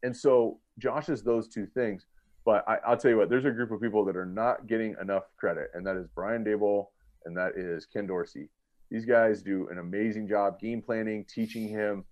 And 0.02 0.16
so 0.16 0.58
Josh 0.78 1.08
is 1.08 1.22
those 1.22 1.48
two 1.48 1.66
things. 1.66 2.06
But 2.44 2.64
I, 2.68 2.90
will 2.90 2.96
tell 2.96 3.10
you 3.10 3.16
what, 3.16 3.30
there's 3.30 3.44
a 3.44 3.50
group 3.50 3.70
of 3.70 3.80
people 3.80 4.04
that 4.04 4.16
are 4.16 4.26
not 4.26 4.66
getting 4.66 4.96
enough 5.00 5.24
credit, 5.38 5.68
and 5.74 5.86
that 5.86 5.96
is 5.96 6.08
Brian 6.14 6.44
Daboll 6.44 6.86
and 7.26 7.36
that 7.36 7.52
is 7.56 7.86
Ken 7.86 8.06
Dorsey. 8.06 8.48
These 8.90 9.04
guys 9.04 9.42
do 9.42 9.68
an 9.70 9.78
amazing 9.78 10.28
job 10.28 10.60
game 10.60 10.82
planning, 10.82 11.24
teaching 11.24 11.68
him, 11.68 12.04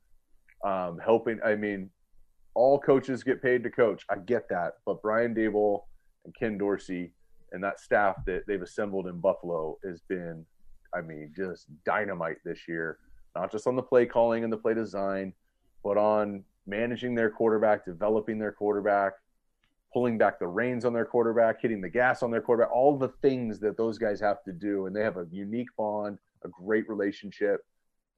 um, 0.64 0.98
helping. 0.98 1.38
I 1.44 1.54
mean, 1.54 1.90
all 2.54 2.78
coaches 2.78 3.22
get 3.22 3.42
paid 3.42 3.62
to 3.64 3.70
coach. 3.70 4.04
I 4.10 4.16
get 4.16 4.48
that, 4.48 4.74
but 4.86 5.02
Brian 5.02 5.34
Daboll 5.34 5.82
and 6.24 6.34
Ken 6.34 6.58
Dorsey 6.58 7.12
and 7.52 7.62
that 7.62 7.80
staff 7.80 8.16
that 8.26 8.44
they've 8.46 8.62
assembled 8.62 9.06
in 9.06 9.18
Buffalo 9.18 9.78
has 9.84 10.00
been, 10.08 10.44
I 10.94 11.00
mean, 11.00 11.32
just 11.36 11.66
dynamite 11.84 12.38
this 12.44 12.68
year. 12.68 12.98
Not 13.36 13.52
just 13.52 13.66
on 13.66 13.76
the 13.76 13.82
play 13.82 14.06
calling 14.06 14.44
and 14.44 14.52
the 14.52 14.56
play 14.56 14.74
design, 14.74 15.32
but 15.84 15.96
on 15.96 16.44
managing 16.66 17.14
their 17.14 17.30
quarterback, 17.30 17.84
developing 17.84 18.38
their 18.38 18.52
quarterback, 18.52 19.12
pulling 19.92 20.18
back 20.18 20.38
the 20.38 20.46
reins 20.46 20.84
on 20.84 20.92
their 20.92 21.04
quarterback, 21.04 21.60
hitting 21.60 21.80
the 21.80 21.88
gas 21.88 22.22
on 22.22 22.30
their 22.30 22.40
quarterback, 22.40 22.72
all 22.72 22.96
the 22.96 23.08
things 23.22 23.58
that 23.60 23.76
those 23.76 23.98
guys 23.98 24.20
have 24.20 24.42
to 24.44 24.52
do. 24.52 24.86
And 24.86 24.94
they 24.94 25.02
have 25.02 25.16
a 25.16 25.26
unique 25.30 25.68
bond, 25.76 26.18
a 26.44 26.48
great 26.48 26.88
relationship, 26.88 27.64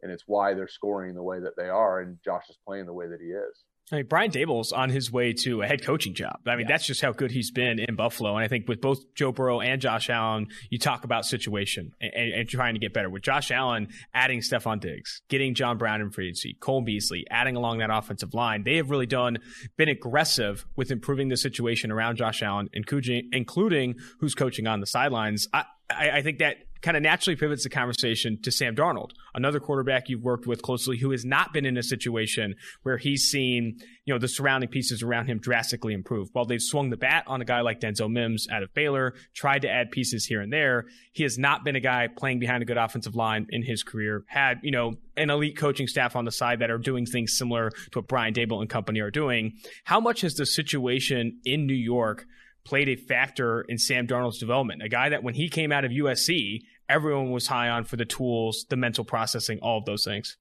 and 0.03 0.11
it's 0.11 0.25
why 0.27 0.55
they're 0.55 0.69
scoring 0.69 1.15
the 1.15 1.23
way 1.23 1.41
that 1.41 1.57
they 1.57 1.69
are. 1.69 2.01
And 2.01 2.19
Josh 2.25 2.51
is 2.51 2.59
playing 2.67 2.87
the 2.87 2.93
way 2.93 3.09
that 3.09 3.21
he 3.21 3.29
is. 3.29 3.65
I 3.91 3.97
mean, 3.97 4.07
Brian 4.07 4.31
Daboll's 4.31 4.73
on 4.73 4.91
his 4.91 5.11
way 5.11 5.33
to 5.33 5.63
a 5.63 5.67
head 5.67 5.85
coaching 5.85 6.15
job. 6.15 6.41
I 6.47 6.57
mean, 6.57 6.61
yeah. 6.61 6.69
that's 6.69 6.87
just 6.87 7.03
how 7.03 7.13
good 7.13 7.31
he's 7.31 7.51
been 7.51 7.79
in 7.79 7.95
Buffalo. 7.95 8.37
And 8.37 8.45
I 8.45 8.49
think 8.49 8.69
with 8.69 8.81
both 8.81 9.15
Joe 9.15 9.33
Burrow 9.33 9.61
and 9.61 9.81
Josh 9.83 10.09
Allen, 10.09 10.49
you 10.71 10.79
talk 10.79 11.05
about 11.05 11.27
situation 11.27 11.93
and, 12.01 12.33
and 12.33 12.49
trying 12.49 12.75
to 12.75 12.81
get 12.81 12.95
better. 12.95 13.11
With 13.11 13.23
Josh 13.23 13.51
Allen 13.51 13.89
adding 14.15 14.41
Stefon 14.41 14.81
Diggs, 14.81 15.21
getting 15.29 15.55
John 15.55 15.79
Brown 15.79 16.01
in 16.01 16.11
free 16.11 16.27
agency, 16.27 16.57
Cole 16.61 16.83
Beasley, 16.83 17.27
adding 17.31 17.57
along 17.57 17.79
that 17.79 17.91
offensive 17.91 18.33
line, 18.35 18.63
they 18.63 18.77
have 18.77 18.89
really 18.89 19.07
done 19.07 19.39
been 19.77 19.89
aggressive 19.89 20.65
with 20.77 20.91
improving 20.91 21.29
the 21.29 21.37
situation 21.37 21.91
around 21.91 22.17
Josh 22.17 22.43
Allen, 22.43 22.69
including 22.73 23.29
including 23.33 23.97
who's 24.21 24.35
coaching 24.35 24.67
on 24.67 24.81
the 24.81 24.87
sidelines. 24.87 25.49
I, 25.53 25.65
I, 25.99 26.19
I 26.19 26.23
think 26.23 26.39
that 26.39 26.57
kind 26.83 26.97
of 26.97 27.03
naturally 27.03 27.37
pivots 27.37 27.63
the 27.63 27.71
conversation 27.71 28.39
to 28.43 28.51
Sam 28.51 28.75
Darnold, 28.75 29.11
another 29.35 29.61
quarterback 29.61 30.09
you've 30.09 30.23
worked 30.23 30.47
with 30.47 30.63
closely 30.63 30.99
who 30.99 31.13
has 31.13 31.25
not 31.25 31.53
been 31.53 31.65
in 31.65 31.77
a 31.77 31.83
situation 31.83 32.57
where 32.83 32.99
he's 32.99 33.23
seen, 33.23 33.79
you 34.05 34.13
know, 34.13 34.19
the 34.19 34.29
surrounding 34.29 34.69
pieces 34.69 35.03
around 35.03 35.27
him 35.27 35.39
drastically 35.39 35.95
improve. 35.95 36.29
While 36.33 36.45
they've 36.45 36.61
swung 36.61 36.91
the 36.91 36.97
bat 36.97 37.25
on 37.29 37.41
a 37.41 37.45
guy 37.45 37.61
like 37.61 37.81
Denzel 37.81 38.11
Mims 38.11 38.49
out 38.51 38.65
of 38.65 38.75
Baylor, 38.75 39.15
tried 39.33 39.63
to 39.63 39.71
add 39.71 39.93
pieces 39.93 40.27
here 40.27 40.41
and 40.41 40.53
there, 40.53 40.87
he 41.13 41.23
has 41.23 41.39
not 41.39 41.65
been 41.65 41.77
a 41.77 41.81
guy 41.81 42.09
playing 42.09 42.41
behind 42.41 42.63
a 42.63 42.67
good 42.67 42.79
offensive 42.79 43.15
line 43.15 43.47
in 43.51 43.63
his 43.63 43.85
career. 43.85 44.25
Had, 44.27 44.59
you 44.63 44.73
know, 44.73 44.95
an 45.17 45.31
elite 45.31 45.57
coaching 45.57 45.87
staff 45.87 46.17
on 46.17 46.25
the 46.25 46.33
side 46.33 46.59
that 46.59 46.71
are 46.71 46.79
doing 46.79 47.07
things 47.07 47.37
similar 47.37 47.71
to 47.71 48.01
what 48.01 48.09
Brian 48.09 48.35
Daboll 48.35 48.61
and 48.61 48.69
company 48.69 49.01
are 49.01 49.11
doing. 49.11 49.53
How 49.85 50.01
much 50.01 50.23
has 50.23 50.35
the 50.35 50.47
situation 50.47 51.41
in 51.45 51.67
New 51.67 51.75
York 51.75 52.27
played 52.65 52.89
a 52.89 52.97
factor 52.97 53.63
in 53.63 53.79
Sam 53.79 54.07
Darnold's 54.07 54.39
development. 54.39 54.83
A 54.83 54.89
guy 54.89 55.09
that 55.09 55.23
when 55.23 55.35
he 55.35 55.49
came 55.49 55.73
out 55.73 55.85
of 55.85 55.91
USC, 55.91 56.63
everyone 56.89 57.31
was 57.31 57.47
high 57.47 57.69
on 57.69 57.85
for 57.85 57.97
the 57.97 58.05
tools, 58.05 58.67
the 58.69 58.77
mental 58.77 59.05
processing, 59.05 59.59
all 59.61 59.79
of 59.79 59.85
those 59.85 60.05
things. 60.05 60.37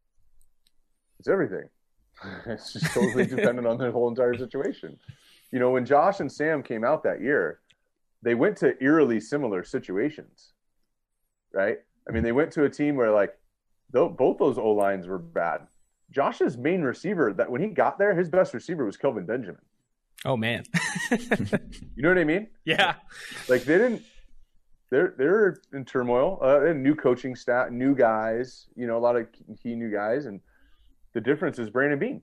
It's 1.19 1.27
everything. 1.27 1.69
It's 2.45 2.73
just 2.73 2.85
totally 2.93 3.25
dependent 3.25 3.65
on 3.65 3.79
the 3.79 3.91
whole 3.91 4.07
entire 4.07 4.37
situation. 4.37 4.99
You 5.51 5.57
know, 5.57 5.71
when 5.71 5.85
Josh 5.85 6.19
and 6.19 6.31
Sam 6.31 6.61
came 6.61 6.83
out 6.83 7.01
that 7.03 7.19
year, 7.19 7.61
they 8.21 8.35
went 8.35 8.57
to 8.57 8.75
eerily 8.81 9.19
similar 9.19 9.63
situations, 9.63 10.53
right? 11.51 11.79
I 12.07 12.11
mean, 12.11 12.21
they 12.21 12.31
went 12.31 12.51
to 12.51 12.65
a 12.65 12.69
team 12.69 12.95
where 12.95 13.11
like 13.11 13.35
both 13.91 14.37
those 14.37 14.59
O 14.59 14.69
lines 14.69 15.07
were 15.07 15.17
bad. 15.17 15.61
Josh's 16.11 16.57
main 16.57 16.81
receiver 16.81 17.33
that 17.33 17.49
when 17.49 17.61
he 17.61 17.69
got 17.69 17.97
there, 17.97 18.13
his 18.13 18.29
best 18.29 18.53
receiver 18.53 18.85
was 18.85 18.97
Kelvin 18.97 19.25
Benjamin. 19.25 19.61
Oh 20.25 20.37
man. 20.37 20.63
you 21.11 22.03
know 22.03 22.09
what 22.09 22.17
I 22.17 22.23
mean? 22.23 22.47
Yeah. 22.65 22.95
Like 23.49 23.63
they 23.63 23.77
didn't 23.77 24.03
they're 24.89 25.15
they're 25.17 25.61
in 25.73 25.85
turmoil. 25.85 26.37
Uh, 26.41 26.73
new 26.73 26.95
coaching 26.95 27.35
staff, 27.35 27.71
new 27.71 27.95
guys, 27.95 28.67
you 28.75 28.87
know, 28.87 28.97
a 28.97 28.99
lot 28.99 29.15
of 29.15 29.27
key 29.61 29.75
new 29.75 29.91
guys 29.91 30.25
and 30.25 30.39
the 31.13 31.21
difference 31.21 31.59
is 31.59 31.69
Brandon 31.69 31.99
Beane. 31.99 32.21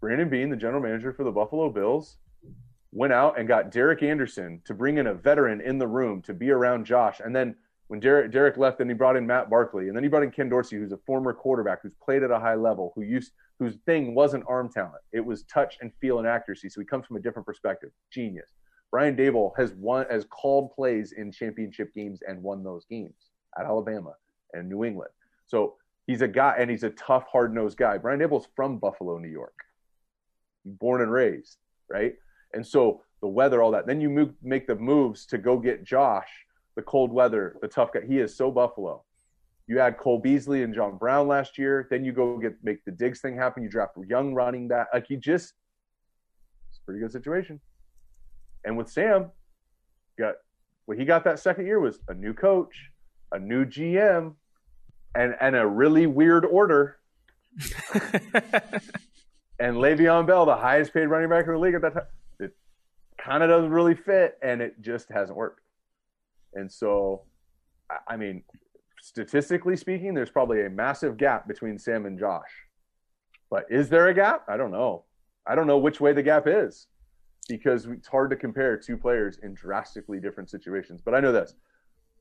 Brandon 0.00 0.28
Beane, 0.28 0.50
the 0.50 0.56
general 0.56 0.82
manager 0.82 1.12
for 1.12 1.24
the 1.24 1.30
Buffalo 1.30 1.70
Bills, 1.70 2.18
went 2.92 3.12
out 3.12 3.38
and 3.38 3.46
got 3.46 3.70
Derek 3.70 4.02
Anderson 4.02 4.60
to 4.64 4.74
bring 4.74 4.98
in 4.98 5.06
a 5.06 5.14
veteran 5.14 5.60
in 5.60 5.78
the 5.78 5.86
room 5.86 6.22
to 6.22 6.34
be 6.34 6.50
around 6.50 6.84
Josh 6.84 7.20
and 7.20 7.34
then 7.34 7.56
When 7.88 8.00
Derek, 8.00 8.30
Derek 8.30 8.58
left, 8.58 8.78
then 8.78 8.88
he 8.88 8.94
brought 8.94 9.16
in 9.16 9.26
Matt 9.26 9.48
Barkley, 9.48 9.88
and 9.88 9.96
then 9.96 10.02
he 10.02 10.10
brought 10.10 10.22
in 10.22 10.30
Ken 10.30 10.48
Dorsey, 10.48 10.76
who's 10.76 10.92
a 10.92 10.98
former 10.98 11.32
quarterback 11.32 11.82
who's 11.82 11.94
played 12.02 12.22
at 12.22 12.30
a 12.30 12.38
high 12.38 12.54
level, 12.54 12.92
who 12.94 13.02
used 13.02 13.32
whose 13.58 13.76
thing 13.86 14.14
wasn't 14.14 14.44
arm 14.46 14.70
talent, 14.70 15.02
it 15.12 15.24
was 15.24 15.42
touch 15.44 15.78
and 15.80 15.90
feel 16.00 16.18
and 16.18 16.28
accuracy. 16.28 16.68
So 16.68 16.80
he 16.80 16.86
comes 16.86 17.06
from 17.06 17.16
a 17.16 17.20
different 17.20 17.46
perspective. 17.46 17.90
Genius. 18.12 18.50
Brian 18.90 19.16
Daboll 19.16 19.52
has 19.56 19.72
won 19.72 20.06
has 20.10 20.24
called 20.26 20.72
plays 20.74 21.12
in 21.12 21.32
championship 21.32 21.92
games 21.94 22.20
and 22.26 22.42
won 22.42 22.62
those 22.62 22.84
games 22.84 23.30
at 23.58 23.64
Alabama 23.64 24.12
and 24.52 24.68
New 24.68 24.84
England. 24.84 25.10
So 25.46 25.76
he's 26.06 26.22
a 26.22 26.28
guy, 26.28 26.56
and 26.58 26.70
he's 26.70 26.84
a 26.84 26.90
tough, 26.90 27.24
hard 27.30 27.54
nosed 27.54 27.78
guy. 27.78 27.96
Brian 27.96 28.20
Daboll's 28.20 28.48
from 28.54 28.78
Buffalo, 28.78 29.18
New 29.18 29.28
York, 29.28 29.54
born 30.64 31.00
and 31.00 31.10
raised, 31.10 31.56
right? 31.88 32.14
And 32.52 32.66
so 32.66 33.02
the 33.22 33.28
weather, 33.28 33.62
all 33.62 33.70
that. 33.72 33.86
Then 33.86 34.00
you 34.00 34.10
move, 34.10 34.34
make 34.42 34.66
the 34.66 34.74
moves 34.74 35.24
to 35.26 35.38
go 35.38 35.58
get 35.58 35.84
Josh, 35.84 36.28
the 36.78 36.82
cold 36.82 37.12
weather, 37.12 37.56
the 37.60 37.66
tough 37.66 37.92
guy. 37.92 38.02
He 38.06 38.20
is 38.20 38.36
so 38.36 38.52
Buffalo. 38.52 39.02
You 39.66 39.80
add 39.80 39.98
Cole 39.98 40.20
Beasley 40.20 40.62
and 40.62 40.72
John 40.72 40.96
Brown 40.96 41.26
last 41.26 41.58
year. 41.58 41.88
Then 41.90 42.04
you 42.04 42.12
go 42.12 42.38
get 42.38 42.54
make 42.62 42.84
the 42.84 42.92
Diggs 42.92 43.20
thing 43.20 43.36
happen. 43.36 43.64
You 43.64 43.68
draft 43.68 43.96
a 43.96 44.06
young 44.06 44.32
running 44.32 44.68
back. 44.68 44.86
Like 44.94 45.10
you 45.10 45.16
just, 45.16 45.54
it's 46.68 46.78
a 46.78 46.84
pretty 46.84 47.00
good 47.00 47.10
situation. 47.10 47.60
And 48.64 48.76
with 48.76 48.88
Sam, 48.88 49.32
got 50.20 50.36
what 50.86 50.98
he 50.98 51.04
got 51.04 51.24
that 51.24 51.40
second 51.40 51.66
year 51.66 51.80
was 51.80 51.98
a 52.06 52.14
new 52.14 52.32
coach, 52.32 52.92
a 53.32 53.40
new 53.40 53.64
GM, 53.64 54.34
and 55.16 55.34
and 55.40 55.56
a 55.56 55.66
really 55.66 56.06
weird 56.06 56.44
order. 56.44 56.98
and 59.58 59.78
Le'Veon 59.78 60.28
Bell, 60.28 60.46
the 60.46 60.54
highest 60.54 60.94
paid 60.94 61.06
running 61.06 61.28
back 61.28 61.44
in 61.44 61.54
the 61.54 61.58
league 61.58 61.74
at 61.74 61.82
that 61.82 61.94
time, 61.94 62.06
it 62.38 62.56
kind 63.18 63.42
of 63.42 63.48
doesn't 63.48 63.70
really 63.70 63.96
fit, 63.96 64.38
and 64.42 64.62
it 64.62 64.80
just 64.80 65.08
hasn't 65.08 65.36
worked. 65.36 65.60
And 66.54 66.70
so, 66.70 67.22
I 68.06 68.16
mean, 68.16 68.42
statistically 69.00 69.76
speaking, 69.76 70.14
there's 70.14 70.30
probably 70.30 70.64
a 70.64 70.70
massive 70.70 71.16
gap 71.16 71.46
between 71.48 71.78
Sam 71.78 72.06
and 72.06 72.18
Josh. 72.18 72.50
But 73.50 73.66
is 73.70 73.88
there 73.88 74.08
a 74.08 74.14
gap? 74.14 74.44
I 74.48 74.56
don't 74.56 74.70
know. 74.70 75.04
I 75.46 75.54
don't 75.54 75.66
know 75.66 75.78
which 75.78 76.00
way 76.00 76.12
the 76.12 76.22
gap 76.22 76.44
is 76.46 76.88
because 77.48 77.86
it's 77.86 78.08
hard 78.08 78.28
to 78.30 78.36
compare 78.36 78.76
two 78.76 78.96
players 78.96 79.38
in 79.42 79.54
drastically 79.54 80.20
different 80.20 80.50
situations. 80.50 81.00
But 81.02 81.14
I 81.14 81.20
know 81.20 81.32
this 81.32 81.54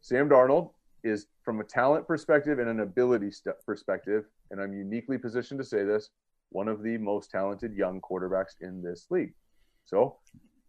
Sam 0.01 0.30
Darnold 0.30 0.71
is, 1.03 1.28
from 1.43 1.59
a 1.59 1.63
talent 1.63 2.07
perspective 2.07 2.59
and 2.59 2.69
an 2.69 2.80
ability 2.80 3.32
perspective, 3.65 4.25
and 4.51 4.61
I'm 4.61 4.73
uniquely 4.73 5.17
positioned 5.17 5.59
to 5.59 5.65
say 5.65 5.84
this, 5.84 6.09
one 6.49 6.69
of 6.69 6.82
the 6.82 6.97
most 6.97 7.30
talented 7.30 7.73
young 7.73 7.99
quarterbacks 7.99 8.55
in 8.61 8.82
this 8.82 9.07
league. 9.09 9.34
So 9.86 10.17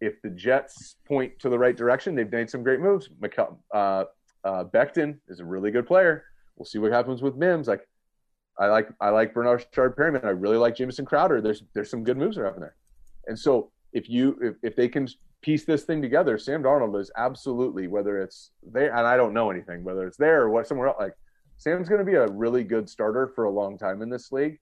if 0.01 0.21
the 0.21 0.29
Jets 0.29 0.95
point 1.05 1.37
to 1.39 1.49
the 1.49 1.59
right 1.59 1.75
direction, 1.75 2.15
they've 2.15 2.31
made 2.31 2.49
some 2.49 2.63
great 2.63 2.79
moves. 2.79 3.09
Uh, 3.73 4.05
uh, 4.43 4.63
Becton 4.63 5.17
is 5.27 5.39
a 5.39 5.45
really 5.45 5.71
good 5.71 5.85
player. 5.85 6.23
We'll 6.55 6.65
see 6.65 6.79
what 6.79 6.91
happens 6.91 7.21
with 7.21 7.35
Mims. 7.35 7.67
Like, 7.67 7.87
I 8.57 8.67
like 8.67 8.89
I 8.99 9.09
like 9.09 9.33
Bernard 9.33 9.65
Perryman. 9.71 10.21
I 10.25 10.29
really 10.29 10.57
like 10.57 10.75
Jamison 10.75 11.05
Crowder. 11.05 11.41
There's 11.41 11.63
there's 11.73 11.89
some 11.89 12.03
good 12.03 12.17
moves 12.17 12.35
that 12.35 12.41
are 12.41 12.45
happening 12.45 12.63
there. 12.63 12.75
And 13.27 13.39
so 13.39 13.71
if 13.93 14.09
you 14.09 14.37
if, 14.41 14.55
if 14.61 14.75
they 14.75 14.89
can 14.89 15.07
piece 15.41 15.63
this 15.63 15.83
thing 15.83 16.01
together, 16.01 16.37
Sam 16.37 16.61
Darnold 16.61 16.99
is 16.99 17.09
absolutely 17.15 17.87
whether 17.87 18.21
it's 18.21 18.51
there 18.61 18.93
and 18.93 19.07
I 19.07 19.15
don't 19.15 19.33
know 19.33 19.49
anything 19.49 19.83
whether 19.85 20.05
it's 20.05 20.17
there 20.17 20.41
or 20.41 20.49
what 20.49 20.67
somewhere 20.67 20.89
else. 20.89 20.97
Like 20.99 21.13
Sam's 21.57 21.87
going 21.87 21.99
to 21.99 22.05
be 22.05 22.15
a 22.15 22.27
really 22.27 22.65
good 22.65 22.89
starter 22.89 23.31
for 23.33 23.45
a 23.45 23.49
long 23.49 23.77
time 23.77 24.01
in 24.01 24.09
this 24.09 24.31
league. 24.31 24.59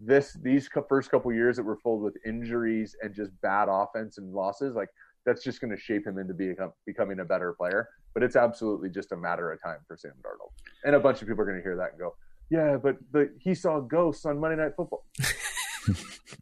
This 0.00 0.36
these 0.42 0.68
first 0.88 1.10
couple 1.10 1.32
years 1.32 1.56
that 1.56 1.64
were 1.64 1.76
filled 1.76 2.02
with 2.02 2.14
injuries 2.24 2.94
and 3.02 3.12
just 3.14 3.32
bad 3.42 3.68
offense 3.68 4.18
and 4.18 4.32
losses, 4.32 4.76
like 4.76 4.88
that's 5.26 5.42
just 5.42 5.60
going 5.60 5.70
to 5.70 5.80
shape 5.80 6.06
him 6.06 6.18
into 6.18 6.34
being, 6.34 6.56
becoming 6.86 7.20
a 7.20 7.24
better 7.24 7.52
player. 7.52 7.88
But 8.14 8.22
it's 8.22 8.36
absolutely 8.36 8.90
just 8.90 9.12
a 9.12 9.16
matter 9.16 9.52
of 9.52 9.60
time 9.62 9.78
for 9.86 9.96
Sam 9.96 10.12
Darnold. 10.22 10.52
And 10.84 10.94
a 10.94 11.00
bunch 11.00 11.20
of 11.20 11.28
people 11.28 11.42
are 11.42 11.46
going 11.46 11.58
to 11.58 11.62
hear 11.62 11.76
that 11.76 11.90
and 11.90 11.98
go, 11.98 12.14
"Yeah, 12.50 12.76
but 12.76 12.96
the, 13.12 13.30
he 13.38 13.54
saw 13.54 13.80
ghosts 13.80 14.24
on 14.24 14.38
Monday 14.38 14.62
Night 14.62 14.72
Football." 14.76 15.04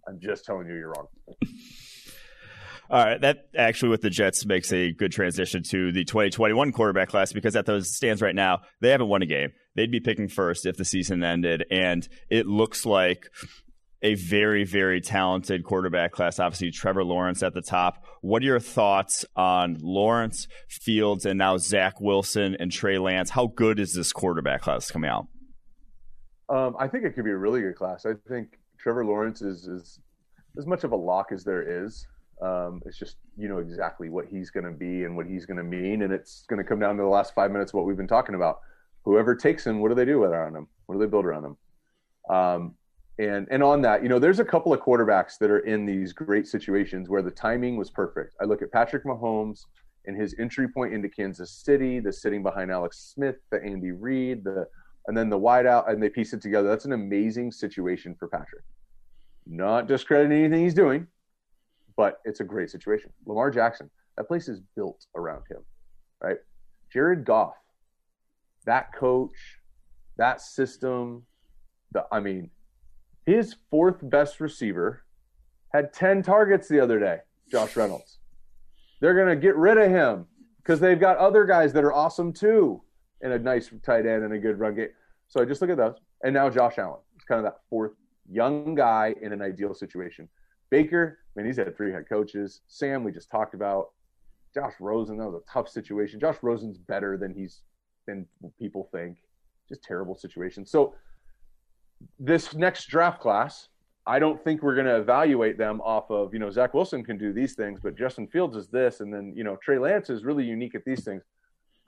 I'm 0.09 0.21
just 0.21 0.45
telling 0.45 0.69
you, 0.69 0.75
you're 0.75 0.93
wrong. 0.93 1.07
All 2.89 3.05
right, 3.05 3.21
that 3.21 3.49
actually 3.57 3.89
with 3.89 4.03
the 4.03 4.11
Jets 4.11 4.47
makes 4.47 4.73
a 4.73 4.93
good 4.93 5.13
transition 5.13 5.63
to 5.65 5.91
the 5.91 6.05
2021 6.05 6.73
quarterback 6.73 7.09
class 7.09 7.33
because 7.33 7.57
at 7.57 7.67
those 7.67 7.95
stands 7.95 8.23
right 8.23 8.35
now, 8.35 8.61
they 8.81 8.91
haven't 8.91 9.09
won 9.09 9.23
a 9.23 9.27
game. 9.27 9.51
They'd 9.75 9.91
be 9.91 10.01
picking 10.01 10.29
first 10.29 10.67
if 10.67 10.77
the 10.77 10.85
season 10.85 11.23
ended, 11.25 11.65
and 11.71 12.07
it 12.31 12.47
looks 12.47 12.87
like 12.87 13.29
a 14.03 14.15
very, 14.15 14.65
very 14.65 15.01
talented 15.01 15.65
quarterback 15.65 16.13
class. 16.13 16.39
Obviously, 16.39 16.71
Trevor 16.71 17.05
Lawrence 17.05 17.43
at 17.43 17.55
the 17.55 17.63
top. 17.63 18.05
What 18.21 18.43
are 18.43 18.47
your 18.47 18.61
thoughts 18.61 19.25
on 19.35 19.79
Lawrence, 19.81 20.47
Fields, 20.69 21.27
and 21.27 21.39
now 21.39 21.57
Zach 21.57 22.01
Wilson 22.01 22.57
and 22.61 22.71
Trey 22.71 22.99
Lance? 22.99 23.31
How 23.31 23.49
good 23.49 23.81
is 23.81 23.95
this 23.95 24.13
quarterback 24.13 24.63
class 24.63 24.91
coming 24.91 25.11
out? 25.11 25.27
Um, 26.49 26.77
I 26.79 26.87
think 26.87 27.05
it 27.05 27.15
could 27.15 27.25
be 27.25 27.33
a 27.33 27.37
really 27.37 27.61
good 27.63 27.75
class. 27.75 28.07
I 28.07 28.13
think 28.29 28.59
Trevor 28.79 29.05
Lawrence 29.05 29.43
is, 29.43 29.67
is 29.67 29.99
as 30.57 30.67
much 30.67 30.85
of 30.85 30.93
a 30.93 30.97
lock 30.97 31.33
as 31.33 31.43
there 31.43 31.85
is. 31.85 32.07
Um, 32.43 32.83
it's 32.85 32.99
just 32.99 33.17
you 33.39 33.49
know 33.49 33.59
exactly 33.59 34.11
what 34.11 34.27
he's 34.27 34.51
going 34.51 34.65
to 34.65 34.73
be 34.73 35.05
and 35.05 35.17
what 35.17 35.27
he's 35.27 35.47
going 35.47 35.57
to 35.57 35.63
mean, 35.63 36.03
and 36.03 36.13
it's 36.13 36.45
going 36.49 36.59
to 36.59 36.65
come 36.65 36.79
down 36.79 36.97
to 36.97 37.03
the 37.03 37.09
last 37.09 37.35
five 37.35 37.51
minutes 37.51 37.73
what 37.73 37.87
we've 37.87 37.97
been 37.97 38.07
talking 38.07 38.35
about. 38.35 38.61
Whoever 39.05 39.35
takes 39.35 39.67
him, 39.67 39.81
what 39.81 39.89
do 39.89 39.95
they 39.95 40.05
do 40.05 40.23
around 40.23 40.55
him? 40.55 40.67
What 40.87 40.97
do 40.97 40.99
they 40.99 41.07
build 41.07 41.25
around 41.25 41.45
him? 41.45 41.57
Um, 42.29 42.75
and 43.19 43.47
and 43.51 43.63
on 43.63 43.81
that, 43.83 44.03
you 44.03 44.11
know, 44.11 44.19
there's 44.19 44.41
a 44.41 44.45
couple 44.45 44.75
of 44.75 44.81
quarterbacks 44.81 45.39
that 45.39 45.51
are 45.51 45.61
in 45.61 45.87
these 45.87 46.13
great 46.13 46.47
situations 46.47 47.09
where 47.09 47.23
the 47.23 47.31
timing 47.31 47.77
was 47.77 47.91
perfect. 47.91 48.35
I 48.41 48.45
look 48.45 48.61
at 48.61 48.71
Patrick 48.71 49.05
Mahomes 49.05 49.63
and 50.05 50.21
his 50.21 50.35
entry 50.39 50.69
point 50.69 50.93
into 50.93 51.09
Kansas 51.09 51.51
City, 51.51 52.01
the 52.01 52.13
sitting 52.13 52.43
behind 52.43 52.71
Alex 52.71 53.13
Smith, 53.15 53.37
the 53.51 53.63
Andy 53.63 53.93
Reid, 53.93 54.45
the 54.45 54.67
and 55.07 55.17
then 55.17 55.31
the 55.31 55.39
wideout, 55.39 55.91
and 55.91 56.03
they 56.03 56.11
piece 56.11 56.35
it 56.35 56.43
together. 56.43 56.69
That's 56.69 56.85
an 56.85 56.93
amazing 56.93 57.53
situation 57.53 58.15
for 58.19 58.29
Patrick. 58.29 58.65
Not 59.47 59.87
discrediting 59.87 60.45
anything 60.45 60.65
he's 60.65 60.75
doing 60.75 61.07
but 61.97 62.21
it's 62.25 62.41
a 62.41 62.45
great 62.45 62.71
situation. 62.71 63.11
Lamar 63.27 63.51
Jackson, 63.51 63.91
that 64.17 64.29
place 64.29 64.49
is 64.49 64.61
built 64.75 65.07
around 65.15 65.43
him, 65.51 65.63
right? 66.23 66.39
Jared 66.93 67.25
Goff, 67.25 67.55
that 68.65 68.95
coach, 68.95 69.59
that 70.17 70.41
system, 70.41 71.25
the 71.93 72.05
I 72.13 72.21
mean, 72.21 72.51
his 73.25 73.57
fourth 73.71 73.99
best 74.03 74.41
receiver 74.41 75.05
had 75.73 75.93
10 75.93 76.23
targets 76.23 76.69
the 76.69 76.81
other 76.81 76.99
day, 76.99 77.19
Josh 77.51 77.77
Reynolds. 77.77 78.19
They're 79.01 79.15
going 79.15 79.29
to 79.29 79.37
get 79.37 79.57
rid 79.57 79.79
of 79.79 79.91
him 79.91 80.27
because 80.59 80.81
they've 80.81 80.99
got 80.99 81.19
other 81.19 81.45
guys 81.45 81.73
that 81.75 81.85
are 81.85 81.93
awesome 81.93 82.33
too 82.33 82.83
and 83.21 83.33
a 83.33 83.39
nice 83.39 83.71
tight 83.85 84.07
end 84.07 84.25
and 84.25 84.33
a 84.33 84.39
good 84.39 84.59
run 84.59 84.75
game. 84.75 84.89
So 85.29 85.41
I 85.41 85.45
just 85.45 85.61
look 85.61 85.71
at 85.71 85.77
those. 85.77 85.97
And 86.23 86.33
now 86.33 86.49
Josh 86.49 86.79
Allen. 86.79 87.01
It's 87.17 87.25
kind 87.25 87.39
of 87.39 87.45
that 87.45 87.61
fourth 87.69 87.93
young 88.31 88.75
guy 88.75 89.15
in 89.21 89.33
an 89.33 89.43
ideal 89.43 89.75
situation. 89.75 90.29
Baker, 90.71 91.19
I 91.37 91.41
mean, 91.41 91.47
he's 91.47 91.57
had 91.57 91.77
three 91.77 91.93
head 91.93 92.09
coaches. 92.09 92.61
Sam, 92.69 93.05
we 93.05 93.13
just 93.13 93.31
talked 93.31 93.55
about. 93.55 93.91
Josh 94.55 94.73
Rosen, 94.81 95.19
that 95.19 95.27
was 95.27 95.43
a 95.43 95.53
tough 95.53 95.69
situation. 95.69 96.19
Josh 96.19 96.37
Rosen's 96.41 96.79
better 96.79 97.19
than 97.19 97.35
he's 97.35 97.61
than 98.07 98.27
people 98.59 98.89
think. 98.91 99.19
Just 99.69 99.83
terrible 99.83 100.15
situation. 100.15 100.65
So 100.65 100.95
this 102.19 102.55
next 102.55 102.87
draft 102.87 103.21
class, 103.21 103.69
I 104.07 104.19
don't 104.19 104.43
think 104.43 104.63
we're 104.63 104.75
going 104.75 104.87
to 104.87 104.97
evaluate 104.97 105.59
them 105.59 105.81
off 105.83 106.11
of 106.11 106.33
you 106.33 106.39
know 106.39 106.51
Zach 106.51 106.73
Wilson 106.73 107.05
can 107.05 107.19
do 107.19 107.33
these 107.33 107.55
things, 107.55 107.81
but 107.83 107.97
Justin 107.99 108.27
Fields 108.29 108.57
is 108.57 108.69
this, 108.69 109.01
and 109.01 109.13
then 109.13 109.35
you 109.37 109.45
know 109.45 109.57
Trey 109.63 109.79
Lance 109.79 110.09
is 110.09 110.25
really 110.25 110.45
unique 110.45 110.75
at 110.75 110.85
these 110.85 111.05
things. 111.05 111.23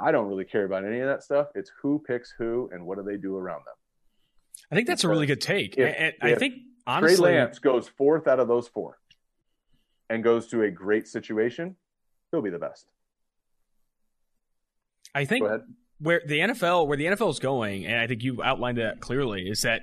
I 0.00 0.12
don't 0.12 0.26
really 0.26 0.44
care 0.44 0.64
about 0.64 0.84
any 0.84 1.00
of 1.00 1.08
that 1.08 1.22
stuff. 1.22 1.48
It's 1.54 1.72
who 1.80 2.02
picks 2.06 2.32
who 2.36 2.68
and 2.72 2.84
what 2.84 2.98
do 2.98 3.04
they 3.04 3.16
do 3.16 3.36
around 3.36 3.62
them. 3.66 3.74
I 4.70 4.74
think 4.74 4.86
that's 4.86 5.04
a 5.04 5.08
really 5.08 5.26
good 5.26 5.40
take. 5.40 5.76
If, 5.76 6.14
I 6.20 6.34
think 6.34 6.54
honestly, 6.88 7.16
Trey 7.16 7.38
Lance 7.38 7.58
goes 7.58 7.86
fourth 7.86 8.26
out 8.26 8.40
of 8.40 8.48
those 8.48 8.66
four 8.66 8.98
and 10.10 10.24
goes 10.24 10.48
to 10.48 10.62
a 10.62 10.70
great 10.70 11.06
situation, 11.06 11.76
he'll 12.30 12.42
be 12.42 12.50
the 12.50 12.58
best. 12.58 12.86
I 15.14 15.24
think 15.24 15.46
where 16.00 16.22
the 16.26 16.38
NFL 16.38 16.86
where 16.86 16.96
the 16.96 17.06
NFL 17.06 17.30
is 17.30 17.38
going, 17.38 17.86
and 17.86 18.00
I 18.00 18.06
think 18.06 18.22
you 18.22 18.42
outlined 18.42 18.78
that 18.78 19.00
clearly, 19.00 19.48
is 19.48 19.62
that 19.62 19.82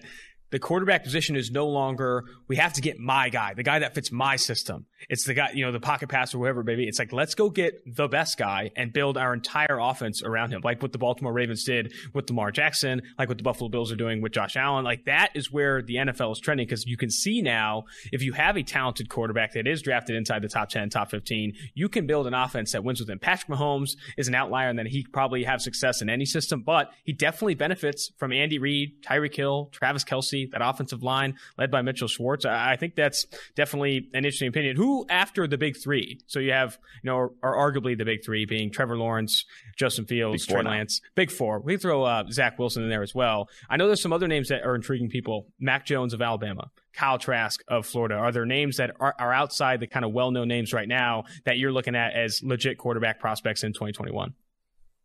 the 0.51 0.59
quarterback 0.59 1.03
position 1.03 1.35
is 1.35 1.51
no 1.51 1.67
longer 1.67 2.23
we 2.47 2.55
have 2.57 2.73
to 2.73 2.81
get 2.81 2.99
my 2.99 3.29
guy, 3.29 3.53
the 3.53 3.63
guy 3.63 3.79
that 3.79 3.95
fits 3.95 4.11
my 4.11 4.35
system. 4.35 4.85
It's 5.09 5.25
the 5.25 5.33
guy, 5.33 5.51
you 5.53 5.65
know, 5.65 5.71
the 5.71 5.79
pocket 5.79 6.09
passer, 6.09 6.37
whoever, 6.37 6.63
baby. 6.63 6.87
It's 6.87 6.99
like 6.99 7.11
let's 7.11 7.35
go 7.35 7.49
get 7.49 7.81
the 7.85 8.07
best 8.07 8.37
guy 8.37 8.71
and 8.75 8.93
build 8.93 9.17
our 9.17 9.33
entire 9.33 9.79
offense 9.79 10.23
around 10.23 10.51
him, 10.51 10.61
like 10.63 10.81
what 10.81 10.91
the 10.91 10.97
Baltimore 10.97 11.33
Ravens 11.33 11.63
did 11.63 11.93
with 12.13 12.29
Lamar 12.29 12.51
Jackson, 12.51 13.01
like 13.17 13.27
what 13.27 13.37
the 13.37 13.43
Buffalo 13.43 13.69
Bills 13.69 13.91
are 13.91 13.95
doing 13.95 14.21
with 14.21 14.31
Josh 14.31 14.55
Allen. 14.55 14.83
Like 14.83 15.05
that 15.05 15.29
is 15.35 15.51
where 15.51 15.81
the 15.81 15.95
NFL 15.95 16.31
is 16.31 16.39
trending 16.39 16.65
because 16.65 16.85
you 16.85 16.97
can 16.97 17.09
see 17.09 17.41
now 17.41 17.83
if 18.11 18.21
you 18.21 18.33
have 18.33 18.57
a 18.57 18.63
talented 18.63 19.09
quarterback 19.09 19.53
that 19.53 19.67
is 19.67 19.81
drafted 19.81 20.15
inside 20.15 20.41
the 20.41 20.49
top 20.49 20.69
ten, 20.69 20.89
top 20.89 21.09
fifteen, 21.09 21.53
you 21.73 21.89
can 21.89 22.07
build 22.07 22.27
an 22.27 22.33
offense 22.33 22.71
that 22.71 22.83
wins 22.83 22.99
with 22.99 23.09
him. 23.09 23.19
Patrick 23.19 23.49
Mahomes 23.49 23.95
is 24.17 24.27
an 24.27 24.35
outlier 24.35 24.69
and 24.69 24.77
then 24.77 24.85
he 24.85 25.05
probably 25.11 25.43
have 25.43 25.61
success 25.61 26.01
in 26.01 26.09
any 26.09 26.25
system, 26.25 26.61
but 26.61 26.91
he 27.03 27.13
definitely 27.13 27.55
benefits 27.55 28.11
from 28.17 28.31
Andy 28.31 28.59
Reid, 28.59 29.03
Tyreek 29.03 29.35
Hill, 29.35 29.69
Travis 29.71 30.03
Kelce 30.03 30.34
Tennessee, 30.35 30.49
that 30.51 30.61
offensive 30.67 31.03
line 31.03 31.35
led 31.57 31.71
by 31.71 31.81
Mitchell 31.81 32.07
Schwartz. 32.07 32.45
I 32.45 32.73
I 32.73 32.75
think 32.77 32.95
that's 32.95 33.25
definitely 33.55 34.09
an 34.13 34.25
interesting 34.25 34.47
opinion. 34.47 34.75
Who 34.75 35.05
after 35.09 35.47
the 35.47 35.57
big 35.57 35.77
three? 35.77 36.19
So 36.27 36.39
you 36.39 36.51
have, 36.51 36.77
you 37.03 37.09
know, 37.09 37.15
or, 37.15 37.31
or 37.41 37.55
arguably 37.55 37.97
the 37.97 38.05
big 38.05 38.23
three 38.23 38.45
being 38.45 38.71
Trevor 38.71 38.97
Lawrence, 38.97 39.45
Justin 39.77 40.05
Fields, 40.05 40.45
Big 40.45 40.49
four 40.49 40.61
Trey 40.61 40.63
now. 40.63 40.77
Lance. 40.77 41.01
Big 41.15 41.31
four. 41.31 41.59
We 41.59 41.73
can 41.73 41.79
throw 41.79 42.03
uh, 42.03 42.23
Zach 42.31 42.59
Wilson 42.59 42.83
in 42.83 42.89
there 42.89 43.03
as 43.03 43.15
well. 43.15 43.49
I 43.69 43.77
know 43.77 43.87
there's 43.87 44.01
some 44.01 44.13
other 44.13 44.27
names 44.27 44.49
that 44.49 44.63
are 44.63 44.75
intriguing 44.75 45.09
people. 45.09 45.47
Mac 45.59 45.85
Jones 45.85 46.13
of 46.13 46.21
Alabama, 46.21 46.69
Kyle 46.93 47.17
Trask 47.17 47.63
of 47.67 47.85
Florida. 47.85 48.15
Are 48.15 48.31
there 48.31 48.45
names 48.45 48.77
that 48.77 48.91
are, 48.99 49.15
are 49.17 49.33
outside 49.33 49.79
the 49.79 49.87
kind 49.87 50.05
of 50.05 50.11
well-known 50.11 50.47
names 50.47 50.73
right 50.73 50.87
now 50.87 51.23
that 51.45 51.57
you're 51.57 51.71
looking 51.71 51.95
at 51.95 52.13
as 52.13 52.41
legit 52.43 52.77
quarterback 52.77 53.19
prospects 53.19 53.63
in 53.63 53.73
2021? 53.73 54.33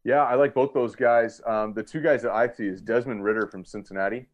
Yeah, 0.03 0.23
I 0.23 0.35
like 0.35 0.55
both 0.55 0.73
those 0.73 0.97
guys. 0.97 1.43
Um, 1.47 1.75
the 1.75 1.83
two 1.83 2.01
guys 2.01 2.23
that 2.23 2.33
I 2.33 2.49
see 2.49 2.67
is 2.67 2.81
Desmond 2.81 3.23
Ridder 3.23 3.47
from 3.49 3.67
Cincinnati. 3.67 4.27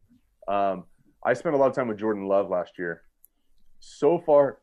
Um, 0.47 0.85
I 1.25 1.33
spent 1.33 1.55
a 1.55 1.57
lot 1.57 1.67
of 1.69 1.75
time 1.75 1.87
with 1.87 1.97
Jordan 1.97 2.25
Love 2.25 2.49
last 2.49 2.77
year. 2.77 3.03
So 3.79 4.19
far, 4.19 4.59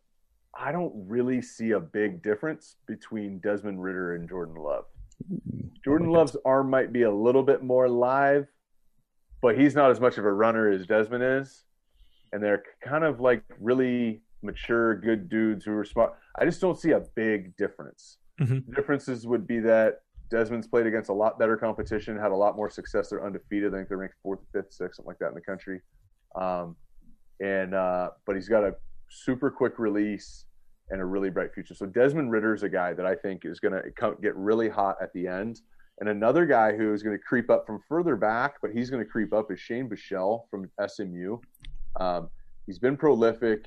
I 0.57 0.73
don't 0.73 0.93
really 1.09 1.43
see 1.43 1.73
a 1.73 1.81
big 1.81 2.23
difference 2.23 2.77
between 2.87 3.39
Desmond 3.41 3.83
Ridder 3.83 4.15
and 4.15 4.29
Jordan 4.29 4.55
Love. 4.57 4.85
Jordan 5.85 6.09
Love's 6.09 6.37
arm 6.45 6.71
might 6.71 6.93
be 6.93 7.03
a 7.03 7.11
little 7.11 7.43
bit 7.43 7.63
more 7.63 7.89
live, 7.89 8.47
but 9.43 9.59
he's 9.59 9.75
not 9.75 9.91
as 9.91 10.01
much 10.01 10.17
of 10.19 10.25
a 10.25 10.33
runner 10.33 10.71
as 10.71 10.87
Desmond 10.87 11.23
is. 11.23 11.65
And 12.33 12.43
they're 12.43 12.63
kind 12.83 13.05
of 13.05 13.21
like 13.21 13.43
really 13.61 14.23
mature, 14.43 14.95
good 14.97 15.29
dudes 15.29 15.65
who 15.65 15.73
are 15.77 15.85
smart. 15.85 16.15
I 16.39 16.45
just 16.45 16.61
don't 16.61 16.79
see 16.79 16.91
a 16.91 17.01
big 17.15 17.57
difference. 17.57 18.19
Mhm. 18.41 18.75
Differences 18.75 19.27
would 19.27 19.47
be 19.47 19.61
that 19.61 20.03
Desmond's 20.31 20.67
played 20.67 20.87
against 20.87 21.11
a 21.11 21.13
lot 21.13 21.39
better 21.39 21.57
competition, 21.57 22.17
had 22.17 22.33
a 22.33 22.37
lot 22.37 22.57
more 22.57 22.71
success. 22.71 23.11
They're 23.11 23.25
undefeated. 23.25 23.75
I 23.75 23.79
think 23.79 23.89
they're 23.89 23.99
ranked 23.99 24.17
fourth, 24.23 24.41
fifth, 24.53 24.73
sixth, 24.73 24.97
something 24.97 25.09
like 25.09 25.19
that 25.19 25.29
in 25.29 25.35
the 25.35 25.41
country. 25.41 25.81
Um, 26.35 26.77
and 27.41 27.75
uh, 27.75 28.11
but 28.27 28.35
he's 28.35 28.49
got 28.49 28.65
a 28.65 28.75
super 29.09 29.51
quick 29.51 29.79
release 29.79 30.47
and 30.91 31.01
a 31.01 31.05
really 31.05 31.31
bright 31.31 31.53
future. 31.55 31.75
So 31.75 31.87
Desmond 31.87 32.31
Ridder 32.31 32.55
is 32.55 32.63
a 32.63 32.69
guy 32.69 32.93
that 32.95 33.07
I 33.07 33.15
think 33.15 33.45
is 33.45 33.61
going 33.61 33.73
to 33.75 34.17
get 34.23 34.37
really 34.37 34.69
hot 34.69 34.97
at 35.01 35.13
the 35.13 35.27
end. 35.27 35.61
And 36.01 36.09
another 36.09 36.45
guy 36.45 36.77
who 36.77 36.93
is 36.93 37.03
going 37.03 37.17
to 37.17 37.23
creep 37.23 37.51
up 37.51 37.67
from 37.67 37.81
further 37.89 38.17
back, 38.17 38.57
but 38.61 38.73
he's 38.73 38.91
going 38.91 39.03
to 39.03 39.09
creep 39.09 39.33
up 39.33 39.53
is 39.53 39.61
Shane 39.61 39.89
Buechele 39.89 40.43
from 40.51 40.69
SMU. 40.87 41.39
Um, 42.01 42.29
he's 42.67 42.79
been 42.79 42.97
prolific. 42.97 43.67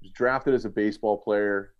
He 0.00 0.08
was 0.08 0.12
drafted 0.12 0.54
as 0.54 0.64
a 0.64 0.70
baseball 0.70 1.16
player, 1.16 1.74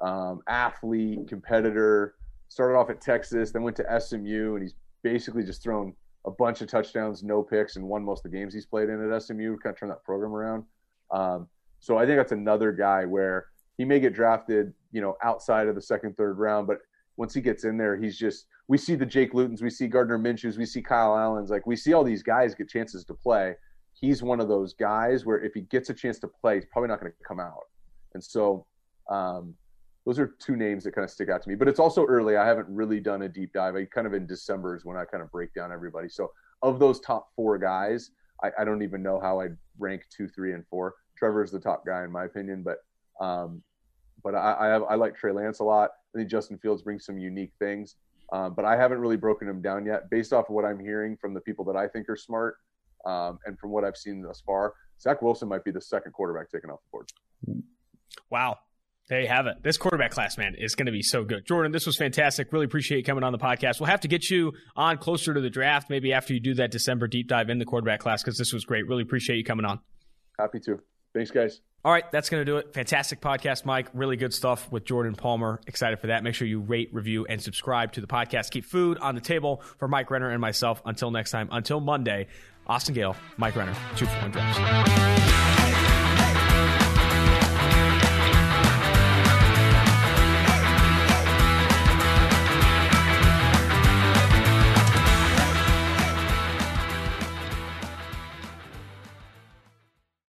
um, 0.00 0.40
athlete, 0.48 1.28
competitor. 1.28 2.14
Started 2.48 2.76
off 2.76 2.90
at 2.90 3.00
Texas, 3.00 3.50
then 3.50 3.62
went 3.62 3.76
to 3.76 4.00
SMU, 4.00 4.54
and 4.54 4.62
he's 4.62 4.74
basically 5.02 5.42
just 5.42 5.62
thrown 5.62 5.92
a 6.24 6.30
bunch 6.30 6.60
of 6.60 6.68
touchdowns, 6.68 7.22
no 7.22 7.42
picks, 7.42 7.76
and 7.76 7.86
won 7.86 8.04
most 8.04 8.24
of 8.24 8.30
the 8.30 8.36
games 8.36 8.52
he's 8.52 8.66
played 8.66 8.88
in 8.88 9.12
at 9.12 9.22
SMU. 9.22 9.56
Kind 9.58 9.74
of 9.74 9.78
turned 9.78 9.92
that 9.92 10.04
program 10.04 10.34
around. 10.34 10.64
Um, 11.10 11.48
so 11.78 11.98
I 11.98 12.06
think 12.06 12.18
that's 12.18 12.32
another 12.32 12.72
guy 12.72 13.04
where 13.04 13.46
he 13.78 13.84
may 13.84 14.00
get 14.00 14.14
drafted, 14.14 14.72
you 14.92 15.00
know, 15.00 15.16
outside 15.22 15.68
of 15.68 15.74
the 15.74 15.82
second, 15.82 16.16
third 16.16 16.38
round, 16.38 16.66
but 16.66 16.78
once 17.16 17.34
he 17.34 17.40
gets 17.40 17.64
in 17.64 17.76
there, 17.76 17.96
he's 17.96 18.18
just. 18.18 18.46
We 18.68 18.78
see 18.78 18.96
the 18.96 19.06
Jake 19.06 19.32
Lutons, 19.32 19.62
we 19.62 19.70
see 19.70 19.86
Gardner 19.86 20.18
Minshew's, 20.18 20.58
we 20.58 20.66
see 20.66 20.82
Kyle 20.82 21.16
Allen's. 21.16 21.50
Like 21.50 21.66
we 21.68 21.76
see 21.76 21.92
all 21.92 22.02
these 22.02 22.24
guys 22.24 22.52
get 22.52 22.68
chances 22.68 23.04
to 23.04 23.14
play. 23.14 23.54
He's 23.92 24.24
one 24.24 24.40
of 24.40 24.48
those 24.48 24.74
guys 24.74 25.24
where 25.24 25.40
if 25.40 25.54
he 25.54 25.60
gets 25.60 25.88
a 25.88 25.94
chance 25.94 26.18
to 26.18 26.28
play, 26.28 26.56
he's 26.56 26.66
probably 26.66 26.88
not 26.88 27.00
going 27.00 27.12
to 27.12 27.18
come 27.26 27.38
out. 27.38 27.62
And 28.14 28.22
so, 28.22 28.66
um, 29.08 29.54
those 30.06 30.20
are 30.20 30.28
two 30.38 30.54
names 30.54 30.84
that 30.84 30.94
kind 30.94 31.04
of 31.04 31.10
stick 31.10 31.28
out 31.28 31.42
to 31.42 31.48
me. 31.48 31.56
But 31.56 31.66
it's 31.66 31.80
also 31.80 32.06
early. 32.06 32.36
I 32.36 32.46
haven't 32.46 32.68
really 32.68 33.00
done 33.00 33.22
a 33.22 33.28
deep 33.28 33.52
dive. 33.52 33.74
I 33.74 33.84
kind 33.86 34.06
of 34.06 34.14
in 34.14 34.24
December 34.24 34.76
is 34.76 34.84
when 34.84 34.96
I 34.96 35.04
kind 35.04 35.22
of 35.22 35.30
break 35.32 35.52
down 35.52 35.72
everybody. 35.72 36.08
So 36.08 36.30
of 36.62 36.78
those 36.78 37.00
top 37.00 37.30
four 37.34 37.58
guys, 37.58 38.12
I, 38.42 38.50
I 38.60 38.64
don't 38.64 38.82
even 38.82 39.02
know 39.02 39.18
how 39.18 39.40
I'd 39.40 39.56
rank 39.78 40.04
two, 40.16 40.28
three, 40.28 40.52
and 40.52 40.64
four. 40.68 40.94
Trevor's 41.18 41.50
the 41.50 41.58
top 41.58 41.84
guy 41.84 42.04
in 42.04 42.12
my 42.12 42.24
opinion, 42.24 42.62
but 42.62 42.78
um, 43.20 43.62
but 44.22 44.36
I, 44.36 44.56
I 44.60 44.66
have 44.66 44.84
I 44.84 44.94
like 44.94 45.16
Trey 45.16 45.32
Lance 45.32 45.58
a 45.58 45.64
lot. 45.64 45.90
I 46.14 46.18
think 46.18 46.30
Justin 46.30 46.58
Fields 46.58 46.82
brings 46.82 47.04
some 47.04 47.18
unique 47.18 47.52
things, 47.58 47.96
um, 48.32 48.54
but 48.54 48.64
I 48.64 48.76
haven't 48.76 48.98
really 48.98 49.16
broken 49.16 49.48
him 49.48 49.60
down 49.60 49.84
yet. 49.84 50.08
Based 50.08 50.32
off 50.32 50.48
of 50.48 50.54
what 50.54 50.64
I'm 50.64 50.78
hearing 50.78 51.16
from 51.16 51.34
the 51.34 51.40
people 51.40 51.64
that 51.64 51.76
I 51.76 51.88
think 51.88 52.08
are 52.08 52.16
smart, 52.16 52.58
um, 53.06 53.40
and 53.44 53.58
from 53.58 53.70
what 53.70 53.84
I've 53.84 53.96
seen 53.96 54.22
thus 54.22 54.40
far, 54.46 54.74
Zach 55.00 55.20
Wilson 55.20 55.48
might 55.48 55.64
be 55.64 55.72
the 55.72 55.80
second 55.80 56.12
quarterback 56.12 56.48
taken 56.48 56.70
off 56.70 56.80
the 56.84 56.90
board. 56.92 57.62
Wow. 58.30 58.58
There 59.08 59.20
you 59.20 59.28
have 59.28 59.46
it. 59.46 59.62
This 59.62 59.76
quarterback 59.76 60.10
class, 60.10 60.36
man, 60.36 60.56
is 60.58 60.74
going 60.74 60.86
to 60.86 60.92
be 60.92 61.02
so 61.02 61.22
good. 61.22 61.46
Jordan, 61.46 61.70
this 61.70 61.86
was 61.86 61.96
fantastic. 61.96 62.52
Really 62.52 62.64
appreciate 62.64 62.98
you 62.98 63.04
coming 63.04 63.22
on 63.22 63.32
the 63.32 63.38
podcast. 63.38 63.78
We'll 63.78 63.86
have 63.88 64.00
to 64.00 64.08
get 64.08 64.28
you 64.30 64.52
on 64.74 64.98
closer 64.98 65.32
to 65.32 65.40
the 65.40 65.50
draft, 65.50 65.88
maybe 65.88 66.12
after 66.12 66.34
you 66.34 66.40
do 66.40 66.54
that 66.54 66.72
December 66.72 67.06
deep 67.06 67.28
dive 67.28 67.48
in 67.48 67.58
the 67.58 67.64
quarterback 67.64 68.00
class, 68.00 68.22
because 68.22 68.36
this 68.36 68.52
was 68.52 68.64
great. 68.64 68.88
Really 68.88 69.02
appreciate 69.02 69.36
you 69.36 69.44
coming 69.44 69.64
on. 69.64 69.78
Happy 70.38 70.58
to. 70.60 70.80
Thanks, 71.14 71.30
guys. 71.30 71.60
All 71.84 71.92
right, 71.92 72.10
that's 72.10 72.28
going 72.28 72.40
to 72.40 72.44
do 72.44 72.56
it. 72.56 72.74
Fantastic 72.74 73.20
podcast, 73.20 73.64
Mike. 73.64 73.86
Really 73.94 74.16
good 74.16 74.34
stuff 74.34 74.70
with 74.72 74.84
Jordan 74.84 75.14
Palmer. 75.14 75.60
Excited 75.68 76.00
for 76.00 76.08
that. 76.08 76.24
Make 76.24 76.34
sure 76.34 76.48
you 76.48 76.58
rate, 76.60 76.88
review, 76.92 77.26
and 77.26 77.40
subscribe 77.40 77.92
to 77.92 78.00
the 78.00 78.08
podcast. 78.08 78.50
Keep 78.50 78.64
food 78.64 78.98
on 78.98 79.14
the 79.14 79.20
table 79.20 79.62
for 79.78 79.86
Mike 79.86 80.10
Renner 80.10 80.30
and 80.30 80.40
myself. 80.40 80.82
Until 80.84 81.12
next 81.12 81.30
time, 81.30 81.48
until 81.52 81.78
Monday, 81.78 82.26
Austin 82.66 82.96
Gayle, 82.96 83.14
Mike 83.36 83.54
Renner, 83.54 83.76
two 83.94 84.06
for 84.06 84.20
one 84.20 84.32
drops. 84.32 85.55